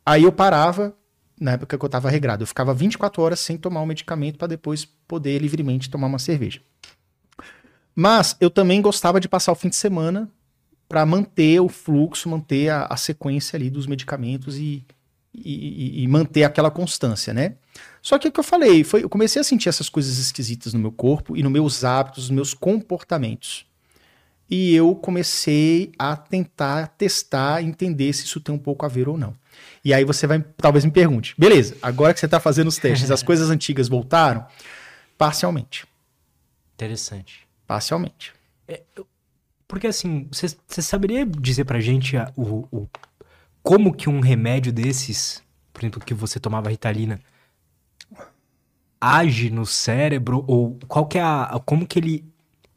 Aí 0.05 0.23
eu 0.23 0.31
parava, 0.31 0.93
na 1.39 1.53
época 1.53 1.77
que 1.77 1.85
eu 1.85 1.89
tava 1.89 2.09
regrado, 2.09 2.43
eu 2.43 2.47
ficava 2.47 2.73
24 2.73 3.21
horas 3.21 3.39
sem 3.39 3.57
tomar 3.57 3.79
o 3.79 3.83
um 3.83 3.87
medicamento 3.87 4.37
para 4.37 4.47
depois 4.47 4.85
poder 4.85 5.41
livremente 5.41 5.89
tomar 5.89 6.07
uma 6.07 6.19
cerveja. 6.19 6.61
Mas 7.95 8.35
eu 8.41 8.49
também 8.49 8.81
gostava 8.81 9.21
de 9.21 9.29
passar 9.29 9.53
o 9.53 9.55
fim 9.55 9.69
de 9.69 9.77
semana 9.77 10.29
para 10.87 11.05
manter 11.05 11.59
o 11.61 11.69
fluxo, 11.69 12.29
manter 12.29 12.69
a, 12.69 12.85
a, 12.85 12.97
sequência 12.97 13.55
ali 13.57 13.69
dos 13.69 13.87
medicamentos 13.87 14.57
e, 14.57 14.85
e, 15.43 16.03
e, 16.03 16.07
manter 16.07 16.43
aquela 16.43 16.69
constância, 16.69 17.33
né? 17.33 17.55
Só 18.01 18.17
que 18.19 18.27
o 18.27 18.31
que 18.31 18.39
eu 18.39 18.43
falei, 18.43 18.83
foi, 18.83 19.03
eu 19.03 19.09
comecei 19.09 19.39
a 19.39 19.43
sentir 19.43 19.69
essas 19.69 19.89
coisas 19.89 20.17
esquisitas 20.17 20.73
no 20.73 20.79
meu 20.79 20.91
corpo 20.91 21.35
e 21.35 21.43
nos 21.43 21.51
meus 21.51 21.83
hábitos, 21.83 22.29
nos 22.29 22.35
meus 22.35 22.53
comportamentos. 22.53 23.65
E 24.49 24.75
eu 24.75 24.93
comecei 24.95 25.91
a 25.97 26.15
tentar 26.15 26.89
testar, 26.89 27.63
entender 27.63 28.13
se 28.13 28.25
isso 28.25 28.39
tem 28.39 28.53
um 28.53 28.59
pouco 28.59 28.85
a 28.85 28.89
ver 28.89 29.09
ou 29.09 29.17
não. 29.17 29.33
E 29.83 29.93
aí 29.93 30.03
você 30.03 30.27
vai, 30.27 30.43
talvez 30.57 30.85
me 30.85 30.91
pergunte, 30.91 31.33
beleza, 31.37 31.75
agora 31.81 32.13
que 32.13 32.19
você 32.19 32.27
está 32.27 32.39
fazendo 32.39 32.67
os 32.67 32.77
testes, 32.77 33.09
as 33.09 33.21
coisas 33.23 33.49
antigas 33.49 33.87
voltaram? 33.87 34.45
Parcialmente. 35.17 35.85
Interessante. 36.75 37.47
Parcialmente. 37.65 38.33
É, 38.67 38.83
porque 39.67 39.87
assim, 39.87 40.27
você 40.31 40.81
saberia 40.81 41.25
dizer 41.25 41.65
pra 41.65 41.79
gente 41.79 42.15
a, 42.17 42.31
o, 42.35 42.67
o, 42.71 42.89
como 43.65 43.91
que 43.91 44.07
um 44.07 44.19
remédio 44.19 44.71
desses, 44.71 45.41
por 45.73 45.81
exemplo, 45.81 45.99
que 45.99 46.13
você 46.13 46.39
tomava 46.39 46.69
Ritalina, 46.69 47.19
age 49.01 49.49
no 49.49 49.65
cérebro? 49.65 50.45
Ou 50.47 50.77
qual 50.87 51.07
que 51.07 51.17
é 51.17 51.23
a. 51.23 51.59
Como 51.65 51.87
que 51.87 51.97
ele 51.97 52.23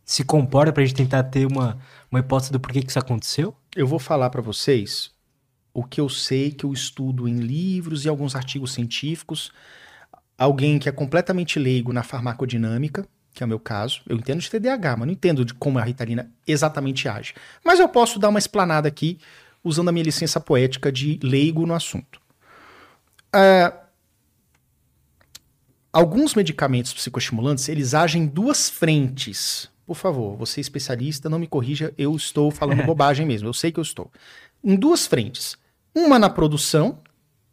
se 0.03 0.25
comporta 0.25 0.73
pra 0.73 0.83
gente 0.83 0.97
tentar 0.97 1.25
ter 1.25 1.47
uma, 1.47 1.79
uma 2.11 2.21
hipótese 2.21 2.51
do 2.51 2.59
porquê 2.59 2.81
que 2.81 2.89
isso 2.89 2.99
aconteceu? 2.99 3.55
Eu 3.77 3.87
vou 3.87 3.99
falar 3.99 4.31
para 4.31 4.41
vocês 4.41 5.11
o 5.75 5.85
que 5.85 6.01
eu 6.01 6.09
sei, 6.09 6.51
que 6.51 6.65
eu 6.65 6.73
estudo 6.73 7.29
em 7.29 7.37
livros 7.37 8.07
e 8.07 8.09
alguns 8.09 8.35
artigos 8.35 8.73
científicos. 8.73 9.53
Alguém 10.39 10.79
que 10.79 10.89
é 10.89 10.93
completamente 10.93 11.59
leigo 11.59 11.93
na 11.93 12.03
farmacodinâmica, 12.03 13.07
que 13.35 13.43
é 13.43 13.47
o 13.47 13.49
meu 13.49 13.61
caso. 13.61 14.01
Eu 14.07 14.17
entendo 14.17 14.41
de 14.41 14.49
TDAH, 14.49 14.97
mas 14.97 15.07
não 15.07 15.13
entendo 15.13 15.45
de 15.45 15.53
como 15.53 15.79
a 15.79 15.83
Ritalina 15.83 16.33
exatamente 16.47 17.07
age. 17.11 17.35
Mas 17.63 17.79
eu 17.79 17.91
posso 17.91 18.19
dar 18.19 18.31
uma 18.31 18.39
explanada 18.39 18.89
aqui 18.89 19.19
usando 19.63 19.89
a 19.89 19.93
minha 19.93 20.05
licença 20.05 20.41
poética 20.41 20.91
de 20.91 21.19
leigo 21.23 21.67
no 21.67 21.75
assunto. 21.75 22.21
Uh, 23.35 23.77
alguns 25.93 26.35
medicamentos 26.35 26.93
psicoestimulantes, 26.93 27.69
eles 27.69 27.95
agem 27.95 28.23
em 28.23 28.27
duas 28.27 28.69
frentes. 28.71 29.69
Por 29.87 29.97
favor, 29.97 30.37
você 30.37 30.61
é 30.61 30.63
especialista, 30.63 31.29
não 31.29 31.39
me 31.39 31.47
corrija, 31.47 31.93
eu 31.97 32.15
estou 32.15 32.51
falando 32.51 32.85
bobagem 32.87 33.27
mesmo, 33.27 33.49
eu 33.49 33.55
sei 33.55 33.73
que 33.73 33.81
eu 33.81 33.83
estou. 33.83 34.11
Em 34.63 34.77
duas 34.77 35.07
frentes. 35.07 35.57
Uma 35.95 36.19
na 36.19 36.31
produção 36.31 37.01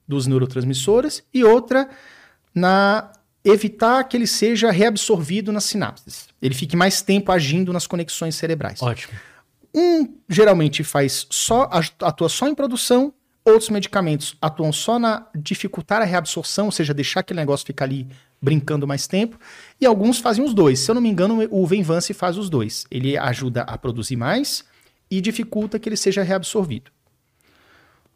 dos 0.07 0.27
neurotransmissores 0.27 1.23
e 1.33 1.43
outra 1.43 1.89
na 2.53 3.11
evitar 3.43 4.03
que 4.05 4.17
ele 4.17 4.27
seja 4.27 4.71
reabsorvido 4.71 5.51
nas 5.51 5.65
sinapses. 5.65 6.27
Ele 6.41 6.55
fique 6.55 6.75
mais 6.75 7.01
tempo 7.01 7.31
agindo 7.31 7.71
nas 7.71 7.85
conexões 7.85 8.35
cerebrais. 8.35 8.81
Ótimo. 8.81 9.13
Um 9.75 10.15
geralmente 10.29 10.85
faz 10.85 11.27
só 11.29 11.69
atua 12.01 12.29
só 12.29 12.47
em 12.47 12.55
produção, 12.55 13.13
outros 13.43 13.69
medicamentos 13.69 14.37
atuam 14.41 14.71
só 14.71 14.97
na 14.97 15.27
dificultar 15.35 16.01
a 16.01 16.05
reabsorção, 16.05 16.67
ou 16.67 16.71
seja, 16.71 16.93
deixar 16.93 17.19
aquele 17.19 17.41
negócio 17.41 17.65
ficar 17.65 17.83
ali 17.83 18.07
brincando 18.41 18.87
mais 18.87 19.05
tempo, 19.05 19.37
e 19.79 19.85
alguns 19.85 20.19
fazem 20.19 20.43
os 20.43 20.53
dois. 20.53 20.79
Se 20.79 20.89
eu 20.89 20.95
não 20.95 21.01
me 21.01 21.09
engano, 21.09 21.45
o 21.51 21.67
Venvance 21.67 22.13
faz 22.13 22.37
os 22.37 22.49
dois. 22.49 22.85
Ele 22.89 23.17
ajuda 23.17 23.63
a 23.63 23.77
produzir 23.77 24.15
mais 24.15 24.63
e 25.11 25.19
dificulta 25.19 25.77
que 25.77 25.89
ele 25.89 25.97
seja 25.97 26.23
reabsorvido. 26.23 26.91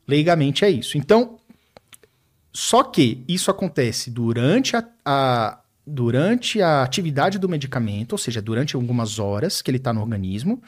Leigamente 0.08 0.64
é 0.64 0.70
isso. 0.70 0.98
Então, 0.98 1.40
só 2.54 2.84
que 2.84 3.24
isso 3.28 3.52
acontece 3.52 4.10
durante 4.10 4.76
a, 4.76 4.88
a, 5.06 5.60
durante 5.86 6.62
a 6.62 6.84
atividade 6.84 7.38
do 7.38 7.50
medicamento, 7.50 8.14
ou 8.14 8.18
seja, 8.18 8.42
durante 8.42 8.76
algumas 8.76 9.20
horas 9.20 9.62
que 9.62 9.70
ele 9.70 9.78
está 9.78 9.94
no 9.94 10.02
organismo, 10.02 10.62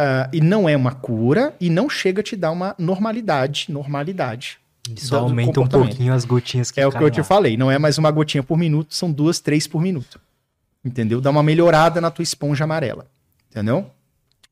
uh, 0.00 0.28
e 0.32 0.40
não 0.40 0.68
é 0.68 0.76
uma 0.76 0.92
cura, 0.92 1.54
e 1.60 1.70
não 1.70 1.88
chega 1.88 2.20
a 2.20 2.24
te 2.24 2.36
dar 2.36 2.50
uma 2.50 2.74
normalidade, 2.78 3.66
normalidade. 3.68 4.58
Só 4.96 5.20
aumenta 5.20 5.60
um 5.60 5.66
pouquinho 5.66 6.12
as 6.12 6.24
gotinhas 6.24 6.70
que 6.70 6.80
É 6.80 6.86
o 6.86 6.92
que 6.92 7.02
eu 7.02 7.10
te 7.10 7.22
falei, 7.22 7.56
não 7.56 7.70
é 7.70 7.78
mais 7.78 7.98
uma 7.98 8.10
gotinha 8.10 8.42
por 8.42 8.56
minuto, 8.56 8.94
são 8.94 9.10
duas, 9.10 9.40
três 9.40 9.66
por 9.66 9.80
minuto. 9.82 10.20
Entendeu? 10.84 11.20
Dá 11.20 11.30
uma 11.30 11.42
melhorada 11.42 12.00
na 12.00 12.10
tua 12.10 12.22
esponja 12.22 12.62
amarela. 12.62 13.06
Entendeu? 13.50 13.90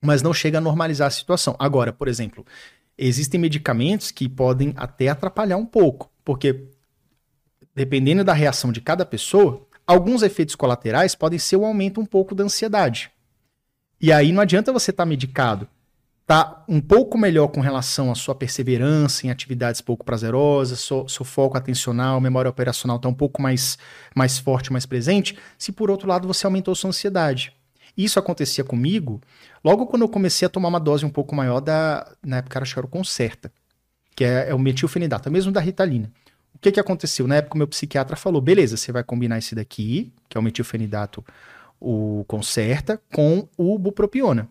Mas 0.01 0.23
não 0.23 0.35
chega 0.35 0.59
a 0.59 0.61
normalizar 0.61 1.07
a 1.07 1.11
situação. 1.11 1.55
Agora, 1.59 1.93
por 1.93 2.09
exemplo, 2.09 2.45
existem 2.99 3.41
medicamentos 3.41 4.11
que 4.11 4.29
podem 4.29 4.73
até 4.77 5.09
atrapalhar 5.09 5.57
um 5.57 5.65
pouco. 5.65 6.11
Porque, 6.25 6.65
dependendo 7.75 8.25
da 8.25 8.33
reação 8.33 8.73
de 8.73 8.81
cada 8.81 9.07
pessoa, 9.07 9.65
alguns 9.87 10.23
efeitos 10.23 10.57
colaterais 10.57 11.15
podem 11.15 11.39
ser 11.39 11.57
o 11.57 11.65
aumento 11.65 12.01
um 12.01 12.07
pouco 12.07 12.35
da 12.35 12.43
ansiedade. 12.43 13.11
E 14.01 14.13
aí 14.13 14.33
não 14.33 14.43
adianta 14.43 14.73
você 14.73 14.91
estar 14.91 15.05
tá 15.05 15.09
medicado, 15.09 15.69
tá 16.27 16.65
um 16.69 16.81
pouco 16.81 17.19
melhor 17.19 17.49
com 17.49 17.61
relação 17.61 18.11
à 18.11 18.15
sua 18.15 18.35
perseverança 18.35 19.27
em 19.27 19.31
atividades 19.31 19.81
pouco 19.81 20.05
prazerosas, 20.05 20.81
seu, 20.81 21.09
seu 21.09 21.25
foco 21.25 21.57
atencional, 21.57 22.21
memória 22.21 22.51
operacional 22.51 22.97
está 22.97 23.09
um 23.09 23.15
pouco 23.15 23.43
mais, 23.43 23.79
mais 24.15 24.39
forte, 24.39 24.73
mais 24.73 24.87
presente, 24.87 25.39
se 25.59 25.73
por 25.73 25.91
outro 25.91 26.09
lado 26.09 26.27
você 26.27 26.47
aumentou 26.47 26.75
sua 26.75 26.89
ansiedade. 26.89 27.53
Isso 27.97 28.19
acontecia 28.19 28.65
comigo 28.65 29.21
logo 29.63 29.87
quando 29.87 30.03
eu 30.03 30.09
comecei 30.09 30.47
a 30.47 30.49
tomar 30.49 30.69
uma 30.69 30.81
dose 30.81 31.05
um 31.05 31.11
pouco 31.11 31.35
maior 31.35 31.61
da, 31.61 32.11
na 32.25 32.39
época 32.39 32.61
acho 32.61 32.75
que 32.75 32.79
era 32.81 32.87
o 32.87 32.91
Concerta, 32.91 33.53
que 34.17 34.25
é, 34.25 34.51
é 34.51 34.55
o 34.55 34.59
metilfenidato, 34.59 35.31
mesmo 35.31 35.53
da 35.53 35.61
Ritalina. 35.61 36.11
O 36.55 36.59
que, 36.59 36.73
que 36.73 36.81
aconteceu? 36.81 37.27
Na 37.27 37.37
época, 37.37 37.55
o 37.57 37.59
meu 37.59 37.69
psiquiatra 37.69 38.17
falou: 38.17 38.41
beleza, 38.41 38.77
você 38.77 38.91
vai 38.91 39.05
combinar 39.05 39.39
esse 39.39 39.55
daqui, 39.55 40.13
que 40.29 40.37
é 40.37 40.41
o 40.41 40.43
metilfenidato, 40.43 41.25
o 41.85 42.25
Concerta, 42.25 43.01
com 43.13 43.47
o 43.59 43.79
bupropiona. 43.79 44.49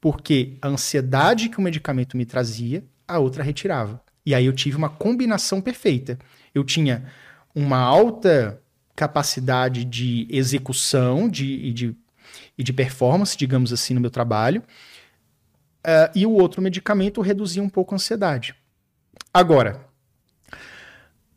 Porque 0.00 0.56
a 0.62 0.68
ansiedade 0.68 1.48
que 1.48 1.58
o 1.58 1.62
medicamento 1.62 2.16
me 2.16 2.24
trazia, 2.24 2.84
a 3.06 3.18
outra 3.18 3.42
retirava. 3.42 4.00
E 4.24 4.32
aí 4.32 4.46
eu 4.46 4.52
tive 4.52 4.76
uma 4.76 4.88
combinação 4.88 5.60
perfeita. 5.60 6.18
Eu 6.54 6.62
tinha 6.62 7.10
uma 7.52 7.78
alta 7.78 8.62
capacidade 8.94 9.84
de 9.84 10.28
execução 10.30 11.28
de, 11.28 11.46
e, 11.46 11.72
de, 11.72 11.96
e 12.56 12.62
de 12.62 12.72
performance, 12.72 13.36
digamos 13.36 13.72
assim, 13.72 13.94
no 13.94 14.00
meu 14.00 14.10
trabalho. 14.10 14.62
Uh, 15.80 16.10
e 16.14 16.26
o 16.26 16.32
outro 16.32 16.62
medicamento 16.62 17.20
reduzia 17.20 17.62
um 17.62 17.68
pouco 17.68 17.94
a 17.94 17.96
ansiedade. 17.96 18.54
Agora, 19.34 19.84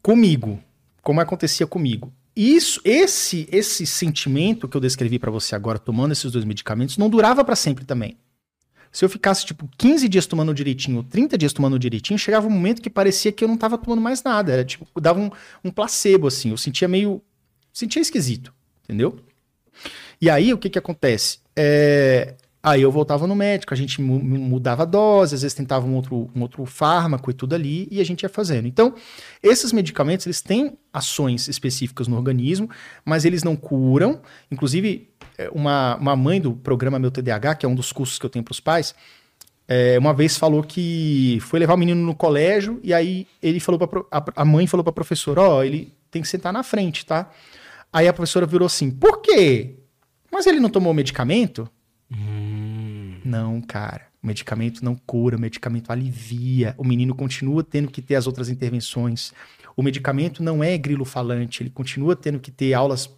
comigo, 0.04 0.62
como 1.02 1.20
acontecia 1.20 1.66
comigo, 1.66 2.14
isso, 2.36 2.80
esse, 2.84 3.48
esse 3.52 3.86
sentimento 3.86 4.68
que 4.68 4.78
eu 4.78 4.82
descrevi 4.82 5.20
para 5.20 5.32
você 5.32 5.56
agora, 5.56 5.78
tomando 5.78 6.12
esses 6.12 6.32
dois 6.32 6.46
medicamentos, 6.46 6.98
não 6.98 7.10
durava 7.10 7.44
para 7.44 7.56
sempre 7.56 7.84
também. 7.86 8.18
Se 8.92 9.06
eu 9.06 9.10
ficasse, 9.10 9.46
tipo, 9.46 9.70
15 9.78 10.08
dias 10.10 10.26
tomando 10.26 10.54
direitinho, 10.54 10.98
ou 10.98 11.04
30 11.04 11.38
dias 11.38 11.54
tomando 11.54 11.80
direitinho, 11.80 12.20
chegava 12.20 12.48
um 12.48 12.52
momento 12.52 12.82
que 12.82 12.90
parecia 12.90 13.32
que 13.32 13.44
eu 13.44 13.48
não 13.48 13.58
tava 13.58 13.78
tomando 13.78 14.02
mais 14.02 14.22
nada. 14.22 14.52
Era, 14.52 14.66
tipo, 14.66 14.86
dava 15.00 15.20
um, 15.20 15.32
um 15.64 15.72
placebo, 15.72 16.28
assim. 16.28 16.50
Eu 16.50 16.58
sentia 16.58 16.88
meio... 16.88 17.22
Sentia 17.72 18.02
esquisito, 18.02 18.54
entendeu? 18.84 19.18
E 20.20 20.30
aí, 20.30 20.54
o 20.54 20.58
que 20.58 20.70
que 20.70 20.78
acontece? 20.78 21.40
É, 21.56 22.36
Aí 22.64 22.84
eu 22.84 22.92
voltava 22.92 23.26
no 23.26 23.36
médico, 23.36 23.74
a 23.74 23.78
gente 23.78 24.00
mudava 24.02 24.84
a 24.84 24.86
dose, 24.86 25.34
às 25.34 25.42
vezes 25.42 25.56
tentava 25.56 25.88
um 25.88 25.96
outro, 25.96 26.30
um 26.36 26.42
outro 26.42 26.64
fármaco 26.66 27.32
e 27.32 27.34
tudo 27.34 27.56
ali, 27.56 27.88
e 27.90 28.00
a 28.00 28.04
gente 28.04 28.22
ia 28.22 28.30
fazendo. 28.30 28.68
Então, 28.68 28.94
esses 29.42 29.74
medicamentos, 29.74 30.28
eles 30.28 30.42
têm 30.42 30.78
ações 30.94 31.48
específicas 31.48 32.08
no 32.08 32.16
organismo, 32.16 32.70
mas 33.04 33.26
eles 33.26 33.44
não 33.44 33.56
curam. 33.56 34.22
Inclusive, 34.52 35.10
é, 35.40 35.50
uma, 35.50 35.96
uma 35.96 36.16
mãe 36.16 36.40
do 36.40 36.54
programa 36.54 37.00
Meu 37.00 37.10
TDAH, 37.10 37.56
que 37.56 37.66
é 37.66 37.70
um 37.70 37.74
dos 37.74 37.92
cursos 37.92 38.20
que 38.20 38.26
eu 38.28 38.30
tenho 38.30 38.46
para 38.46 38.52
os 38.52 38.60
pais, 38.60 38.94
é, 39.68 39.98
uma 39.98 40.14
vez 40.14 40.38
falou 40.38 40.62
que 40.62 41.40
foi 41.42 41.60
levar 41.60 41.74
o 41.74 41.78
menino 41.78 42.06
no 42.06 42.14
colégio, 42.14 42.80
e 42.84 42.94
aí 42.94 43.26
ele 43.42 43.60
falou 43.60 43.80
pra, 43.88 44.02
a, 44.12 44.24
a 44.36 44.46
mãe 44.46 44.68
falou 44.68 44.84
para 44.84 44.92
a 44.92 44.94
professora, 44.94 45.42
ó, 45.42 45.58
oh, 45.58 45.64
ele 45.64 45.94
tem 46.12 46.22
que 46.22 46.28
sentar 46.28 46.54
na 46.54 46.62
frente, 46.62 47.06
tá? 47.06 47.32
Aí 47.92 48.08
a 48.08 48.14
professora 48.14 48.46
virou 48.46 48.68
assim, 48.68 48.92
por 48.92 49.22
quê? 49.22 49.78
Mas 50.32 50.46
ele 50.46 50.60
não 50.60 50.70
tomou 50.70 50.94
medicamento? 50.94 51.68
Não, 53.24 53.62
cara. 53.62 54.08
O 54.22 54.28
medicamento 54.28 54.86
não 54.86 54.96
cura, 54.96 55.36
o 55.36 55.40
medicamento 55.40 55.92
alivia. 55.92 56.76
O 56.78 56.84
menino 56.84 57.16
continua 57.16 57.64
tendo 57.64 57.90
que 57.90 58.02
ter 58.02 58.16
as 58.16 58.28
outras 58.28 58.50
intervenções. 58.50 59.34
O 59.76 59.82
medicamento 59.82 60.44
não 60.44 60.64
é 60.64 60.78
grilo 60.78 61.06
falante, 61.06 61.64
ele 61.64 61.70
continua 61.70 62.16
tendo 62.16 62.40
que 62.40 62.52
ter 62.52 62.74
aulas 62.74 63.10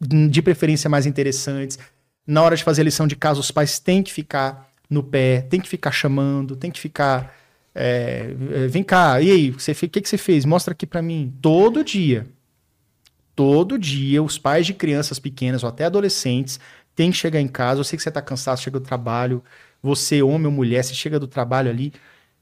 de 0.00 0.42
preferência 0.42 0.90
mais 0.90 1.06
interessantes. 1.06 1.78
Na 2.26 2.42
hora 2.42 2.56
de 2.56 2.64
fazer 2.64 2.82
a 2.82 2.84
lição 2.84 3.06
de 3.06 3.16
casa, 3.16 3.40
os 3.40 3.50
pais 3.50 3.78
têm 3.78 4.02
que 4.02 4.12
ficar 4.12 4.68
no 4.90 5.02
pé, 5.02 5.40
tem 5.42 5.60
que 5.60 5.68
ficar 5.68 5.92
chamando, 5.92 6.56
tem 6.56 6.70
que 6.70 6.80
ficar. 6.80 7.34
É, 7.74 8.34
é 8.52 8.66
vem 8.68 8.82
cá, 8.82 9.20
e 9.20 9.30
aí, 9.30 9.50
o 9.50 9.56
que, 9.56 10.00
que 10.00 10.08
você 10.08 10.18
fez? 10.18 10.44
Mostra 10.44 10.72
aqui 10.72 10.86
para 10.86 11.00
mim. 11.00 11.32
Todo 11.40 11.82
dia. 11.82 12.26
Todo 13.34 13.78
dia, 13.78 14.22
os 14.22 14.36
pais 14.36 14.66
de 14.66 14.74
crianças 14.74 15.18
pequenas 15.18 15.62
ou 15.62 15.68
até 15.68 15.86
adolescentes 15.86 16.60
têm 16.94 17.10
que 17.10 17.16
chegar 17.16 17.40
em 17.40 17.48
casa. 17.48 17.80
Eu 17.80 17.84
sei 17.84 17.96
que 17.96 18.02
você 18.02 18.10
tá 18.10 18.22
cansado, 18.22 18.58
chega 18.58 18.78
do 18.78 18.84
trabalho. 18.84 19.42
Você, 19.82 20.22
homem 20.22 20.46
ou 20.46 20.52
mulher, 20.52 20.84
se 20.84 20.94
chega 20.94 21.18
do 21.18 21.26
trabalho 21.26 21.70
ali, 21.70 21.92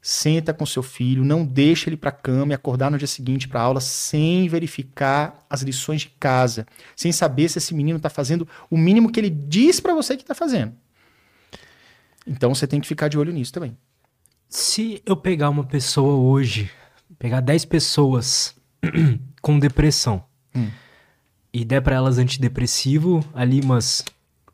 senta 0.03 0.53
com 0.53 0.65
seu 0.65 0.83
filho, 0.83 1.25
não 1.25 1.45
deixa 1.45 1.89
ele 1.89 1.97
para 1.97 2.11
cama 2.11 2.53
e 2.53 2.55
acordar 2.55 2.91
no 2.91 2.99
dia 2.99 3.07
seguinte 3.07 3.49
para 3.49 3.61
aula 3.61 3.81
sem 3.81 4.49
verificar 4.49 5.45
as 5.49 5.63
lições 5.63 6.03
de 6.03 6.09
casa, 6.09 6.67
sem 6.97 7.13
saber 7.13 7.49
se 7.49 7.59
esse 7.59 7.75
menino 7.75 7.97
está 7.97 8.09
fazendo 8.09 8.49
o 8.71 8.77
mínimo 8.77 9.11
que 9.11 9.21
ele 9.21 9.31
diz 9.31 9.81
para 9.81 9.95
você 9.95 10.17
que 10.17 10.23
está 10.23 10.35
fazendo. 10.35 10.75
Então 12.27 12.55
você 12.55 12.67
tem 12.67 12.81
que 12.81 12.89
ficar 12.89 13.09
de 13.09 13.19
olho 13.19 13.33
nisso 13.33 13.53
também. 13.53 13.77
Se 14.49 15.03
eu 15.07 15.17
pegar 15.17 15.49
uma 15.49 15.65
pessoa 15.65 16.15
hoje, 16.15 16.71
pegar 17.19 17.41
10 17.41 17.67
pessoas 17.67 18.55
com 19.41 19.59
depressão 19.59 20.25
hum. 20.55 20.69
e 21.53 21.65
der 21.65 21.81
para 21.81 21.97
elas 21.97 22.19
antidepressivo, 22.19 23.25
ali 23.35 23.61
umas 23.61 24.05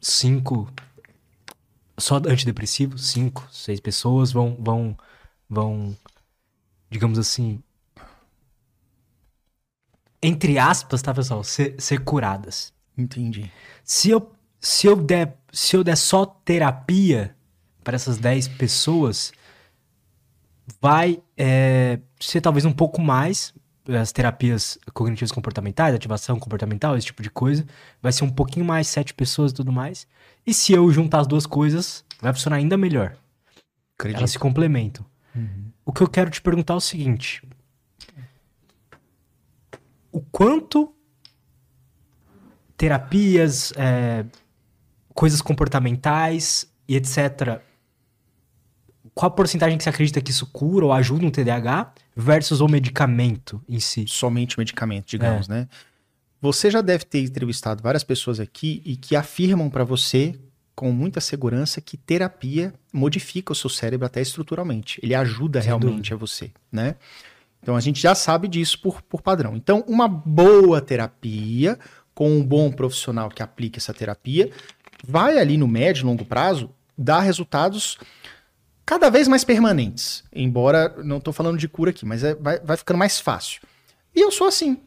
5 0.01 0.68
só 1.98 2.16
antidepressivo, 2.16 2.98
5, 2.98 3.48
6 3.51 3.81
pessoas 3.81 4.32
vão 4.32 4.56
vão 4.60 4.97
vão, 5.48 5.97
digamos 6.90 7.18
assim, 7.18 7.62
entre 10.23 10.59
aspas, 10.59 11.02
tá, 11.02 11.14
pessoal, 11.14 11.44
ser, 11.44 11.74
ser 11.78 12.01
curadas. 12.02 12.73
Entendi. 12.97 13.51
Se 13.85 14.10
eu, 14.10 14.32
se 14.60 14.86
eu 14.86 14.97
der, 14.97 15.36
se 15.52 15.77
eu 15.77 15.85
der 15.85 15.97
só 15.97 16.27
terapia 16.27 17.36
para 17.85 17.94
essas 17.94 18.18
10 18.18 18.48
pessoas, 18.48 19.32
vai 20.81 21.23
é, 21.36 22.01
ser 22.18 22.40
talvez 22.40 22.64
um 22.64 22.73
pouco 22.73 23.01
mais 23.01 23.55
as 23.89 24.13
terapias 24.13 24.79
cognitivas 24.93 25.33
comportamentais, 25.33 25.95
ativação 25.95 26.39
comportamental, 26.39 26.97
esse 26.97 27.07
tipo 27.07 27.23
de 27.23 27.31
coisa, 27.31 27.65
vai 28.03 28.13
ser 28.13 28.25
um 28.25 28.31
pouquinho 28.31 28.65
mais 28.65 28.89
sete 28.89 29.15
pessoas 29.15 29.53
e 29.53 29.55
tudo 29.55 29.73
mais. 29.73 30.07
E 30.47 30.55
se 30.55 30.73
eu 30.73 30.91
juntar 30.91 31.21
as 31.21 31.27
duas 31.27 31.47
coisas, 31.47 32.05
vai 32.21 32.33
funcionar 32.33 32.57
ainda 32.57 32.77
melhor. 32.77 33.17
Acredito. 33.99 34.19
Elas 34.19 34.31
se 34.33 34.39
complementam. 34.39 35.05
Uhum. 35.35 35.71
O 35.85 35.93
que 35.93 36.03
eu 36.03 36.09
quero 36.09 36.31
te 36.31 36.41
perguntar 36.41 36.75
é 36.75 36.77
o 36.77 36.81
seguinte: 36.81 37.43
o 40.11 40.21
quanto 40.21 40.93
terapias, 42.77 43.73
é, 43.77 44.25
coisas 45.15 45.41
comportamentais 45.41 46.71
e 46.87 46.97
etc. 46.97 47.61
Qual 49.16 49.28
a 49.28 49.30
porcentagem 49.30 49.78
que 49.78 49.82
você 49.82 49.88
acredita 49.88 50.20
que 50.20 50.30
isso 50.30 50.44
cura 50.44 50.84
ou 50.84 50.93
ajuda 50.93 51.24
um 51.24 51.30
TDAH 51.30 51.90
versus 52.14 52.60
o 52.60 52.68
medicamento 52.68 53.62
em 53.66 53.80
si? 53.80 54.05
Somente 54.06 54.59
o 54.59 54.60
medicamento, 54.60 55.06
digamos, 55.06 55.48
é. 55.48 55.55
né? 55.55 55.68
Você 56.38 56.70
já 56.70 56.82
deve 56.82 57.06
ter 57.06 57.20
entrevistado 57.20 57.82
várias 57.82 58.05
pessoas 58.05 58.38
aqui 58.38 58.82
e 58.84 58.94
que 58.94 59.16
afirmam 59.16 59.70
para 59.70 59.84
você 59.84 60.38
com 60.74 60.93
muita 60.93 61.18
segurança 61.18 61.80
que 61.80 61.97
terapia 61.97 62.74
modifica 62.93 63.52
o 63.52 63.56
seu 63.56 63.70
cérebro 63.70 64.05
até 64.05 64.20
estruturalmente. 64.20 65.01
Ele 65.02 65.14
ajuda 65.14 65.62
Sem 65.62 65.68
realmente 65.68 66.10
dúvida. 66.10 66.14
a 66.14 66.18
você, 66.18 66.51
né? 66.70 66.97
Então 67.62 67.74
a 67.74 67.80
gente 67.80 67.98
já 67.98 68.14
sabe 68.14 68.47
disso 68.47 68.78
por, 68.82 69.01
por 69.01 69.22
padrão. 69.22 69.56
Então, 69.56 69.82
uma 69.88 70.06
boa 70.06 70.78
terapia 70.82 71.78
com 72.14 72.30
um 72.30 72.44
bom 72.44 72.70
profissional 72.70 73.30
que 73.30 73.43
aplique 73.43 73.78
essa 73.78 73.94
terapia 73.94 74.51
vai 75.09 75.38
ali 75.38 75.56
no 75.56 75.66
médio 75.66 76.02
e 76.02 76.05
longo 76.05 76.26
prazo 76.26 76.68
dar 76.98 77.20
resultados 77.20 77.98
cada 78.87 79.11
vez 79.11 79.27
mais 79.27 79.43
permanentes. 79.43 80.23
Embora 80.33 80.95
não 81.05 81.19
estou 81.19 81.35
falando 81.35 81.59
de 81.59 81.69
cura 81.69 81.91
aqui, 81.91 82.07
mas 82.07 82.23
é, 82.23 82.37
vai, 82.37 82.61
vai 82.61 82.77
ficando 82.77 82.97
mais 82.97 83.19
fácil. 83.19 83.61
E 84.15 84.21
eu 84.21 84.31
sou 84.31 84.47
assim. 84.47 84.79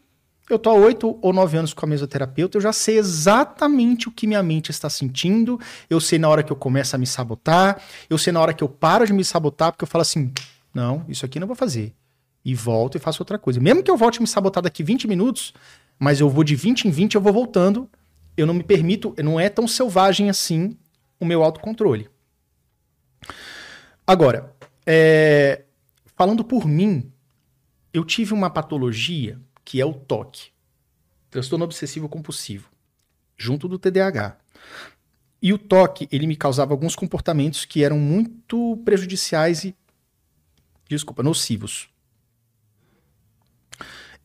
Eu 0.50 0.58
tô 0.58 0.72
há 0.72 0.74
oito 0.74 1.20
ou 1.22 1.32
nove 1.32 1.58
anos 1.58 1.76
com 1.76 1.86
a 1.86 1.90
mesoterapeuta, 1.90 2.58
eu 2.58 2.62
já 2.62 2.74
sei 2.74 2.98
exatamente 2.98 4.08
o 4.08 4.12
que 4.12 4.26
minha 4.26 4.42
mente 4.42 4.72
está 4.72 4.90
sentindo, 4.90 5.60
eu 5.88 6.00
sei 6.00 6.18
na 6.18 6.28
hora 6.28 6.42
que 6.42 6.52
eu 6.52 6.56
começo 6.56 6.96
a 6.96 7.00
me 7.00 7.06
sabotar, 7.06 7.80
eu 8.10 8.18
sei 8.18 8.34
na 8.34 8.42
hora 8.42 8.52
que 8.52 8.64
eu 8.64 8.68
paro 8.68 9.06
de 9.06 9.14
me 9.14 9.24
sabotar, 9.24 9.72
porque 9.72 9.84
eu 9.84 9.88
falo 9.88 10.02
assim, 10.02 10.34
não, 10.74 11.06
isso 11.08 11.24
aqui 11.24 11.40
não 11.40 11.46
vou 11.46 11.56
fazer. 11.56 11.94
E 12.44 12.56
volto 12.56 12.96
e 12.98 13.00
faço 13.00 13.22
outra 13.22 13.38
coisa. 13.38 13.60
Mesmo 13.60 13.84
que 13.84 13.92
eu 13.92 13.98
volte 13.98 14.18
a 14.18 14.22
me 14.22 14.28
sabotar 14.28 14.64
daqui 14.64 14.82
20 14.82 15.08
minutos, 15.08 15.54
mas 16.00 16.20
eu 16.20 16.28
vou 16.28 16.44
de 16.44 16.56
20 16.56 16.86
em 16.86 16.90
20, 16.90 17.14
eu 17.14 17.22
vou 17.22 17.32
voltando, 17.32 17.88
eu 18.36 18.48
não 18.48 18.54
me 18.56 18.64
permito, 18.64 19.14
não 19.24 19.40
é 19.40 19.50
tão 19.50 19.68
selvagem 19.68 20.32
assim 20.32 20.76
o 21.20 21.26
meu 21.26 21.44
autocontrole. 21.44 22.10
Agora, 24.10 24.56
é, 24.88 25.65
falando 26.18 26.44
por 26.44 26.65
mim, 26.65 27.11
eu 27.94 28.03
tive 28.03 28.34
uma 28.34 28.49
patologia 28.49 29.40
que 29.64 29.80
é 29.80 29.86
o 29.86 29.94
TOC, 29.94 30.49
transtorno 31.30 31.64
obsessivo 31.64 32.10
compulsivo, 32.10 32.72
junto 33.38 33.68
do 33.68 33.77
TDAH. 33.77 34.36
E 35.40 35.53
o 35.53 35.60
TOC, 35.60 36.07
ele 36.11 36.26
me 36.26 36.36
causava 36.36 36.73
alguns 36.73 36.95
comportamentos 36.95 37.65
que 37.65 37.84
eram 37.84 37.99
muito 37.99 38.81
prejudiciais 38.84 39.64
e, 39.64 39.76
desculpa, 40.90 41.22
nocivos. 41.22 41.88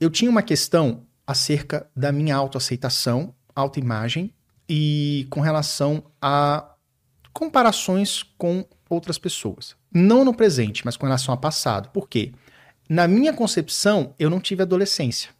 Eu 0.01 0.09
tinha 0.09 0.31
uma 0.31 0.43
questão 0.43 1.07
acerca 1.27 1.87
da 1.95 2.11
minha 2.11 2.35
autoaceitação, 2.35 3.35
autoimagem 3.55 4.33
e 4.67 5.27
com 5.29 5.43
relação 5.43 6.11
a 6.23 6.75
comparações 7.35 8.23
com 8.39 8.67
outras 8.95 9.19
pessoas. 9.19 9.77
Não 9.93 10.25
no 10.25 10.35
presente, 10.35 10.85
mas 10.85 10.97
com 10.97 11.07
relação 11.07 11.33
ao 11.33 11.39
passado. 11.39 11.91
Por 11.91 12.09
quê? 12.09 12.33
Na 12.89 13.09
minha 13.09 13.33
concepção, 13.33 14.15
eu 14.19 14.31
não 14.31 14.41
tive 14.41 14.63
adolescência. 14.63 15.31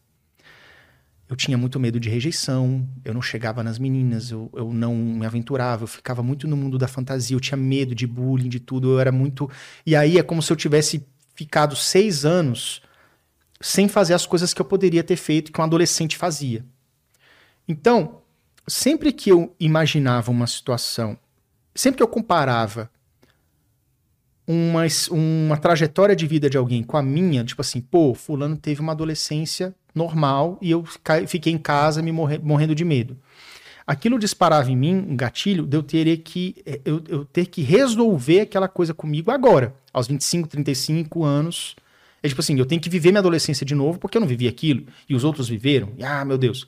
Eu 1.29 1.37
tinha 1.37 1.57
muito 1.57 1.81
medo 1.81 1.99
de 1.99 2.11
rejeição, 2.11 2.87
eu 3.05 3.15
não 3.15 3.23
chegava 3.23 3.63
nas 3.63 3.79
meninas, 3.79 4.31
eu, 4.31 4.51
eu 4.55 4.73
não 4.73 4.95
me 4.95 5.25
aventurava, 5.25 5.85
eu 5.85 5.89
ficava 5.89 6.23
muito 6.23 6.47
no 6.47 6.57
mundo 6.57 6.77
da 6.77 6.87
fantasia, 6.87 7.35
eu 7.35 7.41
tinha 7.41 7.57
medo 7.57 7.95
de 7.95 8.07
bullying, 8.07 8.49
de 8.49 8.61
tudo, 8.61 8.93
eu 8.93 9.01
era 9.01 9.11
muito. 9.11 9.51
E 9.87 9.97
aí 9.97 10.19
é 10.19 10.23
como 10.23 10.43
se 10.43 10.53
eu 10.53 10.57
tivesse 10.57 11.07
ficado 11.35 11.75
seis 11.75 12.25
anos 12.25 12.83
sem 13.61 13.89
fazer 13.89 14.13
as 14.13 14.27
coisas 14.27 14.53
que 14.53 14.61
eu 14.61 14.67
poderia 14.67 15.03
ter 15.03 15.17
feito 15.17 15.51
que 15.51 15.61
um 15.61 15.65
adolescente 15.65 16.17
fazia. 16.19 16.65
Então, 17.67 18.21
sempre 18.69 19.11
que 19.11 19.31
eu 19.31 19.55
imaginava 19.59 20.31
uma 20.31 20.47
situação, 20.47 21.19
sempre 21.75 21.97
que 21.97 22.03
eu 22.03 22.09
comparava 22.09 22.91
uma, 24.47 24.83
uma 25.11 25.57
trajetória 25.57 26.15
de 26.15 26.27
vida 26.27 26.51
de 26.51 26.57
alguém 26.57 26.83
com 26.83 26.97
a 26.97 27.03
minha, 27.03 27.45
tipo 27.45 27.61
assim, 27.61 27.81
pô, 27.81 28.15
fulano 28.15 28.57
teve 28.57 28.81
uma 28.81 28.93
adolescência 28.93 29.75
normal 29.95 30.59
e 30.61 30.71
eu 30.71 30.85
fiquei 31.27 31.53
em 31.53 31.59
casa 31.59 32.03
me 32.03 32.13
morre, 32.13 32.39
morrendo 32.39 32.75
de 32.75 32.85
medo. 32.85 33.17
Aquilo 33.87 34.19
disparava 34.19 34.71
em 34.71 34.77
mim 34.77 34.95
um 35.09 35.17
gatilho 35.17 35.67
de 35.67 35.77
eu 35.77 35.83
ter 35.83 36.17
que 36.19 36.57
eh, 36.65 36.81
eu, 36.85 37.03
eu 37.07 37.25
ter 37.25 37.47
que 37.47 37.63
resolver 37.63 38.41
aquela 38.41 38.67
coisa 38.67 38.95
comigo 38.95 39.31
agora, 39.31 39.75
aos 39.93 40.07
25, 40.07 40.49
35 40.49 41.23
anos. 41.23 41.77
É 42.23 42.29
tipo 42.29 42.41
assim, 42.41 42.59
eu 42.59 42.65
tenho 42.65 42.81
que 42.81 42.89
viver 42.89 43.11
minha 43.11 43.21
adolescência 43.21 43.67
de 43.67 43.75
novo 43.75 43.99
porque 43.99 44.17
eu 44.17 44.21
não 44.21 44.27
vivi 44.27 44.49
aquilo 44.49 44.87
e 45.07 45.15
os 45.15 45.23
outros 45.23 45.49
viveram. 45.49 45.93
E, 45.99 46.05
ah, 46.05 46.25
meu 46.25 46.39
Deus. 46.39 46.67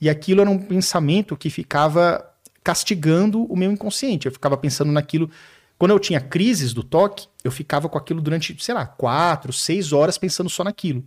E 0.00 0.10
aquilo 0.10 0.40
era 0.40 0.50
um 0.50 0.58
pensamento 0.58 1.36
que 1.36 1.48
ficava 1.48 2.28
castigando 2.64 3.44
o 3.44 3.56
meu 3.56 3.70
inconsciente. 3.70 4.26
Eu 4.26 4.32
ficava 4.32 4.56
pensando 4.56 4.90
naquilo 4.90 5.30
quando 5.78 5.90
eu 5.90 5.98
tinha 5.98 6.20
crises 6.20 6.72
do 6.72 6.82
toque, 6.82 7.28
eu 7.44 7.50
ficava 7.50 7.88
com 7.88 7.98
aquilo 7.98 8.20
durante, 8.20 8.56
sei 8.62 8.74
lá, 8.74 8.86
quatro, 8.86 9.52
seis 9.52 9.92
horas 9.92 10.16
pensando 10.16 10.48
só 10.48 10.64
naquilo. 10.64 11.04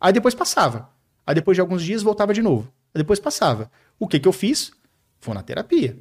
Aí 0.00 0.12
depois 0.12 0.34
passava. 0.34 0.90
Aí 1.26 1.34
depois 1.34 1.56
de 1.56 1.60
alguns 1.60 1.82
dias 1.82 2.02
voltava 2.02 2.32
de 2.32 2.42
novo. 2.42 2.72
Aí 2.94 3.00
depois 3.00 3.20
passava. 3.20 3.70
O 3.98 4.08
que 4.08 4.18
que 4.18 4.26
eu 4.26 4.32
fiz? 4.32 4.72
Vou 5.20 5.34
na 5.34 5.42
terapia. 5.42 5.98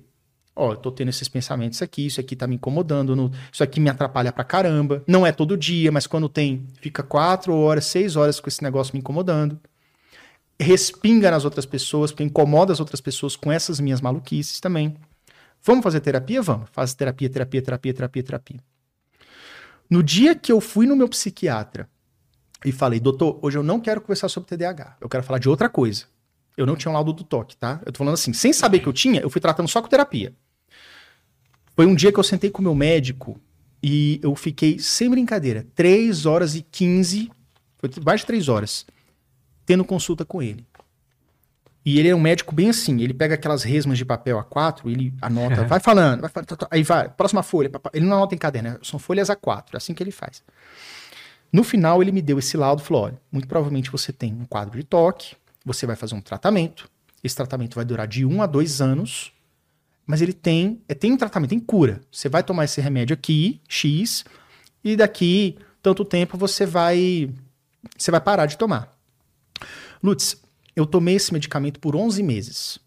Ó, 0.55 0.73
eu 0.73 0.75
tô 0.75 0.91
tendo 0.91 1.09
esses 1.09 1.29
pensamentos 1.29 1.81
aqui, 1.81 2.07
isso 2.07 2.19
aqui 2.19 2.35
tá 2.35 2.45
me 2.45 2.55
incomodando, 2.55 3.15
no... 3.15 3.31
isso 3.51 3.63
aqui 3.63 3.79
me 3.79 3.89
atrapalha 3.89 4.31
pra 4.31 4.43
caramba. 4.43 5.03
Não 5.07 5.25
é 5.25 5.31
todo 5.31 5.57
dia, 5.57 5.91
mas 5.91 6.07
quando 6.07 6.27
tem, 6.27 6.65
fica 6.81 7.01
quatro 7.03 7.53
horas, 7.53 7.85
seis 7.85 8.15
horas 8.15 8.39
com 8.39 8.49
esse 8.49 8.61
negócio 8.61 8.93
me 8.93 8.99
incomodando. 8.99 9.59
Respinga 10.59 11.31
nas 11.31 11.45
outras 11.45 11.65
pessoas, 11.65 12.11
porque 12.11 12.23
incomoda 12.23 12.73
as 12.73 12.79
outras 12.79 13.01
pessoas 13.01 13.35
com 13.35 13.51
essas 13.51 13.79
minhas 13.79 14.01
maluquices 14.01 14.59
também. 14.59 14.95
Vamos 15.63 15.83
fazer 15.83 15.99
terapia? 15.99 16.41
Vamos. 16.41 16.69
Faz 16.71 16.93
terapia, 16.93 17.29
terapia, 17.29 17.61
terapia, 17.61 17.93
terapia, 17.93 18.23
terapia. 18.23 18.59
No 19.89 20.01
dia 20.01 20.33
que 20.33 20.51
eu 20.51 20.61
fui 20.61 20.87
no 20.87 20.95
meu 20.95 21.07
psiquiatra 21.09 21.89
e 22.63 22.71
falei, 22.71 22.99
doutor, 22.99 23.39
hoje 23.41 23.57
eu 23.57 23.63
não 23.63 23.79
quero 23.79 24.01
conversar 24.01 24.29
sobre 24.29 24.47
TDAH, 24.47 24.97
eu 25.01 25.09
quero 25.09 25.23
falar 25.23 25.39
de 25.39 25.49
outra 25.49 25.67
coisa. 25.67 26.05
Eu 26.55 26.65
não 26.65 26.75
tinha 26.75 26.89
um 26.91 26.93
laudo 26.93 27.13
do 27.13 27.23
toque, 27.23 27.57
tá? 27.57 27.81
Eu 27.85 27.91
tô 27.91 27.99
falando 27.99 28.13
assim, 28.13 28.33
sem 28.33 28.53
saber 28.53 28.79
que 28.79 28.87
eu 28.87 28.93
tinha, 28.93 29.21
eu 29.21 29.29
fui 29.29 29.41
tratando 29.41 29.67
só 29.67 29.81
com 29.81 29.87
terapia. 29.87 30.33
Foi 31.75 31.85
um 31.85 31.95
dia 31.95 32.11
que 32.11 32.19
eu 32.19 32.23
sentei 32.23 32.49
com 32.49 32.59
o 32.59 32.63
meu 32.63 32.75
médico 32.75 33.39
e 33.81 34.19
eu 34.21 34.35
fiquei, 34.35 34.77
sem 34.77 35.09
brincadeira, 35.09 35.65
3 35.75 36.25
horas 36.25 36.55
e 36.55 36.61
15, 36.61 37.31
foi 37.77 37.89
mais 38.05 38.21
de 38.21 38.27
3 38.27 38.47
horas, 38.47 38.85
tendo 39.65 39.83
consulta 39.83 40.23
com 40.23 40.41
ele. 40.41 40.65
E 41.83 41.99
ele 41.99 42.09
é 42.09 42.15
um 42.15 42.19
médico 42.19 42.53
bem 42.53 42.69
assim, 42.69 43.01
ele 43.01 43.13
pega 43.13 43.33
aquelas 43.33 43.63
resmas 43.63 43.97
de 43.97 44.05
papel 44.05 44.37
A4, 44.37 44.85
ele 44.85 45.13
anota, 45.19 45.63
vai 45.65 45.79
falando, 45.79 46.21
vai 46.21 46.29
falando, 46.29 46.47
tá, 46.47 46.55
tá, 46.55 46.67
aí 46.69 46.83
vai, 46.83 47.09
próxima 47.09 47.41
folha, 47.41 47.71
ele 47.91 48.05
não 48.05 48.17
anota 48.17 48.35
em 48.35 48.37
caderno, 48.37 48.69
né? 48.69 48.77
são 48.83 48.99
folhas 48.99 49.29
A4, 49.29 49.65
é 49.73 49.77
assim 49.77 49.93
que 49.93 50.03
ele 50.03 50.11
faz. 50.11 50.43
No 51.51 51.63
final, 51.63 52.01
ele 52.01 52.11
me 52.11 52.21
deu 52.21 52.39
esse 52.39 52.55
laudo 52.55 52.81
e 52.81 52.85
falou: 52.85 53.03
olha, 53.03 53.21
muito 53.31 53.47
provavelmente 53.47 53.91
você 53.91 54.13
tem 54.13 54.31
um 54.33 54.45
quadro 54.45 54.77
de 54.77 54.83
toque, 54.83 55.35
você 55.65 55.85
vai 55.85 55.95
fazer 55.95 56.15
um 56.15 56.21
tratamento, 56.21 56.87
esse 57.23 57.35
tratamento 57.35 57.75
vai 57.75 57.83
durar 57.83 58.07
de 58.07 58.25
um 58.25 58.41
a 58.41 58.45
dois 58.45 58.79
anos, 58.79 59.33
mas 60.05 60.21
ele 60.21 60.33
tem, 60.33 60.81
é, 60.87 60.93
tem 60.93 61.11
um 61.11 61.17
tratamento, 61.17 61.49
tem 61.49 61.59
cura. 61.59 62.01
Você 62.11 62.29
vai 62.29 62.43
tomar 62.43 62.65
esse 62.65 62.79
remédio 62.79 63.13
aqui, 63.13 63.61
X, 63.67 64.23
e 64.83 64.95
daqui 64.95 65.57
tanto 65.81 66.05
tempo 66.05 66.37
você 66.37 66.65
vai, 66.65 67.29
você 67.97 68.11
vai 68.11 68.21
parar 68.21 68.45
de 68.45 68.57
tomar. 68.57 68.97
Lutz, 70.01 70.40
eu 70.75 70.85
tomei 70.85 71.15
esse 71.15 71.33
medicamento 71.33 71.79
por 71.79 71.95
11 71.95 72.23
meses. 72.23 72.79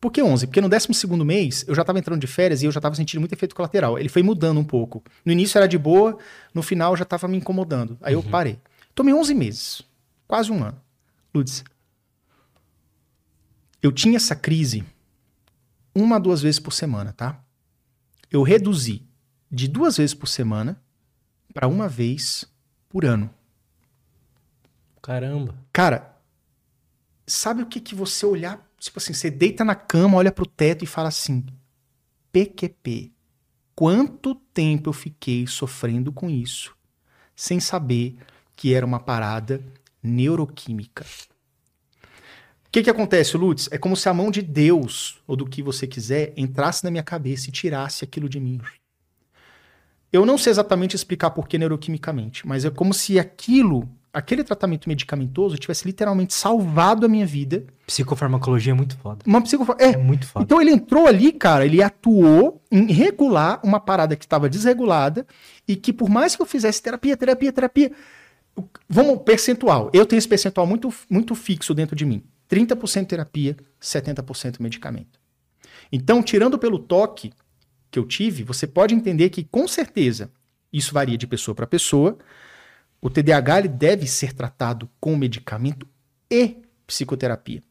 Por 0.00 0.12
que 0.12 0.22
11? 0.22 0.46
Porque 0.46 0.60
no 0.60 0.68
12 0.68 0.88
mês 1.24 1.64
eu 1.66 1.74
já 1.74 1.82
estava 1.82 1.98
entrando 1.98 2.20
de 2.20 2.26
férias 2.26 2.62
e 2.62 2.66
eu 2.66 2.72
já 2.72 2.78
estava 2.78 2.94
sentindo 2.94 3.20
muito 3.20 3.32
efeito 3.32 3.54
colateral. 3.54 3.98
Ele 3.98 4.08
foi 4.08 4.22
mudando 4.22 4.58
um 4.58 4.64
pouco. 4.64 5.02
No 5.24 5.32
início 5.32 5.58
era 5.58 5.66
de 5.66 5.76
boa, 5.76 6.18
no 6.54 6.62
final 6.62 6.96
já 6.96 7.02
estava 7.02 7.26
me 7.26 7.36
incomodando. 7.36 7.98
Aí 8.00 8.14
uhum. 8.14 8.22
eu 8.22 8.30
parei. 8.30 8.58
Tomei 8.94 9.12
11 9.12 9.34
meses, 9.34 9.82
quase 10.26 10.52
um 10.52 10.62
ano. 10.62 10.80
Lutz, 11.34 11.64
eu 13.82 13.92
tinha 13.92 14.16
essa 14.16 14.36
crise 14.36 14.84
uma, 15.94 16.20
duas 16.20 16.42
vezes 16.42 16.60
por 16.60 16.72
semana, 16.72 17.12
tá? 17.12 17.40
Eu 18.30 18.42
reduzi 18.42 19.02
de 19.50 19.66
duas 19.66 19.96
vezes 19.96 20.14
por 20.14 20.28
semana 20.28 20.80
para 21.52 21.66
uma 21.66 21.88
vez 21.88 22.44
por 22.88 23.04
ano. 23.04 23.30
Caramba. 25.02 25.54
Cara, 25.72 26.17
sabe 27.28 27.62
o 27.62 27.66
que 27.66 27.80
que 27.80 27.94
você 27.94 28.26
olhar, 28.26 28.66
tipo 28.78 28.98
assim, 28.98 29.12
você 29.12 29.30
deita 29.30 29.64
na 29.64 29.74
cama, 29.74 30.16
olha 30.16 30.32
pro 30.32 30.46
teto 30.46 30.82
e 30.82 30.86
fala 30.86 31.08
assim: 31.08 31.44
PQP. 32.32 33.12
Quanto 33.74 34.34
tempo 34.34 34.88
eu 34.88 34.92
fiquei 34.92 35.46
sofrendo 35.46 36.10
com 36.10 36.28
isso, 36.28 36.74
sem 37.36 37.60
saber 37.60 38.16
que 38.56 38.74
era 38.74 38.84
uma 38.84 38.98
parada 38.98 39.64
neuroquímica. 40.02 41.04
O 42.66 42.70
que, 42.70 42.82
que 42.82 42.90
acontece, 42.90 43.36
Lutz? 43.36 43.68
É 43.70 43.78
como 43.78 43.96
se 43.96 44.08
a 44.08 44.14
mão 44.14 44.30
de 44.30 44.42
Deus, 44.42 45.22
ou 45.26 45.36
do 45.36 45.46
que 45.46 45.62
você 45.62 45.86
quiser, 45.86 46.32
entrasse 46.36 46.82
na 46.82 46.90
minha 46.90 47.02
cabeça 47.02 47.48
e 47.48 47.52
tirasse 47.52 48.04
aquilo 48.04 48.28
de 48.28 48.40
mim. 48.40 48.60
Eu 50.12 50.26
não 50.26 50.36
sei 50.36 50.50
exatamente 50.50 50.96
explicar 50.96 51.30
por 51.30 51.46
que 51.46 51.56
neuroquimicamente, 51.56 52.46
mas 52.46 52.64
é 52.64 52.70
como 52.70 52.92
se 52.92 53.18
aquilo 53.18 53.88
aquele 54.12 54.42
tratamento 54.42 54.88
medicamentoso 54.88 55.56
tivesse 55.56 55.86
literalmente 55.86 56.34
salvado 56.34 57.06
a 57.06 57.08
minha 57.08 57.26
vida. 57.26 57.64
Psicofarmacologia 57.86 58.72
é 58.72 58.74
muito 58.74 58.96
foda. 58.98 59.18
Uma 59.26 59.40
psicofar... 59.42 59.76
é. 59.78 59.92
é 59.92 59.96
muito 59.96 60.26
foda. 60.26 60.44
Então 60.44 60.60
ele 60.60 60.70
entrou 60.70 61.06
ali, 61.06 61.32
cara, 61.32 61.64
ele 61.64 61.82
atuou 61.82 62.62
em 62.70 62.90
regular 62.92 63.60
uma 63.62 63.80
parada 63.80 64.16
que 64.16 64.24
estava 64.24 64.48
desregulada 64.48 65.26
e 65.66 65.76
que 65.76 65.92
por 65.92 66.08
mais 66.08 66.34
que 66.34 66.42
eu 66.42 66.46
fizesse 66.46 66.82
terapia, 66.82 67.16
terapia, 67.16 67.52
terapia, 67.52 67.92
vamos 68.88 69.22
percentual. 69.22 69.90
Eu 69.92 70.06
tenho 70.06 70.18
esse 70.18 70.28
percentual 70.28 70.66
muito 70.66 70.92
muito 71.08 71.34
fixo 71.34 71.74
dentro 71.74 71.94
de 71.94 72.04
mim. 72.04 72.22
30% 72.50 73.06
terapia, 73.06 73.56
70% 73.80 74.60
medicamento. 74.60 75.20
Então, 75.92 76.22
tirando 76.22 76.58
pelo 76.58 76.78
toque 76.78 77.32
que 77.90 77.98
eu 77.98 78.06
tive, 78.06 78.42
você 78.42 78.66
pode 78.66 78.94
entender 78.94 79.30
que 79.30 79.44
com 79.44 79.68
certeza 79.68 80.30
isso 80.72 80.92
varia 80.92 81.16
de 81.16 81.26
pessoa 81.26 81.54
para 81.54 81.66
pessoa, 81.66 82.18
o 83.00 83.08
TDAH 83.08 83.58
ele 83.60 83.68
deve 83.68 84.06
ser 84.06 84.32
tratado 84.32 84.88
com 85.00 85.16
medicamento 85.16 85.86
e 86.30 86.56
psicoterapia. 86.86 87.62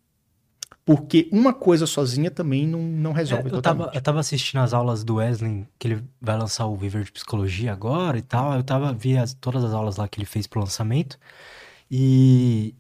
Porque 0.87 1.27
uma 1.33 1.53
coisa 1.53 1.85
sozinha 1.85 2.31
também 2.31 2.65
não, 2.65 2.81
não 2.81 3.11
resolve 3.11 3.49
é, 3.49 3.53
eu 3.53 3.61
Tava, 3.61 3.91
eu 3.93 4.01
tava 4.01 4.21
assistindo 4.21 4.61
as 4.61 4.73
aulas 4.73 5.03
do 5.03 5.15
Wesley, 5.15 5.67
que 5.77 5.89
ele 5.89 6.03
vai 6.21 6.37
lançar 6.37 6.65
o 6.65 6.77
Viver 6.77 7.03
de 7.03 7.11
Psicologia 7.11 7.73
agora 7.73 8.17
e 8.17 8.21
tal. 8.21 8.53
Eu 8.53 8.63
tava, 8.63 8.93
vi 8.93 9.17
as, 9.17 9.33
todas 9.33 9.65
as 9.65 9.73
aulas 9.73 9.97
lá 9.97 10.07
que 10.07 10.17
ele 10.17 10.25
fez 10.25 10.47
pro 10.47 10.61
lançamento. 10.61 11.19
E, 11.91 12.73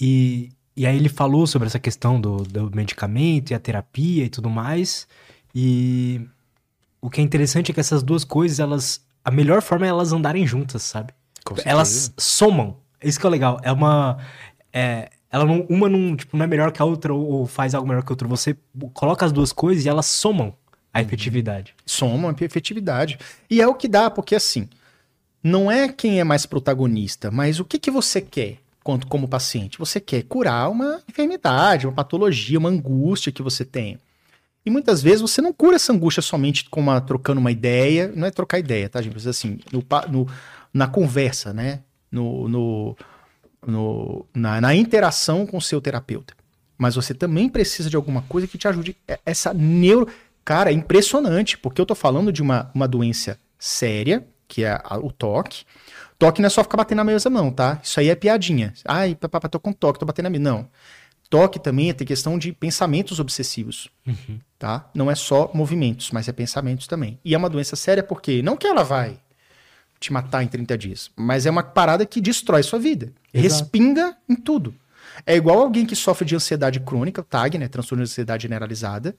e, 0.00 0.52
e 0.76 0.86
aí 0.86 0.96
ele 0.96 1.08
falou 1.08 1.48
sobre 1.48 1.66
essa 1.66 1.80
questão 1.80 2.20
do, 2.20 2.44
do 2.44 2.70
medicamento 2.70 3.50
e 3.50 3.54
a 3.54 3.58
terapia 3.58 4.24
e 4.24 4.28
tudo 4.28 4.48
mais. 4.48 5.08
E 5.52 6.24
o 7.00 7.10
que 7.10 7.20
é 7.20 7.24
interessante 7.24 7.72
é 7.72 7.74
que 7.74 7.80
essas 7.80 8.04
duas 8.04 8.22
coisas, 8.22 8.60
elas 8.60 9.04
a 9.28 9.30
melhor 9.30 9.60
forma 9.60 9.84
é 9.84 9.90
elas 9.90 10.10
andarem 10.10 10.46
juntas, 10.46 10.82
sabe? 10.82 11.12
Elas 11.66 12.14
somam. 12.16 12.78
Isso 13.02 13.20
que 13.20 13.26
é 13.26 13.30
legal. 13.30 13.60
É 13.62 13.70
uma. 13.70 14.16
É, 14.72 15.10
ela 15.30 15.44
não, 15.44 15.66
uma 15.68 15.86
não, 15.86 16.16
tipo, 16.16 16.34
não 16.34 16.44
é 16.44 16.48
melhor 16.48 16.72
que 16.72 16.80
a 16.80 16.84
outra 16.84 17.12
ou 17.12 17.46
faz 17.46 17.74
algo 17.74 17.86
melhor 17.86 18.02
que 18.02 18.10
a 18.10 18.14
outra. 18.14 18.26
Você 18.26 18.56
coloca 18.94 19.26
as 19.26 19.30
duas 19.30 19.52
coisas 19.52 19.84
e 19.84 19.88
elas 19.88 20.06
somam 20.06 20.54
a 20.94 20.98
uhum. 20.98 21.04
efetividade. 21.04 21.74
Somam 21.84 22.30
a 22.30 22.44
efetividade. 22.44 23.18
E 23.50 23.60
é 23.60 23.68
o 23.68 23.74
que 23.74 23.86
dá, 23.86 24.10
porque 24.10 24.34
assim, 24.34 24.66
não 25.42 25.70
é 25.70 25.88
quem 25.88 26.18
é 26.18 26.24
mais 26.24 26.46
protagonista, 26.46 27.30
mas 27.30 27.60
o 27.60 27.66
que, 27.66 27.78
que 27.78 27.90
você 27.90 28.22
quer 28.22 28.56
quanto 28.82 29.06
como 29.06 29.28
paciente? 29.28 29.78
Você 29.78 30.00
quer 30.00 30.22
curar 30.22 30.70
uma 30.70 31.02
enfermidade, 31.06 31.86
uma 31.86 31.92
patologia, 31.92 32.58
uma 32.58 32.70
angústia 32.70 33.30
que 33.30 33.42
você 33.42 33.62
tem. 33.62 33.98
E 34.64 34.70
muitas 34.70 35.02
vezes 35.02 35.20
você 35.20 35.40
não 35.40 35.52
cura 35.52 35.76
essa 35.76 35.92
angústia 35.92 36.22
somente 36.22 36.68
com 36.68 36.80
uma, 36.80 37.00
trocando 37.00 37.40
uma 37.40 37.50
ideia, 37.50 38.12
não 38.14 38.26
é 38.26 38.30
trocar 38.30 38.58
ideia, 38.58 38.88
tá, 38.88 39.00
gente? 39.00 39.14
Mas 39.14 39.26
assim, 39.26 39.58
no, 39.72 39.82
no, 40.10 40.28
na 40.72 40.86
conversa, 40.86 41.52
né? 41.52 41.80
No, 42.10 42.48
no, 42.48 42.96
no 43.66 44.26
na, 44.34 44.60
na, 44.60 44.74
interação 44.74 45.46
com 45.46 45.56
o 45.56 45.62
seu 45.62 45.80
terapeuta. 45.80 46.34
Mas 46.76 46.94
você 46.94 47.14
também 47.14 47.48
precisa 47.48 47.90
de 47.90 47.96
alguma 47.96 48.22
coisa 48.22 48.46
que 48.46 48.58
te 48.58 48.68
ajude. 48.68 48.96
É, 49.06 49.18
essa 49.24 49.52
neuro. 49.54 50.08
Cara, 50.44 50.70
é 50.70 50.72
impressionante, 50.72 51.58
porque 51.58 51.80
eu 51.80 51.86
tô 51.86 51.94
falando 51.94 52.32
de 52.32 52.40
uma, 52.40 52.70
uma 52.74 52.88
doença 52.88 53.38
séria, 53.58 54.26
que 54.46 54.64
é 54.64 54.80
a, 54.82 54.98
o 54.98 55.12
toque. 55.12 55.64
Toque 56.18 56.40
não 56.40 56.46
é 56.46 56.50
só 56.50 56.62
ficar 56.62 56.78
batendo 56.78 56.98
na 56.98 57.04
mesa, 57.04 57.28
não, 57.28 57.50
tá? 57.50 57.78
Isso 57.82 58.00
aí 58.00 58.08
é 58.08 58.14
piadinha. 58.14 58.72
Ai, 58.84 59.14
papá, 59.14 59.48
tô 59.48 59.60
com 59.60 59.72
toque, 59.72 59.98
tô 59.98 60.06
batendo 60.06 60.24
na 60.24 60.30
mesa. 60.30 60.42
Não. 60.42 60.68
Toque 61.30 61.60
também 61.60 61.90
é 61.90 61.92
ter 61.92 62.04
questão 62.04 62.38
de 62.38 62.52
pensamentos 62.52 63.20
obsessivos, 63.20 63.88
uhum. 64.06 64.40
Tá? 64.58 64.88
Não 64.94 65.10
é 65.10 65.14
só 65.14 65.50
movimentos, 65.54 66.10
mas 66.10 66.28
é 66.28 66.32
pensamentos 66.32 66.86
também. 66.86 67.18
E 67.24 67.34
é 67.34 67.38
uma 67.38 67.48
doença 67.48 67.76
séria 67.76 68.02
porque 68.02 68.42
não 68.42 68.56
que 68.56 68.66
ela 68.66 68.82
vai 68.82 69.18
te 70.00 70.12
matar 70.12 70.42
em 70.42 70.48
30 70.48 70.78
dias, 70.78 71.10
mas 71.16 71.46
é 71.46 71.50
uma 71.50 71.62
parada 71.62 72.04
que 72.06 72.20
destrói 72.20 72.62
sua 72.62 72.78
vida. 72.78 73.12
Exato. 73.32 73.42
Respinga 73.42 74.16
em 74.28 74.34
tudo. 74.34 74.74
É 75.26 75.34
igual 75.34 75.60
alguém 75.60 75.84
que 75.84 75.96
sofre 75.96 76.24
de 76.24 76.36
ansiedade 76.36 76.80
crônica, 76.80 77.22
TAG, 77.22 77.58
né, 77.58 77.68
transtorno 77.68 78.04
de 78.04 78.10
ansiedade 78.10 78.42
generalizada, 78.42 79.16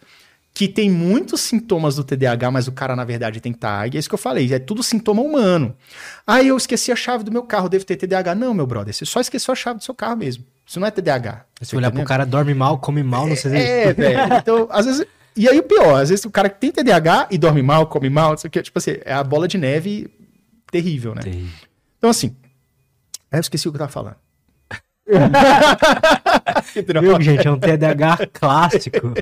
que 0.53 0.67
tem 0.67 0.89
muitos 0.89 1.41
sintomas 1.41 1.95
do 1.95 2.03
TDAH, 2.03 2.51
mas 2.51 2.67
o 2.67 2.71
cara 2.71 2.95
na 2.95 3.03
verdade 3.03 3.39
tem 3.39 3.53
TAG. 3.53 3.95
É 3.95 3.99
isso 3.99 4.09
que 4.09 4.15
eu 4.15 4.19
falei, 4.19 4.53
é 4.53 4.59
tudo 4.59 4.81
sintoma 4.81 5.21
humano. 5.21 5.75
Ah, 6.25 6.41
eu 6.41 6.57
esqueci 6.57 6.91
a 6.91 6.95
chave 6.95 7.23
do 7.23 7.31
meu 7.31 7.43
carro, 7.43 7.69
devo 7.69 7.85
ter 7.85 7.97
TDAH. 7.97 8.35
Não, 8.35 8.53
meu 8.53 8.65
brother, 8.65 8.93
você 8.93 9.05
só 9.05 9.19
esqueceu 9.19 9.51
a 9.51 9.55
chave 9.55 9.79
do 9.79 9.83
seu 9.83 9.93
carro 9.93 10.17
mesmo. 10.17 10.45
Isso 10.65 10.79
não 10.79 10.87
é 10.87 10.91
TDAH. 10.91 11.45
Se 11.61 11.75
olhar 11.75 11.91
pro 11.91 12.03
cara, 12.03 12.25
dorme 12.25 12.53
mal, 12.53 12.77
come 12.77 13.03
mal, 13.03 13.27
não 13.27 13.35
sei 13.35 13.51
É, 13.57 13.83
é 13.87 13.93
velho. 13.93 14.33
Então, 14.35 14.67
às 14.71 14.85
vezes. 14.85 15.05
E 15.35 15.47
aí 15.47 15.59
o 15.59 15.63
pior, 15.63 16.01
às 16.01 16.09
vezes 16.09 16.25
o 16.25 16.31
cara 16.31 16.49
que 16.49 16.59
tem 16.59 16.71
TDAH 16.71 17.27
e 17.31 17.37
dorme 17.37 17.61
mal, 17.61 17.87
come 17.87 18.09
mal, 18.09 18.31
não 18.31 18.37
sei 18.37 18.47
o 18.47 18.51
que, 18.51 18.61
tipo 18.61 18.77
assim, 18.77 18.97
é 19.05 19.13
a 19.13 19.23
bola 19.23 19.47
de 19.47 19.57
neve 19.57 20.09
terrível, 20.71 21.15
né? 21.15 21.21
Terrível. 21.21 21.67
Então, 21.97 22.09
assim. 22.09 22.35
Eu 23.31 23.39
esqueci 23.39 23.67
o 23.67 23.71
que 23.71 23.75
eu 23.75 23.79
tava 23.79 23.91
falando. 23.91 24.15
Viu, 27.01 27.21
gente? 27.21 27.47
É 27.47 27.51
um 27.51 27.59
TDAH 27.59 28.27
clássico. 28.31 29.13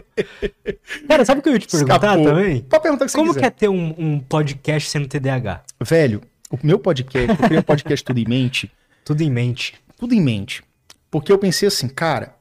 Cara, 1.07 1.25
sabe 1.25 1.39
o 1.39 1.43
que 1.43 1.49
eu 1.49 1.53
ia 1.53 1.59
te 1.59 1.67
perguntar 1.67 1.95
Escapou. 1.95 2.25
também? 2.25 2.61
Pode 2.61 2.83
perguntar 2.83 3.05
que 3.05 3.11
você 3.11 3.17
Como 3.17 3.33
quiser. 3.33 3.39
que 3.39 3.45
é 3.45 3.49
ter 3.49 3.69
um, 3.69 3.95
um, 3.97 4.19
podcast 4.19 4.89
sendo 4.89 5.07
TDAH? 5.07 5.63
Velho, 5.81 6.21
o 6.51 6.57
meu 6.61 6.79
podcast, 6.79 7.29
eu 7.29 7.37
criei 7.37 7.59
um 7.59 7.63
podcast 7.63 8.03
tudo 8.03 8.19
em 8.19 8.25
mente. 8.27 8.71
Tudo 9.03 9.21
em 9.23 9.31
mente. 9.31 9.75
Tudo 9.97 10.13
em 10.13 10.21
mente. 10.21 10.63
Porque 11.09 11.31
eu 11.31 11.37
pensei 11.37 11.67
assim, 11.67 11.87
cara. 11.87 12.35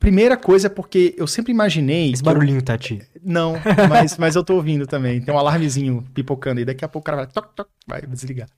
Primeira 0.00 0.34
coisa 0.34 0.66
é 0.66 0.70
porque 0.70 1.14
eu 1.18 1.26
sempre 1.26 1.52
imaginei. 1.52 2.10
Esse 2.10 2.22
barulhinho, 2.22 2.58
eu... 2.58 2.62
Tati. 2.62 3.02
Não, 3.22 3.52
mas, 3.86 4.16
mas 4.16 4.34
eu 4.34 4.42
tô 4.42 4.54
ouvindo 4.54 4.86
também. 4.86 5.20
Tem 5.20 5.32
um 5.32 5.38
alarmezinho 5.38 6.02
pipocando 6.14 6.58
aí. 6.58 6.64
Daqui 6.64 6.82
a 6.82 6.88
pouco 6.88 7.04
o 7.04 7.06
cara 7.06 7.18
vai, 7.18 7.26
toc, 7.26 7.54
toc, 7.54 7.68
vai 7.86 8.00
desligar. 8.06 8.48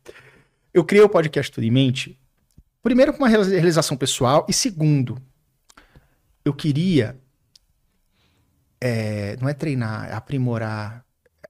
Eu 0.72 0.84
criei 0.84 1.04
o 1.04 1.08
podcast 1.08 1.50
Tudo 1.50 1.64
em 1.64 1.70
Mente. 1.70 2.16
Primeiro, 2.80 3.12
com 3.12 3.18
uma 3.18 3.28
realização 3.28 3.96
pessoal. 3.96 4.46
E 4.48 4.52
segundo, 4.52 5.20
eu 6.44 6.54
queria. 6.54 7.18
É, 8.80 9.36
não 9.40 9.48
é 9.48 9.52
treinar, 9.52 10.10
é 10.10 10.12
aprimorar. 10.14 11.04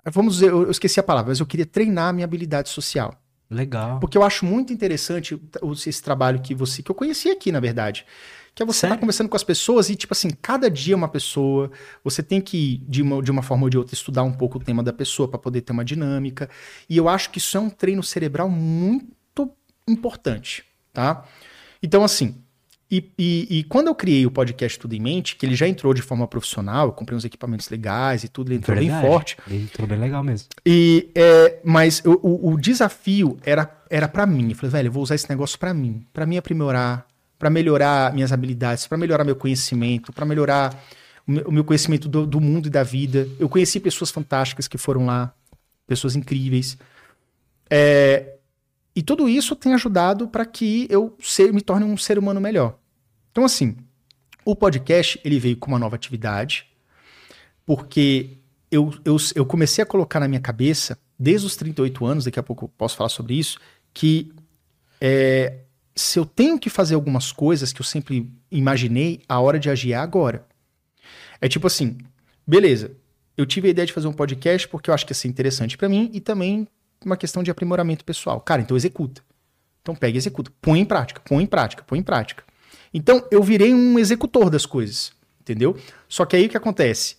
Vamos 0.06 0.36
dizer, 0.36 0.50
eu 0.50 0.70
esqueci 0.70 1.00
a 1.00 1.02
palavra, 1.02 1.28
mas 1.30 1.40
eu 1.40 1.46
queria 1.46 1.66
treinar 1.66 2.08
a 2.08 2.12
minha 2.14 2.24
habilidade 2.24 2.70
social. 2.70 3.14
Legal. 3.50 4.00
Porque 4.00 4.16
eu 4.16 4.22
acho 4.22 4.46
muito 4.46 4.72
interessante 4.72 5.38
esse 5.86 6.02
trabalho 6.02 6.40
que 6.40 6.54
você, 6.54 6.82
que 6.82 6.90
eu 6.90 6.94
conheci 6.94 7.30
aqui, 7.30 7.52
na 7.52 7.60
verdade. 7.60 8.06
Que 8.54 8.62
é 8.62 8.66
você 8.66 8.86
estar 8.86 8.96
tá 8.96 9.00
conversando 9.00 9.28
com 9.28 9.36
as 9.36 9.44
pessoas 9.44 9.88
e, 9.88 9.96
tipo 9.96 10.12
assim, 10.12 10.28
cada 10.30 10.70
dia 10.70 10.92
é 10.94 10.96
uma 10.96 11.08
pessoa. 11.08 11.70
Você 12.04 12.22
tem 12.22 12.40
que, 12.40 12.82
de 12.86 13.00
uma, 13.00 13.22
de 13.22 13.30
uma 13.30 13.42
forma 13.42 13.64
ou 13.64 13.70
de 13.70 13.78
outra, 13.78 13.94
estudar 13.94 14.22
um 14.22 14.32
pouco 14.32 14.58
o 14.58 14.60
tema 14.60 14.82
da 14.82 14.92
pessoa 14.92 15.26
para 15.26 15.38
poder 15.38 15.62
ter 15.62 15.72
uma 15.72 15.84
dinâmica. 15.84 16.50
E 16.88 16.96
eu 16.96 17.08
acho 17.08 17.30
que 17.30 17.38
isso 17.38 17.56
é 17.56 17.60
um 17.60 17.70
treino 17.70 18.02
cerebral 18.02 18.50
muito 18.50 19.50
importante, 19.88 20.64
tá? 20.92 21.24
Então, 21.82 22.04
assim, 22.04 22.36
E, 22.90 23.10
e, 23.18 23.46
e, 23.58 23.64
quando 23.64 23.86
eu 23.86 23.94
criei 23.94 24.26
o 24.26 24.30
podcast 24.30 24.78
Tudo 24.78 24.94
em 24.94 25.00
Mente, 25.00 25.34
que 25.36 25.46
ele 25.46 25.54
já 25.54 25.66
entrou 25.66 25.94
de 25.94 26.02
forma 26.02 26.28
profissional, 26.28 26.88
eu 26.88 26.92
comprei 26.92 27.16
uns 27.16 27.24
equipamentos 27.24 27.70
legais 27.70 28.22
e 28.22 28.28
tudo, 28.28 28.48
ele 28.48 28.56
entrou 28.56 28.76
Verdade. 28.76 29.00
bem 29.00 29.10
forte. 29.10 29.36
Ele 29.48 29.62
entrou 29.62 29.88
bem 29.88 29.98
legal 29.98 30.22
mesmo. 30.22 30.48
E, 30.66 31.08
é, 31.14 31.58
mas 31.64 32.02
eu, 32.04 32.20
o, 32.22 32.52
o, 32.52 32.60
desafio 32.60 33.38
era, 33.46 33.66
era 33.88 34.06
para 34.06 34.26
mim. 34.26 34.50
Eu 34.50 34.56
falei, 34.56 34.70
velho, 34.70 34.88
eu 34.88 34.92
vou 34.92 35.02
usar 35.02 35.14
esse 35.14 35.26
negócio 35.30 35.58
para 35.58 35.72
mim, 35.72 36.04
para 36.12 36.26
me 36.26 36.36
aprimorar, 36.36 37.06
para 37.42 37.50
melhorar 37.50 38.14
minhas 38.14 38.30
habilidades, 38.30 38.86
para 38.86 38.96
melhorar 38.96 39.24
meu 39.24 39.34
conhecimento, 39.34 40.12
para 40.12 40.24
melhorar 40.24 40.80
o 41.26 41.50
meu 41.50 41.64
conhecimento 41.64 42.08
do, 42.08 42.24
do 42.24 42.40
mundo 42.40 42.68
e 42.68 42.70
da 42.70 42.84
vida. 42.84 43.28
Eu 43.36 43.48
conheci 43.48 43.80
pessoas 43.80 44.12
fantásticas 44.12 44.68
que 44.68 44.78
foram 44.78 45.06
lá, 45.06 45.34
pessoas 45.84 46.14
incríveis. 46.14 46.78
É, 47.68 48.36
e 48.94 49.02
tudo 49.02 49.28
isso 49.28 49.56
tem 49.56 49.74
ajudado 49.74 50.28
para 50.28 50.46
que 50.46 50.86
eu 50.88 51.16
ser, 51.20 51.52
me 51.52 51.60
torne 51.60 51.84
um 51.84 51.96
ser 51.96 52.16
humano 52.16 52.40
melhor. 52.40 52.78
Então, 53.32 53.44
assim, 53.44 53.76
o 54.44 54.54
podcast 54.54 55.20
ele 55.24 55.40
veio 55.40 55.56
com 55.56 55.66
uma 55.66 55.80
nova 55.80 55.96
atividade, 55.96 56.68
porque 57.66 58.38
eu, 58.70 58.94
eu, 59.04 59.16
eu 59.34 59.44
comecei 59.44 59.82
a 59.82 59.86
colocar 59.86 60.20
na 60.20 60.28
minha 60.28 60.40
cabeça, 60.40 60.96
desde 61.18 61.48
os 61.48 61.56
38 61.56 62.06
anos, 62.06 62.24
daqui 62.24 62.38
a 62.38 62.42
pouco 62.44 62.66
eu 62.66 62.68
posso 62.68 62.96
falar 62.96 63.08
sobre 63.08 63.34
isso, 63.34 63.58
que 63.92 64.32
é, 65.00 65.62
se 65.94 66.18
eu 66.18 66.24
tenho 66.24 66.58
que 66.58 66.70
fazer 66.70 66.94
algumas 66.94 67.32
coisas 67.32 67.72
que 67.72 67.80
eu 67.80 67.84
sempre 67.84 68.30
imaginei, 68.50 69.20
a 69.28 69.40
hora 69.40 69.58
de 69.58 69.68
agir 69.68 69.92
é 69.92 69.96
agora. 69.96 70.46
É 71.40 71.48
tipo 71.48 71.66
assim, 71.66 71.98
beleza, 72.46 72.92
eu 73.36 73.44
tive 73.44 73.68
a 73.68 73.70
ideia 73.70 73.86
de 73.86 73.92
fazer 73.92 74.06
um 74.06 74.12
podcast 74.12 74.68
porque 74.68 74.90
eu 74.90 74.94
acho 74.94 75.04
que 75.04 75.12
ia 75.12 75.16
ser 75.16 75.28
interessante 75.28 75.76
para 75.76 75.88
mim 75.88 76.10
e 76.12 76.20
também 76.20 76.66
uma 77.04 77.16
questão 77.16 77.42
de 77.42 77.50
aprimoramento 77.50 78.04
pessoal. 78.04 78.40
Cara, 78.40 78.62
então 78.62 78.76
executa. 78.76 79.22
Então 79.82 79.94
pega 79.94 80.16
e 80.16 80.18
executa. 80.18 80.50
Põe 80.60 80.80
em 80.80 80.84
prática, 80.84 81.20
põe 81.24 81.42
em 81.42 81.46
prática, 81.46 81.82
põe 81.82 81.98
em 81.98 82.02
prática. 82.02 82.44
Então 82.94 83.26
eu 83.30 83.42
virei 83.42 83.74
um 83.74 83.98
executor 83.98 84.48
das 84.48 84.64
coisas, 84.64 85.12
entendeu? 85.40 85.76
Só 86.08 86.24
que 86.24 86.36
aí 86.36 86.46
o 86.46 86.48
que 86.48 86.56
acontece? 86.56 87.16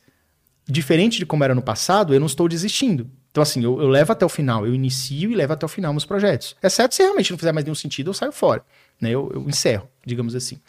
Diferente 0.66 1.20
de 1.20 1.26
como 1.26 1.44
era 1.44 1.54
no 1.54 1.62
passado, 1.62 2.14
eu 2.14 2.20
não 2.20 2.28
estou 2.28 2.48
desistindo. 2.48 3.10
Então, 3.34 3.42
assim, 3.42 3.64
eu, 3.64 3.82
eu 3.82 3.88
levo 3.88 4.12
até 4.12 4.24
o 4.24 4.30
final, 4.30 4.64
eu 4.64 4.76
inicio 4.76 5.32
e 5.32 5.34
levo 5.34 5.54
até 5.54 5.66
o 5.66 5.70
final 5.70 5.92
meus 5.92 6.06
projetos. 6.06 6.56
Exceto 6.62 6.94
se 6.94 7.02
realmente 7.02 7.32
não 7.32 7.38
fizer 7.40 7.52
mais 7.52 7.66
nenhum 7.66 7.74
sentido, 7.74 8.12
eu 8.12 8.14
saio 8.14 8.32
fora. 8.32 8.64
Né? 9.02 9.10
Eu, 9.10 9.32
eu 9.34 9.42
encerro, 9.50 9.90
digamos 10.06 10.36
assim. 10.36 10.60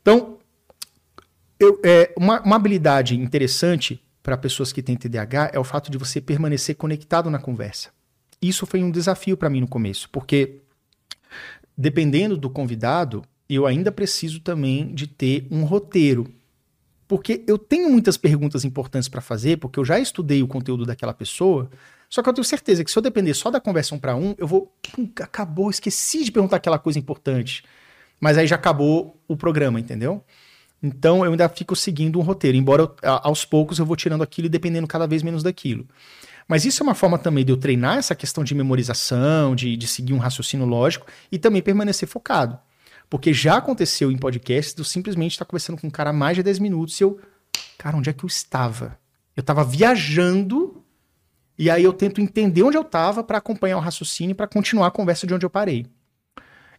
Então, 0.00 0.38
eu, 1.58 1.80
é, 1.84 2.12
uma, 2.16 2.40
uma 2.42 2.54
habilidade 2.54 3.16
interessante 3.16 4.00
para 4.22 4.36
pessoas 4.36 4.72
que 4.72 4.80
têm 4.80 4.96
TDAH 4.96 5.50
é 5.52 5.58
o 5.58 5.64
fato 5.64 5.90
de 5.90 5.98
você 5.98 6.20
permanecer 6.20 6.76
conectado 6.76 7.28
na 7.28 7.40
conversa. 7.40 7.90
Isso 8.40 8.66
foi 8.66 8.84
um 8.84 8.90
desafio 8.92 9.36
para 9.36 9.50
mim 9.50 9.60
no 9.60 9.66
começo, 9.66 10.08
porque 10.10 10.60
dependendo 11.76 12.36
do 12.36 12.48
convidado, 12.48 13.24
eu 13.48 13.66
ainda 13.66 13.90
preciso 13.90 14.38
também 14.38 14.94
de 14.94 15.08
ter 15.08 15.48
um 15.50 15.64
roteiro. 15.64 16.32
Porque 17.10 17.42
eu 17.48 17.58
tenho 17.58 17.90
muitas 17.90 18.16
perguntas 18.16 18.64
importantes 18.64 19.08
para 19.08 19.20
fazer, 19.20 19.56
porque 19.56 19.80
eu 19.80 19.84
já 19.84 19.98
estudei 19.98 20.44
o 20.44 20.46
conteúdo 20.46 20.86
daquela 20.86 21.12
pessoa, 21.12 21.68
só 22.08 22.22
que 22.22 22.28
eu 22.28 22.32
tenho 22.32 22.44
certeza 22.44 22.84
que 22.84 22.90
se 22.90 22.96
eu 22.96 23.02
depender 23.02 23.34
só 23.34 23.50
da 23.50 23.60
conversão 23.60 23.98
para 23.98 24.14
um, 24.14 24.32
eu 24.38 24.46
vou. 24.46 24.72
Pum, 24.80 25.10
acabou, 25.20 25.68
esqueci 25.70 26.22
de 26.22 26.30
perguntar 26.30 26.58
aquela 26.58 26.78
coisa 26.78 27.00
importante. 27.00 27.64
Mas 28.20 28.38
aí 28.38 28.46
já 28.46 28.54
acabou 28.54 29.20
o 29.26 29.36
programa, 29.36 29.80
entendeu? 29.80 30.22
Então 30.80 31.24
eu 31.24 31.32
ainda 31.32 31.48
fico 31.48 31.74
seguindo 31.74 32.16
um 32.16 32.22
roteiro, 32.22 32.56
embora 32.56 32.82
eu, 32.82 32.94
aos 33.02 33.44
poucos 33.44 33.80
eu 33.80 33.84
vou 33.84 33.96
tirando 33.96 34.22
aquilo 34.22 34.46
e 34.46 34.48
dependendo 34.48 34.86
cada 34.86 35.08
vez 35.08 35.24
menos 35.24 35.42
daquilo. 35.42 35.88
Mas 36.46 36.64
isso 36.64 36.80
é 36.80 36.84
uma 36.84 36.94
forma 36.94 37.18
também 37.18 37.44
de 37.44 37.50
eu 37.50 37.56
treinar 37.56 37.98
essa 37.98 38.14
questão 38.14 38.44
de 38.44 38.54
memorização, 38.54 39.56
de, 39.56 39.76
de 39.76 39.88
seguir 39.88 40.12
um 40.12 40.18
raciocínio 40.18 40.64
lógico 40.64 41.08
e 41.32 41.40
também 41.40 41.60
permanecer 41.60 42.08
focado. 42.08 42.56
Porque 43.10 43.34
já 43.34 43.56
aconteceu 43.56 44.10
em 44.10 44.16
podcasts 44.16 44.74
eu 44.78 44.84
simplesmente 44.84 45.32
estar 45.32 45.44
conversando 45.44 45.80
com 45.80 45.88
um 45.88 45.90
cara 45.90 46.10
há 46.10 46.12
mais 46.12 46.36
de 46.36 46.44
10 46.44 46.60
minutos 46.60 46.98
e 47.00 47.04
eu. 47.04 47.20
Cara, 47.76 47.96
onde 47.96 48.08
é 48.08 48.12
que 48.12 48.24
eu 48.24 48.28
estava? 48.28 48.96
Eu 49.36 49.40
estava 49.40 49.64
viajando 49.64 50.82
e 51.58 51.68
aí 51.68 51.82
eu 51.82 51.92
tento 51.92 52.20
entender 52.20 52.62
onde 52.62 52.76
eu 52.76 52.82
estava 52.82 53.24
para 53.24 53.38
acompanhar 53.38 53.76
o 53.76 53.80
raciocínio 53.80 54.36
para 54.36 54.46
continuar 54.46 54.86
a 54.86 54.90
conversa 54.90 55.26
de 55.26 55.34
onde 55.34 55.44
eu 55.44 55.50
parei. 55.50 55.86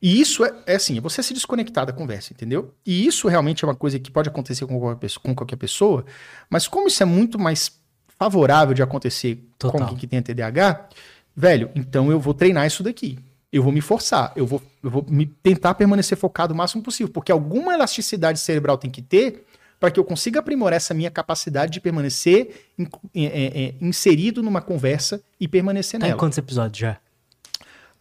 E 0.02 0.20
isso 0.20 0.44
é, 0.44 0.54
é 0.66 0.76
assim, 0.76 0.98
é 0.98 1.02
você 1.02 1.22
se 1.22 1.34
desconectar 1.34 1.86
da 1.86 1.94
conversa, 1.94 2.34
entendeu? 2.34 2.74
E 2.84 3.06
isso 3.06 3.28
realmente 3.28 3.64
é 3.64 3.68
uma 3.68 3.76
coisa 3.76 4.00
que 4.00 4.10
pode 4.10 4.30
acontecer 4.30 4.66
com 4.66 4.80
qualquer 4.80 5.00
pessoa, 5.00 5.22
com 5.22 5.36
qualquer 5.36 5.58
pessoa 5.58 6.06
mas 6.50 6.68
como 6.68 6.88
isso 6.88 7.04
é 7.04 7.06
muito 7.06 7.38
mais 7.38 7.80
favorável 8.18 8.74
de 8.74 8.82
acontecer 8.82 9.44
Total. 9.60 9.78
com 9.78 9.84
alguém 9.84 9.98
que 9.98 10.08
tem 10.08 10.22
TDAH, 10.22 10.90
velho, 11.36 11.70
então 11.76 12.12
eu 12.12 12.20
vou 12.20 12.34
treinar 12.34 12.66
isso 12.66 12.82
daqui. 12.82 13.20
Eu 13.52 13.64
vou 13.64 13.72
me 13.72 13.82
forçar, 13.82 14.32
eu 14.36 14.46
vou, 14.46 14.62
eu 14.82 14.90
vou 14.90 15.06
me 15.10 15.26
tentar 15.26 15.74
permanecer 15.74 16.18
focado 16.18 16.54
o 16.54 16.58
máximo 16.58 16.82
possível, 16.82 17.12
porque 17.12 17.32
alguma 17.32 17.74
elasticidade 17.74 18.40
cerebral 18.40 18.78
tem 18.78 18.90
que 18.90 19.02
ter 19.02 19.46
para 19.78 19.90
que 19.90 20.00
eu 20.00 20.06
consiga 20.06 20.40
aprimorar 20.40 20.78
essa 20.78 20.94
minha 20.94 21.10
capacidade 21.10 21.72
de 21.72 21.82
permanecer 21.82 22.68
in, 22.78 22.88
é, 23.16 23.64
é, 23.64 23.76
inserido 23.82 24.44
numa 24.44 24.62
conversa 24.62 25.22
e 25.40 25.48
permanecer 25.48 26.00
tá 26.00 26.06
nela. 26.06 26.16
Em 26.16 26.20
quantos 26.20 26.38
episódios 26.38 26.78
já? 26.78 26.98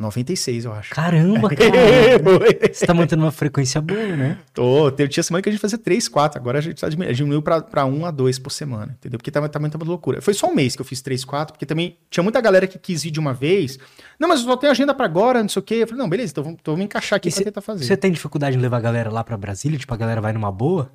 96, 0.00 0.64
eu 0.64 0.72
acho. 0.72 0.94
Caramba, 0.94 1.48
cara. 1.54 2.72
Você 2.72 2.86
tá 2.86 2.94
mantendo 2.94 3.22
uma 3.22 3.30
frequência 3.30 3.80
boa, 3.80 4.16
né? 4.16 4.38
Tô. 4.54 4.90
Tinha 4.90 5.22
semana 5.22 5.42
que 5.42 5.48
a 5.48 5.52
gente 5.52 5.60
fazia 5.60 5.78
3, 5.78 6.08
4. 6.08 6.40
Agora 6.40 6.58
a 6.58 6.60
gente 6.60 6.80
tá 6.80 6.88
diminuiu 6.88 7.42
pra, 7.42 7.60
pra 7.60 7.84
1 7.84 8.06
a 8.06 8.10
2 8.10 8.38
por 8.38 8.50
semana, 8.50 8.96
entendeu? 8.98 9.18
Porque 9.18 9.30
tava, 9.30 9.48
tava 9.48 9.62
muita 9.62 9.78
loucura. 9.84 10.22
Foi 10.22 10.32
só 10.32 10.48
um 10.48 10.54
mês 10.54 10.74
que 10.74 10.80
eu 10.80 10.86
fiz 10.86 11.02
3, 11.02 11.24
4, 11.24 11.52
porque 11.52 11.66
também 11.66 11.98
tinha 12.08 12.22
muita 12.22 12.40
galera 12.40 12.66
que 12.66 12.78
quis 12.78 13.04
ir 13.04 13.10
de 13.10 13.20
uma 13.20 13.34
vez. 13.34 13.78
Não, 14.18 14.28
mas 14.28 14.40
eu 14.40 14.46
só 14.46 14.56
tenho 14.56 14.70
agenda 14.70 14.94
pra 14.94 15.04
agora, 15.04 15.42
não 15.42 15.48
sei 15.48 15.60
o 15.60 15.62
quê. 15.62 15.74
Eu 15.76 15.86
falei, 15.86 16.02
não, 16.02 16.08
beleza, 16.08 16.32
então 16.32 16.44
vamos, 16.44 16.58
então 16.60 16.74
vamos 16.74 16.84
encaixar 16.86 17.18
aqui 17.18 17.28
e 17.28 17.32
pra 17.32 17.38
cê, 17.38 17.44
tentar 17.44 17.60
fazer. 17.60 17.84
Você 17.84 17.96
tem 17.96 18.10
dificuldade 18.10 18.56
em 18.56 18.60
levar 18.60 18.78
a 18.78 18.80
galera 18.80 19.10
lá 19.10 19.22
pra 19.22 19.36
Brasília? 19.36 19.78
Tipo, 19.78 19.92
a 19.92 19.96
galera 19.96 20.20
vai 20.20 20.32
numa 20.32 20.50
boa? 20.50 20.90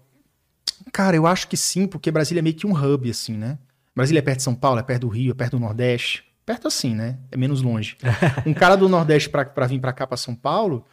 Cara, 0.91 1.15
eu 1.15 1.27
acho 1.27 1.47
que 1.47 1.55
sim, 1.55 1.87
porque 1.87 2.09
Brasília 2.09 2.41
é 2.41 2.43
meio 2.43 2.55
que 2.55 2.65
um 2.65 2.73
hub, 2.73 3.09
assim, 3.09 3.37
né? 3.37 3.57
Brasília 3.95 4.19
é 4.19 4.21
perto 4.21 4.37
de 4.37 4.43
São 4.43 4.55
Paulo, 4.55 4.79
é 4.79 4.83
perto 4.83 5.01
do 5.01 5.07
Rio, 5.07 5.31
é 5.31 5.33
perto 5.33 5.57
do 5.57 5.59
Nordeste. 5.59 6.23
Perto 6.45 6.67
assim, 6.67 6.93
né? 6.93 7.17
É 7.31 7.37
menos 7.37 7.61
longe. 7.61 7.97
um 8.45 8.53
cara 8.53 8.75
do 8.75 8.87
Nordeste 8.87 9.29
para 9.29 9.65
vir 9.67 9.79
para 9.79 9.91
cá, 9.91 10.05
para 10.05 10.17
São 10.17 10.35
Paulo. 10.35 10.85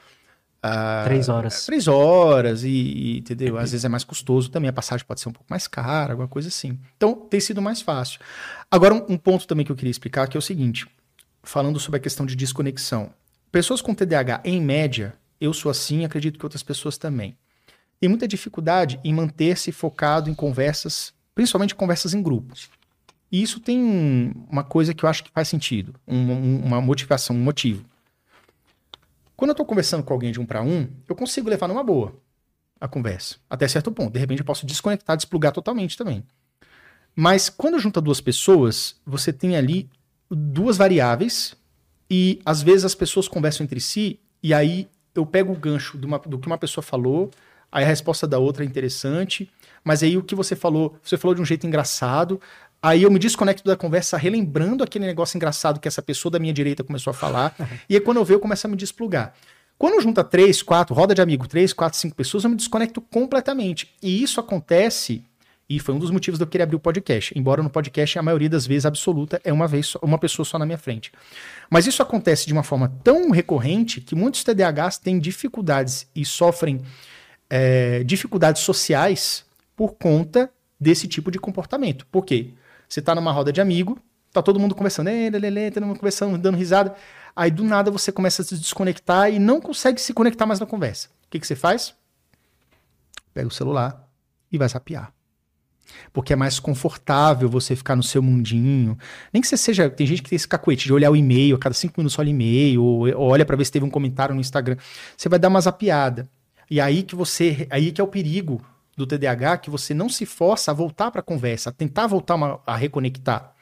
Uh, 0.64 1.04
três 1.04 1.28
horas. 1.28 1.66
Três 1.66 1.88
horas, 1.88 2.62
e, 2.62 2.68
e, 2.68 3.18
entendeu? 3.18 3.58
Às 3.58 3.72
vezes 3.72 3.84
é 3.84 3.88
mais 3.88 4.04
custoso 4.04 4.48
também, 4.48 4.70
a 4.70 4.72
passagem 4.72 5.04
pode 5.04 5.20
ser 5.20 5.28
um 5.28 5.32
pouco 5.32 5.48
mais 5.50 5.66
cara, 5.66 6.12
alguma 6.12 6.28
coisa 6.28 6.48
assim. 6.48 6.78
Então 6.96 7.14
tem 7.14 7.40
sido 7.40 7.60
mais 7.60 7.82
fácil. 7.82 8.20
Agora, 8.70 8.94
um, 8.94 9.14
um 9.14 9.18
ponto 9.18 9.46
também 9.46 9.66
que 9.66 9.72
eu 9.72 9.76
queria 9.76 9.90
explicar 9.90 10.28
que 10.28 10.36
é 10.36 10.38
o 10.38 10.42
seguinte: 10.42 10.86
falando 11.42 11.80
sobre 11.80 11.98
a 11.98 12.02
questão 12.02 12.24
de 12.24 12.36
desconexão. 12.36 13.12
Pessoas 13.50 13.82
com 13.82 13.92
TDAH, 13.92 14.40
em 14.44 14.62
média, 14.62 15.14
eu 15.40 15.52
sou 15.52 15.70
assim, 15.70 16.04
acredito 16.04 16.38
que 16.38 16.46
outras 16.46 16.62
pessoas 16.62 16.96
também. 16.96 17.36
Tem 18.00 18.08
muita 18.08 18.26
dificuldade 18.26 18.98
em 19.04 19.12
manter-se 19.12 19.70
focado 19.72 20.30
em 20.30 20.34
conversas, 20.34 21.12
principalmente 21.34 21.74
conversas 21.74 22.14
em 22.14 22.22
grupos. 22.22 22.70
E 23.32 23.42
isso 23.42 23.58
tem 23.58 24.30
uma 24.50 24.62
coisa 24.62 24.92
que 24.92 25.04
eu 25.04 25.08
acho 25.08 25.24
que 25.24 25.30
faz 25.30 25.48
sentido, 25.48 25.94
um, 26.06 26.58
uma 26.58 26.82
motivação, 26.82 27.34
um 27.34 27.42
motivo. 27.42 27.82
Quando 29.34 29.48
eu 29.48 29.54
estou 29.54 29.64
conversando 29.64 30.04
com 30.04 30.12
alguém 30.12 30.30
de 30.30 30.38
um 30.38 30.44
para 30.44 30.62
um, 30.62 30.86
eu 31.08 31.16
consigo 31.16 31.48
levar 31.48 31.66
numa 31.66 31.82
boa 31.82 32.14
a 32.78 32.86
conversa, 32.86 33.36
até 33.48 33.66
certo 33.66 33.90
ponto. 33.90 34.12
De 34.12 34.18
repente 34.18 34.40
eu 34.40 34.44
posso 34.44 34.66
desconectar, 34.66 35.16
desplugar 35.16 35.50
totalmente 35.52 35.96
também. 35.96 36.22
Mas 37.16 37.48
quando 37.48 37.78
junta 37.78 38.00
duas 38.00 38.20
pessoas, 38.20 38.96
você 39.06 39.32
tem 39.32 39.56
ali 39.56 39.88
duas 40.30 40.76
variáveis 40.76 41.54
e 42.10 42.38
às 42.44 42.62
vezes 42.62 42.84
as 42.84 42.94
pessoas 42.94 43.28
conversam 43.28 43.64
entre 43.64 43.80
si 43.80 44.20
e 44.42 44.52
aí 44.52 44.88
eu 45.14 45.24
pego 45.24 45.52
o 45.52 45.56
gancho 45.56 45.98
uma, 46.02 46.18
do 46.18 46.38
que 46.38 46.46
uma 46.46 46.58
pessoa 46.58 46.82
falou, 46.82 47.30
aí 47.70 47.84
a 47.84 47.86
resposta 47.86 48.26
da 48.26 48.38
outra 48.38 48.64
é 48.64 48.66
interessante, 48.66 49.50
mas 49.84 50.02
aí 50.02 50.16
o 50.16 50.22
que 50.22 50.34
você 50.34 50.54
falou, 50.54 50.96
você 51.02 51.16
falou 51.16 51.34
de 51.34 51.40
um 51.40 51.44
jeito 51.44 51.66
engraçado, 51.66 52.40
Aí 52.82 53.04
eu 53.04 53.10
me 53.12 53.18
desconecto 53.18 53.62
da 53.64 53.76
conversa, 53.76 54.16
relembrando 54.16 54.82
aquele 54.82 55.06
negócio 55.06 55.36
engraçado 55.36 55.78
que 55.78 55.86
essa 55.86 56.02
pessoa 56.02 56.32
da 56.32 56.38
minha 56.40 56.52
direita 56.52 56.82
começou 56.82 57.12
a 57.12 57.14
falar. 57.14 57.54
e 57.88 57.94
aí, 57.94 58.00
quando 58.00 58.16
eu 58.16 58.24
vejo, 58.24 58.38
eu 58.38 58.40
começo 58.40 58.66
a 58.66 58.70
me 58.70 58.76
desplugar. 58.76 59.32
Quando 59.78 60.00
junta 60.02 60.24
três, 60.24 60.62
quatro, 60.62 60.94
roda 60.94 61.14
de 61.14 61.22
amigo, 61.22 61.46
três, 61.46 61.72
quatro, 61.72 61.98
cinco 61.98 62.16
pessoas, 62.16 62.42
eu 62.42 62.50
me 62.50 62.56
desconecto 62.56 63.00
completamente. 63.00 63.94
E 64.02 64.20
isso 64.22 64.40
acontece, 64.40 65.24
e 65.68 65.78
foi 65.78 65.94
um 65.94 65.98
dos 65.98 66.10
motivos 66.10 66.38
de 66.38 66.44
eu 66.44 66.46
querer 66.48 66.64
abrir 66.64 66.76
o 66.76 66.80
podcast. 66.80 67.32
Embora 67.38 67.62
no 67.62 67.70
podcast, 67.70 68.18
a 68.18 68.22
maioria 68.22 68.50
das 68.50 68.66
vezes 68.66 68.84
absoluta, 68.84 69.40
é 69.44 69.52
uma 69.52 69.68
vez, 69.68 69.94
uma 70.02 70.18
pessoa 70.18 70.44
só 70.44 70.58
na 70.58 70.66
minha 70.66 70.78
frente. 70.78 71.12
Mas 71.70 71.86
isso 71.86 72.02
acontece 72.02 72.46
de 72.46 72.52
uma 72.52 72.64
forma 72.64 72.92
tão 73.04 73.30
recorrente 73.30 74.00
que 74.00 74.14
muitos 74.14 74.42
TDAHs 74.42 74.98
têm 74.98 75.20
dificuldades 75.20 76.06
e 76.14 76.24
sofrem 76.24 76.80
é, 77.48 78.02
dificuldades 78.02 78.62
sociais 78.62 79.44
por 79.76 79.94
conta 79.94 80.50
desse 80.80 81.06
tipo 81.06 81.30
de 81.30 81.38
comportamento. 81.38 82.06
Por 82.06 82.24
quê? 82.24 82.50
Você 82.92 83.00
tá 83.00 83.14
numa 83.14 83.32
roda 83.32 83.50
de 83.50 83.58
amigo, 83.58 83.98
tá 84.30 84.42
todo 84.42 84.60
mundo 84.60 84.74
conversando, 84.74 85.06
lelê, 85.06 85.70
todo 85.70 85.86
mundo 85.86 85.98
conversando, 85.98 86.36
dando 86.36 86.58
risada. 86.58 86.94
Aí 87.34 87.50
do 87.50 87.64
nada 87.64 87.90
você 87.90 88.12
começa 88.12 88.42
a 88.42 88.44
se 88.44 88.54
desconectar 88.54 89.32
e 89.32 89.38
não 89.38 89.62
consegue 89.62 89.98
se 89.98 90.12
conectar 90.12 90.44
mais 90.44 90.60
na 90.60 90.66
conversa. 90.66 91.08
O 91.26 91.30
que, 91.30 91.40
que 91.40 91.46
você 91.46 91.56
faz? 91.56 91.94
Pega 93.32 93.48
o 93.48 93.50
celular 93.50 94.06
e 94.52 94.58
vai 94.58 94.68
zapear. 94.68 95.10
Porque 96.12 96.34
é 96.34 96.36
mais 96.36 96.60
confortável 96.60 97.48
você 97.48 97.74
ficar 97.74 97.96
no 97.96 98.02
seu 98.02 98.22
mundinho. 98.22 98.98
Nem 99.32 99.40
que 99.40 99.48
você 99.48 99.56
seja. 99.56 99.88
Tem 99.88 100.06
gente 100.06 100.22
que 100.22 100.28
tem 100.28 100.36
esse 100.36 100.46
cacuete 100.46 100.84
de 100.84 100.92
olhar 100.92 101.10
o 101.10 101.16
e-mail, 101.16 101.56
a 101.56 101.58
cada 101.58 101.74
cinco 101.74 101.94
minutos 101.96 102.18
olha 102.18 102.28
e-mail, 102.28 102.84
ou, 102.84 103.08
ou 103.08 103.30
olha 103.30 103.46
para 103.46 103.56
ver 103.56 103.64
se 103.64 103.72
teve 103.72 103.86
um 103.86 103.90
comentário 103.90 104.34
no 104.34 104.40
Instagram. 104.42 104.76
Você 105.16 105.30
vai 105.30 105.38
dar 105.38 105.48
uma 105.48 105.62
zapeada. 105.62 106.28
E 106.70 106.78
aí 106.78 107.02
que 107.02 107.16
você, 107.16 107.66
aí 107.70 107.90
que 107.90 108.02
é 108.02 108.04
o 108.04 108.06
perigo 108.06 108.60
do 108.96 109.06
TDAH, 109.06 109.58
que 109.58 109.70
você 109.70 109.94
não 109.94 110.08
se 110.08 110.26
força 110.26 110.70
a 110.70 110.74
voltar 110.74 111.10
para 111.10 111.20
a 111.20 111.24
conversa, 111.24 111.70
a 111.70 111.72
tentar 111.72 112.06
voltar 112.06 112.34
uma, 112.34 112.60
a 112.66 112.76
reconectar. 112.76 113.54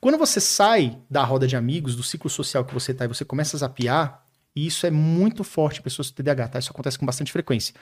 Quando 0.00 0.18
você 0.18 0.40
sai 0.40 0.98
da 1.10 1.24
roda 1.24 1.46
de 1.46 1.56
amigos, 1.56 1.96
do 1.96 2.02
ciclo 2.02 2.30
social 2.30 2.64
que 2.64 2.74
você 2.74 2.92
está 2.92 3.04
e 3.04 3.08
você 3.08 3.24
começa 3.24 3.56
a 3.56 3.60
zapear, 3.60 4.22
e 4.54 4.66
isso 4.66 4.86
é 4.86 4.90
muito 4.90 5.44
forte 5.44 5.80
em 5.80 5.82
pessoas 5.82 6.10
com 6.10 6.16
TDAH, 6.16 6.48
tá? 6.48 6.58
Isso 6.58 6.70
acontece 6.70 6.98
com 6.98 7.06
bastante 7.06 7.32
frequência. 7.32 7.74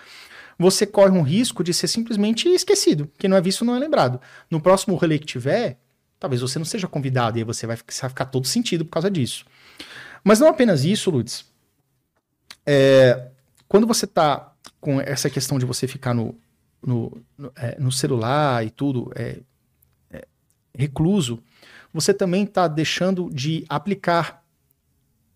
Você 0.58 0.86
corre 0.86 1.10
um 1.10 1.22
risco 1.22 1.62
de 1.62 1.72
ser 1.74 1.88
simplesmente 1.88 2.48
esquecido. 2.48 3.10
Quem 3.18 3.28
não 3.28 3.36
é 3.36 3.40
visto 3.40 3.64
não 3.64 3.76
é 3.76 3.78
lembrado. 3.78 4.20
No 4.50 4.60
próximo 4.60 4.96
rolê 4.96 5.18
que 5.18 5.26
tiver, 5.26 5.78
talvez 6.18 6.40
você 6.40 6.58
não 6.58 6.64
seja 6.64 6.88
convidado 6.88 7.38
e 7.38 7.40
aí 7.40 7.44
você 7.44 7.66
vai, 7.66 7.76
ficar 7.76 8.26
todo 8.26 8.46
sentido 8.46 8.84
por 8.84 8.92
causa 8.92 9.10
disso. 9.10 9.44
Mas 10.24 10.40
não 10.40 10.48
apenas 10.48 10.84
isso, 10.84 11.10
Lutz. 11.10 11.44
É, 12.64 13.28
quando 13.68 13.86
você 13.86 14.06
está 14.06 14.52
com 14.80 15.00
essa 15.00 15.28
questão 15.28 15.58
de 15.58 15.66
você 15.66 15.86
ficar 15.86 16.14
no, 16.14 16.34
no, 16.86 17.12
no, 17.36 17.52
é, 17.56 17.76
no 17.78 17.90
celular 17.90 18.64
e 18.64 18.70
tudo, 18.70 19.12
é, 19.14 19.40
é 20.10 20.26
recluso, 20.74 21.42
você 21.92 22.14
também 22.14 22.44
está 22.44 22.68
deixando 22.68 23.28
de 23.30 23.64
aplicar 23.68 24.44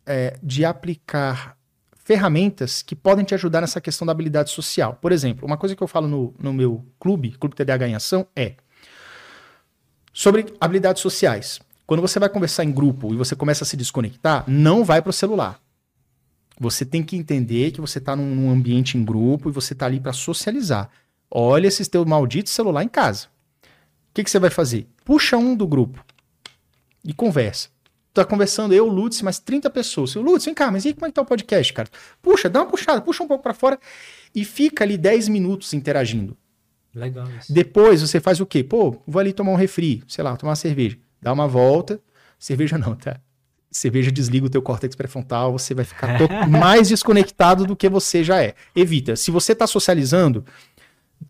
é, 0.07 0.39
de 0.43 0.65
aplicar 0.65 1.57
ferramentas 2.11 2.83
que 2.83 2.97
podem 2.97 3.25
te 3.25 3.35
ajudar 3.35 3.61
nessa 3.61 3.81
questão 3.81 4.05
da 4.05 4.11
habilidade 4.11 4.51
social. 4.51 4.99
Por 5.01 5.13
exemplo, 5.13 5.47
uma 5.47 5.57
coisa 5.57 5.77
que 5.77 5.83
eu 5.83 5.87
falo 5.87 6.09
no, 6.09 6.35
no 6.39 6.53
meu 6.53 6.85
clube, 6.99 7.33
Clube 7.33 7.55
TDAH 7.55 7.89
em 7.89 7.95
Ação, 7.95 8.27
é 8.35 8.55
sobre 10.13 10.53
habilidades 10.61 11.03
sociais. 11.03 11.61
Quando 11.87 12.01
você 12.01 12.19
vai 12.19 12.29
conversar 12.29 12.65
em 12.65 12.73
grupo 12.73 13.13
e 13.13 13.17
você 13.17 13.37
começa 13.37 13.63
a 13.63 13.67
se 13.67 13.77
desconectar, 13.77 14.45
não 14.49 14.85
vai 14.85 15.01
para 15.01 15.11
o 15.11 15.13
celular. 15.13 15.61
Você 16.59 16.85
tem 16.85 17.03
que 17.03 17.17
entender 17.17 17.71
que 17.71 17.81
você 17.81 17.99
está 17.99 18.15
num, 18.15 18.35
num, 18.35 18.51
ambiente 18.51 18.99
em 18.99 19.05
grupo 19.05 19.49
e 19.49 19.53
você 19.53 19.73
está 19.73 19.87
ali 19.87 19.99
para 19.99 20.13
socializar. 20.13 20.91
Olha 21.31 21.69
esse 21.69 21.89
teu 21.89 22.05
maldito 22.05 22.51
celular 22.51 22.83
em 22.83 22.89
casa. 22.89 23.27
O 23.63 24.15
que, 24.15 24.25
que 24.25 24.31
você 24.31 24.39
vai 24.39 24.51
fazer? 24.51 24.89
Puxa 25.05 25.37
um 25.37 25.55
do 25.55 25.67
grupo 25.67 26.05
e 27.05 27.15
conversa 27.15 27.69
tá 28.13 28.25
conversando 28.25 28.75
eu, 28.75 28.87
Lutz, 28.87 29.23
mais 29.23 29.39
30 29.39 29.71
pessoas. 29.71 30.15
O 30.17 30.21
Lutz, 30.21 30.45
vem 30.45 30.55
cá, 30.55 30.71
mas 30.71 30.85
e 30.85 30.93
como 30.93 31.07
é 31.07 31.09
que 31.09 31.15
tá 31.15 31.23
o 31.23 31.27
podcast, 31.27 31.73
cara? 31.73 31.89
Puxa, 32.21 32.49
dá 32.49 32.61
uma 32.61 32.67
puxada, 32.69 33.01
puxa 33.01 33.23
um 33.23 33.29
pouco 33.29 33.43
para 33.43 33.55
fora 33.55 33.79
e 34.35 34.45
fica 34.45 34.85
ali 34.85 34.97
10 34.97 35.29
minutos 35.29 35.73
interagindo. 35.73 36.37
Legal 36.95 37.27
isso. 37.39 37.53
Depois 37.53 38.01
você 38.01 38.19
faz 38.19 38.41
o 38.41 38.47
quê? 38.47 38.65
Pô, 38.65 39.01
vou 39.07 39.21
ali 39.21 39.33
tomar 39.33 39.53
um 39.53 39.57
refri, 39.57 40.03
sei 40.09 40.25
lá, 40.25 40.37
tomar 40.37 40.51
uma 40.51 40.57
cerveja. 40.57 40.99
Dá 41.23 41.33
uma 41.33 41.47
volta. 41.47 42.01
Cerveja 42.39 42.77
não, 42.77 42.97
tá? 42.97 43.21
Cerveja 43.71 44.11
desliga 44.11 44.47
o 44.47 44.51
teu 44.51 44.61
córtex 44.61 44.97
pré-frontal, 44.97 45.53
você 45.53 45.73
vai 45.75 45.85
ficar 45.85 46.19
mais 46.51 46.89
desconectado 46.89 47.65
do 47.65 47.77
que 47.77 47.89
você 47.89 48.25
já 48.25 48.43
é. 48.43 48.55
Evita. 48.75 49.15
Se 49.15 49.31
você 49.31 49.55
tá 49.55 49.67
socializando, 49.69 50.45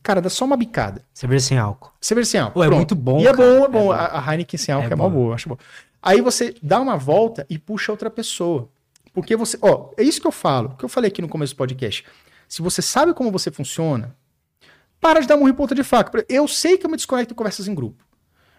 cara, 0.03 0.21
dá 0.21 0.31
só 0.31 0.45
uma 0.45 0.57
bicada. 0.57 1.05
Cerveja 1.12 1.47
sem 1.47 1.59
álcool. 1.59 1.93
Cerveja 2.01 2.31
sem 2.31 2.41
álcool. 2.41 2.55
Pô, 2.55 2.65
é 2.65 2.71
muito 2.71 2.95
bom. 2.95 3.21
E 3.21 3.27
é 3.27 3.33
bom, 3.33 3.65
é 3.65 3.69
bom. 3.69 3.95
É. 3.95 3.97
A, 3.97 4.21
a 4.21 4.33
Heineken 4.33 4.59
sem 4.59 4.75
álcool 4.75 4.89
é, 4.89 4.93
é 4.93 5.11
boa, 5.11 5.35
acho 5.35 5.49
bom. 5.49 5.57
Aí 6.03 6.21
você 6.21 6.55
dá 6.62 6.81
uma 6.81 6.97
volta 6.97 7.47
e 7.49 7.59
puxa 7.59 7.93
outra 7.93 8.11
pessoa. 8.11 8.69
Porque 9.12 9.37
você, 9.37 9.59
ó, 9.61 9.91
é 9.97 10.03
isso 10.03 10.21
que 10.21 10.27
eu 10.27 10.33
falo, 10.33 10.77
que 10.77 10.85
eu 10.85 10.89
falei 10.89 11.09
aqui 11.09 11.21
no 11.21 11.29
começo 11.29 11.55
do 11.55 11.57
podcast. 11.57 12.05
Se 12.49 12.62
você 12.62 12.81
sabe 12.81 13.12
como 13.12 13.31
você 13.31 13.51
funciona, 13.51 14.17
para 15.01 15.21
de 15.21 15.27
dar 15.27 15.37
murro 15.37 15.49
em 15.49 15.55
ponta 15.55 15.75
de 15.75 15.83
faca. 15.83 16.25
Eu 16.29 16.47
sei 16.47 16.77
que 16.77 16.85
eu 16.85 16.91
me 16.91 16.97
desconecto 16.97 17.33
em 17.33 17.37
conversas 17.37 17.67
em 17.67 17.75
grupo. 17.75 18.05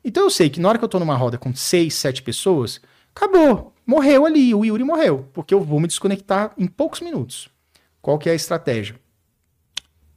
Então 0.03 0.23
eu 0.23 0.29
sei 0.29 0.49
que 0.49 0.59
na 0.59 0.69
hora 0.69 0.77
que 0.77 0.83
eu 0.83 0.89
tô 0.89 0.97
numa 0.97 1.15
roda 1.15 1.37
com 1.37 1.53
seis, 1.53 1.93
sete 1.93 2.23
pessoas, 2.23 2.81
acabou. 3.15 3.73
Morreu 3.85 4.25
ali, 4.25 4.53
o 4.53 4.65
Yuri 4.65 4.83
morreu. 4.83 5.29
Porque 5.33 5.53
eu 5.53 5.61
vou 5.61 5.79
me 5.79 5.87
desconectar 5.87 6.51
em 6.57 6.65
poucos 6.65 7.01
minutos. 7.01 7.49
Qual 8.01 8.17
que 8.17 8.27
é 8.27 8.31
a 8.31 8.35
estratégia? 8.35 8.99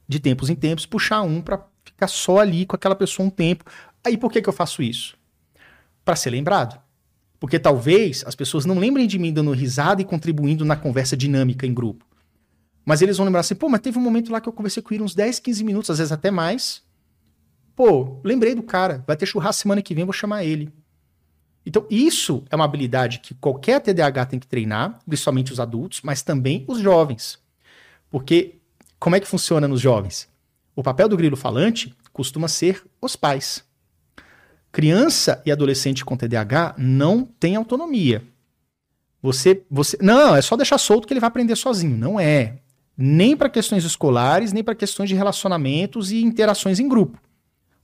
De 0.07 0.19
tempos 0.19 0.49
em 0.49 0.55
tempos, 0.55 0.85
puxar 0.85 1.21
um 1.21 1.41
para 1.41 1.65
ficar 1.83 2.07
só 2.07 2.39
ali 2.39 2.65
com 2.65 2.75
aquela 2.75 2.95
pessoa 2.95 3.27
um 3.27 3.29
tempo. 3.29 3.65
Aí 4.03 4.17
por 4.17 4.31
que, 4.31 4.41
que 4.41 4.49
eu 4.49 4.53
faço 4.53 4.83
isso? 4.83 5.17
Para 6.03 6.15
ser 6.15 6.29
lembrado. 6.29 6.79
Porque 7.39 7.59
talvez 7.59 8.23
as 8.25 8.35
pessoas 8.35 8.65
não 8.65 8.77
lembrem 8.77 9.07
de 9.07 9.19
mim 9.19 9.33
dando 9.33 9.51
risada 9.51 10.01
e 10.01 10.05
contribuindo 10.05 10.63
na 10.63 10.75
conversa 10.75 11.17
dinâmica 11.17 11.65
em 11.65 11.73
grupo. 11.73 12.05
Mas 12.85 13.01
eles 13.01 13.17
vão 13.17 13.25
lembrar 13.25 13.41
assim, 13.41 13.55
pô, 13.55 13.67
mas 13.67 13.81
teve 13.81 13.97
um 13.97 14.01
momento 14.01 14.31
lá 14.31 14.39
que 14.39 14.47
eu 14.47 14.53
conversei 14.53 14.81
com 14.81 14.93
ele 14.93 15.03
uns 15.03 15.15
10, 15.15 15.39
15 15.39 15.63
minutos, 15.63 15.89
às 15.89 15.97
vezes 15.97 16.11
até 16.11 16.29
mais. 16.29 16.83
Pô, 17.75 18.21
lembrei 18.23 18.53
do 18.53 18.63
cara, 18.63 19.03
vai 19.07 19.17
ter 19.17 19.25
churrasco 19.25 19.63
semana 19.63 19.81
que 19.81 19.95
vem, 19.95 20.05
vou 20.05 20.13
chamar 20.13 20.43
ele. 20.45 20.71
Então, 21.65 21.87
isso 21.89 22.43
é 22.51 22.55
uma 22.55 22.65
habilidade 22.65 23.19
que 23.19 23.33
qualquer 23.33 23.81
TDAH 23.81 24.25
tem 24.27 24.39
que 24.39 24.45
treinar, 24.45 24.99
principalmente 25.05 25.51
os 25.51 25.59
adultos, 25.59 26.01
mas 26.03 26.21
também 26.21 26.63
os 26.67 26.79
jovens. 26.79 27.39
Porque 28.09 28.59
como 29.05 29.15
é 29.15 29.19
que 29.19 29.27
funciona 29.27 29.67
nos 29.67 29.79
jovens? 29.79 30.27
O 30.75 30.81
papel 30.81 31.07
do 31.07 31.15
grilo 31.15 31.37
falante 31.37 31.95
costuma 32.11 32.47
ser 32.47 32.81
os 32.99 33.15
pais. 33.15 33.63
Criança 34.71 35.43
e 35.45 35.51
adolescente 35.51 36.03
com 36.03 36.17
TDAH 36.17 36.73
não 36.75 37.23
tem 37.23 37.55
autonomia. 37.55 38.23
Você, 39.21 39.61
você, 39.69 39.95
não, 40.01 40.35
é 40.35 40.41
só 40.41 40.55
deixar 40.55 40.79
solto 40.79 41.05
que 41.05 41.13
ele 41.13 41.19
vai 41.19 41.27
aprender 41.27 41.55
sozinho. 41.55 41.95
Não 41.95 42.19
é. 42.19 42.57
Nem 42.97 43.37
para 43.37 43.47
questões 43.47 43.83
escolares, 43.83 44.51
nem 44.51 44.63
para 44.63 44.73
questões 44.73 45.07
de 45.07 45.13
relacionamentos 45.13 46.11
e 46.11 46.23
interações 46.23 46.79
em 46.79 46.89
grupo. 46.89 47.21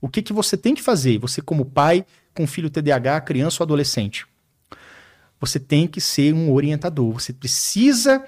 O 0.00 0.08
que, 0.08 0.22
que 0.22 0.32
você 0.32 0.56
tem 0.56 0.74
que 0.74 0.82
fazer? 0.82 1.18
Você, 1.18 1.40
como 1.40 1.64
pai 1.64 2.04
com 2.34 2.48
filho 2.48 2.68
TDAH, 2.68 3.20
criança 3.20 3.62
ou 3.62 3.64
adolescente, 3.64 4.26
você 5.38 5.60
tem 5.60 5.86
que 5.86 6.00
ser 6.00 6.34
um 6.34 6.52
orientador. 6.52 7.12
Você 7.12 7.32
precisa. 7.32 8.24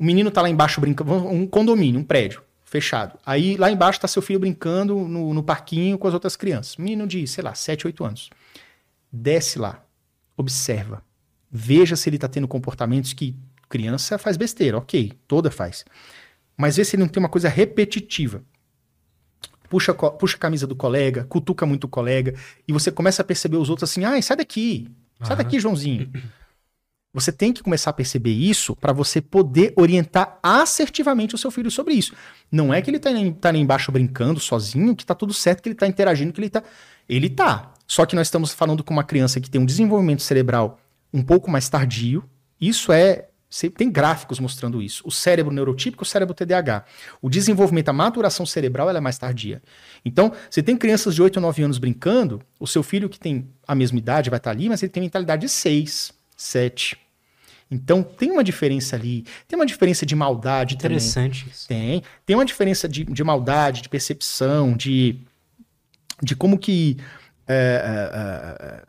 O 0.00 0.04
menino 0.04 0.30
está 0.30 0.40
lá 0.40 0.48
embaixo 0.48 0.80
brincando, 0.80 1.12
um 1.28 1.46
condomínio, 1.46 2.00
um 2.00 2.04
prédio 2.04 2.42
fechado. 2.64 3.18
Aí 3.26 3.58
lá 3.58 3.70
embaixo 3.70 3.98
está 3.98 4.08
seu 4.08 4.22
filho 4.22 4.40
brincando 4.40 4.94
no, 4.96 5.34
no 5.34 5.42
parquinho 5.42 5.98
com 5.98 6.08
as 6.08 6.14
outras 6.14 6.36
crianças. 6.36 6.78
Menino 6.78 7.06
de, 7.06 7.26
sei 7.26 7.44
lá, 7.44 7.54
7, 7.54 7.86
8 7.86 8.02
anos. 8.02 8.30
Desce 9.12 9.58
lá, 9.58 9.84
observa. 10.38 11.02
Veja 11.50 11.96
se 11.96 12.08
ele 12.08 12.16
está 12.16 12.28
tendo 12.28 12.48
comportamentos 12.48 13.12
que 13.12 13.36
criança 13.68 14.16
faz 14.16 14.38
besteira, 14.38 14.78
ok, 14.78 15.12
toda 15.28 15.50
faz. 15.50 15.84
Mas 16.56 16.76
vê 16.76 16.84
se 16.84 16.96
ele 16.96 17.02
não 17.02 17.08
tem 17.08 17.22
uma 17.22 17.28
coisa 17.28 17.50
repetitiva. 17.50 18.42
Puxa, 19.68 19.92
puxa 19.92 20.36
a 20.36 20.40
camisa 20.40 20.66
do 20.66 20.74
colega, 20.74 21.24
cutuca 21.24 21.66
muito 21.66 21.84
o 21.84 21.88
colega, 21.88 22.34
e 22.66 22.72
você 22.72 22.90
começa 22.90 23.20
a 23.20 23.24
perceber 23.24 23.58
os 23.58 23.68
outros 23.68 23.90
assim, 23.90 24.02
ai, 24.04 24.22
sai 24.22 24.38
daqui, 24.38 24.90
sai 25.22 25.36
daqui, 25.36 25.60
Joãozinho. 25.60 26.10
Você 27.12 27.32
tem 27.32 27.52
que 27.52 27.62
começar 27.62 27.90
a 27.90 27.92
perceber 27.92 28.30
isso 28.30 28.76
para 28.76 28.92
você 28.92 29.20
poder 29.20 29.72
orientar 29.76 30.38
assertivamente 30.40 31.34
o 31.34 31.38
seu 31.38 31.50
filho 31.50 31.70
sobre 31.70 31.94
isso. 31.94 32.14
Não 32.52 32.72
é 32.72 32.80
que 32.80 32.88
ele 32.88 32.98
está 32.98 33.10
tá 33.40 33.48
ali 33.48 33.58
embaixo 33.58 33.90
brincando 33.90 34.38
sozinho, 34.38 34.94
que 34.94 35.02
está 35.02 35.14
tudo 35.14 35.34
certo, 35.34 35.60
que 35.60 35.68
ele 35.68 35.74
está 35.74 35.88
interagindo, 35.88 36.32
que 36.32 36.38
ele 36.38 36.46
está. 36.46 36.62
Ele 37.08 37.26
está. 37.26 37.72
Só 37.84 38.06
que 38.06 38.14
nós 38.14 38.28
estamos 38.28 38.52
falando 38.52 38.84
com 38.84 38.92
uma 38.92 39.02
criança 39.02 39.40
que 39.40 39.50
tem 39.50 39.60
um 39.60 39.66
desenvolvimento 39.66 40.22
cerebral 40.22 40.78
um 41.12 41.20
pouco 41.20 41.50
mais 41.50 41.68
tardio. 41.68 42.22
Isso 42.60 42.92
é. 42.92 43.26
Tem 43.76 43.90
gráficos 43.90 44.38
mostrando 44.38 44.80
isso. 44.80 45.02
O 45.04 45.10
cérebro 45.10 45.52
neurotípico, 45.52 46.04
o 46.04 46.06
cérebro 46.06 46.32
TDAH. 46.32 46.84
O 47.20 47.28
desenvolvimento, 47.28 47.88
a 47.88 47.92
maturação 47.92 48.46
cerebral 48.46 48.88
ela 48.88 48.98
é 48.98 49.00
mais 49.00 49.18
tardia. 49.18 49.60
Então, 50.04 50.32
você 50.48 50.62
tem 50.62 50.76
crianças 50.76 51.16
de 51.16 51.22
8 51.22 51.38
ou 51.38 51.42
9 51.42 51.64
anos 51.64 51.78
brincando, 51.78 52.40
o 52.60 52.66
seu 52.68 52.84
filho 52.84 53.08
que 53.08 53.18
tem 53.18 53.48
a 53.66 53.74
mesma 53.74 53.98
idade 53.98 54.30
vai 54.30 54.36
estar 54.36 54.50
tá 54.50 54.56
ali, 54.56 54.68
mas 54.68 54.80
ele 54.84 54.92
tem 54.92 55.02
mentalidade 55.02 55.40
de 55.40 55.48
6 55.48 56.19
7. 56.40 56.96
Então 57.70 58.02
tem 58.02 58.32
uma 58.32 58.42
diferença 58.42 58.96
ali, 58.96 59.24
tem 59.46 59.56
uma 59.56 59.66
diferença 59.66 60.04
de 60.04 60.16
maldade 60.16 60.74
Interessante 60.74 61.40
também. 61.40 61.54
Isso. 61.54 61.68
Tem. 61.68 62.02
Tem 62.26 62.36
uma 62.36 62.44
diferença 62.44 62.88
de, 62.88 63.04
de 63.04 63.22
maldade, 63.22 63.82
de 63.82 63.88
percepção, 63.88 64.76
de, 64.76 65.20
de 66.22 66.34
como 66.34 66.58
que. 66.58 66.96
É, 67.46 68.84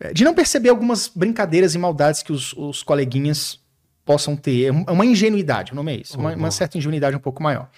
é, 0.00 0.08
é, 0.08 0.12
de 0.12 0.24
não 0.24 0.34
perceber 0.34 0.68
algumas 0.68 1.08
brincadeiras 1.08 1.74
e 1.74 1.78
maldades 1.78 2.22
que 2.22 2.32
os, 2.32 2.52
os 2.54 2.82
coleguinhas 2.82 3.60
possam 4.04 4.36
ter. 4.36 4.66
É 4.66 4.92
uma 4.92 5.04
ingenuidade, 5.04 5.72
o 5.72 5.74
nome 5.74 5.92
é 5.92 6.00
isso. 6.00 6.18
Uma, 6.18 6.34
uma 6.34 6.50
certa 6.50 6.78
ingenuidade 6.78 7.16
um 7.16 7.20
pouco 7.20 7.42
maior. 7.42 7.68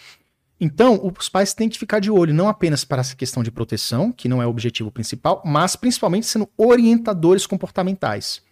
Então, 0.60 1.12
os 1.18 1.28
pais 1.28 1.54
têm 1.54 1.70
que 1.70 1.78
ficar 1.78 2.00
de 2.00 2.10
olho, 2.10 2.34
não 2.34 2.46
apenas 2.46 2.84
para 2.84 3.00
essa 3.00 3.16
questão 3.16 3.42
de 3.42 3.50
proteção, 3.50 4.12
que 4.12 4.28
não 4.28 4.42
é 4.42 4.46
o 4.46 4.50
objetivo 4.50 4.90
principal, 4.90 5.42
mas 5.44 5.74
principalmente 5.74 6.26
sendo 6.26 6.46
orientadores 6.56 7.46
comportamentais. 7.46 8.42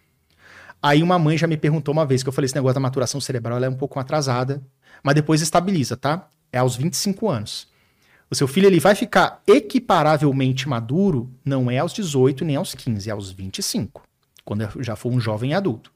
Aí 0.82 1.02
uma 1.02 1.18
mãe 1.18 1.36
já 1.36 1.46
me 1.46 1.56
perguntou 1.56 1.92
uma 1.92 2.06
vez 2.06 2.22
que 2.22 2.28
eu 2.28 2.32
falei 2.32 2.46
esse 2.46 2.54
negócio 2.54 2.74
da 2.74 2.80
maturação 2.80 3.20
cerebral 3.20 3.62
é 3.62 3.68
um 3.68 3.74
pouco 3.74 3.98
atrasada, 3.98 4.62
mas 5.02 5.14
depois 5.14 5.42
estabiliza, 5.42 5.96
tá? 5.96 6.28
É 6.52 6.58
aos 6.58 6.76
25 6.76 7.28
anos. 7.28 7.68
O 8.30 8.34
seu 8.34 8.46
filho 8.46 8.66
ele 8.66 8.78
vai 8.78 8.94
ficar 8.94 9.42
equiparavelmente 9.46 10.68
maduro, 10.68 11.30
não 11.44 11.70
é 11.70 11.78
aos 11.78 11.92
18 11.92 12.44
nem 12.44 12.56
aos 12.56 12.74
15, 12.74 13.08
é 13.08 13.12
aos 13.12 13.30
25, 13.30 14.02
quando 14.44 14.68
já 14.80 14.94
for 14.94 15.10
um 15.10 15.18
jovem 15.18 15.54
adulto. 15.54 15.90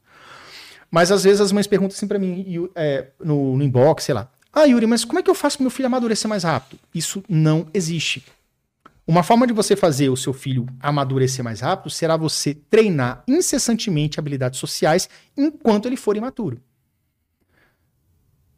Mas 0.91 1.13
às 1.13 1.25
vezes 1.25 1.41
as 1.41 1.53
mães 1.53 1.67
perguntam 1.67 1.95
assim 1.97 2.07
para 2.07 2.19
mim 2.19 2.69
é, 2.75 3.09
no, 3.23 3.57
no 3.57 3.63
inbox, 3.63 4.05
sei 4.05 4.15
lá. 4.15 4.29
Ah, 4.53 4.65
Yuri, 4.65 4.87
mas 4.87 5.05
como 5.05 5.19
é 5.19 5.23
que 5.23 5.31
eu 5.31 5.35
faço 5.35 5.57
pro 5.57 5.65
meu 5.65 5.71
filho 5.71 5.87
amadurecer 5.87 6.29
mais 6.29 6.45
rápido? 6.45 6.79
Isso 6.95 7.23
não 7.29 7.67
existe. 7.73 8.23
Uma 9.13 9.23
forma 9.23 9.47
de 9.47 9.53
você 9.53 9.77
fazer 9.77 10.09
o 10.09 10.17
seu 10.17 10.33
filho 10.33 10.65
amadurecer 10.81 11.45
mais 11.45 11.61
rápido 11.61 11.91
será 11.91 12.17
você 12.17 12.55
treinar 12.55 13.23
incessantemente 13.29 14.19
habilidades 14.19 14.59
sociais 14.59 15.07
enquanto 15.37 15.85
ele 15.85 15.99
for 15.99 16.17
imaturo. 16.17 16.59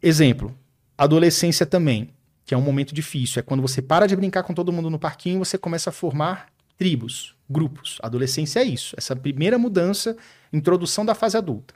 Exemplo, 0.00 0.56
adolescência 0.96 1.66
também. 1.66 2.14
que 2.44 2.54
é 2.54 2.56
um 2.56 2.60
momento 2.60 2.94
difícil. 2.94 3.40
É 3.40 3.42
quando 3.42 3.62
você 3.62 3.82
para 3.82 4.06
de 4.06 4.14
brincar 4.14 4.44
com 4.44 4.54
todo 4.54 4.72
mundo 4.72 4.88
no 4.88 4.96
parquinho 4.96 5.36
e 5.36 5.38
você 5.40 5.58
começa 5.58 5.90
a 5.90 5.92
formar 5.92 6.46
tribos, 6.78 7.34
grupos. 7.50 7.98
Adolescência 8.00 8.60
é 8.60 8.64
isso. 8.64 8.94
Essa 8.96 9.16
primeira 9.16 9.58
mudança, 9.58 10.16
introdução 10.52 11.04
da 11.04 11.16
fase 11.16 11.36
adulta. 11.36 11.74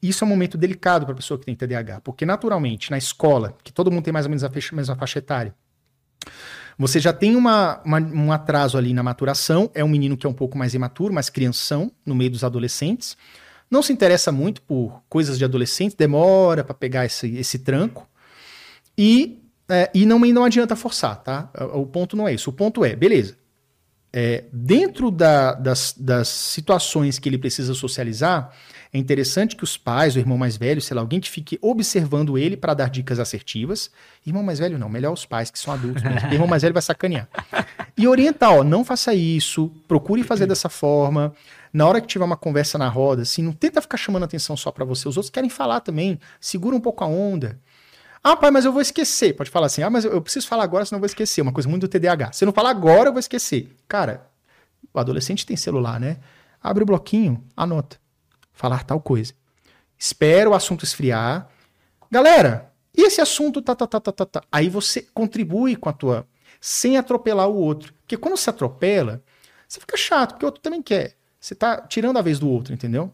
Isso 0.00 0.24
é 0.24 0.26
um 0.26 0.30
momento 0.30 0.56
delicado 0.56 1.04
para 1.04 1.12
a 1.12 1.16
pessoa 1.16 1.38
que 1.38 1.44
tem 1.44 1.54
TDAH, 1.54 2.00
porque 2.00 2.24
naturalmente, 2.24 2.90
na 2.90 2.96
escola, 2.96 3.54
que 3.62 3.70
todo 3.70 3.90
mundo 3.90 4.04
tem 4.04 4.14
mais 4.14 4.24
ou 4.24 4.30
menos 4.30 4.44
a 4.44 4.50
mesma 4.72 4.96
faixa 4.96 5.18
etária, 5.18 5.54
você 6.78 7.00
já 7.00 7.12
tem 7.12 7.34
uma, 7.34 7.80
uma, 7.84 7.98
um 7.98 8.32
atraso 8.32 8.78
ali 8.78 8.94
na 8.94 9.02
maturação, 9.02 9.68
é 9.74 9.82
um 9.82 9.88
menino 9.88 10.16
que 10.16 10.26
é 10.26 10.30
um 10.30 10.34
pouco 10.34 10.56
mais 10.56 10.74
imaturo, 10.74 11.12
mais 11.12 11.28
crianção, 11.28 11.90
no 12.06 12.14
meio 12.14 12.30
dos 12.30 12.44
adolescentes. 12.44 13.16
Não 13.68 13.82
se 13.82 13.92
interessa 13.92 14.30
muito 14.30 14.62
por 14.62 15.02
coisas 15.08 15.36
de 15.36 15.44
adolescente, 15.44 15.96
demora 15.96 16.62
para 16.62 16.74
pegar 16.74 17.04
esse, 17.04 17.36
esse 17.36 17.58
tranco. 17.58 18.08
E, 18.96 19.42
é, 19.68 19.90
e 19.92 20.06
não, 20.06 20.20
não 20.20 20.44
adianta 20.44 20.76
forçar, 20.76 21.22
tá? 21.22 21.50
O 21.74 21.84
ponto 21.84 22.16
não 22.16 22.28
é 22.28 22.34
isso. 22.34 22.48
O 22.50 22.52
ponto 22.52 22.84
é, 22.84 22.94
beleza. 22.94 23.36
É, 24.12 24.44
dentro 24.52 25.10
da, 25.10 25.52
das, 25.52 25.94
das 25.98 26.28
situações 26.28 27.18
que 27.18 27.28
ele 27.28 27.36
precisa 27.36 27.74
socializar, 27.74 28.52
é 28.92 28.98
interessante 28.98 29.54
que 29.54 29.64
os 29.64 29.76
pais, 29.76 30.16
o 30.16 30.18
irmão 30.18 30.38
mais 30.38 30.56
velho, 30.56 30.80
sei 30.80 30.94
lá, 30.94 31.02
alguém 31.02 31.20
que 31.20 31.30
fique 31.30 31.58
observando 31.60 32.38
ele 32.38 32.56
para 32.56 32.72
dar 32.72 32.88
dicas 32.88 33.18
assertivas. 33.18 33.90
Irmão 34.26 34.42
mais 34.42 34.58
velho 34.58 34.78
não, 34.78 34.88
melhor 34.88 35.12
os 35.12 35.26
pais 35.26 35.50
que 35.50 35.58
são 35.58 35.74
adultos. 35.74 36.02
Mesmo. 36.02 36.32
irmão 36.32 36.48
mais 36.48 36.62
velho 36.62 36.72
vai 36.72 36.82
sacanear. 36.82 37.28
E 37.96 38.08
orientar, 38.08 38.52
ó, 38.52 38.64
não 38.64 38.84
faça 38.84 39.12
isso, 39.12 39.70
procure 39.86 40.22
fazer 40.22 40.46
dessa 40.46 40.68
forma. 40.68 41.34
Na 41.70 41.86
hora 41.86 42.00
que 42.00 42.06
tiver 42.06 42.24
uma 42.24 42.36
conversa 42.36 42.78
na 42.78 42.88
roda, 42.88 43.22
assim, 43.22 43.42
não 43.42 43.52
tenta 43.52 43.82
ficar 43.82 43.98
chamando 43.98 44.22
atenção 44.22 44.56
só 44.56 44.70
para 44.70 44.86
você. 44.86 45.06
Os 45.06 45.18
outros 45.18 45.30
querem 45.30 45.50
falar 45.50 45.80
também. 45.80 46.18
Segura 46.40 46.74
um 46.74 46.80
pouco 46.80 47.04
a 47.04 47.06
onda. 47.06 47.60
Ah, 48.32 48.36
pai, 48.36 48.50
mas 48.50 48.64
eu 48.64 48.72
vou 48.72 48.82
esquecer. 48.82 49.34
Pode 49.34 49.50
falar 49.50 49.66
assim, 49.66 49.82
ah, 49.82 49.90
mas 49.90 50.04
eu 50.04 50.20
preciso 50.20 50.46
falar 50.46 50.64
agora, 50.64 50.84
senão 50.84 50.98
eu 50.98 51.00
vou 51.00 51.06
esquecer. 51.06 51.40
Uma 51.40 51.52
coisa 51.52 51.68
muito 51.68 51.82
do 51.82 51.88
TDAH. 51.88 52.32
Se 52.32 52.44
eu 52.44 52.46
não 52.46 52.52
falar 52.52 52.70
agora, 52.70 53.08
eu 53.08 53.12
vou 53.12 53.20
esquecer. 53.20 53.74
Cara, 53.86 54.28
o 54.92 54.98
adolescente 54.98 55.46
tem 55.46 55.56
celular, 55.56 55.98
né? 55.98 56.18
Abre 56.60 56.82
o 56.82 56.86
bloquinho, 56.86 57.42
anota 57.56 57.98
falar 58.58 58.82
tal 58.82 59.00
coisa. 59.00 59.32
Espera 59.96 60.50
o 60.50 60.54
assunto 60.54 60.84
esfriar. 60.84 61.48
Galera, 62.10 62.72
e 62.96 63.02
esse 63.02 63.20
assunto 63.20 63.62
tá, 63.62 63.76
tá, 63.76 63.86
tá, 63.86 64.00
tá, 64.00 64.10
tá, 64.10 64.26
tá. 64.26 64.42
Aí 64.50 64.68
você 64.68 65.02
contribui 65.14 65.76
com 65.76 65.88
a 65.88 65.92
tua, 65.92 66.26
sem 66.60 66.98
atropelar 66.98 67.48
o 67.48 67.54
outro. 67.54 67.94
Porque 68.00 68.16
quando 68.16 68.36
você 68.36 68.50
atropela, 68.50 69.22
você 69.68 69.78
fica 69.78 69.96
chato, 69.96 70.32
porque 70.32 70.44
o 70.44 70.48
outro 70.48 70.60
também 70.60 70.82
quer. 70.82 71.16
Você 71.38 71.54
tá 71.54 71.82
tirando 71.82 72.18
a 72.18 72.22
vez 72.22 72.40
do 72.40 72.48
outro, 72.48 72.74
entendeu? 72.74 73.12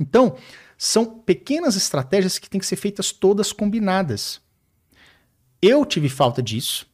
Então, 0.00 0.36
são 0.82 1.04
pequenas 1.04 1.76
estratégias 1.76 2.38
que 2.38 2.48
têm 2.48 2.58
que 2.58 2.66
ser 2.66 2.76
feitas 2.76 3.12
todas 3.12 3.52
combinadas. 3.52 4.40
Eu 5.60 5.84
tive 5.84 6.08
falta 6.08 6.42
disso 6.42 6.86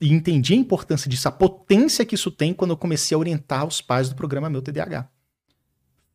e 0.00 0.12
entendi 0.12 0.54
a 0.54 0.56
importância 0.56 1.10
disso, 1.10 1.26
a 1.26 1.32
potência 1.32 2.06
que 2.06 2.14
isso 2.14 2.30
tem 2.30 2.54
quando 2.54 2.70
eu 2.70 2.76
comecei 2.76 3.12
a 3.12 3.18
orientar 3.18 3.66
os 3.66 3.80
pais 3.80 4.08
do 4.08 4.14
programa 4.14 4.48
Meu 4.48 4.62
TDAH. 4.62 5.08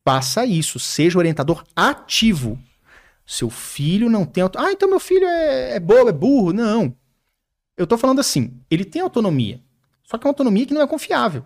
Faça 0.02 0.46
isso, 0.46 0.78
seja 0.78 1.18
orientador 1.18 1.62
ativo. 1.76 2.58
Seu 3.26 3.50
filho 3.50 4.08
não 4.08 4.24
tem. 4.24 4.42
Ah, 4.56 4.72
então 4.72 4.88
meu 4.88 4.98
filho 4.98 5.26
é, 5.26 5.76
é 5.76 5.78
bobo, 5.78 6.08
é 6.08 6.12
burro. 6.12 6.54
Não. 6.54 6.96
Eu 7.76 7.86
tô 7.86 7.98
falando 7.98 8.20
assim, 8.20 8.58
ele 8.70 8.84
tem 8.86 9.02
autonomia. 9.02 9.62
Só 10.04 10.16
que 10.16 10.26
é 10.26 10.26
uma 10.26 10.30
autonomia 10.30 10.64
que 10.64 10.72
não 10.72 10.80
é 10.80 10.86
confiável. 10.86 11.44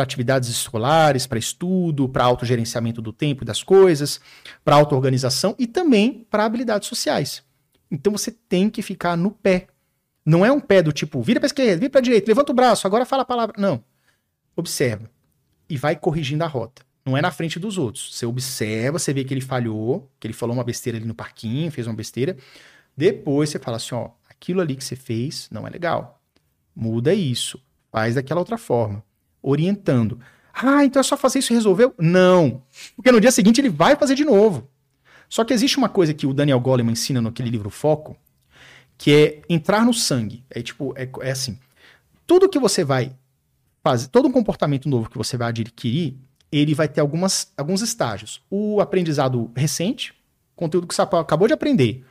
Para 0.00 0.04
atividades 0.04 0.48
escolares, 0.48 1.26
para 1.26 1.38
estudo, 1.38 2.08
para 2.08 2.24
autogerenciamento 2.24 3.02
do 3.02 3.12
tempo 3.12 3.44
e 3.44 3.46
das 3.46 3.62
coisas, 3.62 4.18
para 4.64 4.74
auto-organização 4.76 5.54
e 5.58 5.66
também 5.66 6.26
para 6.30 6.46
habilidades 6.46 6.88
sociais. 6.88 7.42
Então 7.90 8.10
você 8.10 8.30
tem 8.30 8.70
que 8.70 8.80
ficar 8.80 9.14
no 9.14 9.30
pé. 9.30 9.66
Não 10.24 10.42
é 10.42 10.50
um 10.50 10.58
pé 10.58 10.82
do 10.82 10.90
tipo, 10.90 11.20
vira 11.20 11.38
para 11.38 11.48
esquerda, 11.48 11.76
vira 11.76 11.90
para 11.90 12.00
direita, 12.00 12.30
levanta 12.30 12.50
o 12.50 12.54
braço, 12.54 12.86
agora 12.86 13.04
fala 13.04 13.24
a 13.24 13.26
palavra. 13.26 13.56
Não. 13.58 13.84
Observa 14.56 15.10
e 15.68 15.76
vai 15.76 15.94
corrigindo 15.94 16.44
a 16.44 16.46
rota. 16.46 16.82
Não 17.04 17.14
é 17.14 17.20
na 17.20 17.30
frente 17.30 17.58
dos 17.58 17.76
outros. 17.76 18.16
Você 18.16 18.24
observa, 18.24 18.98
você 18.98 19.12
vê 19.12 19.22
que 19.22 19.34
ele 19.34 19.42
falhou, 19.42 20.10
que 20.18 20.26
ele 20.26 20.32
falou 20.32 20.54
uma 20.54 20.64
besteira 20.64 20.96
ali 20.96 21.06
no 21.06 21.14
parquinho, 21.14 21.70
fez 21.70 21.86
uma 21.86 21.94
besteira. 21.94 22.38
Depois 22.96 23.50
você 23.50 23.58
fala 23.58 23.76
assim: 23.76 23.94
ó, 23.94 24.12
aquilo 24.30 24.62
ali 24.62 24.76
que 24.76 24.82
você 24.82 24.96
fez 24.96 25.46
não 25.50 25.66
é 25.66 25.70
legal. 25.70 26.22
Muda 26.74 27.12
isso. 27.12 27.62
Faz 27.92 28.14
daquela 28.14 28.40
outra 28.40 28.56
forma. 28.56 29.04
Orientando. 29.42 30.18
Ah, 30.52 30.84
então 30.84 31.00
é 31.00 31.02
só 31.02 31.16
fazer 31.16 31.38
isso 31.38 31.52
e 31.52 31.56
resolveu? 31.56 31.94
Não. 31.98 32.62
Porque 32.96 33.10
no 33.10 33.20
dia 33.20 33.30
seguinte 33.30 33.60
ele 33.60 33.68
vai 33.68 33.96
fazer 33.96 34.14
de 34.14 34.24
novo. 34.24 34.68
Só 35.28 35.44
que 35.44 35.54
existe 35.54 35.78
uma 35.78 35.88
coisa 35.88 36.12
que 36.12 36.26
o 36.26 36.34
Daniel 36.34 36.60
Goleman 36.60 36.92
ensina 36.92 37.22
naquele 37.22 37.50
livro 37.50 37.70
Foco, 37.70 38.16
que 38.98 39.14
é 39.14 39.42
entrar 39.48 39.84
no 39.84 39.94
sangue. 39.94 40.44
É 40.50 40.60
tipo, 40.60 40.92
é, 40.96 41.08
é 41.22 41.30
assim. 41.30 41.58
Tudo 42.26 42.48
que 42.48 42.58
você 42.58 42.84
vai 42.84 43.12
fazer, 43.82 44.08
todo 44.08 44.28
um 44.28 44.32
comportamento 44.32 44.88
novo 44.88 45.08
que 45.08 45.16
você 45.16 45.36
vai 45.36 45.48
adquirir, 45.48 46.16
ele 46.50 46.74
vai 46.74 46.88
ter 46.88 47.00
algumas, 47.00 47.52
alguns 47.56 47.80
estágios. 47.80 48.42
O 48.50 48.80
aprendizado 48.80 49.50
recente, 49.54 50.12
conteúdo 50.56 50.86
que 50.86 50.94
você 50.94 51.02
acabou 51.02 51.46
de 51.46 51.54
aprender. 51.54 52.04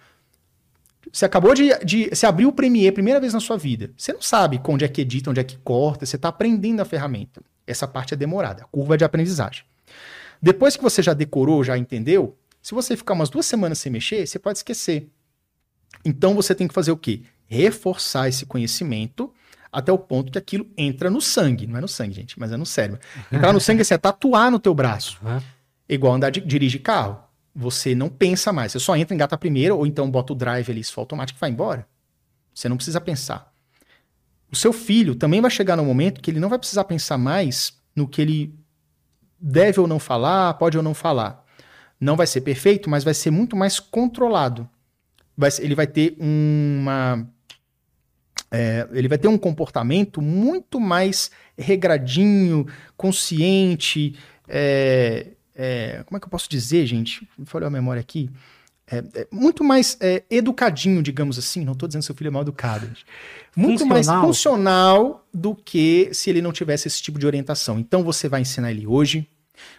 Você 1.12 1.26
acabou 1.26 1.54
de, 1.54 1.70
de. 1.84 2.10
Você 2.10 2.26
abriu 2.26 2.50
o 2.50 2.54
Premiere 2.54 2.92
primeira 2.92 3.20
vez 3.20 3.34
na 3.34 3.40
sua 3.40 3.58
vida. 3.58 3.92
Você 3.98 4.14
não 4.14 4.22
sabe 4.22 4.62
onde 4.68 4.86
é 4.86 4.88
que 4.88 5.02
edita, 5.02 5.30
onde 5.30 5.40
é 5.40 5.44
que 5.44 5.58
corta, 5.58 6.06
você 6.06 6.16
está 6.16 6.30
aprendendo 6.30 6.82
a 6.82 6.86
ferramenta. 6.86 7.42
Essa 7.66 7.88
parte 7.88 8.14
é 8.14 8.18
demorada, 8.18 8.64
a 8.64 8.66
curva 8.66 8.98
de 8.98 9.04
aprendizagem. 9.04 9.64
Depois 10.42 10.76
que 10.76 10.84
você 10.84 11.04
já 11.04 11.14
decorou, 11.14 11.64
já 11.64 11.78
entendeu, 11.78 12.38
se 12.62 12.74
você 12.74 12.96
ficar 12.96 13.14
umas 13.14 13.30
duas 13.30 13.46
semanas 13.46 13.80
sem 13.80 13.92
mexer, 13.92 14.26
você 14.26 14.40
pode 14.40 14.60
esquecer. 14.60 15.10
Então 16.04 16.34
você 16.34 16.56
tem 16.56 16.68
que 16.68 16.74
fazer 16.74 16.92
o 16.92 16.98
quê? 16.98 17.22
Reforçar 17.48 18.28
esse 18.30 18.46
conhecimento 18.46 19.34
até 19.72 19.92
o 19.92 19.98
ponto 19.98 20.32
que 20.32 20.38
aquilo 20.38 20.68
entra 20.78 21.10
no 21.10 21.22
sangue. 21.22 21.68
Não 21.68 21.78
é 21.78 21.82
no 21.82 21.88
sangue, 21.88 22.14
gente, 22.14 22.40
mas 22.40 22.52
é 22.52 22.58
no 22.58 22.66
cérebro. 22.66 23.00
Entrar 23.32 23.54
no 23.54 23.60
sangue 23.60 23.82
assim, 23.82 23.94
é 23.94 23.98
tatuar 23.98 24.50
no 24.50 24.60
teu 24.60 24.74
braço. 24.74 25.20
Igual 25.88 26.14
andar 26.14 26.30
de 26.30 26.42
dirige 26.42 26.80
carro. 26.80 27.20
Você 27.56 27.96
não 27.96 28.10
pensa 28.10 28.54
mais. 28.54 28.72
Você 28.72 28.80
só 28.80 28.96
entra, 28.96 29.14
engata 29.14 29.38
primeiro, 29.38 29.78
ou 29.78 29.86
então 29.86 30.10
bota 30.10 30.34
o 30.34 30.36
drive 30.36 30.70
ali, 30.70 30.84
for 30.84 31.02
automático, 31.02 31.38
e 31.38 31.42
vai 31.42 31.50
embora. 31.50 31.88
Você 32.54 32.70
não 32.70 32.76
precisa 32.76 33.02
pensar. 33.02 33.54
O 34.52 34.56
seu 34.56 34.74
filho 34.74 35.16
também 35.16 35.42
vai 35.42 35.52
chegar 35.52 35.76
no 35.76 35.86
momento 35.86 36.22
que 36.22 36.32
ele 36.32 36.40
não 36.40 36.50
vai 36.50 36.58
precisar 36.58 36.84
pensar 36.84 37.18
mais 37.18 37.78
no 37.96 38.08
que 38.08 38.22
ele 38.22 38.56
deve 39.40 39.80
ou 39.80 39.88
não 39.88 40.00
falar, 40.00 40.54
pode 40.56 40.78
ou 40.78 40.84
não 40.84 40.94
falar. 40.94 41.46
Não 42.00 42.16
vai 42.16 42.26
ser 42.26 42.42
perfeito, 42.42 42.90
mas 42.90 43.04
vai 43.04 43.14
ser 43.14 43.32
muito 43.32 43.56
mais 43.56 43.80
controlado. 43.80 44.70
Vai, 45.38 45.50
ele 45.60 45.76
vai 45.76 45.88
ter 45.88 46.16
uma 46.20 47.28
é, 48.52 48.88
ele 48.92 49.08
vai 49.08 49.18
ter 49.18 49.28
um 49.28 49.38
comportamento 49.38 50.22
muito 50.22 50.80
mais 50.80 51.30
regradinho, 51.58 52.66
consciente. 52.98 54.16
É, 54.48 55.34
é, 55.62 56.04
como 56.06 56.16
é 56.16 56.20
que 56.22 56.26
eu 56.26 56.30
posso 56.30 56.50
dizer, 56.50 56.86
gente? 56.86 57.28
Falei 57.44 57.68
a 57.68 57.70
memória 57.70 58.00
aqui. 58.00 58.30
É, 58.88 59.00
é, 59.14 59.28
muito 59.30 59.62
mais 59.62 59.98
é, 60.00 60.24
educadinho, 60.30 61.04
digamos 61.04 61.38
assim. 61.38 61.66
Não 61.66 61.74
estou 61.74 61.86
dizendo 61.86 62.02
que 62.02 62.06
seu 62.06 62.16
filho 62.16 62.30
é 62.30 62.32
mal 62.32 62.44
educado. 62.44 62.88
Gente. 62.88 63.06
Muito 63.58 63.80
funcional. 63.80 64.16
mais 64.16 64.26
funcional 64.26 65.28
do 65.34 65.54
que 65.54 66.12
se 66.14 66.30
ele 66.30 66.42
não 66.42 66.54
tivesse 66.54 66.88
esse 66.88 67.02
tipo 67.02 67.20
de 67.20 67.26
orientação. 67.26 67.78
Então 67.78 68.04
você 68.06 68.30
vai 68.30 68.40
ensinar 68.40 68.72
ele 68.72 68.88
hoje, 68.88 69.28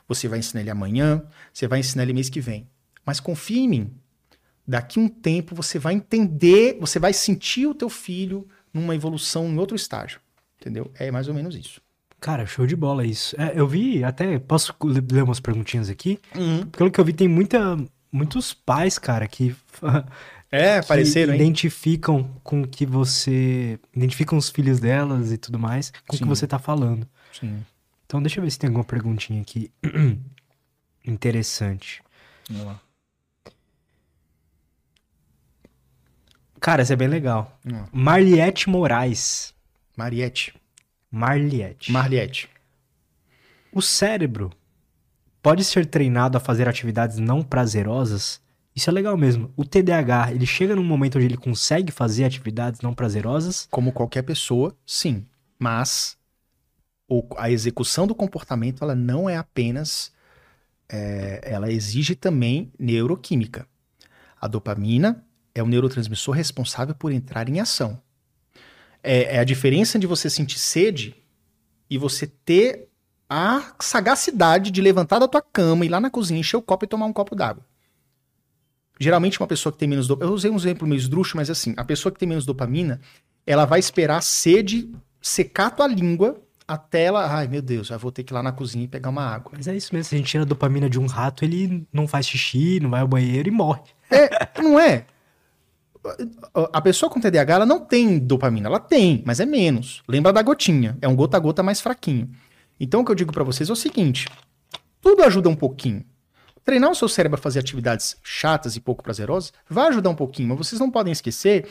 você 0.07 0.29
vai 0.29 0.39
ensinar 0.39 0.61
ele 0.61 0.71
amanhã, 0.71 1.23
você 1.51 1.67
vai 1.67 1.81
ensinar 1.81 2.03
ele 2.03 2.13
mês 2.13 2.29
que 2.29 2.43
vem. 2.43 2.69
Mas 3.05 3.19
confie 3.19 3.61
em 3.61 3.69
mim. 3.69 3.91
Daqui 4.69 5.01
um 5.01 5.09
tempo 5.09 5.55
você 5.55 5.79
vai 5.79 5.95
entender, 5.95 6.77
você 6.79 6.99
vai 6.99 7.15
sentir 7.15 7.67
o 7.67 7.75
teu 7.75 7.89
filho 7.89 8.47
numa 8.73 8.95
evolução 8.95 9.49
em 9.49 9.59
outro 9.59 9.75
estágio. 9.75 10.21
Entendeu? 10.61 10.91
É 10.95 11.11
mais 11.11 11.27
ou 11.27 11.33
menos 11.33 11.57
isso. 11.57 11.81
Cara, 12.21 12.45
show 12.47 12.67
de 12.67 12.77
bola 12.77 13.07
isso. 13.07 13.35
É, 13.41 13.53
eu 13.55 13.67
vi, 13.67 14.05
até 14.05 14.39
posso 14.39 14.75
ler 15.11 15.23
umas 15.23 15.41
perguntinhas 15.41 15.89
aqui? 15.89 16.21
Uhum. 16.35 16.67
Pelo 16.67 16.91
que 16.91 17.01
eu 17.01 17.05
vi, 17.05 17.15
tem 17.15 17.27
muita, 17.27 17.79
muitos 18.13 18.53
pais, 18.53 18.99
cara, 18.99 19.27
que. 19.27 19.55
É, 20.53 20.79
apareceram, 20.79 21.33
Identificam 21.33 22.19
hein? 22.19 22.31
com 22.43 22.67
que 22.67 22.85
você. 22.85 23.79
Identificam 23.95 24.37
os 24.37 24.51
filhos 24.51 24.81
delas 24.81 25.31
e 25.31 25.39
tudo 25.39 25.61
mais 25.61 25.93
com 26.09 26.17
o 26.17 26.19
que 26.19 26.25
você 26.25 26.45
tá 26.45 26.59
falando. 26.59 27.07
Sim. 27.33 27.65
Então, 28.05 28.21
deixa 28.21 28.41
eu 28.41 28.43
ver 28.43 28.51
se 28.51 28.59
tem 28.59 28.67
alguma 28.67 28.83
perguntinha 28.83 29.41
aqui 29.41 29.71
interessante. 31.07 32.03
Vamos 32.51 32.67
lá. 32.67 32.81
Cara, 36.61 36.83
isso 36.83 36.93
é 36.93 36.97
bem 36.97 37.07
legal. 37.07 37.57
Hum. 37.65 37.85
Marliette 37.93 38.69
Moraes. 38.69 39.55
Mariette. 39.97 40.53
Marliette. 41.11 41.91
Marliette. 41.91 42.49
O 43.73 43.83
cérebro 43.83 44.51
pode 45.43 45.65
ser 45.65 45.87
treinado 45.87 46.37
a 46.37 46.41
fazer 46.41 46.69
atividades 46.69 47.19
não 47.19 47.43
prazerosas? 47.43 48.41
Isso 48.75 48.89
é 48.89 48.93
legal 48.93 49.17
mesmo. 49.17 49.53
O 49.57 49.65
TDAH, 49.65 50.33
ele 50.33 50.47
chega 50.47 50.77
num 50.77 50.85
momento 50.85 51.17
onde 51.17 51.27
ele 51.27 51.37
consegue 51.37 51.91
fazer 51.91 52.25
atividades 52.25 52.81
não 52.81 52.95
prazerosas? 52.95 53.67
Como 53.71 53.93
qualquer 53.93 54.23
pessoa, 54.23 54.77
sim. 54.87 55.27
Mas 55.59 56.17
a 57.37 57.51
execução 57.51 58.07
do 58.07 58.15
comportamento, 58.15 58.85
ela 58.85 58.95
não 58.95 59.29
é 59.29 59.37
apenas... 59.37 60.13
É, 60.93 61.41
ela 61.45 61.71
exige 61.71 62.17
também 62.17 62.73
neuroquímica. 62.79 63.65
A 64.41 64.49
dopamina 64.49 65.25
é 65.55 65.63
o 65.63 65.67
neurotransmissor 65.67 66.35
responsável 66.35 66.95
por 66.95 67.13
entrar 67.13 67.49
em 67.49 67.61
ação. 67.61 68.01
É, 69.03 69.37
é 69.37 69.39
a 69.39 69.45
diferença 69.45 69.99
de 69.99 70.07
você 70.07 70.29
sentir 70.29 70.59
sede 70.59 71.15
e 71.89 71.97
você 71.99 72.27
ter 72.27 72.89
a 73.29 73.75
sagacidade 73.81 74.71
de 74.71 74.81
levantar 74.81 75.19
da 75.19 75.29
tua 75.29 75.41
cama, 75.41 75.85
ir 75.85 75.89
lá 75.89 76.01
na 76.01 76.11
cozinha, 76.11 76.41
encher 76.41 76.57
o 76.57 76.63
copo 76.63 76.85
e 76.85 76.89
tomar 76.89 77.07
um 77.07 77.13
copo 77.13 77.35
d'água. 77.37 77.65
Geralmente 78.99 79.41
uma 79.41 79.47
pessoa 79.47 79.73
que 79.73 79.79
tem 79.79 79.89
menos 79.89 80.07
dopamina, 80.07 80.33
eu 80.33 80.35
usei 80.35 80.51
um 80.51 80.57
exemplo 80.57 80.87
meio 80.87 80.99
esdrúxulo, 80.99 81.39
mas 81.39 81.49
assim, 81.49 81.73
a 81.77 81.85
pessoa 81.85 82.13
que 82.13 82.19
tem 82.19 82.29
menos 82.29 82.45
dopamina, 82.45 83.01
ela 83.47 83.65
vai 83.65 83.79
esperar 83.79 84.19
a 84.19 84.21
sede 84.21 84.93
secar 85.23 85.67
a 85.67 85.71
tua 85.71 85.87
língua 85.87 86.41
até 86.67 87.05
ela, 87.05 87.27
ai 87.27 87.49
meu 87.49 87.61
Deus, 87.63 87.89
já 87.89 87.97
vou 87.97 88.13
ter 88.13 88.23
que 88.23 88.33
ir 88.33 88.35
lá 88.35 88.43
na 88.43 88.53
cozinha 88.53 88.85
e 88.85 88.89
pegar 88.89 89.09
uma 89.09 89.25
água. 89.25 89.53
Mas 89.57 89.67
é 89.67 89.77
isso 89.77 89.93
mesmo, 89.93 90.09
se 90.09 90.15
a 90.15 90.19
gente 90.19 90.31
tira 90.31 90.45
a 90.45 90.47
dopamina 90.47 90.89
de 90.89 91.01
um 91.01 91.07
rato, 91.07 91.45
ele 91.45 91.85
não 91.93 92.07
faz 92.07 92.27
xixi, 92.27 92.79
não 92.79 92.91
vai 92.91 93.01
ao 93.01 93.09
banheiro 93.09 93.49
e 93.49 93.51
morre. 93.51 93.81
É, 94.11 94.61
não 94.63 94.79
é? 94.79 95.07
A 96.73 96.81
pessoa 96.81 97.11
com 97.11 97.21
TDAH, 97.21 97.55
ela 97.55 97.67
não 97.67 97.81
tem 97.81 98.19
dopamina, 98.19 98.69
ela 98.69 98.81
tem, 98.81 99.23
mas 99.27 99.39
é 99.39 99.47
menos. 99.47 100.03
Lembra 100.09 100.33
da 100.33 100.43
gotinha, 100.43 100.97
é 101.01 101.09
um 101.09 101.15
gota 101.15 101.37
a 101.37 101.41
gota 101.41 101.63
mais 101.63 101.81
fraquinho. 101.81 102.31
Então 102.79 103.03
o 103.03 103.05
que 103.05 103.11
eu 103.11 103.15
digo 103.15 103.33
para 103.33 103.45
vocês 103.45 103.69
é 103.69 103.73
o 103.73 103.77
seguinte, 103.77 104.27
tudo 105.01 105.23
ajuda 105.23 105.49
um 105.49 105.57
pouquinho. 105.57 106.05
Treinar 106.65 106.91
o 106.91 106.95
seu 106.95 107.09
cérebro 107.09 107.39
a 107.39 107.43
fazer 107.43 107.59
atividades 107.59 108.17
chatas 108.23 108.77
e 108.77 108.81
pouco 108.81 109.03
prazerosas 109.03 109.53
vai 109.69 109.89
ajudar 109.89 110.11
um 110.11 110.15
pouquinho, 110.15 110.49
mas 110.49 110.59
vocês 110.59 110.81
não 110.81 110.91
podem 110.91 111.13
esquecer 111.13 111.69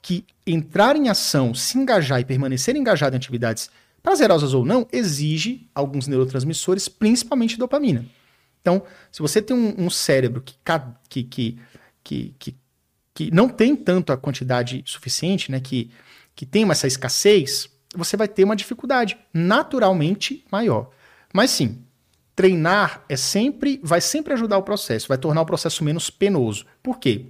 que 0.00 0.24
entrar 0.46 0.96
em 0.96 1.08
ação, 1.08 1.52
se 1.52 1.76
engajar 1.76 2.20
e 2.20 2.24
permanecer 2.24 2.76
engajado 2.76 3.14
em 3.14 3.18
atividades 3.18 3.70
prazerosas 4.02 4.54
ou 4.54 4.64
não, 4.64 4.86
exige 4.92 5.68
alguns 5.74 6.06
neurotransmissores, 6.06 6.88
principalmente 6.88 7.58
dopamina. 7.58 8.06
Então, 8.60 8.82
se 9.10 9.20
você 9.20 9.42
tem 9.42 9.56
um, 9.56 9.86
um 9.86 9.90
cérebro 9.90 10.42
que, 10.42 10.54
que, 11.24 11.58
que, 12.04 12.34
que, 12.38 12.56
que, 13.16 13.30
não 13.30 13.48
tem 13.48 13.74
tanto 13.74 14.12
a 14.12 14.16
quantidade 14.16 14.82
suficiente, 14.84 15.50
né, 15.50 15.58
que, 15.58 15.90
que 16.34 16.44
tem 16.44 16.70
essa 16.70 16.86
escassez, 16.86 17.70
você 17.94 18.14
vai 18.14 18.28
ter 18.28 18.44
uma 18.44 18.54
dificuldade 18.54 19.16
naturalmente 19.32 20.44
maior. 20.52 20.90
Mas 21.32 21.50
sim, 21.50 21.82
treinar 22.36 23.02
é 23.08 23.16
sempre, 23.16 23.80
vai 23.82 24.02
sempre 24.02 24.34
ajudar 24.34 24.58
o 24.58 24.62
processo, 24.62 25.08
vai 25.08 25.16
tornar 25.16 25.40
o 25.40 25.46
processo 25.46 25.82
menos 25.82 26.10
penoso. 26.10 26.66
Por 26.82 26.98
quê? 26.98 27.24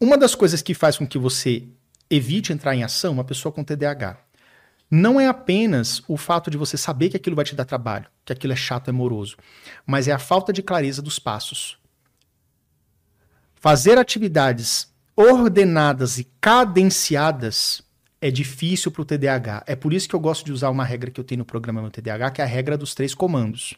Uma 0.00 0.16
das 0.16 0.34
coisas 0.34 0.62
que 0.62 0.72
faz 0.72 0.96
com 0.96 1.06
que 1.06 1.18
você 1.18 1.64
evite 2.08 2.50
entrar 2.50 2.74
em 2.74 2.82
ação, 2.82 3.12
uma 3.12 3.24
pessoa 3.24 3.52
com 3.52 3.62
TDAH, 3.62 4.18
não 4.90 5.20
é 5.20 5.26
apenas 5.26 6.02
o 6.08 6.16
fato 6.16 6.50
de 6.50 6.56
você 6.56 6.78
saber 6.78 7.10
que 7.10 7.16
aquilo 7.18 7.36
vai 7.36 7.44
te 7.44 7.54
dar 7.54 7.66
trabalho, 7.66 8.06
que 8.24 8.32
aquilo 8.32 8.54
é 8.54 8.56
chato, 8.56 8.88
é 8.88 8.92
moroso, 8.92 9.36
mas 9.84 10.08
é 10.08 10.12
a 10.12 10.18
falta 10.18 10.50
de 10.50 10.62
clareza 10.62 11.02
dos 11.02 11.18
passos. 11.18 11.76
Fazer 13.56 13.98
atividades 13.98 14.92
ordenadas 15.16 16.18
e 16.18 16.24
cadenciadas 16.40 17.82
é 18.20 18.30
difícil 18.30 18.90
para 18.90 19.02
o 19.02 19.04
TDAH. 19.04 19.64
É 19.66 19.74
por 19.74 19.92
isso 19.92 20.08
que 20.08 20.14
eu 20.14 20.20
gosto 20.20 20.44
de 20.44 20.52
usar 20.52 20.70
uma 20.70 20.84
regra 20.84 21.10
que 21.10 21.18
eu 21.18 21.24
tenho 21.24 21.40
no 21.40 21.44
programa 21.44 21.80
meu 21.80 21.90
TDAH, 21.90 22.30
que 22.30 22.40
é 22.40 22.44
a 22.44 22.46
regra 22.46 22.76
dos 22.76 22.94
três 22.94 23.14
comandos, 23.14 23.74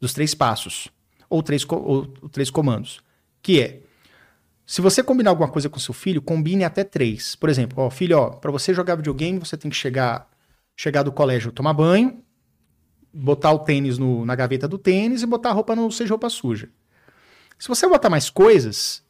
dos 0.00 0.12
três 0.12 0.34
passos, 0.34 0.88
ou 1.28 1.42
três, 1.42 1.64
ou, 1.68 2.12
ou 2.20 2.28
três 2.28 2.50
comandos, 2.50 3.00
que 3.42 3.60
é 3.60 3.80
se 4.66 4.80
você 4.80 5.00
combinar 5.02 5.30
alguma 5.30 5.48
coisa 5.48 5.68
com 5.68 5.78
seu 5.78 5.94
filho, 5.94 6.20
combine 6.20 6.64
até 6.64 6.82
três. 6.82 7.36
Por 7.36 7.48
exemplo, 7.48 7.84
ó, 7.84 7.88
filho, 7.88 8.18
ó, 8.18 8.30
para 8.30 8.50
você 8.50 8.74
jogar 8.74 8.96
videogame, 8.96 9.38
você 9.38 9.56
tem 9.56 9.70
que 9.70 9.76
chegar 9.76 10.28
chegar 10.76 11.02
do 11.04 11.12
colégio, 11.12 11.52
tomar 11.52 11.72
banho, 11.72 12.22
botar 13.12 13.52
o 13.52 13.60
tênis 13.60 13.96
no, 13.96 14.26
na 14.26 14.34
gaveta 14.34 14.68
do 14.68 14.76
tênis 14.76 15.22
e 15.22 15.26
botar 15.26 15.50
a 15.50 15.52
roupa 15.52 15.74
no 15.74 15.90
seja 15.90 16.10
roupa 16.10 16.28
suja. 16.28 16.68
Se 17.58 17.68
você 17.68 17.88
botar 17.88 18.10
mais 18.10 18.28
coisas, 18.28 19.02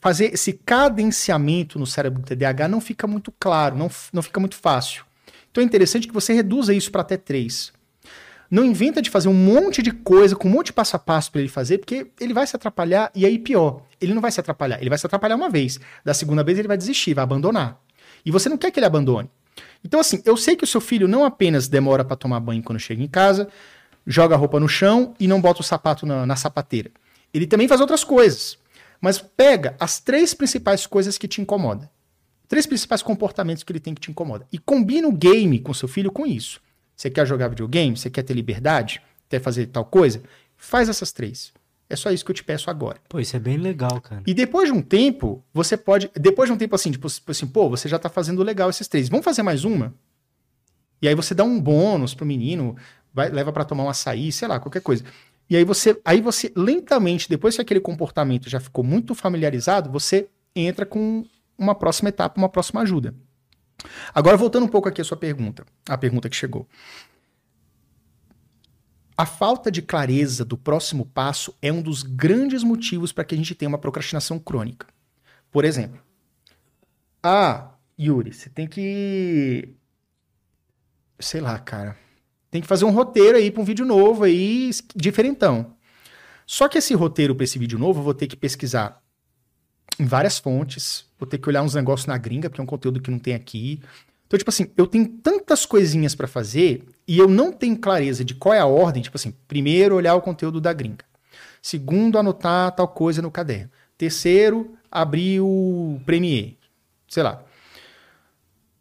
fazer 0.00 0.32
esse 0.32 0.52
cadenciamento 0.52 1.78
no 1.78 1.86
cérebro 1.86 2.20
do 2.20 2.26
TDAH 2.26 2.68
não 2.68 2.80
fica 2.80 3.06
muito 3.06 3.32
claro, 3.38 3.76
não, 3.76 3.90
não 4.12 4.22
fica 4.22 4.40
muito 4.40 4.56
fácil. 4.56 5.04
Então 5.50 5.62
é 5.62 5.64
interessante 5.64 6.06
que 6.06 6.14
você 6.14 6.32
reduza 6.32 6.72
isso 6.72 6.90
para 6.90 7.02
até 7.02 7.16
três. 7.16 7.72
Não 8.50 8.64
inventa 8.64 9.00
de 9.00 9.08
fazer 9.08 9.28
um 9.28 9.34
monte 9.34 9.80
de 9.82 9.90
coisa, 9.90 10.36
com 10.36 10.48
um 10.48 10.50
monte 10.50 10.66
de 10.66 10.72
passo 10.72 10.96
a 10.96 10.98
passo 10.98 11.32
para 11.32 11.40
ele 11.40 11.48
fazer, 11.48 11.78
porque 11.78 12.06
ele 12.20 12.34
vai 12.34 12.46
se 12.46 12.54
atrapalhar 12.54 13.10
e 13.14 13.24
aí 13.24 13.38
pior, 13.38 13.82
ele 14.00 14.12
não 14.12 14.20
vai 14.20 14.30
se 14.30 14.40
atrapalhar, 14.40 14.78
ele 14.80 14.90
vai 14.90 14.98
se 14.98 15.06
atrapalhar 15.06 15.36
uma 15.36 15.48
vez. 15.48 15.80
Da 16.04 16.12
segunda 16.12 16.44
vez 16.44 16.58
ele 16.58 16.68
vai 16.68 16.76
desistir, 16.76 17.14
vai 17.14 17.24
abandonar. 17.24 17.80
E 18.24 18.30
você 18.30 18.48
não 18.48 18.58
quer 18.58 18.70
que 18.70 18.78
ele 18.78 18.86
abandone. 18.86 19.30
Então, 19.84 19.98
assim, 20.00 20.22
eu 20.24 20.36
sei 20.36 20.54
que 20.56 20.64
o 20.64 20.66
seu 20.66 20.80
filho 20.80 21.08
não 21.08 21.24
apenas 21.24 21.68
demora 21.68 22.04
para 22.04 22.16
tomar 22.16 22.40
banho 22.40 22.62
quando 22.62 22.78
chega 22.78 23.02
em 23.02 23.08
casa, 23.08 23.48
joga 24.06 24.34
a 24.34 24.38
roupa 24.38 24.60
no 24.60 24.68
chão 24.68 25.14
e 25.18 25.26
não 25.26 25.40
bota 25.40 25.60
o 25.60 25.64
sapato 25.64 26.06
na, 26.06 26.24
na 26.24 26.36
sapateira. 26.36 26.90
Ele 27.32 27.46
também 27.46 27.66
faz 27.66 27.80
outras 27.80 28.04
coisas. 28.04 28.58
Mas 29.02 29.18
pega 29.18 29.74
as 29.80 29.98
três 29.98 30.32
principais 30.32 30.86
coisas 30.86 31.18
que 31.18 31.26
te 31.26 31.40
incomodam. 31.40 31.90
Três 32.46 32.66
principais 32.66 33.02
comportamentos 33.02 33.64
que 33.64 33.72
ele 33.72 33.80
tem 33.80 33.94
que 33.94 34.00
te 34.00 34.12
incomodam. 34.12 34.46
E 34.52 34.58
combina 34.58 35.08
o 35.08 35.12
game 35.12 35.58
com 35.58 35.74
seu 35.74 35.88
filho 35.88 36.12
com 36.12 36.24
isso. 36.24 36.60
Você 36.94 37.10
quer 37.10 37.26
jogar 37.26 37.48
videogame? 37.48 37.96
Você 37.96 38.08
quer 38.08 38.22
ter 38.22 38.32
liberdade? 38.32 39.02
Quer 39.28 39.40
fazer 39.40 39.66
tal 39.66 39.84
coisa? 39.84 40.22
Faz 40.56 40.88
essas 40.88 41.10
três. 41.10 41.52
É 41.90 41.96
só 41.96 42.12
isso 42.12 42.24
que 42.24 42.30
eu 42.30 42.34
te 42.34 42.44
peço 42.44 42.70
agora. 42.70 42.98
Pô, 43.08 43.18
isso 43.18 43.34
é 43.34 43.40
bem 43.40 43.56
legal, 43.56 44.00
cara. 44.00 44.22
E 44.24 44.32
depois 44.32 44.70
de 44.70 44.72
um 44.72 44.80
tempo, 44.80 45.44
você 45.52 45.76
pode. 45.76 46.08
Depois 46.14 46.48
de 46.48 46.52
um 46.52 46.56
tempo 46.56 46.74
assim, 46.76 46.92
tipo 46.92 47.08
assim, 47.26 47.46
pô, 47.46 47.68
você 47.68 47.88
já 47.88 47.98
tá 47.98 48.08
fazendo 48.08 48.42
legal 48.42 48.70
esses 48.70 48.86
três. 48.86 49.08
Vamos 49.08 49.24
fazer 49.24 49.42
mais 49.42 49.64
uma? 49.64 49.92
E 51.02 51.08
aí 51.08 51.14
você 51.14 51.34
dá 51.34 51.42
um 51.42 51.60
bônus 51.60 52.14
pro 52.14 52.24
menino, 52.24 52.76
vai, 53.12 53.28
leva 53.30 53.52
para 53.52 53.64
tomar 53.64 53.82
um 53.82 53.88
açaí, 53.88 54.30
sei 54.30 54.46
lá, 54.46 54.60
qualquer 54.60 54.80
coisa. 54.80 55.04
E 55.52 55.56
aí 55.56 55.64
você, 55.64 56.00
aí 56.02 56.22
você 56.22 56.50
lentamente, 56.56 57.28
depois 57.28 57.54
que 57.54 57.60
aquele 57.60 57.78
comportamento 57.78 58.48
já 58.48 58.58
ficou 58.58 58.82
muito 58.82 59.14
familiarizado, 59.14 59.90
você 59.90 60.30
entra 60.56 60.86
com 60.86 61.26
uma 61.58 61.74
próxima 61.74 62.08
etapa, 62.08 62.40
uma 62.40 62.48
próxima 62.48 62.80
ajuda. 62.80 63.14
Agora 64.14 64.34
voltando 64.34 64.64
um 64.64 64.68
pouco 64.68 64.88
aqui 64.88 65.02
à 65.02 65.04
sua 65.04 65.18
pergunta, 65.18 65.66
a 65.86 65.98
pergunta 65.98 66.30
que 66.30 66.36
chegou. 66.36 66.66
A 69.14 69.26
falta 69.26 69.70
de 69.70 69.82
clareza 69.82 70.42
do 70.42 70.56
próximo 70.56 71.04
passo 71.04 71.54
é 71.60 71.70
um 71.70 71.82
dos 71.82 72.02
grandes 72.02 72.62
motivos 72.62 73.12
para 73.12 73.22
que 73.22 73.34
a 73.34 73.38
gente 73.38 73.54
tenha 73.54 73.68
uma 73.68 73.76
procrastinação 73.76 74.38
crônica. 74.38 74.86
Por 75.50 75.66
exemplo, 75.66 76.00
ah, 77.22 77.74
Yuri, 78.00 78.32
você 78.32 78.48
tem 78.48 78.66
que. 78.66 79.76
Sei 81.20 81.42
lá, 81.42 81.58
cara. 81.58 81.94
Tem 82.52 82.60
que 82.60 82.68
fazer 82.68 82.84
um 82.84 82.90
roteiro 82.90 83.38
aí 83.38 83.50
para 83.50 83.62
um 83.62 83.64
vídeo 83.64 83.86
novo 83.86 84.24
aí, 84.24 84.70
diferentão. 84.94 85.74
Só 86.46 86.68
que 86.68 86.76
esse 86.76 86.92
roteiro 86.92 87.34
para 87.34 87.44
esse 87.44 87.58
vídeo 87.58 87.78
novo, 87.78 88.00
eu 88.00 88.04
vou 88.04 88.12
ter 88.12 88.26
que 88.26 88.36
pesquisar 88.36 89.02
em 89.98 90.04
várias 90.04 90.38
fontes, 90.38 91.06
vou 91.18 91.26
ter 91.26 91.38
que 91.38 91.48
olhar 91.48 91.62
uns 91.62 91.74
negócios 91.74 92.06
na 92.06 92.18
gringa, 92.18 92.50
porque 92.50 92.60
é 92.60 92.64
um 92.64 92.66
conteúdo 92.66 93.00
que 93.00 93.10
não 93.10 93.18
tem 93.18 93.32
aqui. 93.32 93.80
Então, 94.26 94.36
tipo 94.36 94.50
assim, 94.50 94.70
eu 94.76 94.86
tenho 94.86 95.08
tantas 95.08 95.64
coisinhas 95.64 96.14
para 96.14 96.28
fazer 96.28 96.84
e 97.08 97.18
eu 97.18 97.26
não 97.26 97.52
tenho 97.52 97.78
clareza 97.78 98.22
de 98.22 98.34
qual 98.34 98.54
é 98.54 98.58
a 98.58 98.66
ordem. 98.66 99.02
Tipo 99.02 99.16
assim, 99.16 99.32
primeiro 99.48 99.94
olhar 99.94 100.14
o 100.14 100.20
conteúdo 100.20 100.60
da 100.60 100.74
gringa. 100.74 101.06
Segundo, 101.62 102.18
anotar 102.18 102.72
tal 102.72 102.88
coisa 102.88 103.22
no 103.22 103.30
caderno. 103.30 103.70
Terceiro, 103.96 104.76
abrir 104.90 105.40
o 105.40 105.98
Premiere. 106.04 106.58
Sei 107.08 107.22
lá. 107.22 107.42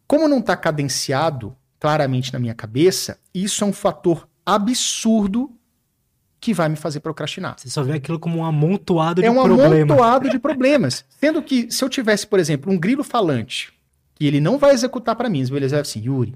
Como 0.06 0.28
não 0.28 0.40
está 0.40 0.58
cadenciado 0.58 1.56
claramente 1.82 2.32
na 2.32 2.38
minha 2.38 2.54
cabeça, 2.54 3.20
isso 3.34 3.64
é 3.64 3.68
um 3.68 3.74
fator 3.74 4.30
absurdo 4.46 5.52
que 6.40 6.54
vai 6.54 6.70
me 6.70 6.76
fazer 6.76 7.00
procrastinar. 7.00 7.56
Você 7.58 7.72
só 7.72 7.82
vê 7.82 7.94
aquilo 7.94 8.20
como 8.20 8.38
um 8.38 8.46
amontoado 8.46 9.20
é 9.20 9.24
de 9.24 9.30
um 9.30 9.34
problemas. 9.34 9.74
amontoado 9.74 10.30
de 10.30 10.38
problemas. 10.38 11.06
Sendo 11.20 11.42
que 11.42 11.72
se 11.72 11.84
eu 11.84 11.90
tivesse, 11.90 12.28
por 12.28 12.40
exemplo, 12.40 12.72
um 12.72 12.78
grilo 12.78 13.04
falante 13.04 13.74
e 14.20 14.28
ele 14.28 14.40
não 14.40 14.60
vai 14.60 14.74
executar 14.74 15.16
para 15.16 15.28
mim. 15.28 15.42
Ele 15.42 15.68
vai 15.68 15.80
assim, 15.80 16.02
Yuri, 16.02 16.36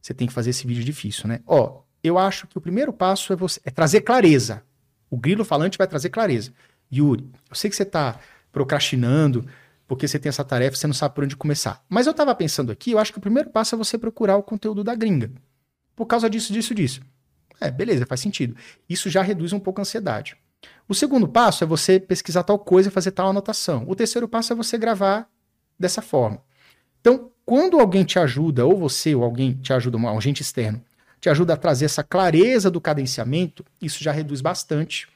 você 0.00 0.14
tem 0.14 0.28
que 0.28 0.32
fazer 0.32 0.50
esse 0.50 0.64
vídeo 0.64 0.84
difícil, 0.84 1.26
né? 1.26 1.40
Ó, 1.44 1.80
eu 2.02 2.16
acho 2.16 2.46
que 2.46 2.56
o 2.56 2.60
primeiro 2.60 2.92
passo 2.92 3.32
é 3.32 3.36
você 3.36 3.60
é 3.64 3.70
trazer 3.70 4.02
clareza. 4.02 4.62
O 5.10 5.16
grilo 5.16 5.44
falante 5.44 5.76
vai 5.76 5.88
trazer 5.88 6.10
clareza. 6.10 6.52
Yuri, 6.92 7.28
eu 7.50 7.56
sei 7.56 7.68
que 7.68 7.74
você 7.74 7.82
está 7.82 8.20
procrastinando 8.52 9.44
porque 9.86 10.08
você 10.08 10.18
tem 10.18 10.28
essa 10.28 10.44
tarefa, 10.44 10.76
você 10.76 10.86
não 10.86 10.94
sabe 10.94 11.14
por 11.14 11.24
onde 11.24 11.36
começar. 11.36 11.84
Mas 11.88 12.06
eu 12.06 12.10
estava 12.10 12.34
pensando 12.34 12.72
aqui, 12.72 12.92
eu 12.92 12.98
acho 12.98 13.12
que 13.12 13.18
o 13.18 13.20
primeiro 13.20 13.50
passo 13.50 13.74
é 13.74 13.78
você 13.78 13.96
procurar 13.96 14.36
o 14.36 14.42
conteúdo 14.42 14.82
da 14.82 14.94
gringa. 14.94 15.30
Por 15.94 16.06
causa 16.06 16.28
disso, 16.28 16.52
disso, 16.52 16.74
disso. 16.74 17.00
É, 17.60 17.70
beleza, 17.70 18.04
faz 18.04 18.20
sentido. 18.20 18.56
Isso 18.88 19.08
já 19.08 19.22
reduz 19.22 19.52
um 19.52 19.60
pouco 19.60 19.80
a 19.80 19.82
ansiedade. 19.82 20.36
O 20.88 20.94
segundo 20.94 21.28
passo 21.28 21.64
é 21.64 21.66
você 21.66 21.98
pesquisar 21.98 22.42
tal 22.42 22.58
coisa 22.58 22.88
e 22.88 22.92
fazer 22.92 23.12
tal 23.12 23.28
anotação. 23.28 23.84
O 23.88 23.94
terceiro 23.94 24.28
passo 24.28 24.52
é 24.52 24.56
você 24.56 24.76
gravar 24.76 25.28
dessa 25.78 26.02
forma. 26.02 26.42
Então, 27.00 27.30
quando 27.44 27.78
alguém 27.78 28.04
te 28.04 28.18
ajuda, 28.18 28.66
ou 28.66 28.76
você 28.76 29.14
ou 29.14 29.22
alguém 29.22 29.54
te 29.54 29.72
ajuda, 29.72 29.96
um 29.96 30.08
agente 30.08 30.42
externo, 30.42 30.82
te 31.20 31.28
ajuda 31.28 31.54
a 31.54 31.56
trazer 31.56 31.84
essa 31.84 32.02
clareza 32.02 32.70
do 32.70 32.80
cadenciamento, 32.80 33.64
isso 33.80 34.02
já 34.02 34.12
reduz 34.12 34.40
bastante 34.40 35.08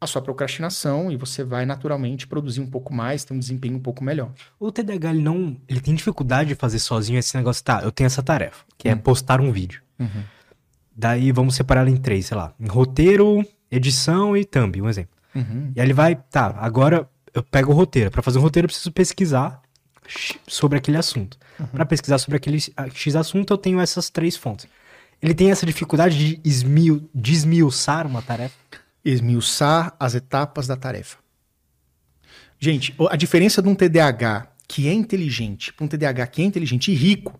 a 0.00 0.06
sua 0.06 0.20
procrastinação 0.20 1.10
e 1.10 1.16
você 1.16 1.42
vai 1.42 1.64
naturalmente 1.64 2.26
produzir 2.26 2.60
um 2.60 2.66
pouco 2.66 2.92
mais, 2.92 3.24
ter 3.24 3.32
um 3.32 3.38
desempenho 3.38 3.76
um 3.76 3.80
pouco 3.80 4.04
melhor. 4.04 4.30
O 4.58 4.70
TDAH, 4.70 5.10
ele 5.10 5.22
não. 5.22 5.56
Ele 5.68 5.80
tem 5.80 5.94
dificuldade 5.94 6.48
de 6.50 6.54
fazer 6.54 6.78
sozinho 6.78 7.18
esse 7.18 7.36
negócio. 7.36 7.64
Tá, 7.64 7.80
eu 7.82 7.90
tenho 7.90 8.06
essa 8.06 8.22
tarefa, 8.22 8.64
que 8.76 8.88
é 8.88 8.94
Hum. 8.94 8.98
postar 8.98 9.40
um 9.40 9.50
vídeo. 9.50 9.80
Uhum. 9.98 10.22
Daí 10.94 11.32
vamos 11.32 11.54
separar 11.54 11.82
ela 11.82 11.90
em 11.90 11.96
três, 11.96 12.26
sei 12.26 12.36
lá. 12.36 12.52
Em 12.60 12.66
roteiro, 12.66 13.44
edição 13.70 14.36
e 14.36 14.44
thumb, 14.44 14.80
um 14.80 14.88
exemplo. 14.88 15.14
Uhum. 15.34 15.72
E 15.74 15.80
aí 15.80 15.86
ele 15.86 15.92
vai, 15.92 16.14
tá, 16.14 16.54
agora 16.58 17.08
eu 17.34 17.42
pego 17.42 17.72
o 17.72 17.74
roteiro. 17.74 18.10
Para 18.10 18.22
fazer 18.22 18.38
um 18.38 18.42
roteiro, 18.42 18.64
eu 18.66 18.68
preciso 18.68 18.92
pesquisar 18.92 19.60
sobre 20.46 20.78
aquele 20.78 20.96
assunto. 20.96 21.38
Uhum. 21.58 21.66
Para 21.66 21.86
pesquisar 21.86 22.18
sobre 22.18 22.36
aquele 22.36 22.58
X 22.94 23.16
assunto, 23.16 23.52
eu 23.52 23.58
tenho 23.58 23.80
essas 23.80 24.08
três 24.08 24.36
fontes. 24.36 24.66
Ele 25.20 25.34
tem 25.34 25.50
essa 25.50 25.64
dificuldade 25.66 26.16
de, 26.16 26.40
esmil, 26.44 27.08
de 27.14 27.32
esmiuçar 27.32 28.06
uma 28.06 28.22
tarefa? 28.22 28.54
Esmiuçar 29.08 29.94
as 30.00 30.14
etapas 30.14 30.66
da 30.66 30.76
tarefa. 30.76 31.18
Gente, 32.58 32.94
a 33.10 33.16
diferença 33.16 33.62
de 33.62 33.68
um 33.68 33.74
TDAH 33.74 34.52
que 34.66 34.88
é 34.88 34.92
inteligente 34.92 35.72
para 35.72 35.84
um 35.84 35.88
TDAH 35.88 36.26
que 36.26 36.42
é 36.42 36.44
inteligente 36.44 36.90
e 36.90 36.94
rico 36.94 37.38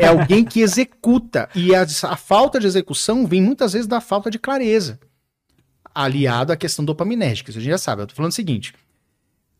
é 0.00 0.06
alguém 0.06 0.44
que 0.44 0.60
executa. 0.60 1.48
E 1.54 1.74
a, 1.74 1.82
a, 1.82 2.16
falta 2.16 2.58
de 2.58 2.66
execução 2.66 3.26
vem 3.26 3.42
muitas 3.42 3.72
vezes 3.72 3.86
da 3.86 4.00
falta 4.00 4.30
de 4.30 4.38
clareza. 4.38 4.98
Aliado 5.94 6.52
à 6.52 6.56
questão 6.56 6.84
dopaminérgica. 6.84 7.50
Isso 7.50 7.58
a 7.58 7.62
gente 7.62 7.70
já 7.70 7.78
sabe. 7.78 8.02
Eu 8.02 8.06
tô 8.06 8.14
falando 8.14 8.32
o 8.32 8.34
seguinte: 8.34 8.72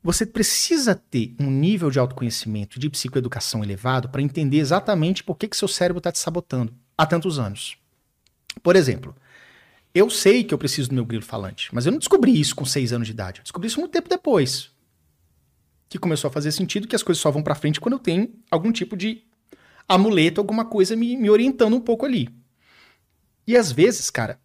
você 0.03 0.25
precisa 0.25 0.95
ter 0.95 1.35
um 1.39 1.51
nível 1.51 1.91
de 1.91 1.99
autoconhecimento, 1.99 2.79
de 2.79 2.89
psicoeducação 2.89 3.63
elevado 3.63 4.09
para 4.09 4.23
entender 4.23 4.59
exatamente 4.59 5.25
por 5.25 5.37
que, 5.37 5.49
que 5.49 5.57
seu 5.57 5.69
cérebro 5.69 5.99
está 5.99 6.13
te 6.13 6.19
sabotando 6.19 6.73
há 6.97 7.05
tantos 7.05 7.39
anos. 7.39 7.77
Por 8.63 8.77
exemplo, 8.77 9.15
eu 9.95 10.11
sei 10.11 10.45
que 10.45 10.53
eu 10.53 10.59
preciso 10.59 10.89
do 10.89 10.95
meu 10.95 11.05
grilo 11.05 11.25
falante, 11.25 11.69
mas 11.73 11.87
eu 11.87 11.93
não 11.93 11.99
descobri 11.99 12.39
isso 12.39 12.55
com 12.55 12.65
seis 12.65 12.93
anos 12.93 13.07
de 13.07 13.13
idade. 13.13 13.41
Eu 13.41 13.43
descobri 13.43 13.69
isso 13.69 13.81
muito 13.81 13.93
tempo 13.93 14.09
depois. 14.09 14.71
Que 15.89 15.99
começou 15.99 16.29
a 16.29 16.33
fazer 16.33 16.53
sentido 16.53 16.87
que 16.87 16.95
as 16.95 17.03
coisas 17.03 17.21
só 17.21 17.31
vão 17.31 17.43
para 17.43 17.55
frente 17.55 17.81
quando 17.81 17.95
eu 17.95 17.99
tenho 17.99 18.31
algum 18.51 18.71
tipo 18.71 18.97
de 18.97 19.23
amuleto, 19.89 20.41
alguma 20.41 20.67
coisa 20.67 20.95
me, 20.95 21.17
me 21.17 21.31
orientando 21.31 21.75
um 21.75 21.81
pouco 21.81 22.05
ali. 22.05 22.29
E 23.47 23.57
às 23.57 23.73
vezes, 23.73 24.11
cara, 24.11 24.39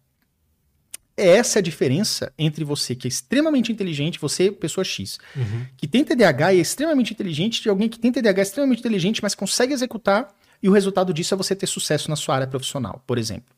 essa 1.16 1.58
é 1.58 1.60
a 1.60 1.62
diferença 1.62 2.32
entre 2.38 2.64
você 2.64 2.94
que 2.94 3.06
é 3.06 3.10
extremamente 3.10 3.70
inteligente, 3.70 4.18
você, 4.18 4.50
pessoa 4.50 4.82
X, 4.82 5.18
uhum. 5.36 5.66
que 5.76 5.86
tem 5.86 6.02
TDAH 6.02 6.54
e 6.54 6.58
é 6.58 6.60
extremamente 6.60 7.12
inteligente, 7.12 7.62
de 7.62 7.68
alguém 7.68 7.88
que 7.88 7.98
tem 7.98 8.10
TDAH 8.10 8.40
é 8.40 8.42
extremamente 8.42 8.80
inteligente, 8.80 9.22
mas 9.22 9.34
consegue 9.34 9.72
executar, 9.72 10.34
e 10.62 10.68
o 10.68 10.72
resultado 10.72 11.12
disso 11.12 11.34
é 11.34 11.36
você 11.36 11.54
ter 11.54 11.66
sucesso 11.66 12.08
na 12.08 12.16
sua 12.16 12.36
área 12.36 12.46
profissional, 12.46 13.02
por 13.06 13.18
exemplo. 13.18 13.53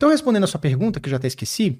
Então, 0.00 0.08
respondendo 0.08 0.44
a 0.44 0.46
sua 0.46 0.58
pergunta, 0.58 0.98
que 0.98 1.08
eu 1.08 1.10
já 1.10 1.18
até 1.18 1.26
esqueci. 1.26 1.78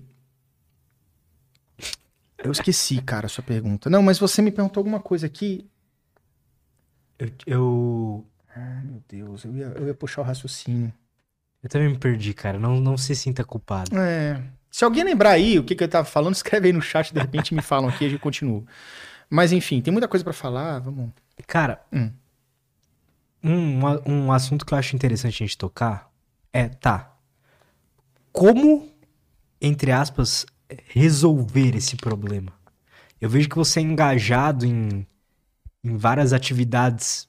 Eu 2.37 2.53
esqueci, 2.53 3.01
cara, 3.01 3.25
a 3.25 3.29
sua 3.31 3.43
pergunta. 3.43 3.89
Não, 3.89 4.03
mas 4.03 4.19
você 4.19 4.43
me 4.43 4.51
perguntou 4.51 4.79
alguma 4.83 5.01
coisa 5.01 5.27
aqui. 5.27 5.67
Eu. 7.19 7.31
eu... 7.47 8.27
Ai, 8.55 8.83
meu 8.85 9.03
Deus, 9.09 9.45
eu 9.45 9.57
ia, 9.57 9.73
eu 9.75 9.87
ia 9.87 9.95
puxar 9.95 10.21
o 10.21 10.25
raciocínio. 10.25 10.93
Eu 11.63 11.71
também 11.71 11.89
me 11.89 11.97
perdi, 11.97 12.35
cara. 12.35 12.59
Não, 12.59 12.79
não 12.79 12.95
se 12.99 13.17
sinta 13.17 13.43
culpado. 13.43 13.99
É. 13.99 14.43
Se 14.71 14.85
alguém 14.85 15.03
lembrar 15.03 15.31
aí 15.31 15.59
o 15.59 15.65
que, 15.65 15.75
que 15.75 15.83
eu 15.83 15.89
tava 15.89 16.05
falando, 16.05 16.35
escreve 16.37 16.67
aí 16.67 16.75
no 16.75 16.83
chat, 16.83 17.15
de 17.15 17.21
repente 17.21 17.55
me 17.55 17.63
falam 17.63 17.89
aqui 17.89 18.05
e 18.05 18.07
a 18.07 18.11
gente 18.11 18.21
continua. 18.21 18.63
Mas 19.31 19.51
enfim, 19.51 19.81
tem 19.81 19.91
muita 19.91 20.07
coisa 20.07 20.23
para 20.23 20.35
falar, 20.35 20.79
vamos. 20.81 21.11
Cara, 21.47 21.83
hum. 21.91 22.13
um, 23.43 23.81
um 24.07 24.31
assunto 24.31 24.67
que 24.67 24.75
eu 24.75 24.79
acho 24.79 24.95
interessante 24.95 25.43
a 25.43 25.47
gente 25.47 25.57
tocar 25.57 26.13
é, 26.53 26.69
tá. 26.69 27.17
Como, 28.33 28.89
entre 29.61 29.93
aspas, 29.93 30.47
resolver 30.87 31.77
esse 31.77 31.97
problema? 31.97 32.53
Eu 33.21 33.29
vejo 33.29 33.49
que 33.49 33.57
você 33.57 33.81
é 33.81 33.83
engajado 33.83 34.65
em, 34.65 35.07
em 35.85 35.97
várias 35.97 36.33
atividades 36.33 37.29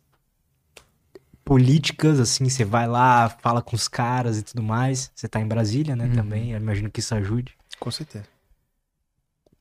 políticas, 1.44 2.20
assim, 2.20 2.48
você 2.48 2.64
vai 2.64 2.88
lá, 2.88 3.28
fala 3.30 3.62
com 3.62 3.76
os 3.76 3.88
caras 3.88 4.38
e 4.38 4.44
tudo 4.44 4.64
mais. 4.64 5.12
Você 5.14 5.28
tá 5.28 5.40
em 5.42 5.48
Brasília, 5.48 5.96
né, 5.96 6.06
uhum. 6.06 6.14
também, 6.14 6.52
eu 6.52 6.58
imagino 6.58 6.90
que 6.90 7.00
isso 7.00 7.14
ajude. 7.16 7.58
Com 7.80 7.92
certeza. 7.92 8.26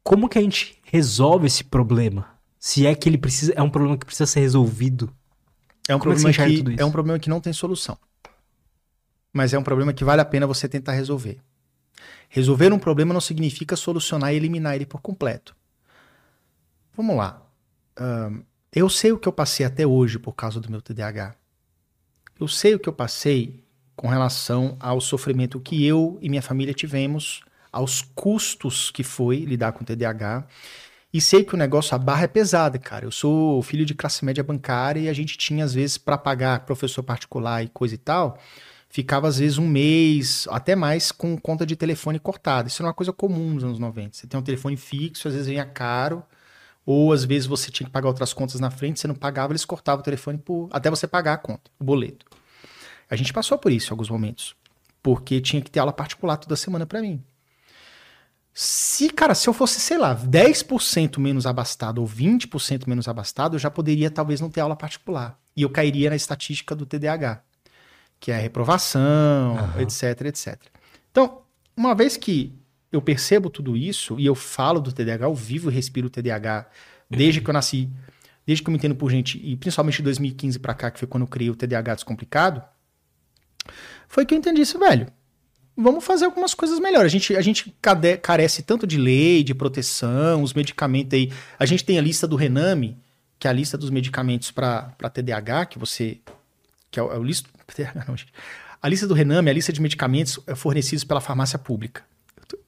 Como 0.03 0.29
que 0.29 0.39
a 0.39 0.43
gente 0.43 0.79
resolve 0.85 1.47
esse 1.47 1.65
problema? 1.65 2.29
Se 2.59 2.87
é 2.87 2.95
que 2.95 3.09
ele 3.09 3.19
precisa, 3.19 3.53
é 3.57 3.63
um 3.63 3.71
problema 3.71 3.97
que 3.97 4.05
precisa 4.05 4.27
ser 4.27 4.41
resolvido. 4.41 5.13
É 5.89 5.97
um 5.97 5.99
Como 5.99 6.13
é 6.13 6.17
problema 6.17 6.31
é 6.31 6.49
que, 6.49 6.63
que 6.77 6.81
é 6.81 6.85
um 6.85 6.93
problema 6.93 7.19
que 7.19 7.29
não 7.29 7.41
tem 7.41 7.53
solução. 7.53 7.99
Mas 9.33 9.55
é 9.55 9.59
um 9.59 9.63
problema 9.63 9.93
que 9.93 10.05
vale 10.05 10.21
a 10.21 10.25
pena 10.25 10.47
você 10.47 10.69
tentar 10.69 10.93
resolver. 10.93 11.41
Resolver 12.29 12.73
um 12.73 12.79
problema 12.79 13.13
não 13.13 13.21
significa 13.21 13.77
solucionar 13.77 14.33
e 14.33 14.37
eliminar 14.37 14.75
ele 14.75 14.87
por 14.87 15.01
completo. 15.01 15.55
Vamos 16.97 17.17
lá. 17.17 17.43
Um, 18.01 18.43
eu 18.73 18.89
sei 18.89 19.13
o 19.13 19.19
que 19.19 19.29
eu 19.29 19.33
passei 19.33 19.67
até 19.67 19.87
hoje 19.87 20.19
por 20.19 20.33
causa 20.35 20.61
do 20.61 20.71
meu 20.71 20.81
TDAH. 20.81 21.35
Eu 22.39 22.49
sei 22.49 22.75
o 22.75 22.79
que 22.79 22.89
eu 22.89 22.93
passei 22.93 23.65
com 23.97 24.09
relação 24.09 24.77
ao 24.81 25.01
sofrimento 25.01 25.61
que 25.61 25.85
eu 25.85 26.19
e 26.23 26.29
minha 26.29 26.41
família 26.41 26.73
tivemos, 26.73 27.43
aos 27.71 28.01
custos 28.01 28.91
que 28.91 29.03
foi 29.03 29.41
lidar 29.41 29.73
com 29.73 29.85
TDAH. 29.85 30.47
E 31.13 31.21
sei 31.21 31.45
que 31.45 31.55
o 31.55 31.59
negócio, 31.59 31.95
a 31.95 31.99
barra 31.99 32.25
é 32.25 32.29
pesada, 32.29 32.79
cara. 32.79 33.05
Eu 33.05 33.11
sou 33.11 33.61
filho 33.63 33.85
de 33.85 33.95
classe 33.95 34.25
média 34.25 34.45
bancária 34.45 35.01
e 35.01 35.09
a 35.09 35.13
gente 35.13 35.37
tinha, 35.37 35.65
às 35.65 35.75
vezes, 35.75 35.99
para 35.99 36.17
pagar 36.17 36.65
professor 36.65 37.03
particular 37.03 37.65
e 37.65 37.69
coisa 37.69 37.95
e 37.95 37.99
tal, 37.99 38.39
ficava, 38.91 39.29
às 39.29 39.39
vezes, 39.39 39.57
um 39.57 39.67
mês, 39.67 40.47
até 40.51 40.75
mais, 40.75 41.13
com 41.13 41.39
conta 41.39 41.65
de 41.65 41.77
telefone 41.77 42.19
cortada. 42.19 42.69
Isso 42.69 42.83
era 42.83 42.89
uma 42.89 42.95
coisa 42.95 43.13
comum 43.13 43.55
nos 43.55 43.65
anos 43.65 43.79
90. 43.79 44.17
Você 44.17 44.27
tem 44.27 44.39
um 44.39 44.43
telefone 44.43 44.77
fixo, 44.77 45.29
às 45.29 45.35
vezes 45.35 45.49
vinha 45.49 45.65
caro, 45.65 46.23
ou 46.85 47.13
às 47.13 47.25
vezes 47.25 47.47
você 47.47 47.71
tinha 47.71 47.87
que 47.87 47.93
pagar 47.93 48.09
outras 48.09 48.33
contas 48.33 48.61
na 48.61 48.69
frente, 48.69 48.99
você 48.99 49.07
não 49.07 49.15
pagava, 49.15 49.53
eles 49.53 49.65
cortavam 49.65 50.01
o 50.01 50.05
telefone 50.05 50.39
por... 50.39 50.69
até 50.73 50.91
você 50.91 51.07
pagar 51.07 51.35
a 51.35 51.39
conta, 51.39 51.71
o 51.79 51.85
boleto. 51.85 52.27
A 53.09 53.15
gente 53.15 53.33
passou 53.33 53.57
por 53.57 53.71
isso 53.71 53.91
em 53.91 53.93
alguns 53.93 54.11
momentos, 54.11 54.57
porque 55.01 55.41
tinha 55.41 55.63
que 55.63 55.71
ter 55.71 55.79
aula 55.79 55.93
particular 55.93 56.37
toda 56.37 56.57
semana 56.57 56.85
para 56.85 57.01
mim. 57.01 57.23
Se, 58.53 59.09
cara, 59.11 59.37
se 59.37 59.49
eu 59.49 59.53
fosse, 59.53 59.79
sei 59.79 59.99
lá, 59.99 60.17
10% 60.17 61.19
menos 61.19 61.47
abastado 61.47 62.01
ou 62.01 62.09
20% 62.09 62.89
menos 62.89 63.07
abastado, 63.07 63.55
eu 63.55 63.61
já 63.61 63.71
poderia 63.71 64.11
talvez 64.11 64.41
não 64.41 64.51
ter 64.51 64.61
aula 64.61 64.75
particular. 64.75 65.39
E 65.57 65.63
eu 65.63 65.71
cairia 65.71 66.11
na 66.11 66.17
estatística 66.17 66.75
do 66.75 66.85
TDAH, 66.85 67.43
que 68.21 68.31
é 68.31 68.37
a 68.37 68.39
reprovação, 68.39 69.57
uhum. 69.57 69.81
etc, 69.81 70.27
etc. 70.27 70.61
Então, 71.11 71.41
uma 71.77 71.95
vez 71.95 72.17
que 72.17 72.55
eu 72.93 73.01
percebo 73.01 73.49
tudo 73.49 73.77
isso 73.77 74.21
e 74.21 74.27
eu 74.27 74.35
falo 74.35 74.79
do 74.79 74.93
TDAH, 74.93 75.27
eu 75.27 75.35
vivo 75.35 75.71
e 75.71 75.75
respiro 75.75 76.09
o 76.09 76.11
TDAH 76.11 76.67
desde 77.09 77.41
que 77.41 77.49
eu 77.49 77.55
nasci, 77.55 77.89
desde 78.47 78.63
que 78.63 78.69
eu 78.69 78.73
me 78.73 78.79
entendo 78.79 78.95
por 78.95 79.11
gente, 79.11 79.41
e 79.43 79.57
principalmente 79.57 79.97
de 79.97 80.03
2015 80.03 80.59
para 80.59 80.75
cá, 80.75 80.91
que 80.91 80.99
foi 80.99 81.09
quando 81.09 81.23
eu 81.23 81.27
criei 81.27 81.51
o 81.51 81.57
TDAH 81.57 81.95
Descomplicado, 81.95 82.63
foi 84.09 84.27
que 84.27 84.35
eu 84.35 84.39
entendi 84.39 84.61
isso, 84.61 84.79
velho. 84.79 85.07
Vamos 85.77 86.05
fazer 86.05 86.27
algumas 86.27 86.53
coisas 86.53 86.79
melhores. 86.79 87.07
A 87.07 87.09
gente, 87.09 87.37
a 87.37 87.41
gente 87.41 87.75
carece 88.21 88.63
tanto 88.63 88.87
de 88.87 88.99
lei, 88.99 89.43
de 89.43 89.55
proteção, 89.55 90.43
os 90.43 90.53
medicamentos 90.53 91.17
aí. 91.17 91.33
A 91.59 91.65
gente 91.65 91.85
tem 91.85 91.99
a 91.99 92.03
lista 92.03 92.27
do 92.27 92.37
Rename, 92.37 92.99
que 93.39 93.47
é 93.47 93.51
a 93.51 93.53
lista 93.55 93.79
dos 93.79 93.89
medicamentos 93.89 94.51
para 94.51 95.11
TDAH, 95.13 95.67
que 95.67 95.79
você. 95.79 96.19
Que 96.91 96.99
é 96.99 97.03
o, 97.03 97.13
é 97.13 97.19
o 97.19 97.23
lista. 97.23 97.49
Não, 98.07 98.17
gente. 98.17 98.33
A 98.83 98.89
lista 98.89 99.07
do 99.07 99.15
Rename 99.15 99.49
é 99.49 99.51
a 99.51 99.55
lista 99.55 99.73
de 99.73 99.81
medicamentos 99.81 100.39
fornecidos 100.57 101.05
pela 101.05 101.21
farmácia 101.21 101.59
pública. 101.59 102.03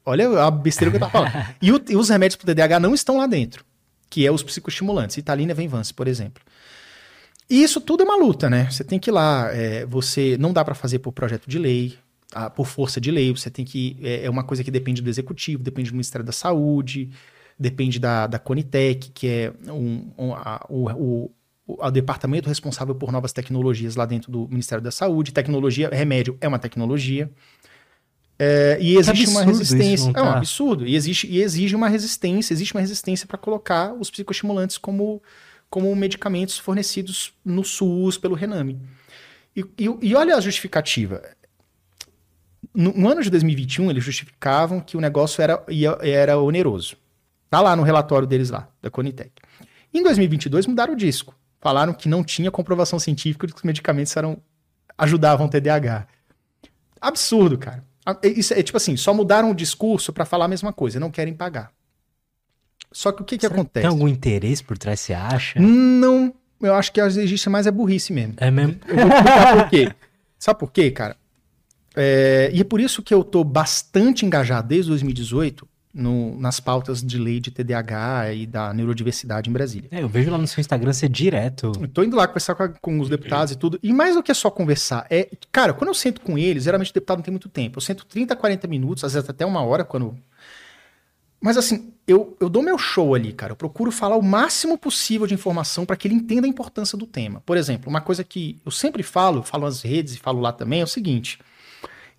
Olha 0.05 0.45
a 0.45 0.51
besteira 0.51 0.91
que 0.91 0.97
eu 0.97 1.01
tava 1.01 1.13
falando. 1.13 1.33
E, 1.61 1.73
o, 1.73 1.83
e 1.89 1.97
os 1.97 2.09
remédios 2.09 2.37
para 2.37 2.55
TDAH 2.55 2.81
não 2.81 2.95
estão 2.95 3.17
lá 3.17 3.27
dentro, 3.27 3.65
que 4.11 4.27
é 4.27 4.31
os 4.31 4.43
psicoestimulantes, 4.43 5.17
Italina 5.17 5.53
e 5.53 5.55
Venvance, 5.55 5.93
por 5.93 6.07
exemplo. 6.07 6.43
E 7.49 7.63
isso 7.63 7.81
tudo 7.81 8.03
é 8.03 8.07
uma 8.07 8.17
luta, 8.17 8.49
né? 8.49 8.69
Você 8.71 8.85
tem 8.85 8.99
que 8.99 9.11
ir 9.11 9.13
lá, 9.13 9.51
é, 9.53 9.85
você 9.87 10.37
não 10.39 10.53
dá 10.53 10.65
para 10.65 10.75
fazer 10.75 10.99
por 11.01 11.13
projeto 11.13 11.49
de 11.49 11.59
lei, 11.59 11.99
a, 12.33 12.49
por 12.49 12.67
força 12.67 13.01
de 13.01 13.11
lei, 13.11 13.31
você 13.31 13.51
tem 13.51 13.65
que. 13.65 13.97
É, 14.03 14.25
é, 14.25 14.31
uma 14.31 14.43
coisa 14.45 14.65
que 14.65 14.71
depende 14.71 15.03
do 15.03 15.11
executivo, 15.11 15.63
depende 15.63 15.91
do 15.91 15.95
Ministério 15.95 16.25
da 16.25 16.33
Saúde, 16.33 17.11
depende 17.59 17.99
da, 17.99 18.27
da 18.27 18.39
Conitec, 18.39 19.11
que 19.11 19.29
é 19.29 19.53
um, 19.71 20.11
um, 20.17 20.35
a, 20.35 20.65
o, 20.69 20.91
o, 20.91 21.31
o, 21.79 21.91
departamento 21.91 22.49
responsável 22.49 22.95
por 22.95 23.13
novas 23.13 23.33
tecnologias 23.33 23.97
lá 23.97 24.07
dentro 24.07 24.31
do 24.31 24.49
Ministério 24.49 24.83
da 24.83 24.91
Saúde. 24.91 25.33
Tecnologia, 25.33 25.89
remédio 25.91 26.37
é 26.41 26.49
uma 26.49 26.59
tecnologia. 26.59 27.31
É, 28.39 28.79
e 28.81 28.97
existe 28.97 29.29
uma 29.29 29.45
resistência. 29.45 29.95
Isso, 29.95 30.07
é 30.09 30.23
um 30.23 30.27
tá? 30.27 30.37
absurdo. 30.37 30.87
E, 30.87 30.97
existe, 30.97 31.27
e 31.29 31.41
exige 31.41 31.77
uma 31.77 31.89
resistência, 31.89 32.53
existe 32.53 32.75
uma 32.75 32.81
resistência 32.81 33.27
para 33.27 33.39
colocar 33.39 33.93
os 33.93 34.11
psicoestimulantes 34.11 34.79
como 34.79 35.23
como 35.73 35.97
medicamentos 35.97 36.59
fornecidos 36.59 37.33
no 37.43 37.65
SUS 37.65 38.19
pelo 38.19 38.35
Rename. 38.35 38.79
E, 39.57 39.65
e, 39.79 39.89
e 40.03 40.15
olha 40.15 40.37
a 40.37 40.41
justificativa. 40.41 41.23
No, 42.75 42.93
no, 42.93 43.09
ano 43.09 43.23
de 43.23 43.31
2021, 43.31 43.91
eles 43.91 44.05
justificavam 44.05 44.81
que 44.81 44.99
o 44.99 45.01
negócio 45.01 45.41
era, 45.41 45.65
ia, 45.71 45.97
era 46.03 46.39
oneroso. 46.39 46.95
Tá 47.49 47.63
lá 47.63 47.75
no 47.75 47.83
relatório 47.83 48.29
deles 48.29 48.51
lá, 48.51 48.69
da 48.83 48.91
Conitec. 48.91 49.33
Em 49.95 50.03
2022, 50.03 50.67
mudaram 50.67 50.93
o 50.93 50.97
disco. 50.97 51.35
Falaram 51.63 51.95
que 51.95 52.09
não 52.09 52.25
tinha 52.25 52.51
comprovação 52.51 52.99
científica 52.99 53.47
de 53.47 53.53
que 53.53 53.61
os 53.61 53.63
medicamentos 53.63 54.17
eram, 54.17 54.37
ajudavam 54.99 55.47
o 55.47 55.49
TDAH. 55.49 56.09
Absurdo, 57.01 57.57
cara. 57.57 57.85
Isso 58.25 58.53
é 58.53 58.61
tipo 58.65 58.77
assim, 58.77 58.97
só 58.97 59.15
mudaram 59.15 59.53
o 59.53 59.55
discurso 59.55 60.13
para 60.13 60.25
falar 60.25 60.47
a 60.47 60.49
mesma 60.49 60.73
coisa, 60.73 60.99
não 60.99 61.09
querem 61.09 61.33
pagar. 61.33 61.71
Só 62.91 63.13
que 63.13 63.23
o 63.23 63.25
que, 63.25 63.39
que 63.39 63.47
acontece? 63.47 63.85
Tem 63.85 63.87
algum 63.87 64.09
interesse 64.09 64.63
por 64.63 64.77
trás, 64.77 64.99
você 64.99 65.15
acha? 65.15 65.61
Não, 65.61 66.35
eu 66.61 66.75
acho 66.75 66.93
que 66.93 67.01
a 67.01 67.07
existe 67.07 67.49
mais 67.49 67.65
é 67.65 67.71
burrice 67.71 68.13
mesmo. 68.13 68.35
É 68.39 68.51
mesmo? 68.51 68.81
Eu 68.89 68.97
vou 68.97 69.07
explicar 69.07 69.57
por 69.57 69.71
quê. 69.71 69.95
Sabe 70.41 70.59
por 70.59 70.73
quê, 70.73 70.91
cara? 70.91 71.17
É, 71.95 72.51
e 72.53 72.61
é 72.61 72.65
por 72.65 72.81
isso 72.81 73.05
que 73.05 73.15
eu 73.15 73.23
tô 73.23 73.45
bastante 73.45 74.27
engajado 74.27 74.67
desde 74.67 74.91
2018 74.91 75.69
no, 75.95 76.39
nas 76.41 76.59
pautas 76.59 77.03
de 77.03 77.19
lei 77.19 77.39
de 77.39 77.51
TDAH 77.51 78.33
e 78.33 78.47
da 78.47 78.73
neurodiversidade 78.73 79.51
em 79.51 79.53
Brasília. 79.53 79.89
É, 79.93 80.03
eu 80.03 80.09
vejo 80.09 80.31
lá 80.31 80.39
no 80.39 80.47
seu 80.47 80.61
Instagram 80.61 80.93
ser 80.93 81.09
direto. 81.09 81.73
Tô 81.93 82.03
indo 82.03 82.17
lá 82.17 82.27
conversar 82.27 82.55
com, 82.55 82.63
a, 82.63 82.69
com, 82.69 83.01
os 83.01 83.09
deputados 83.09 83.53
e 83.53 83.57
tudo. 83.57 83.79
E 83.83 83.93
mais 83.93 84.15
do 84.15 84.23
que 84.23 84.33
só 84.33 84.51
conversar, 84.51 85.07
é. 85.11 85.29
Cara, 85.51 85.75
quando 85.75 85.89
eu 85.89 85.95
sento 85.95 86.21
com 86.21 86.39
eles, 86.39 86.65
geralmente 86.65 86.91
o 86.91 86.95
deputado 86.95 87.19
não 87.19 87.25
tem 87.25 87.33
muito 87.33 87.49
tempo. 87.49 87.79
Eu 87.79 87.83
sento 87.83 88.07
30, 88.07 88.35
40 88.35 88.67
minutos, 88.67 89.05
às 89.05 89.13
vezes 89.13 89.29
até 89.29 89.45
uma 89.45 89.63
hora, 89.63 89.85
quando. 89.85 90.17
Mas 91.41 91.57
assim, 91.57 91.93
eu, 92.07 92.37
eu 92.41 92.49
dou 92.49 92.63
meu 92.63 92.79
show 92.79 93.15
ali, 93.15 93.33
cara. 93.33 93.53
Eu 93.53 93.57
procuro 93.57 93.91
falar 93.91 94.17
o 94.17 94.23
máximo 94.23 94.79
possível 94.79 95.27
de 95.27 95.35
informação 95.35 95.85
para 95.85 95.97
que 95.97 96.09
ele 96.09 96.15
entenda 96.15 96.47
a 96.47 96.51
importância 96.51 96.97
do 96.97 97.07
tema. 97.07 97.43
Por 97.45 97.57
exemplo, 97.57 97.91
uma 97.91 98.01
coisa 98.01 98.25
que 98.25 98.61
eu 98.65 98.71
sempre 98.71 99.03
falo, 99.03 99.43
falo 99.43 99.65
nas 99.65 99.83
redes 99.83 100.15
e 100.15 100.19
falo 100.19 100.41
lá 100.41 100.53
também, 100.53 100.81
é 100.81 100.85
o 100.85 100.87
seguinte: 100.89 101.39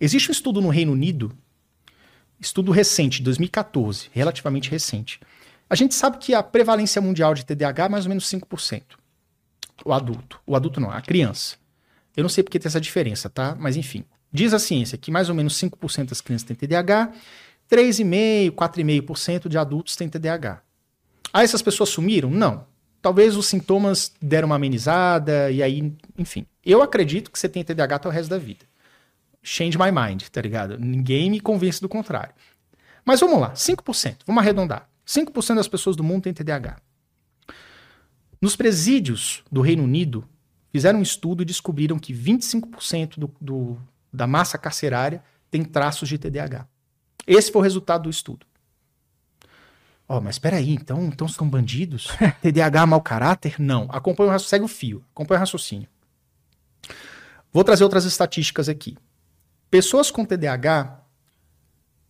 existe 0.00 0.30
um 0.30 0.32
estudo 0.32 0.60
no 0.60 0.68
Reino 0.68 0.92
Unido 0.92 1.32
Estudo 2.40 2.72
recente, 2.72 3.22
2014, 3.22 4.08
relativamente 4.12 4.70
recente. 4.70 5.20
A 5.68 5.74
gente 5.74 5.94
sabe 5.94 6.18
que 6.18 6.34
a 6.34 6.42
prevalência 6.42 7.00
mundial 7.00 7.34
de 7.34 7.44
TDAH 7.44 7.84
é 7.84 7.88
mais 7.88 8.04
ou 8.04 8.10
menos 8.10 8.24
5%. 8.30 8.82
O 9.84 9.92
adulto. 9.92 10.40
O 10.46 10.54
adulto 10.54 10.80
não, 10.80 10.90
a 10.90 11.00
criança. 11.00 11.56
Eu 12.16 12.22
não 12.22 12.28
sei 12.28 12.44
porque 12.44 12.58
tem 12.58 12.68
essa 12.68 12.80
diferença, 12.80 13.28
tá? 13.28 13.56
Mas 13.58 13.76
enfim. 13.76 14.04
Diz 14.32 14.52
a 14.52 14.58
ciência 14.58 14.98
que 14.98 15.10
mais 15.10 15.28
ou 15.28 15.34
menos 15.34 15.54
5% 15.58 16.08
das 16.08 16.20
crianças 16.20 16.46
têm 16.46 16.56
TDAH, 16.56 17.12
3,5%, 17.70 18.52
4,5% 18.52 19.48
de 19.48 19.56
adultos 19.56 19.96
têm 19.96 20.08
TDAH. 20.08 20.60
Ah, 21.32 21.42
essas 21.42 21.62
pessoas 21.62 21.88
sumiram? 21.88 22.30
Não. 22.30 22.66
Talvez 23.00 23.36
os 23.36 23.46
sintomas 23.46 24.12
deram 24.20 24.46
uma 24.46 24.56
amenizada 24.56 25.50
e 25.50 25.62
aí, 25.62 25.92
enfim. 26.18 26.46
Eu 26.64 26.82
acredito 26.82 27.30
que 27.30 27.38
você 27.38 27.48
tem 27.48 27.64
TDAH 27.64 27.96
até 27.96 28.08
o 28.08 28.12
resto 28.12 28.30
da 28.30 28.38
vida 28.38 28.64
change 29.44 29.78
my 29.78 29.92
mind, 29.92 30.22
tá 30.32 30.40
ligado? 30.40 30.78
Ninguém 30.78 31.30
me 31.30 31.38
convence 31.38 31.80
do 31.80 31.88
contrário. 31.88 32.34
Mas 33.04 33.20
vamos 33.20 33.38
lá, 33.38 33.52
5%, 33.52 34.20
vamos 34.26 34.42
arredondar. 34.42 34.88
5% 35.06 35.54
das 35.56 35.68
pessoas 35.68 35.94
do 35.94 36.02
mundo 36.02 36.22
têm 36.22 36.32
TDAH. 36.32 36.78
Nos 38.40 38.56
presídios 38.56 39.44
do 39.52 39.60
Reino 39.60 39.84
Unido, 39.84 40.26
fizeram 40.72 40.98
um 40.98 41.02
estudo 41.02 41.42
e 41.42 41.46
descobriram 41.46 41.98
que 41.98 42.14
25% 42.14 43.18
do, 43.18 43.30
do, 43.40 43.78
da 44.12 44.26
massa 44.26 44.56
carcerária 44.56 45.22
tem 45.50 45.62
traços 45.62 46.08
de 46.08 46.18
TDAH. 46.18 46.66
Esse 47.26 47.52
foi 47.52 47.60
o 47.60 47.62
resultado 47.62 48.04
do 48.04 48.10
estudo. 48.10 48.46
Ó, 50.08 50.18
oh, 50.18 50.20
mas 50.20 50.34
espera 50.34 50.56
aí, 50.56 50.70
então, 50.70 51.04
então 51.06 51.28
são 51.28 51.48
bandidos? 51.48 52.08
TDAH 52.42 52.86
mau 52.86 53.00
caráter? 53.00 53.56
Não. 53.58 53.86
Acompanha 53.90 54.28
o 54.28 54.32
raciocínio, 54.32 54.50
segue 54.50 54.64
o 54.64 54.68
fio, 54.68 55.04
acompanha 55.14 55.38
o 55.38 55.40
raciocínio. 55.40 55.88
Vou 57.52 57.62
trazer 57.62 57.84
outras 57.84 58.04
estatísticas 58.04 58.68
aqui. 58.68 58.96
Pessoas 59.74 60.08
com 60.08 60.24
TDAH 60.24 61.02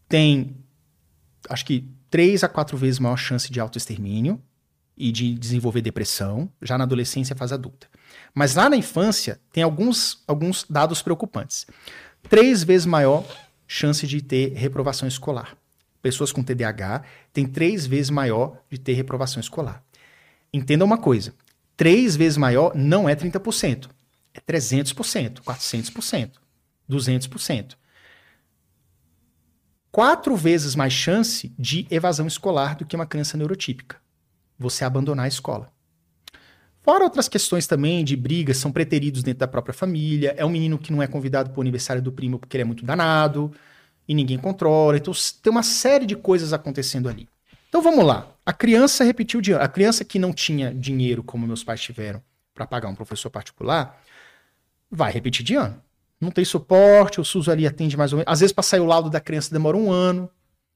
têm, 0.07 0.55
acho 1.49 1.65
que, 1.65 1.89
três 2.11 2.45
a 2.45 2.49
quatro 2.49 2.77
vezes 2.77 2.99
maior 2.99 3.17
chance 3.17 3.51
de 3.51 3.59
autoextermínio 3.59 4.39
e 4.95 5.11
de 5.11 5.35
desenvolver 5.35 5.81
depressão, 5.81 6.53
já 6.61 6.77
na 6.77 6.85
adolescência 6.85 7.33
e 7.33 7.37
fase 7.39 7.55
adulta. 7.55 7.89
Mas 8.35 8.55
lá 8.55 8.69
na 8.69 8.77
infância, 8.77 9.41
tem 9.51 9.63
alguns, 9.63 10.23
alguns 10.29 10.67
dados 10.69 11.01
preocupantes. 11.01 11.67
Três 12.25 12.63
vezes 12.63 12.85
maior 12.85 13.27
chance 13.67 14.07
de 14.07 14.21
ter 14.21 14.53
reprovação 14.53 15.09
escolar. 15.09 15.57
Pessoas 16.03 16.31
com 16.31 16.43
TDAH 16.43 17.03
têm 17.33 17.47
três 17.47 17.87
vezes 17.87 18.11
maior 18.11 18.59
de 18.69 18.77
ter 18.77 18.93
reprovação 18.93 19.41
escolar. 19.41 19.83
Entenda 20.53 20.85
uma 20.85 20.99
coisa: 20.99 21.35
três 21.79 22.15
vezes 22.15 22.37
maior 22.37 22.75
não 22.75 23.09
é 23.09 23.17
30%, 23.17 23.89
é 24.35 24.41
300%, 24.53 25.41
400%. 25.41 26.44
200%. 26.91 27.77
Quatro 29.95 30.35
vezes 30.35 30.75
mais 30.75 30.93
chance 30.93 31.55
de 31.57 31.87
evasão 31.89 32.27
escolar 32.27 32.75
do 32.75 32.85
que 32.85 32.97
uma 32.97 33.07
criança 33.07 33.37
neurotípica. 33.37 33.97
Você 34.59 34.85
abandonar 34.85 35.27
a 35.27 35.29
escola. 35.29 35.73
Fora 36.83 37.05
outras 37.05 37.29
questões 37.29 37.67
também 37.67 38.05
de 38.05 38.17
brigas, 38.17 38.57
são 38.57 38.73
preteridos 38.73 39.23
dentro 39.23 39.39
da 39.39 39.47
própria 39.47 39.73
família, 39.73 40.35
é 40.37 40.45
um 40.45 40.51
menino 40.51 40.79
que 40.79 40.93
não 40.93 41.01
é 41.01 41.07
convidado 41.07 41.51
para 41.51 41.59
o 41.59 41.63
aniversário 41.63 42.03
do 42.03 42.11
primo 42.11 42.41
porque 42.41 42.57
ele 42.57 42.63
é 42.63 42.67
muito 42.67 42.85
danado 42.85 43.53
e 44.07 44.15
ninguém 44.15 44.37
controla. 44.37 44.97
Então 44.97 45.15
tem 45.41 45.51
uma 45.51 45.63
série 45.63 46.07
de 46.07 46.17
coisas 46.17 46.53
acontecendo 46.53 47.09
ali. 47.09 47.29
Então 47.69 47.81
vamos 47.81 48.05
lá. 48.05 48.29
A 48.45 48.53
criança 48.53 49.05
repetiu 49.05 49.41
de 49.41 49.53
ano. 49.53 49.63
A 49.63 49.69
criança 49.69 50.05
que 50.05 50.19
não 50.19 50.33
tinha 50.33 50.75
dinheiro, 50.75 51.23
como 51.23 51.47
meus 51.47 51.63
pais 51.63 51.81
tiveram, 51.81 52.21
para 52.53 52.67
pagar 52.67 52.89
um 52.89 52.97
professor 52.97 53.31
particular, 53.31 54.03
vai 54.91 55.13
repetir 55.13 55.45
de 55.45 55.55
ano 55.55 55.84
não 56.21 56.31
tem 56.31 56.45
suporte, 56.45 57.21
o 57.21 57.25
SUS 57.25 57.49
ali 57.49 57.67
atende 57.67 57.97
mais 57.97 58.13
ou 58.13 58.19
menos. 58.19 58.33
Às 58.33 58.41
vezes, 58.41 58.53
para 58.53 58.63
sair 58.63 58.81
o 58.81 58.87
laudo 58.87 59.11
da 59.11 59.21
criança 59.21 59.53
demora 59.53 59.77
um 59.77 59.91
ano. 59.91 60.31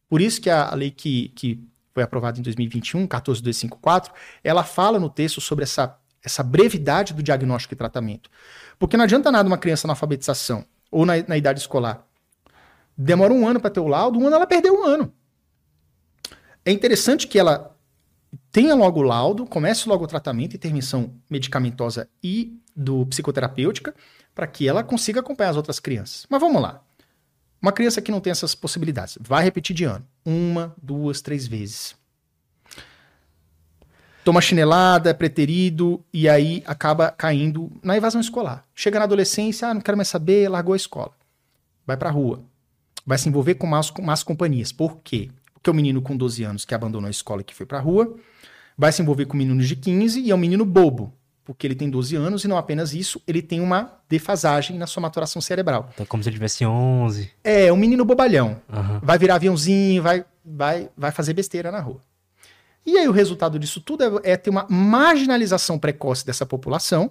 Por 0.09 0.21
isso 0.21 0.41
que 0.41 0.51
a, 0.51 0.75
lei 0.75 0.91
que, 0.91 1.29
que 1.31 1.63
foi 1.93 2.03
aprovada 2.03 2.39
em 2.39 2.43
2021, 2.43 3.07
14254, 3.07 4.13
ela 4.43 4.65
fala 4.65 4.99
no 4.99 5.11
texto 5.11 5.41
sobre 5.41 5.65
essa, 5.65 5.99
essa 6.23 6.43
brevidade 6.43 7.13
do 7.13 7.23
diagnóstico 7.23 7.75
e 7.75 7.77
tratamento. 7.77 8.31
Porque 8.79 8.97
não 8.97 9.05
adianta 9.05 9.31
nada 9.31 9.49
uma 9.49 9.59
criança 9.59 9.87
na 9.87 9.93
alfabetização 9.93 10.65
ou 10.91 11.05
na, 11.05 11.15
na 11.27 11.37
idade 11.37 11.61
escolar. 11.61 12.07
Demora 12.97 13.33
um 13.33 13.47
ano 13.47 13.61
para 13.61 13.71
ter 13.71 13.81
o 13.81 13.89
laudo, 13.89 14.19
um 14.19 14.27
ano 14.27 14.37
ela 14.37 14.47
perdeu 14.47 14.75
um 14.75 14.85
ano. 14.85 15.13
É 16.65 16.73
interessante 16.73 17.27
que 17.27 17.39
ela 17.39 17.75
tenha 18.51 18.75
logo 18.75 19.01
o 19.01 19.03
laudo, 19.03 19.47
comece 19.47 19.89
logo 19.89 20.05
o 20.05 20.09
tratamento, 20.09 20.57
intervenção 20.57 21.15
medicamentosa 21.31 22.09
e 22.23 22.59
do 22.79 23.05
psicoterapêutica, 23.07 23.93
para 24.35 24.47
que 24.47 24.69
ela 24.69 24.85
consiga 24.85 25.19
acompanhar 25.19 25.51
as 25.51 25.57
outras 25.57 25.81
crianças. 25.81 26.25
Mas 26.31 26.41
vamos 26.41 26.63
lá. 26.63 26.81
Uma 27.61 27.73
criança 27.73 28.01
que 28.01 28.13
não 28.13 28.21
tem 28.21 28.31
essas 28.31 28.55
possibilidades, 28.55 29.19
vai 29.21 29.43
repetir 29.43 29.75
de 29.75 29.83
ano. 29.83 30.07
Uma, 30.25 30.75
duas, 30.81 31.21
três 31.21 31.45
vezes. 31.45 31.97
Toma 34.25 34.41
chinelada, 34.41 35.11
é 35.11 35.15
preterido, 35.15 36.05
e 36.13 36.29
aí 36.29 36.63
acaba 36.67 37.11
caindo 37.11 37.73
na 37.83 37.97
evasão 37.97 38.21
escolar. 38.21 38.65
Chega 38.75 38.99
na 38.99 39.07
adolescência, 39.07 39.69
ah, 39.69 39.75
não 39.75 39.81
quero 39.81 39.97
mais 39.97 40.09
saber, 40.09 40.49
largou 40.49 40.75
a 40.75 40.77
escola. 40.77 41.11
Vai 41.85 41.97
pra 41.97 42.11
rua. 42.11 42.45
Vai 43.05 43.19
se 43.19 43.29
envolver 43.29 43.55
com 43.55 43.67
más, 43.67 43.91
com 43.91 44.03
más 44.03 44.23
companhias. 44.23 44.71
Por 44.71 44.99
quê? 45.03 45.31
Porque 45.53 45.71
o 45.71 45.75
menino 45.75 46.01
com 46.01 46.17
12 46.17 46.45
anos 46.45 46.65
que 46.65 46.75
abandonou 46.75 47.09
a 47.09 47.11
escola 47.11 47.41
e 47.41 47.45
que 47.45 47.55
foi 47.55 47.67
pra 47.67 47.81
rua, 47.81 48.15
vai 48.77 48.93
se 48.93 49.03
envolver 49.03 49.27
com 49.27 49.37
meninos 49.37 49.67
de 49.67 49.75
15 49.75 50.21
e 50.21 50.31
é 50.31 50.35
um 50.35 50.39
menino 50.39 50.65
bobo 50.65 51.18
porque 51.49 51.67
ele 51.67 51.75
tem 51.75 51.89
12 51.89 52.15
anos 52.15 52.45
e 52.45 52.49
não 52.49 52.59
apenas 52.59 52.93
isso, 52.93 53.23
ele 53.27 53.41
tem 53.41 53.59
uma 53.59 53.99
defasagem 54.07 54.77
na 54.77 54.87
sua 54.87 55.01
maturação 55.01 55.41
cerebral. 55.41 55.89
Então, 55.95 56.05
como 56.05 56.23
se 56.23 56.29
ele 56.29 56.37
tivesse 56.37 56.67
11. 56.67 57.31
É, 57.43 57.73
um 57.73 57.77
menino 57.77 58.05
bobalhão. 58.05 58.61
Uhum. 58.69 59.01
Vai 59.03 59.17
virar 59.17 59.37
aviãozinho, 59.37 60.03
vai, 60.03 60.27
vai, 60.45 60.91
vai 60.95 61.11
fazer 61.11 61.33
besteira 61.33 61.73
na 61.73 61.81
rua. 61.81 62.05
E 62.85 62.99
aí 62.99 63.09
o 63.09 63.13
resultado 63.13 63.59
disso 63.59 63.81
tudo 63.81 64.21
é, 64.23 64.33
é 64.33 64.37
ter 64.37 64.51
uma 64.51 64.67
marginalização 64.69 65.79
precoce 65.79 66.27
dessa 66.27 66.45
população, 66.45 67.11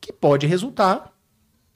que 0.00 0.14
pode 0.14 0.46
resultar 0.46 1.12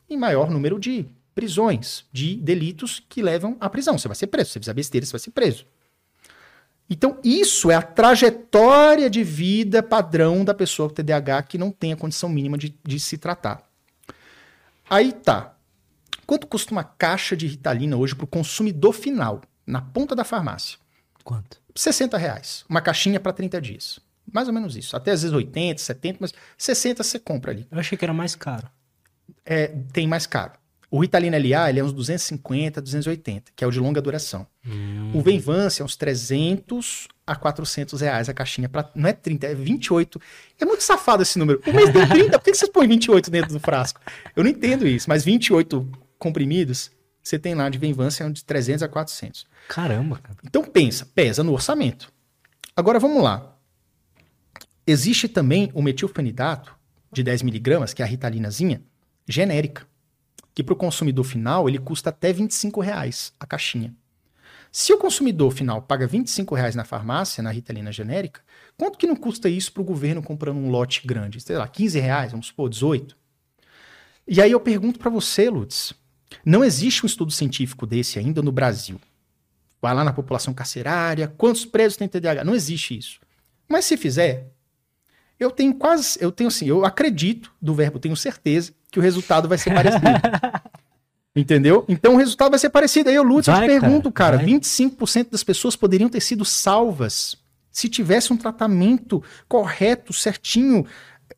em 0.08 0.16
maior 0.16 0.50
número 0.50 0.80
de 0.80 1.04
prisões, 1.34 2.06
de 2.10 2.36
delitos 2.36 3.04
que 3.06 3.20
levam 3.20 3.54
à 3.60 3.68
prisão. 3.68 3.98
Você 3.98 4.08
vai 4.08 4.14
ser 4.14 4.28
preso. 4.28 4.48
Se 4.48 4.52
você 4.54 4.60
fizer 4.60 4.72
besteira, 4.72 5.04
você 5.04 5.12
vai 5.12 5.20
ser 5.20 5.30
preso. 5.30 5.66
Então, 6.92 7.18
isso 7.24 7.70
é 7.70 7.74
a 7.74 7.80
trajetória 7.80 9.08
de 9.08 9.24
vida 9.24 9.82
padrão 9.82 10.44
da 10.44 10.52
pessoa 10.52 10.90
com 10.90 10.94
TDAH 10.94 11.44
que 11.44 11.56
não 11.56 11.70
tem 11.70 11.94
a 11.94 11.96
condição 11.96 12.28
mínima 12.28 12.58
de, 12.58 12.78
de 12.86 13.00
se 13.00 13.16
tratar. 13.16 13.62
Aí 14.90 15.10
tá. 15.10 15.56
Quanto 16.26 16.46
custa 16.46 16.70
uma 16.70 16.84
caixa 16.84 17.34
de 17.34 17.46
Ritalina 17.46 17.96
hoje 17.96 18.14
para 18.14 18.24
o 18.24 18.28
consumidor 18.28 18.92
final, 18.92 19.40
na 19.66 19.80
ponta 19.80 20.14
da 20.14 20.22
farmácia? 20.22 20.78
Quanto? 21.24 21.62
60 21.74 22.18
reais. 22.18 22.62
Uma 22.68 22.82
caixinha 22.82 23.18
para 23.18 23.32
30 23.32 23.58
dias. 23.58 23.98
Mais 24.30 24.46
ou 24.46 24.52
menos 24.52 24.76
isso. 24.76 24.94
Até 24.94 25.12
às 25.12 25.22
vezes 25.22 25.34
80, 25.34 25.80
70, 25.80 26.18
mas 26.20 26.34
60 26.58 27.02
você 27.02 27.18
compra 27.18 27.52
ali. 27.52 27.66
Eu 27.70 27.78
achei 27.78 27.96
que 27.96 28.04
era 28.04 28.12
mais 28.12 28.34
caro. 28.34 28.68
É, 29.46 29.68
tem 29.94 30.06
mais 30.06 30.26
caro. 30.26 30.52
O 30.92 31.00
Ritalina 31.00 31.38
LA 31.38 31.70
ele 31.70 31.80
é 31.80 31.84
uns 31.84 31.90
250, 31.90 32.82
280, 32.82 33.52
que 33.56 33.64
é 33.64 33.66
o 33.66 33.70
de 33.70 33.80
longa 33.80 33.98
duração. 33.98 34.46
Hum. 34.62 35.12
O 35.14 35.22
Venvance 35.22 35.80
é 35.80 35.84
uns 35.84 35.96
300 35.96 37.08
a 37.26 37.34
400 37.34 37.98
reais 38.02 38.28
a 38.28 38.34
caixinha. 38.34 38.68
Pra, 38.68 38.90
não 38.94 39.08
é 39.08 39.14
30, 39.14 39.46
é 39.46 39.54
28. 39.54 40.20
É 40.60 40.66
muito 40.66 40.82
safado 40.82 41.22
esse 41.22 41.38
número. 41.38 41.62
O 41.66 41.72
mês 41.72 41.90
tem 41.90 42.06
30, 42.06 42.38
por 42.38 42.44
que 42.44 42.54
vocês 42.54 42.70
põem 42.70 42.86
28 42.86 43.30
dentro 43.30 43.54
do 43.54 43.58
frasco? 43.58 44.02
Eu 44.36 44.44
não 44.44 44.50
entendo 44.50 44.86
isso, 44.86 45.08
mas 45.08 45.24
28 45.24 45.90
comprimidos, 46.18 46.90
você 47.22 47.38
tem 47.38 47.54
lá 47.54 47.70
de 47.70 47.78
Venvance 47.78 48.22
é 48.22 48.28
de 48.28 48.44
300 48.44 48.82
a 48.82 48.88
400. 48.88 49.46
Caramba, 49.68 50.18
cara. 50.18 50.36
Então 50.44 50.62
pensa, 50.62 51.06
pesa 51.06 51.42
no 51.42 51.54
orçamento. 51.54 52.12
Agora 52.76 52.98
vamos 52.98 53.22
lá. 53.22 53.56
Existe 54.86 55.26
também 55.26 55.70
o 55.72 55.80
metilfenidato 55.80 56.76
de 57.10 57.22
10 57.22 57.40
miligramas, 57.40 57.94
que 57.94 58.02
é 58.02 58.04
a 58.04 58.08
ritalinazinha, 58.08 58.82
genérica 59.26 59.90
que 60.54 60.62
para 60.62 60.74
o 60.74 60.76
consumidor 60.76 61.24
final 61.24 61.68
ele 61.68 61.78
custa 61.78 62.10
até 62.10 62.32
25 62.32 62.80
reais 62.80 63.32
a 63.38 63.46
caixinha. 63.46 63.94
Se 64.70 64.92
o 64.92 64.98
consumidor 64.98 65.52
final 65.52 65.82
paga 65.82 66.06
25 66.06 66.54
reais 66.54 66.74
na 66.74 66.84
farmácia, 66.84 67.42
na 67.42 67.50
Ritalina 67.50 67.92
genérica, 67.92 68.40
quanto 68.76 68.96
que 68.96 69.06
não 69.06 69.14
custa 69.14 69.48
isso 69.48 69.70
para 69.70 69.82
o 69.82 69.84
governo 69.84 70.22
comprando 70.22 70.56
um 70.56 70.70
lote 70.70 71.06
grande? 71.06 71.40
Sei 71.40 71.56
lá, 71.56 71.68
15 71.68 72.00
reais, 72.00 72.30
vamos 72.30 72.46
supor, 72.46 72.70
18? 72.70 73.14
E 74.26 74.40
aí 74.40 74.50
eu 74.50 74.60
pergunto 74.60 74.98
para 74.98 75.10
você, 75.10 75.50
Lutz, 75.50 75.92
não 76.44 76.64
existe 76.64 77.04
um 77.04 77.06
estudo 77.06 77.30
científico 77.30 77.86
desse 77.86 78.18
ainda 78.18 78.40
no 78.40 78.50
Brasil, 78.50 78.98
vai 79.80 79.92
lá 79.94 80.04
na 80.04 80.12
população 80.12 80.54
carcerária, 80.54 81.28
quantos 81.28 81.66
presos 81.66 81.98
tem 81.98 82.08
TDAH. 82.08 82.44
Não 82.44 82.54
existe 82.54 82.96
isso. 82.96 83.20
Mas 83.68 83.84
se 83.84 83.96
fizer, 83.96 84.52
eu 85.42 85.50
tenho 85.50 85.74
quase, 85.74 86.18
eu 86.20 86.30
tenho 86.30 86.48
assim, 86.48 86.66
eu 86.66 86.84
acredito 86.84 87.52
do 87.60 87.74
verbo, 87.74 87.98
tenho 87.98 88.16
certeza 88.16 88.72
que 88.90 88.98
o 88.98 89.02
resultado 89.02 89.48
vai 89.48 89.58
ser 89.58 89.74
parecido. 89.74 90.04
Entendeu? 91.34 91.84
Então 91.88 92.14
o 92.14 92.16
resultado 92.18 92.50
vai 92.50 92.58
ser 92.58 92.68
parecido. 92.68 93.08
Aí 93.08 93.14
eu, 93.14 93.22
Lutz, 93.22 93.48
eu 93.48 93.54
te 93.54 93.66
pergunto, 93.66 94.12
cara, 94.12 94.36
cara 94.36 94.48
25% 94.48 95.30
das 95.30 95.42
pessoas 95.42 95.74
poderiam 95.74 96.10
ter 96.10 96.20
sido 96.20 96.44
salvas 96.44 97.36
se 97.70 97.88
tivesse 97.88 98.32
um 98.32 98.36
tratamento 98.36 99.22
correto, 99.48 100.12
certinho, 100.12 100.84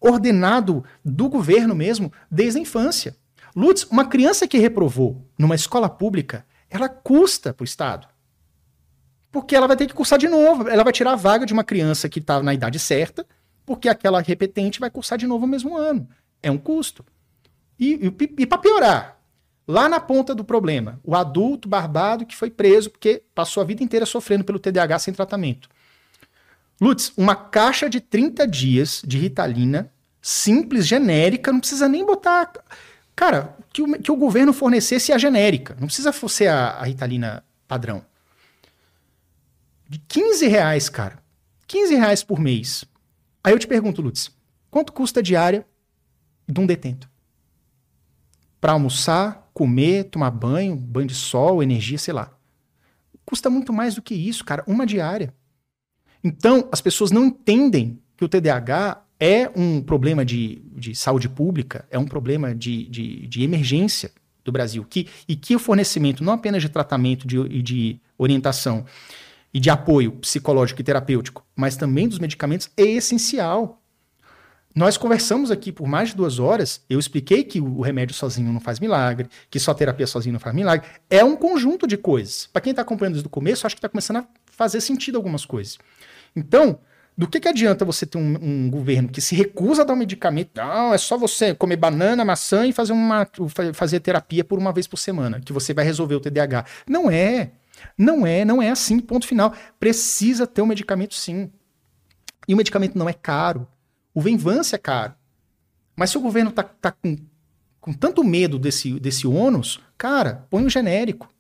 ordenado 0.01 0.85
do 1.05 1.29
governo 1.29 1.75
mesmo, 1.77 2.13
desde 2.29 2.59
a 2.59 2.63
infância. 2.63 3.17
Lutz, 3.55 3.85
uma 3.85 4.05
criança 4.05 4.49
que 4.49 4.59
reprovou 4.59 5.25
numa 5.39 5.55
escola 5.55 5.89
pública, 5.89 6.45
ela 6.69 6.89
custa 6.89 7.55
para 7.55 7.63
o 7.63 7.65
Estado. 7.65 8.09
Porque 9.31 9.55
ela 9.55 9.69
vai 9.69 9.77
ter 9.77 9.87
que 9.87 9.95
cursar 9.95 10.19
de 10.19 10.29
novo. 10.29 10.69
Ela 10.69 10.83
vai 10.83 10.93
tirar 10.93 11.13
a 11.13 11.17
vaga 11.17 11.47
de 11.47 11.53
uma 11.53 11.65
criança 11.65 12.09
que 12.09 12.19
está 12.19 12.43
na 12.43 12.53
idade 12.53 12.79
certa, 12.79 13.25
porque 13.65 13.89
aquela 13.89 14.21
repetente 14.21 14.81
vai 14.81 14.91
cursar 14.91 15.19
de 15.19 15.27
novo 15.27 15.47
no 15.47 15.51
mesmo 15.51 15.77
ano. 15.77 16.09
É 16.43 16.51
um 16.51 16.59
custo. 16.59 17.05
E, 17.79 17.95
e, 17.95 18.35
e 18.43 18.47
para 18.47 18.59
piorar, 18.59 19.21
lá 19.67 19.89
na 19.89 19.99
ponta 19.99 20.35
do 20.35 20.45
problema, 20.45 21.01
o 21.03 21.15
adulto 21.15 21.69
barbado 21.69 22.27
que 22.27 22.37
foi 22.37 22.51
preso 22.51 22.91
porque 22.91 23.23
passou 23.35 23.63
a 23.63 23.67
vida 23.67 23.83
inteira 23.83 24.07
sofrendo 24.07 24.45
pelo 24.45 24.59
TDAH 24.59 24.99
sem 25.01 25.15
tratamento. 25.15 25.69
Lutz, 26.81 27.13
uma 27.17 27.37
caixa 27.37 27.89
de 27.89 28.01
30 28.01 28.47
dias 28.47 29.03
de 29.05 29.19
Ritalina, 29.19 29.93
simples, 30.21 30.87
genérica, 30.87 31.53
não 31.53 31.61
precisa 31.61 31.89
nem 31.89 32.05
botar. 32.05 32.53
Cara, 33.15 33.57
que 33.73 33.83
o, 33.83 33.99
que 33.99 34.11
o 34.11 34.17
governo 34.17 34.53
fornecesse 34.53 35.13
a 35.13 35.19
genérica, 35.19 35.77
não 35.79 35.87
precisa 35.87 36.13
ser 36.29 36.49
a, 36.49 36.71
a 36.71 36.85
Ritalina 36.85 37.45
padrão. 37.69 38.05
De 39.89 39.99
15 39.99 40.47
reais, 40.49 40.89
cara. 40.89 41.23
15 41.67 41.95
reais 41.95 42.23
por 42.23 42.41
mês. 42.41 42.85
Aí 43.45 43.53
eu 43.53 43.59
te 43.59 43.67
pergunto, 43.67 44.01
Lutz, 44.01 44.35
quanto 44.71 44.91
custa 44.91 45.21
a 45.21 45.23
diária 45.23 45.67
de 46.49 46.59
um 46.59 46.65
detento? 46.65 47.11
Para 48.59 48.73
almoçar, 48.73 49.51
comer, 49.53 50.05
tomar 50.05 50.31
banho, 50.31 50.75
banho 50.75 51.07
de 51.07 51.15
sol, 51.15 51.63
energia, 51.63 51.99
sei 51.99 52.15
lá. 52.15 52.35
Custa 53.27 53.51
muito 53.51 53.71
mais 53.71 53.95
do 53.95 54.03
que 54.03 54.15
isso, 54.15 54.43
cara, 54.43 54.65
uma 54.67 54.87
diária. 54.87 55.35
Então, 56.23 56.67
as 56.73 56.81
pessoas 56.81 57.11
não 57.11 57.27
entendem 57.27 58.01
que 58.17 58.25
o 58.25 58.29
TDAH 58.29 59.05
é 59.21 59.51
um 59.55 59.83
problema 59.83 60.25
de, 60.25 60.63
de 60.75 60.95
saúde 60.95 61.29
pública, 61.29 61.87
é 61.91 61.99
um 61.99 62.07
problema 62.07 62.55
de, 62.55 62.89
de, 62.89 63.27
de 63.27 63.43
emergência 63.43 64.11
do 64.43 64.51
Brasil. 64.51 64.87
Que, 64.89 65.07
e 65.29 65.37
que 65.37 65.55
o 65.55 65.59
fornecimento, 65.59 66.25
não 66.25 66.33
apenas 66.33 66.63
de 66.63 66.71
tratamento 66.71 67.25
e 67.25 67.29
de, 67.29 67.63
de 67.63 68.01
orientação 68.17 68.87
e 69.55 69.61
de 69.61 69.71
apoio 69.71 70.11
psicológico 70.13 70.81
e 70.81 70.85
terapêutico, 70.85 71.47
mas 71.55 71.77
também 71.77 72.09
dos 72.09 72.19
medicamentos, 72.19 72.69
é 72.77 72.83
essencial. 72.83 73.81
Nós 74.75 74.97
conversamos 74.97 75.53
aqui 75.53 75.71
por 75.71 75.87
mais 75.87 76.09
de 76.09 76.17
duas 76.17 76.41
horas. 76.41 76.83
Eu 76.91 76.99
expliquei 76.99 77.45
que 77.45 77.61
o 77.61 77.81
remédio 77.81 78.13
sozinho 78.13 78.53
não 78.53 78.59
faz 78.59 78.81
milagre, 78.81 79.29
que 79.49 79.61
só 79.61 79.73
terapia 79.73 80.05
sozinho 80.05 80.33
não 80.33 80.41
faz 80.41 80.53
milagre. 80.53 80.89
É 81.09 81.23
um 81.23 81.37
conjunto 81.37 81.87
de 81.87 81.97
coisas. 81.97 82.49
Para 82.53 82.61
quem 82.61 82.71
está 82.71 82.83
acompanhando 82.83 83.15
desde 83.15 83.29
o 83.29 83.31
começo, 83.31 83.65
acho 83.65 83.77
que 83.77 83.79
está 83.79 83.89
começando 83.89 84.17
a 84.17 84.27
fazer 84.47 84.81
sentido 84.81 85.15
algumas 85.15 85.45
coisas. 85.45 85.79
Então, 86.35 86.81
do 87.17 87.29
que, 87.29 87.39
que 87.39 87.47
adianta 87.47 87.85
você 87.85 88.05
ter 88.05 88.19
um, 88.19 88.37
um, 88.43 88.69
governo 88.69 89.09
que 89.09 89.21
se 89.21 89.37
recusa 89.37 89.83
a 89.83 89.85
dar 89.85 89.93
um 89.93 89.97
medicamento? 89.97 90.51
Não, 90.57 90.93
é 90.93 90.99
só 90.99 91.17
você 91.17 91.55
comer 91.55 91.77
banana, 91.77 92.25
maçã 92.25 92.67
e 92.67 92.73
fazer, 92.73 92.93
uma, 92.93 93.29
fazer 93.73 94.01
terapia 94.01 94.43
por 94.43 94.59
uma 94.59 94.73
vez 94.73 94.89
por 94.89 94.97
semana, 94.97 95.41
que 95.41 95.53
você 95.53 95.73
vai 95.73 95.85
resolver 95.85 96.17
o 96.17 96.21
TDAH. 96.21 96.65
Não 96.89 97.09
é. 97.09 97.53
Não 97.97 98.27
é, 98.27 98.45
não 98.45 98.61
é 98.61 98.71
assim, 98.71 98.99
ponto 98.99 99.27
final. 99.27 99.55
Precisa 99.79 100.47
ter 100.47 100.63
um 100.63 100.67
medicamento 100.67 101.15
sim. 101.15 101.51
E 102.49 102.55
o 102.55 102.57
medicamento 102.57 102.99
não 102.99 103.09
é 103.09 103.13
caro. 103.13 103.67
O 104.13 104.21
Venvance 104.21 104.75
é 104.75 104.79
caro. 104.79 105.15
Mas 105.97 106.11
se 106.11 106.19
o 106.19 106.21
governo 106.21 106.51
tá, 106.51 106.63
tá 106.63 106.91
com, 106.91 107.17
com 107.81 107.93
tanto 107.93 108.25
medo 108.25 108.59
desse, 108.59 108.99
desse 108.99 109.27
ônus, 109.27 109.81
cara, 109.97 110.47
põe 110.51 110.65
um 110.65 110.71
genérico. 110.71 111.33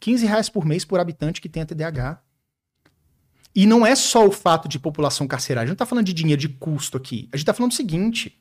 15 0.00 0.26
reais 0.26 0.48
por 0.48 0.64
mês 0.64 0.84
por 0.84 0.98
habitante 0.98 1.40
que 1.40 1.48
tenha 1.48 1.66
TDAH. 1.66 2.20
E 3.54 3.66
não 3.66 3.84
é 3.84 3.94
só 3.94 4.26
o 4.26 4.32
fato 4.32 4.68
de 4.68 4.78
população 4.78 5.26
carcerária. 5.26 5.64
A 5.64 5.66
gente 5.66 5.72
não 5.72 5.74
está 5.74 5.86
falando 5.86 6.06
de 6.06 6.14
dinheiro, 6.14 6.40
de 6.40 6.48
custo 6.48 6.96
aqui. 6.96 7.28
A 7.32 7.36
gente 7.36 7.42
está 7.42 7.52
falando 7.52 7.72
do 7.72 7.76
seguinte: 7.76 8.40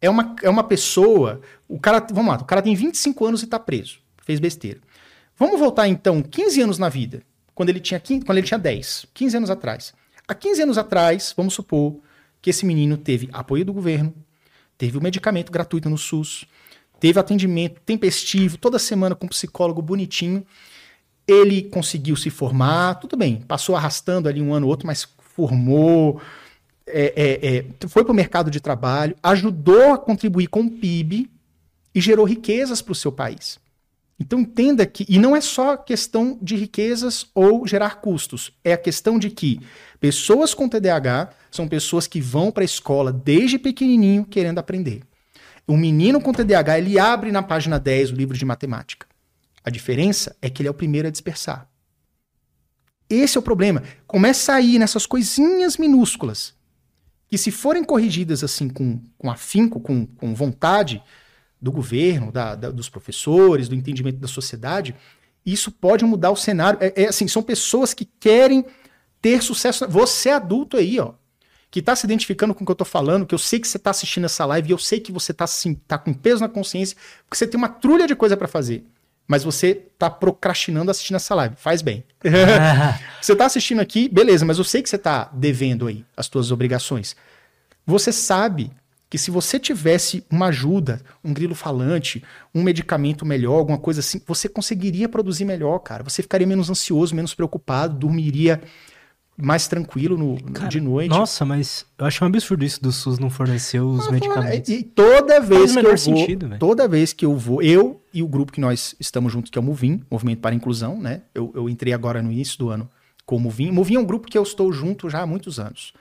é 0.00 0.10
uma, 0.10 0.36
é 0.42 0.50
uma 0.50 0.64
pessoa. 0.64 1.40
O 1.66 1.78
cara. 1.78 2.04
Vamos 2.12 2.32
lá, 2.32 2.40
o 2.40 2.44
cara 2.44 2.60
tem 2.60 2.74
25 2.74 3.24
anos 3.24 3.42
e 3.42 3.44
está 3.44 3.58
preso. 3.58 4.00
Fez 4.22 4.40
besteira. 4.40 4.80
Vamos 5.38 5.60
voltar 5.60 5.88
então 5.88 6.20
15 6.22 6.60
anos 6.60 6.78
na 6.78 6.88
vida. 6.88 7.22
Quando 7.54 7.70
ele 7.70 7.80
tinha, 7.80 7.98
15, 7.98 8.24
quando 8.24 8.38
ele 8.38 8.46
tinha 8.46 8.58
10, 8.58 9.06
15 9.14 9.36
anos 9.36 9.50
atrás. 9.50 9.92
Há 10.26 10.34
15 10.34 10.62
anos 10.62 10.78
atrás, 10.78 11.32
vamos 11.36 11.54
supor 11.54 11.98
que 12.40 12.50
esse 12.50 12.66
menino 12.66 12.96
teve 12.96 13.28
apoio 13.32 13.64
do 13.64 13.72
governo, 13.72 14.14
teve 14.76 14.98
o 14.98 15.00
medicamento 15.00 15.50
gratuito 15.50 15.88
no 15.88 15.98
SUS, 15.98 16.44
teve 17.00 17.18
atendimento 17.18 17.80
tempestivo 17.80 18.58
toda 18.58 18.78
semana 18.78 19.14
com 19.14 19.26
um 19.26 19.28
psicólogo 19.28 19.80
bonitinho 19.80 20.46
ele 21.28 21.62
conseguiu 21.62 22.16
se 22.16 22.30
formar, 22.30 22.94
tudo 22.94 23.14
bem, 23.14 23.42
passou 23.42 23.76
arrastando 23.76 24.30
ali 24.30 24.40
um 24.40 24.54
ano 24.54 24.64
ou 24.64 24.70
outro, 24.70 24.86
mas 24.86 25.06
formou, 25.34 26.22
é, 26.86 27.12
é, 27.14 27.56
é, 27.58 27.64
foi 27.86 28.02
para 28.02 28.12
o 28.12 28.16
mercado 28.16 28.50
de 28.50 28.60
trabalho, 28.60 29.14
ajudou 29.22 29.92
a 29.92 29.98
contribuir 29.98 30.46
com 30.46 30.62
o 30.62 30.70
PIB 30.70 31.30
e 31.94 32.00
gerou 32.00 32.24
riquezas 32.24 32.80
para 32.80 32.92
o 32.92 32.94
seu 32.94 33.12
país. 33.12 33.60
Então 34.20 34.40
entenda 34.40 34.84
que, 34.84 35.06
e 35.08 35.18
não 35.18 35.36
é 35.36 35.40
só 35.40 35.76
questão 35.76 36.38
de 36.42 36.56
riquezas 36.56 37.26
ou 37.34 37.66
gerar 37.66 38.00
custos, 38.00 38.52
é 38.64 38.72
a 38.72 38.78
questão 38.78 39.18
de 39.18 39.30
que 39.30 39.60
pessoas 40.00 40.54
com 40.54 40.68
TDAH 40.68 41.30
são 41.50 41.68
pessoas 41.68 42.06
que 42.06 42.20
vão 42.20 42.50
para 42.50 42.64
a 42.64 42.64
escola 42.64 43.12
desde 43.12 43.58
pequenininho 43.58 44.24
querendo 44.24 44.58
aprender. 44.58 45.02
O 45.66 45.76
menino 45.76 46.20
com 46.20 46.32
TDAH, 46.32 46.78
ele 46.78 46.98
abre 46.98 47.30
na 47.30 47.42
página 47.42 47.78
10 47.78 48.10
o 48.10 48.14
livro 48.14 48.36
de 48.36 48.44
matemática. 48.44 49.06
A 49.62 49.70
diferença 49.70 50.34
é 50.40 50.50
que 50.50 50.62
ele 50.62 50.68
é 50.68 50.70
o 50.70 50.74
primeiro 50.74 51.06
a 51.06 51.10
dispersar. 51.10 51.68
Esse 53.08 53.36
é 53.36 53.40
o 53.40 53.42
problema. 53.42 53.82
Começa 54.06 54.54
a 54.54 54.60
ir 54.60 54.78
nessas 54.78 55.06
coisinhas 55.06 55.76
minúsculas, 55.76 56.54
que 57.28 57.38
se 57.38 57.50
forem 57.50 57.84
corrigidas 57.84 58.42
assim 58.42 58.68
com, 58.68 59.00
com 59.16 59.30
afinco, 59.30 59.78
com, 59.78 60.06
com 60.06 60.34
vontade 60.34 61.02
do 61.60 61.72
governo, 61.72 62.30
da, 62.30 62.54
da, 62.54 62.70
dos 62.70 62.88
professores, 62.88 63.68
do 63.68 63.74
entendimento 63.74 64.18
da 64.18 64.28
sociedade, 64.28 64.94
isso 65.44 65.70
pode 65.70 66.04
mudar 66.04 66.30
o 66.30 66.36
cenário. 66.36 66.78
É, 66.80 67.04
é, 67.04 67.08
assim, 67.08 67.26
são 67.26 67.42
pessoas 67.42 67.94
que 67.94 68.04
querem 68.04 68.64
ter 69.20 69.42
sucesso. 69.42 69.88
Você 69.88 70.28
é 70.28 70.34
adulto 70.34 70.76
aí, 70.76 71.00
ó, 71.00 71.12
que 71.70 71.80
está 71.80 71.96
se 71.96 72.06
identificando 72.06 72.54
com 72.54 72.62
o 72.62 72.66
que 72.66 72.70
eu 72.70 72.74
estou 72.74 72.86
falando, 72.86 73.26
que 73.26 73.34
eu 73.34 73.38
sei 73.38 73.58
que 73.58 73.68
você 73.68 73.76
está 73.76 73.90
assistindo 73.90 74.24
essa 74.24 74.44
live 74.46 74.68
e 74.68 74.72
eu 74.72 74.78
sei 74.78 75.00
que 75.00 75.12
você 75.12 75.32
está 75.32 75.44
assim, 75.44 75.74
tá 75.74 75.98
com 75.98 76.14
peso 76.14 76.40
na 76.40 76.48
consciência, 76.48 76.96
porque 77.24 77.36
você 77.36 77.46
tem 77.46 77.58
uma 77.58 77.68
trulha 77.68 78.06
de 78.06 78.14
coisa 78.14 78.36
para 78.36 78.48
fazer 78.48 78.84
mas 79.28 79.44
você 79.44 79.74
tá 79.98 80.08
procrastinando 80.08 80.90
assistindo 80.90 81.16
essa 81.16 81.34
live. 81.34 81.54
Faz 81.56 81.82
bem. 81.82 82.02
você 83.20 83.36
tá 83.36 83.44
assistindo 83.44 83.80
aqui, 83.80 84.08
beleza, 84.08 84.44
mas 84.46 84.56
eu 84.56 84.64
sei 84.64 84.82
que 84.82 84.88
você 84.88 84.96
tá 84.96 85.30
devendo 85.34 85.86
aí 85.86 86.02
as 86.16 86.26
suas 86.26 86.50
obrigações. 86.50 87.14
Você 87.84 88.10
sabe 88.10 88.72
que 89.10 89.16
se 89.16 89.30
você 89.30 89.58
tivesse 89.58 90.24
uma 90.30 90.46
ajuda, 90.46 91.00
um 91.24 91.32
grilo 91.32 91.54
falante, 91.54 92.22
um 92.54 92.62
medicamento 92.62 93.24
melhor, 93.24 93.58
alguma 93.58 93.78
coisa 93.78 94.00
assim, 94.00 94.20
você 94.26 94.48
conseguiria 94.48 95.08
produzir 95.08 95.44
melhor, 95.44 95.78
cara. 95.78 96.04
Você 96.04 96.22
ficaria 96.22 96.46
menos 96.46 96.68
ansioso, 96.68 97.14
menos 97.14 97.34
preocupado, 97.34 97.96
dormiria 97.96 98.60
mais 99.40 99.68
tranquilo 99.68 100.18
no, 100.18 100.42
Cara, 100.52 100.68
de 100.68 100.80
noite. 100.80 101.10
Nossa, 101.10 101.44
mas 101.44 101.86
eu 101.96 102.04
acho 102.04 102.24
um 102.24 102.26
absurdo 102.26 102.64
isso 102.64 102.82
do 102.82 102.90
SUS 102.90 103.20
não 103.20 103.30
fornecer 103.30 103.80
os 103.80 104.08
ah, 104.08 104.10
medicamentos. 104.10 104.68
E, 104.68 104.82
toda 104.82 105.40
vez 105.40 105.74
que 105.74 105.86
eu 105.86 105.96
sentido, 105.96 106.48
vou, 106.48 106.58
toda 106.58 106.88
vez 106.88 107.12
que 107.12 107.24
eu 107.24 107.36
vou, 107.36 107.62
eu 107.62 108.02
e 108.12 108.20
o 108.20 108.26
grupo 108.26 108.50
que 108.50 108.60
nós 108.60 108.96
estamos 108.98 109.32
juntos, 109.32 109.50
que 109.50 109.56
é 109.56 109.60
o 109.60 109.64
Movim, 109.64 110.02
Movimento 110.10 110.40
para 110.40 110.50
a 110.50 110.56
Inclusão, 110.56 111.00
né? 111.00 111.22
Eu, 111.32 111.52
eu 111.54 111.68
entrei 111.68 111.92
agora 111.92 112.20
no 112.20 112.32
início 112.32 112.58
do 112.58 112.68
ano 112.68 112.90
com 113.24 113.36
o 113.36 113.40
Movim. 113.40 113.70
Movim 113.70 113.94
é 113.94 114.00
um 114.00 114.04
grupo 114.04 114.26
que 114.26 114.36
eu 114.36 114.42
estou 114.42 114.72
junto 114.72 115.08
já 115.08 115.20
há 115.20 115.26
muitos 115.26 115.60
anos. 115.60 115.92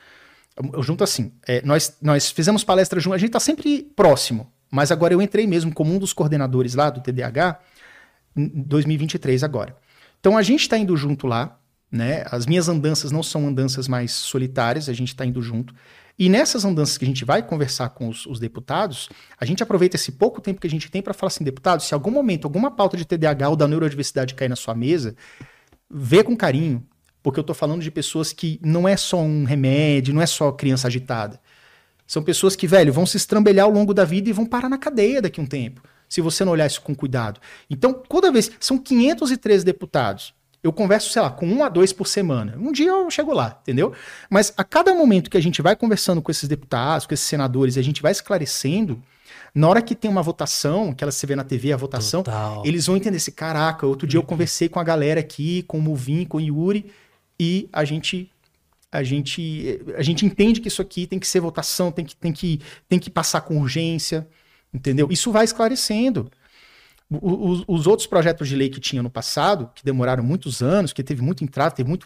Junto 0.82 1.04
assim, 1.04 1.32
é, 1.48 1.62
nós, 1.64 1.98
nós 2.02 2.32
fizemos 2.32 2.64
palestra 2.64 3.00
junto, 3.00 3.14
a 3.14 3.18
gente 3.18 3.30
está 3.30 3.40
sempre 3.40 3.84
próximo, 3.96 4.52
mas 4.72 4.92
agora 4.92 5.14
eu 5.14 5.22
entrei 5.22 5.46
mesmo 5.46 5.74
como 5.74 5.94
um 5.94 6.00
dos 6.00 6.14
coordenadores 6.14 6.74
lá 6.74 6.90
do 6.90 7.02
TDAH 7.02 7.60
em 8.36 8.64
2023 8.64 9.44
agora. 9.44 9.76
Então 10.20 10.38
a 10.38 10.42
gente 10.42 10.62
está 10.62 10.78
indo 10.78 10.96
junto 10.98 11.28
lá, 11.28 11.60
né? 11.92 12.26
As 12.32 12.46
minhas 12.46 12.68
andanças 12.68 13.12
não 13.12 13.24
são 13.24 13.48
andanças 13.48 13.88
mais 13.88 14.12
solitárias, 14.12 14.90
a 14.90 14.94
gente 14.94 15.10
está 15.10 15.26
indo 15.26 15.42
junto. 15.42 15.74
E 16.20 16.30
nessas 16.30 16.66
andanças 16.66 16.98
que 16.98 17.06
a 17.06 17.08
gente 17.08 17.24
vai 17.24 17.44
conversar 17.44 17.90
com 17.90 18.10
os, 18.10 18.26
os, 18.26 18.40
deputados, 18.40 19.08
a 19.40 19.46
gente 19.46 19.62
aproveita 19.62 19.96
esse 19.96 20.14
pouco 20.14 20.42
tempo 20.42 20.60
que 20.60 20.66
a 20.66 20.70
gente 20.70 20.90
tem 20.90 21.02
para 21.02 21.14
falar 21.14 21.28
assim, 21.28 21.44
deputado, 21.44 21.84
se 21.84 21.94
algum 21.94 22.10
momento 22.10 22.46
alguma 22.46 22.72
pauta 22.72 22.98
de 22.98 23.06
TDAH 23.06 23.50
ou 23.50 23.56
da 23.56 23.68
neurodiversidade 23.68 24.34
cair 24.34 24.50
na 24.50 24.56
sua 24.56 24.74
mesa, 24.74 25.16
vê 25.90 26.24
com 26.24 26.36
carinho, 26.36 26.84
porque 27.28 27.42
eu 27.42 27.42
estou 27.42 27.54
falando 27.54 27.82
de 27.82 27.92
pessoas 27.92 28.32
que 28.32 28.58
não 28.64 28.88
é 28.88 28.96
só 28.96 29.20
um 29.20 29.44
remédio, 29.44 30.14
não 30.14 30.22
é 30.22 30.26
só 30.26 30.50
criança 30.50 30.88
agitada. 30.88 31.38
São 32.08 32.24
pessoas 32.24 32.56
que, 32.56 32.66
velho, 32.66 32.94
vão 32.94 33.06
se 33.06 33.18
estrambelhar 33.18 33.66
ao 33.66 33.72
longo 33.72 33.94
da 33.94 34.06
vida 34.06 34.30
e 34.30 34.32
vão 34.32 34.46
parar 34.46 34.70
na 34.70 34.78
cadeia 34.78 35.22
daqui 35.22 35.42
a 35.42 35.44
um 35.44 35.46
tempo, 35.46 35.82
se 36.08 36.22
você 36.22 36.46
não 36.46 36.54
olhar 36.54 36.66
isso 36.66 36.82
com 36.82 36.96
cuidado. 36.96 37.42
Então, 37.70 37.92
toda 37.92 38.32
vez, 38.32 38.50
são 38.62 38.78
513 38.78 39.66
deputados. 39.66 40.34
Eu 40.64 40.72
converso, 40.72 41.10
sei 41.10 41.22
lá, 41.22 41.30
com 41.30 41.46
um 41.46 41.66
a 41.66 41.68
dois 41.68 41.92
por 41.92 42.08
semana. 42.08 42.56
Um 42.58 42.72
dia 42.72 42.88
eu 42.88 43.12
chego 43.12 43.34
lá, 43.34 43.60
entendeu? 43.62 43.92
Mas 44.30 44.54
a 44.56 44.64
cada 44.64 44.96
momento 44.96 45.30
que 45.30 45.36
a 45.36 45.42
gente 45.42 45.62
vai 45.62 45.76
conversando 45.76 46.22
com 46.22 46.32
esses 46.32 46.48
deputados, 46.48 47.06
com 47.06 47.14
esses 47.14 47.28
senadores, 47.28 47.76
e 47.76 47.80
a 47.80 47.84
gente 47.84 48.02
vai 48.02 48.14
esclarecendo, 48.14 49.04
na 49.54 49.68
hora 49.68 49.82
que 49.82 49.96
tem 49.96 50.10
uma 50.10 50.22
votação, 50.22 50.94
que 50.94 51.04
ela 51.04 51.12
se 51.12 51.26
vê 51.26 51.36
na 51.36 51.44
TV, 51.44 51.74
a 51.74 51.78
votação, 51.78 52.24
Total. 52.24 52.64
eles 52.66 52.86
vão 52.86 52.96
entender 52.96 53.18
esse 53.18 53.34
caraca. 53.34 53.86
Outro 53.86 54.08
dia 54.08 54.18
eu 54.18 54.24
conversei 54.24 54.70
com 54.70 54.80
a 54.80 54.84
galera 54.84 55.20
aqui, 55.20 55.64
com 55.64 55.78
o 55.78 55.82
Muvin, 55.82 56.24
com 56.24 56.38
o 56.38 56.42
Yuri, 56.42 56.90
e 57.40 57.70
a 57.72 57.84
gente 57.86 58.32
a 58.92 59.04
gente 59.04 59.82
a 59.98 60.02
gente 60.02 60.26
entende 60.26 60.62
que 60.62 60.68
isso 60.70 60.82
aqui 60.82 61.06
tem 61.06 61.20
que 61.20 61.28
ser 61.28 61.40
votação, 61.42 61.92
tem 61.92 62.06
que 62.06 62.16
tem 62.16 62.32
que 62.34 62.62
tem 62.88 63.00
que 63.00 63.10
passar 63.10 63.42
com 63.42 63.60
urgência, 63.60 64.28
entendeu? 64.74 65.08
Isso 65.12 65.32
vai 65.32 65.44
esclarecendo. 65.46 66.30
Os, 67.10 67.64
os 67.68 67.88
outros 67.88 68.06
projetos 68.06 68.50
de 68.50 68.56
lei 68.56 68.70
que 68.70 68.82
tinha 68.82 69.02
no 69.02 69.10
passado, 69.10 69.72
que 69.74 69.84
demoraram 69.84 70.22
muitos 70.24 70.62
anos, 70.62 70.92
que 70.92 71.02
teve 71.02 71.22
muito 71.22 71.42
entrada, 71.42 71.72
teve 71.74 71.88
muito, 71.88 72.06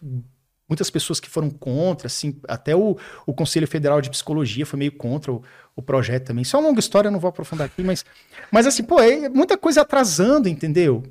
muitas 0.70 0.92
pessoas 0.92 1.20
que 1.20 1.28
foram 1.28 1.50
contra, 1.50 2.06
assim, 2.06 2.36
até 2.48 2.76
o, 2.76 2.96
o 3.26 3.34
Conselho 3.34 3.68
Federal 3.68 4.00
de 4.00 4.12
Psicologia 4.12 4.64
foi 4.64 4.78
meio 4.78 4.92
contra 4.92 5.32
o, 5.32 5.42
o 5.76 5.82
projeto 5.82 6.28
também. 6.28 6.44
Isso 6.44 6.56
é 6.56 6.60
uma 6.60 6.68
longa 6.70 6.80
história, 6.80 7.08
eu 7.08 7.12
não 7.12 7.20
vou 7.20 7.30
aprofundar 7.30 7.66
aqui, 7.66 7.82
mas, 7.84 8.06
mas 8.52 8.68
assim, 8.68 8.84
pô, 8.84 9.00
é 9.00 9.28
muita 9.28 9.58
coisa 9.58 9.82
atrasando, 9.82 10.48
entendeu? 10.48 11.02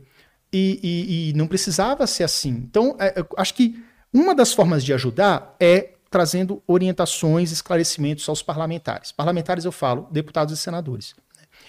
E, 0.53 0.79
e- 0.83 1.31
e 1.31 1.33
não 1.33 1.49
precisava 1.49 2.07
ser 2.07 2.23
assim. 2.25 2.51
Então, 2.51 2.97
é, 3.01 3.25
acho 3.37 3.55
que 3.55 3.83
uma 4.13 4.35
das 4.35 4.53
formas 4.53 4.85
de 4.85 4.93
ajudar 4.93 5.55
é 5.61 5.91
trazendo 6.11 6.63
orientações, 6.67 7.53
esclarecimentos 7.53 8.29
aos 8.29 8.43
parlamentares. 8.43 9.13
Parlamentares, 9.13 9.65
eu 9.65 9.73
falo, 9.73 10.09
deputados 10.11 10.53
e 10.59 10.61
senadores. 10.61 11.15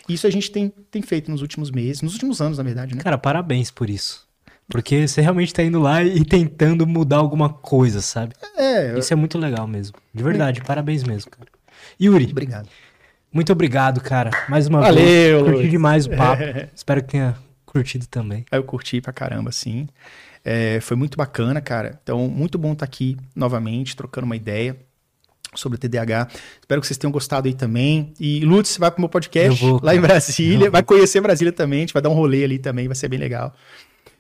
Isso 0.10 0.26
a 0.26 0.30
gente 0.30 0.50
tem, 0.50 0.74
tem 0.90 1.02
feito 1.02 1.30
nos 1.30 1.42
últimos 1.42 1.70
meses, 1.70 2.02
nos 2.02 2.14
últimos 2.14 2.42
anos, 2.42 2.58
na 2.58 2.64
verdade, 2.64 2.96
né? 2.96 3.02
Cara, 3.04 3.18
parabéns 3.18 3.70
por 3.70 3.90
isso. 3.90 4.28
Porque 4.68 5.08
você 5.08 5.22
realmente 5.22 5.54
tá 5.54 5.62
indo 5.62 5.80
lá 5.80 6.04
e 6.04 6.24
tentando 6.26 6.88
mudar 6.88 7.18
alguma 7.18 7.50
coisa, 7.50 8.02
sabe? 8.02 8.34
É, 8.58 8.98
Isso 8.98 9.14
é 9.14 9.16
muito 9.16 9.38
legal 9.38 9.68
mesmo. 9.68 9.98
De 10.14 10.24
verdade, 10.24 10.62
parabéns 10.62 11.04
mesmo, 11.04 11.30
cara. 11.30 11.48
Yuri, 12.02 12.30
obrigado. 12.32 12.70
muito 13.32 13.52
obrigado, 13.52 14.00
cara. 14.02 14.32
Mais 14.48 14.68
uma 14.68 14.80
Valeu, 14.80 14.96
vez. 15.04 15.44
Curti 15.44 15.58
Luiz. 15.58 15.72
demais 15.72 16.06
o 16.08 16.10
papo. 16.12 16.44
Espero 16.74 17.04
que 17.04 17.10
tenha 17.10 17.36
curtido 17.66 18.08
também. 18.08 18.46
Eu 18.50 18.64
curti 18.64 19.02
pra 19.02 19.12
caramba, 19.12 19.50
assim. 19.50 19.88
É, 20.44 20.80
foi 20.82 20.98
muito 20.98 21.18
bacana, 21.18 21.62
cara. 21.62 22.00
Então, 22.02 22.28
muito 22.28 22.58
bom 22.58 22.74
estar 22.74 22.86
aqui 22.86 23.18
novamente, 23.36 23.96
trocando 23.96 24.26
uma 24.26 24.36
ideia 24.36 24.78
sobre 25.56 25.76
o 25.76 25.80
TDAH. 25.80 26.28
Espero 26.60 26.82
que 26.82 26.88
vocês 26.88 26.98
tenham 26.98 27.12
gostado 27.12 27.48
aí 27.48 27.54
também. 27.54 28.14
E, 28.20 28.44
Lutz, 28.46 28.78
vai 28.78 28.90
pro 28.90 29.02
meu 29.02 29.10
podcast 29.10 29.62
vou, 29.62 29.80
lá 29.84 29.96
em. 29.96 30.00
Brasília. 30.00 30.72
Vai 30.72 30.84
conhecer 30.84 31.22
Brasília 31.22 31.52
também, 31.52 31.80
a 31.80 31.82
gente 31.82 31.94
vai 31.94 32.02
dar 32.02 32.10
um 32.10 32.14
rolê 32.14 32.44
ali 32.44 32.58
também, 32.58 32.88
vai 32.88 32.96
ser 32.96 33.08
bem 33.08 33.20
legal. 33.20 33.54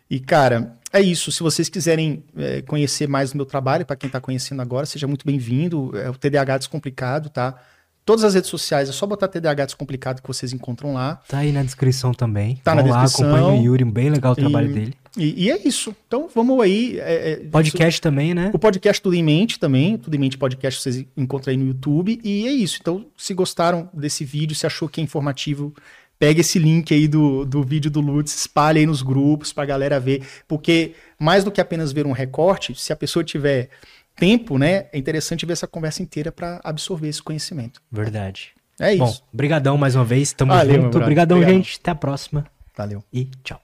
E, 0.10 0.20
cara, 0.20 0.78
é 0.92 1.02
isso. 1.02 1.32
Se 1.32 1.42
vocês 1.42 1.70
quiserem 1.70 2.24
é, 2.38 2.62
conhecer 2.62 3.08
mais 3.08 3.32
do 3.32 3.38
meu 3.38 3.46
trabalho, 3.46 3.86
para 3.86 3.96
quem 3.96 4.10
tá 4.10 4.20
conhecendo 4.20 4.62
agora, 4.62 4.86
seja 4.86 5.08
muito 5.08 5.26
bem-vindo. 5.26 5.98
É 5.98 6.10
o 6.10 6.14
TDAH 6.14 6.58
Descomplicado, 6.58 7.30
tá? 7.30 7.58
Todas 8.06 8.24
as 8.24 8.34
redes 8.34 8.50
sociais, 8.50 8.90
é 8.90 8.92
só 8.92 9.06
botar 9.06 9.28
TDAH 9.28 9.66
Descomplicado 9.66 10.22
que 10.22 10.28
vocês 10.28 10.52
encontram 10.54 10.94
lá. 10.96 11.22
Tá 11.28 11.38
aí 11.40 11.52
na 11.52 11.62
descrição 11.64 12.14
também. 12.14 12.60
Tá 12.64 12.74
na 12.74 12.82
Vão 12.82 12.92
lá, 12.92 13.04
descrição. 13.04 13.34
acompanha 13.36 13.62
o 13.62 13.64
Yuri, 13.64 13.86
bem 13.86 14.10
legal 14.10 14.34
o 14.34 14.36
trabalho 14.36 14.70
E- 14.70 14.74
dele. 14.74 14.94
E, 15.18 15.46
e 15.46 15.52
é 15.52 15.68
isso. 15.68 15.94
Então, 16.08 16.30
vamos 16.34 16.60
aí. 16.62 16.98
é, 17.00 17.32
é, 17.34 17.36
Podcast 17.52 18.00
também, 18.02 18.34
né? 18.34 18.50
O 18.54 18.60
podcast 18.60 19.02
Tudo 19.02 19.14
em 19.16 19.22
Mente 19.24 19.60
também, 19.60 19.98
Tudo 19.98 20.16
em 20.16 20.18
Mente 20.18 20.38
Podcast 20.38 20.82
vocês 20.82 21.06
encontram 21.18 21.52
aí 21.52 21.58
no 21.58 21.68
YouTube. 21.68 22.20
E 22.24 22.48
é 22.48 22.52
isso. 22.52 22.78
Então, 22.82 23.06
se 23.18 23.34
gostaram 23.34 23.90
desse 23.94 24.24
vídeo, 24.26 24.56
se 24.56 24.66
achou 24.66 24.88
que 24.88 25.00
é 25.02 25.04
informativo, 25.04 25.74
pega 26.18 26.40
esse 26.42 26.58
link 26.58 26.94
aí 26.94 27.08
do, 27.10 27.44
do 27.46 27.62
vídeo 27.62 27.92
do 27.92 28.00
Lutz, 28.00 28.34
espalha 28.34 28.80
aí 28.80 28.86
nos 28.86 29.02
grupos 29.02 29.52
pra 29.52 29.66
galera 29.66 30.00
ver. 30.00 30.24
Porque 30.48 30.94
mais 31.20 31.44
do 31.44 31.52
que 31.52 31.60
apenas 31.60 31.92
ver 31.92 32.08
um 32.08 32.14
recorte, 32.14 32.74
se 32.74 32.94
a 32.94 32.96
pessoa 32.96 33.24
tiver 33.24 33.70
tempo, 34.22 34.60
né, 34.60 34.86
é 34.94 35.00
interessante 35.00 35.48
ver 35.48 35.54
essa 35.54 35.66
conversa 35.66 36.04
inteira 36.04 36.32
pra 36.32 36.62
absorver 36.64 37.08
esse 37.08 37.24
conhecimento. 37.24 37.82
Verdade. 37.92 38.52
É 38.80 38.96
Bom, 38.96 39.06
isso. 39.06 39.24
brigadão 39.34 39.80
mais 39.80 39.96
uma 39.96 40.06
vez. 40.06 40.32
Tamo 40.32 40.54
Valeu, 40.54 40.84
junto. 40.84 41.00
Obrigadão, 41.00 41.42
gente. 41.44 41.80
Até 41.82 41.90
a 41.90 41.96
próxima. 41.96 42.46
Valeu. 42.78 43.04
E 43.12 43.26
tchau. 43.44 43.60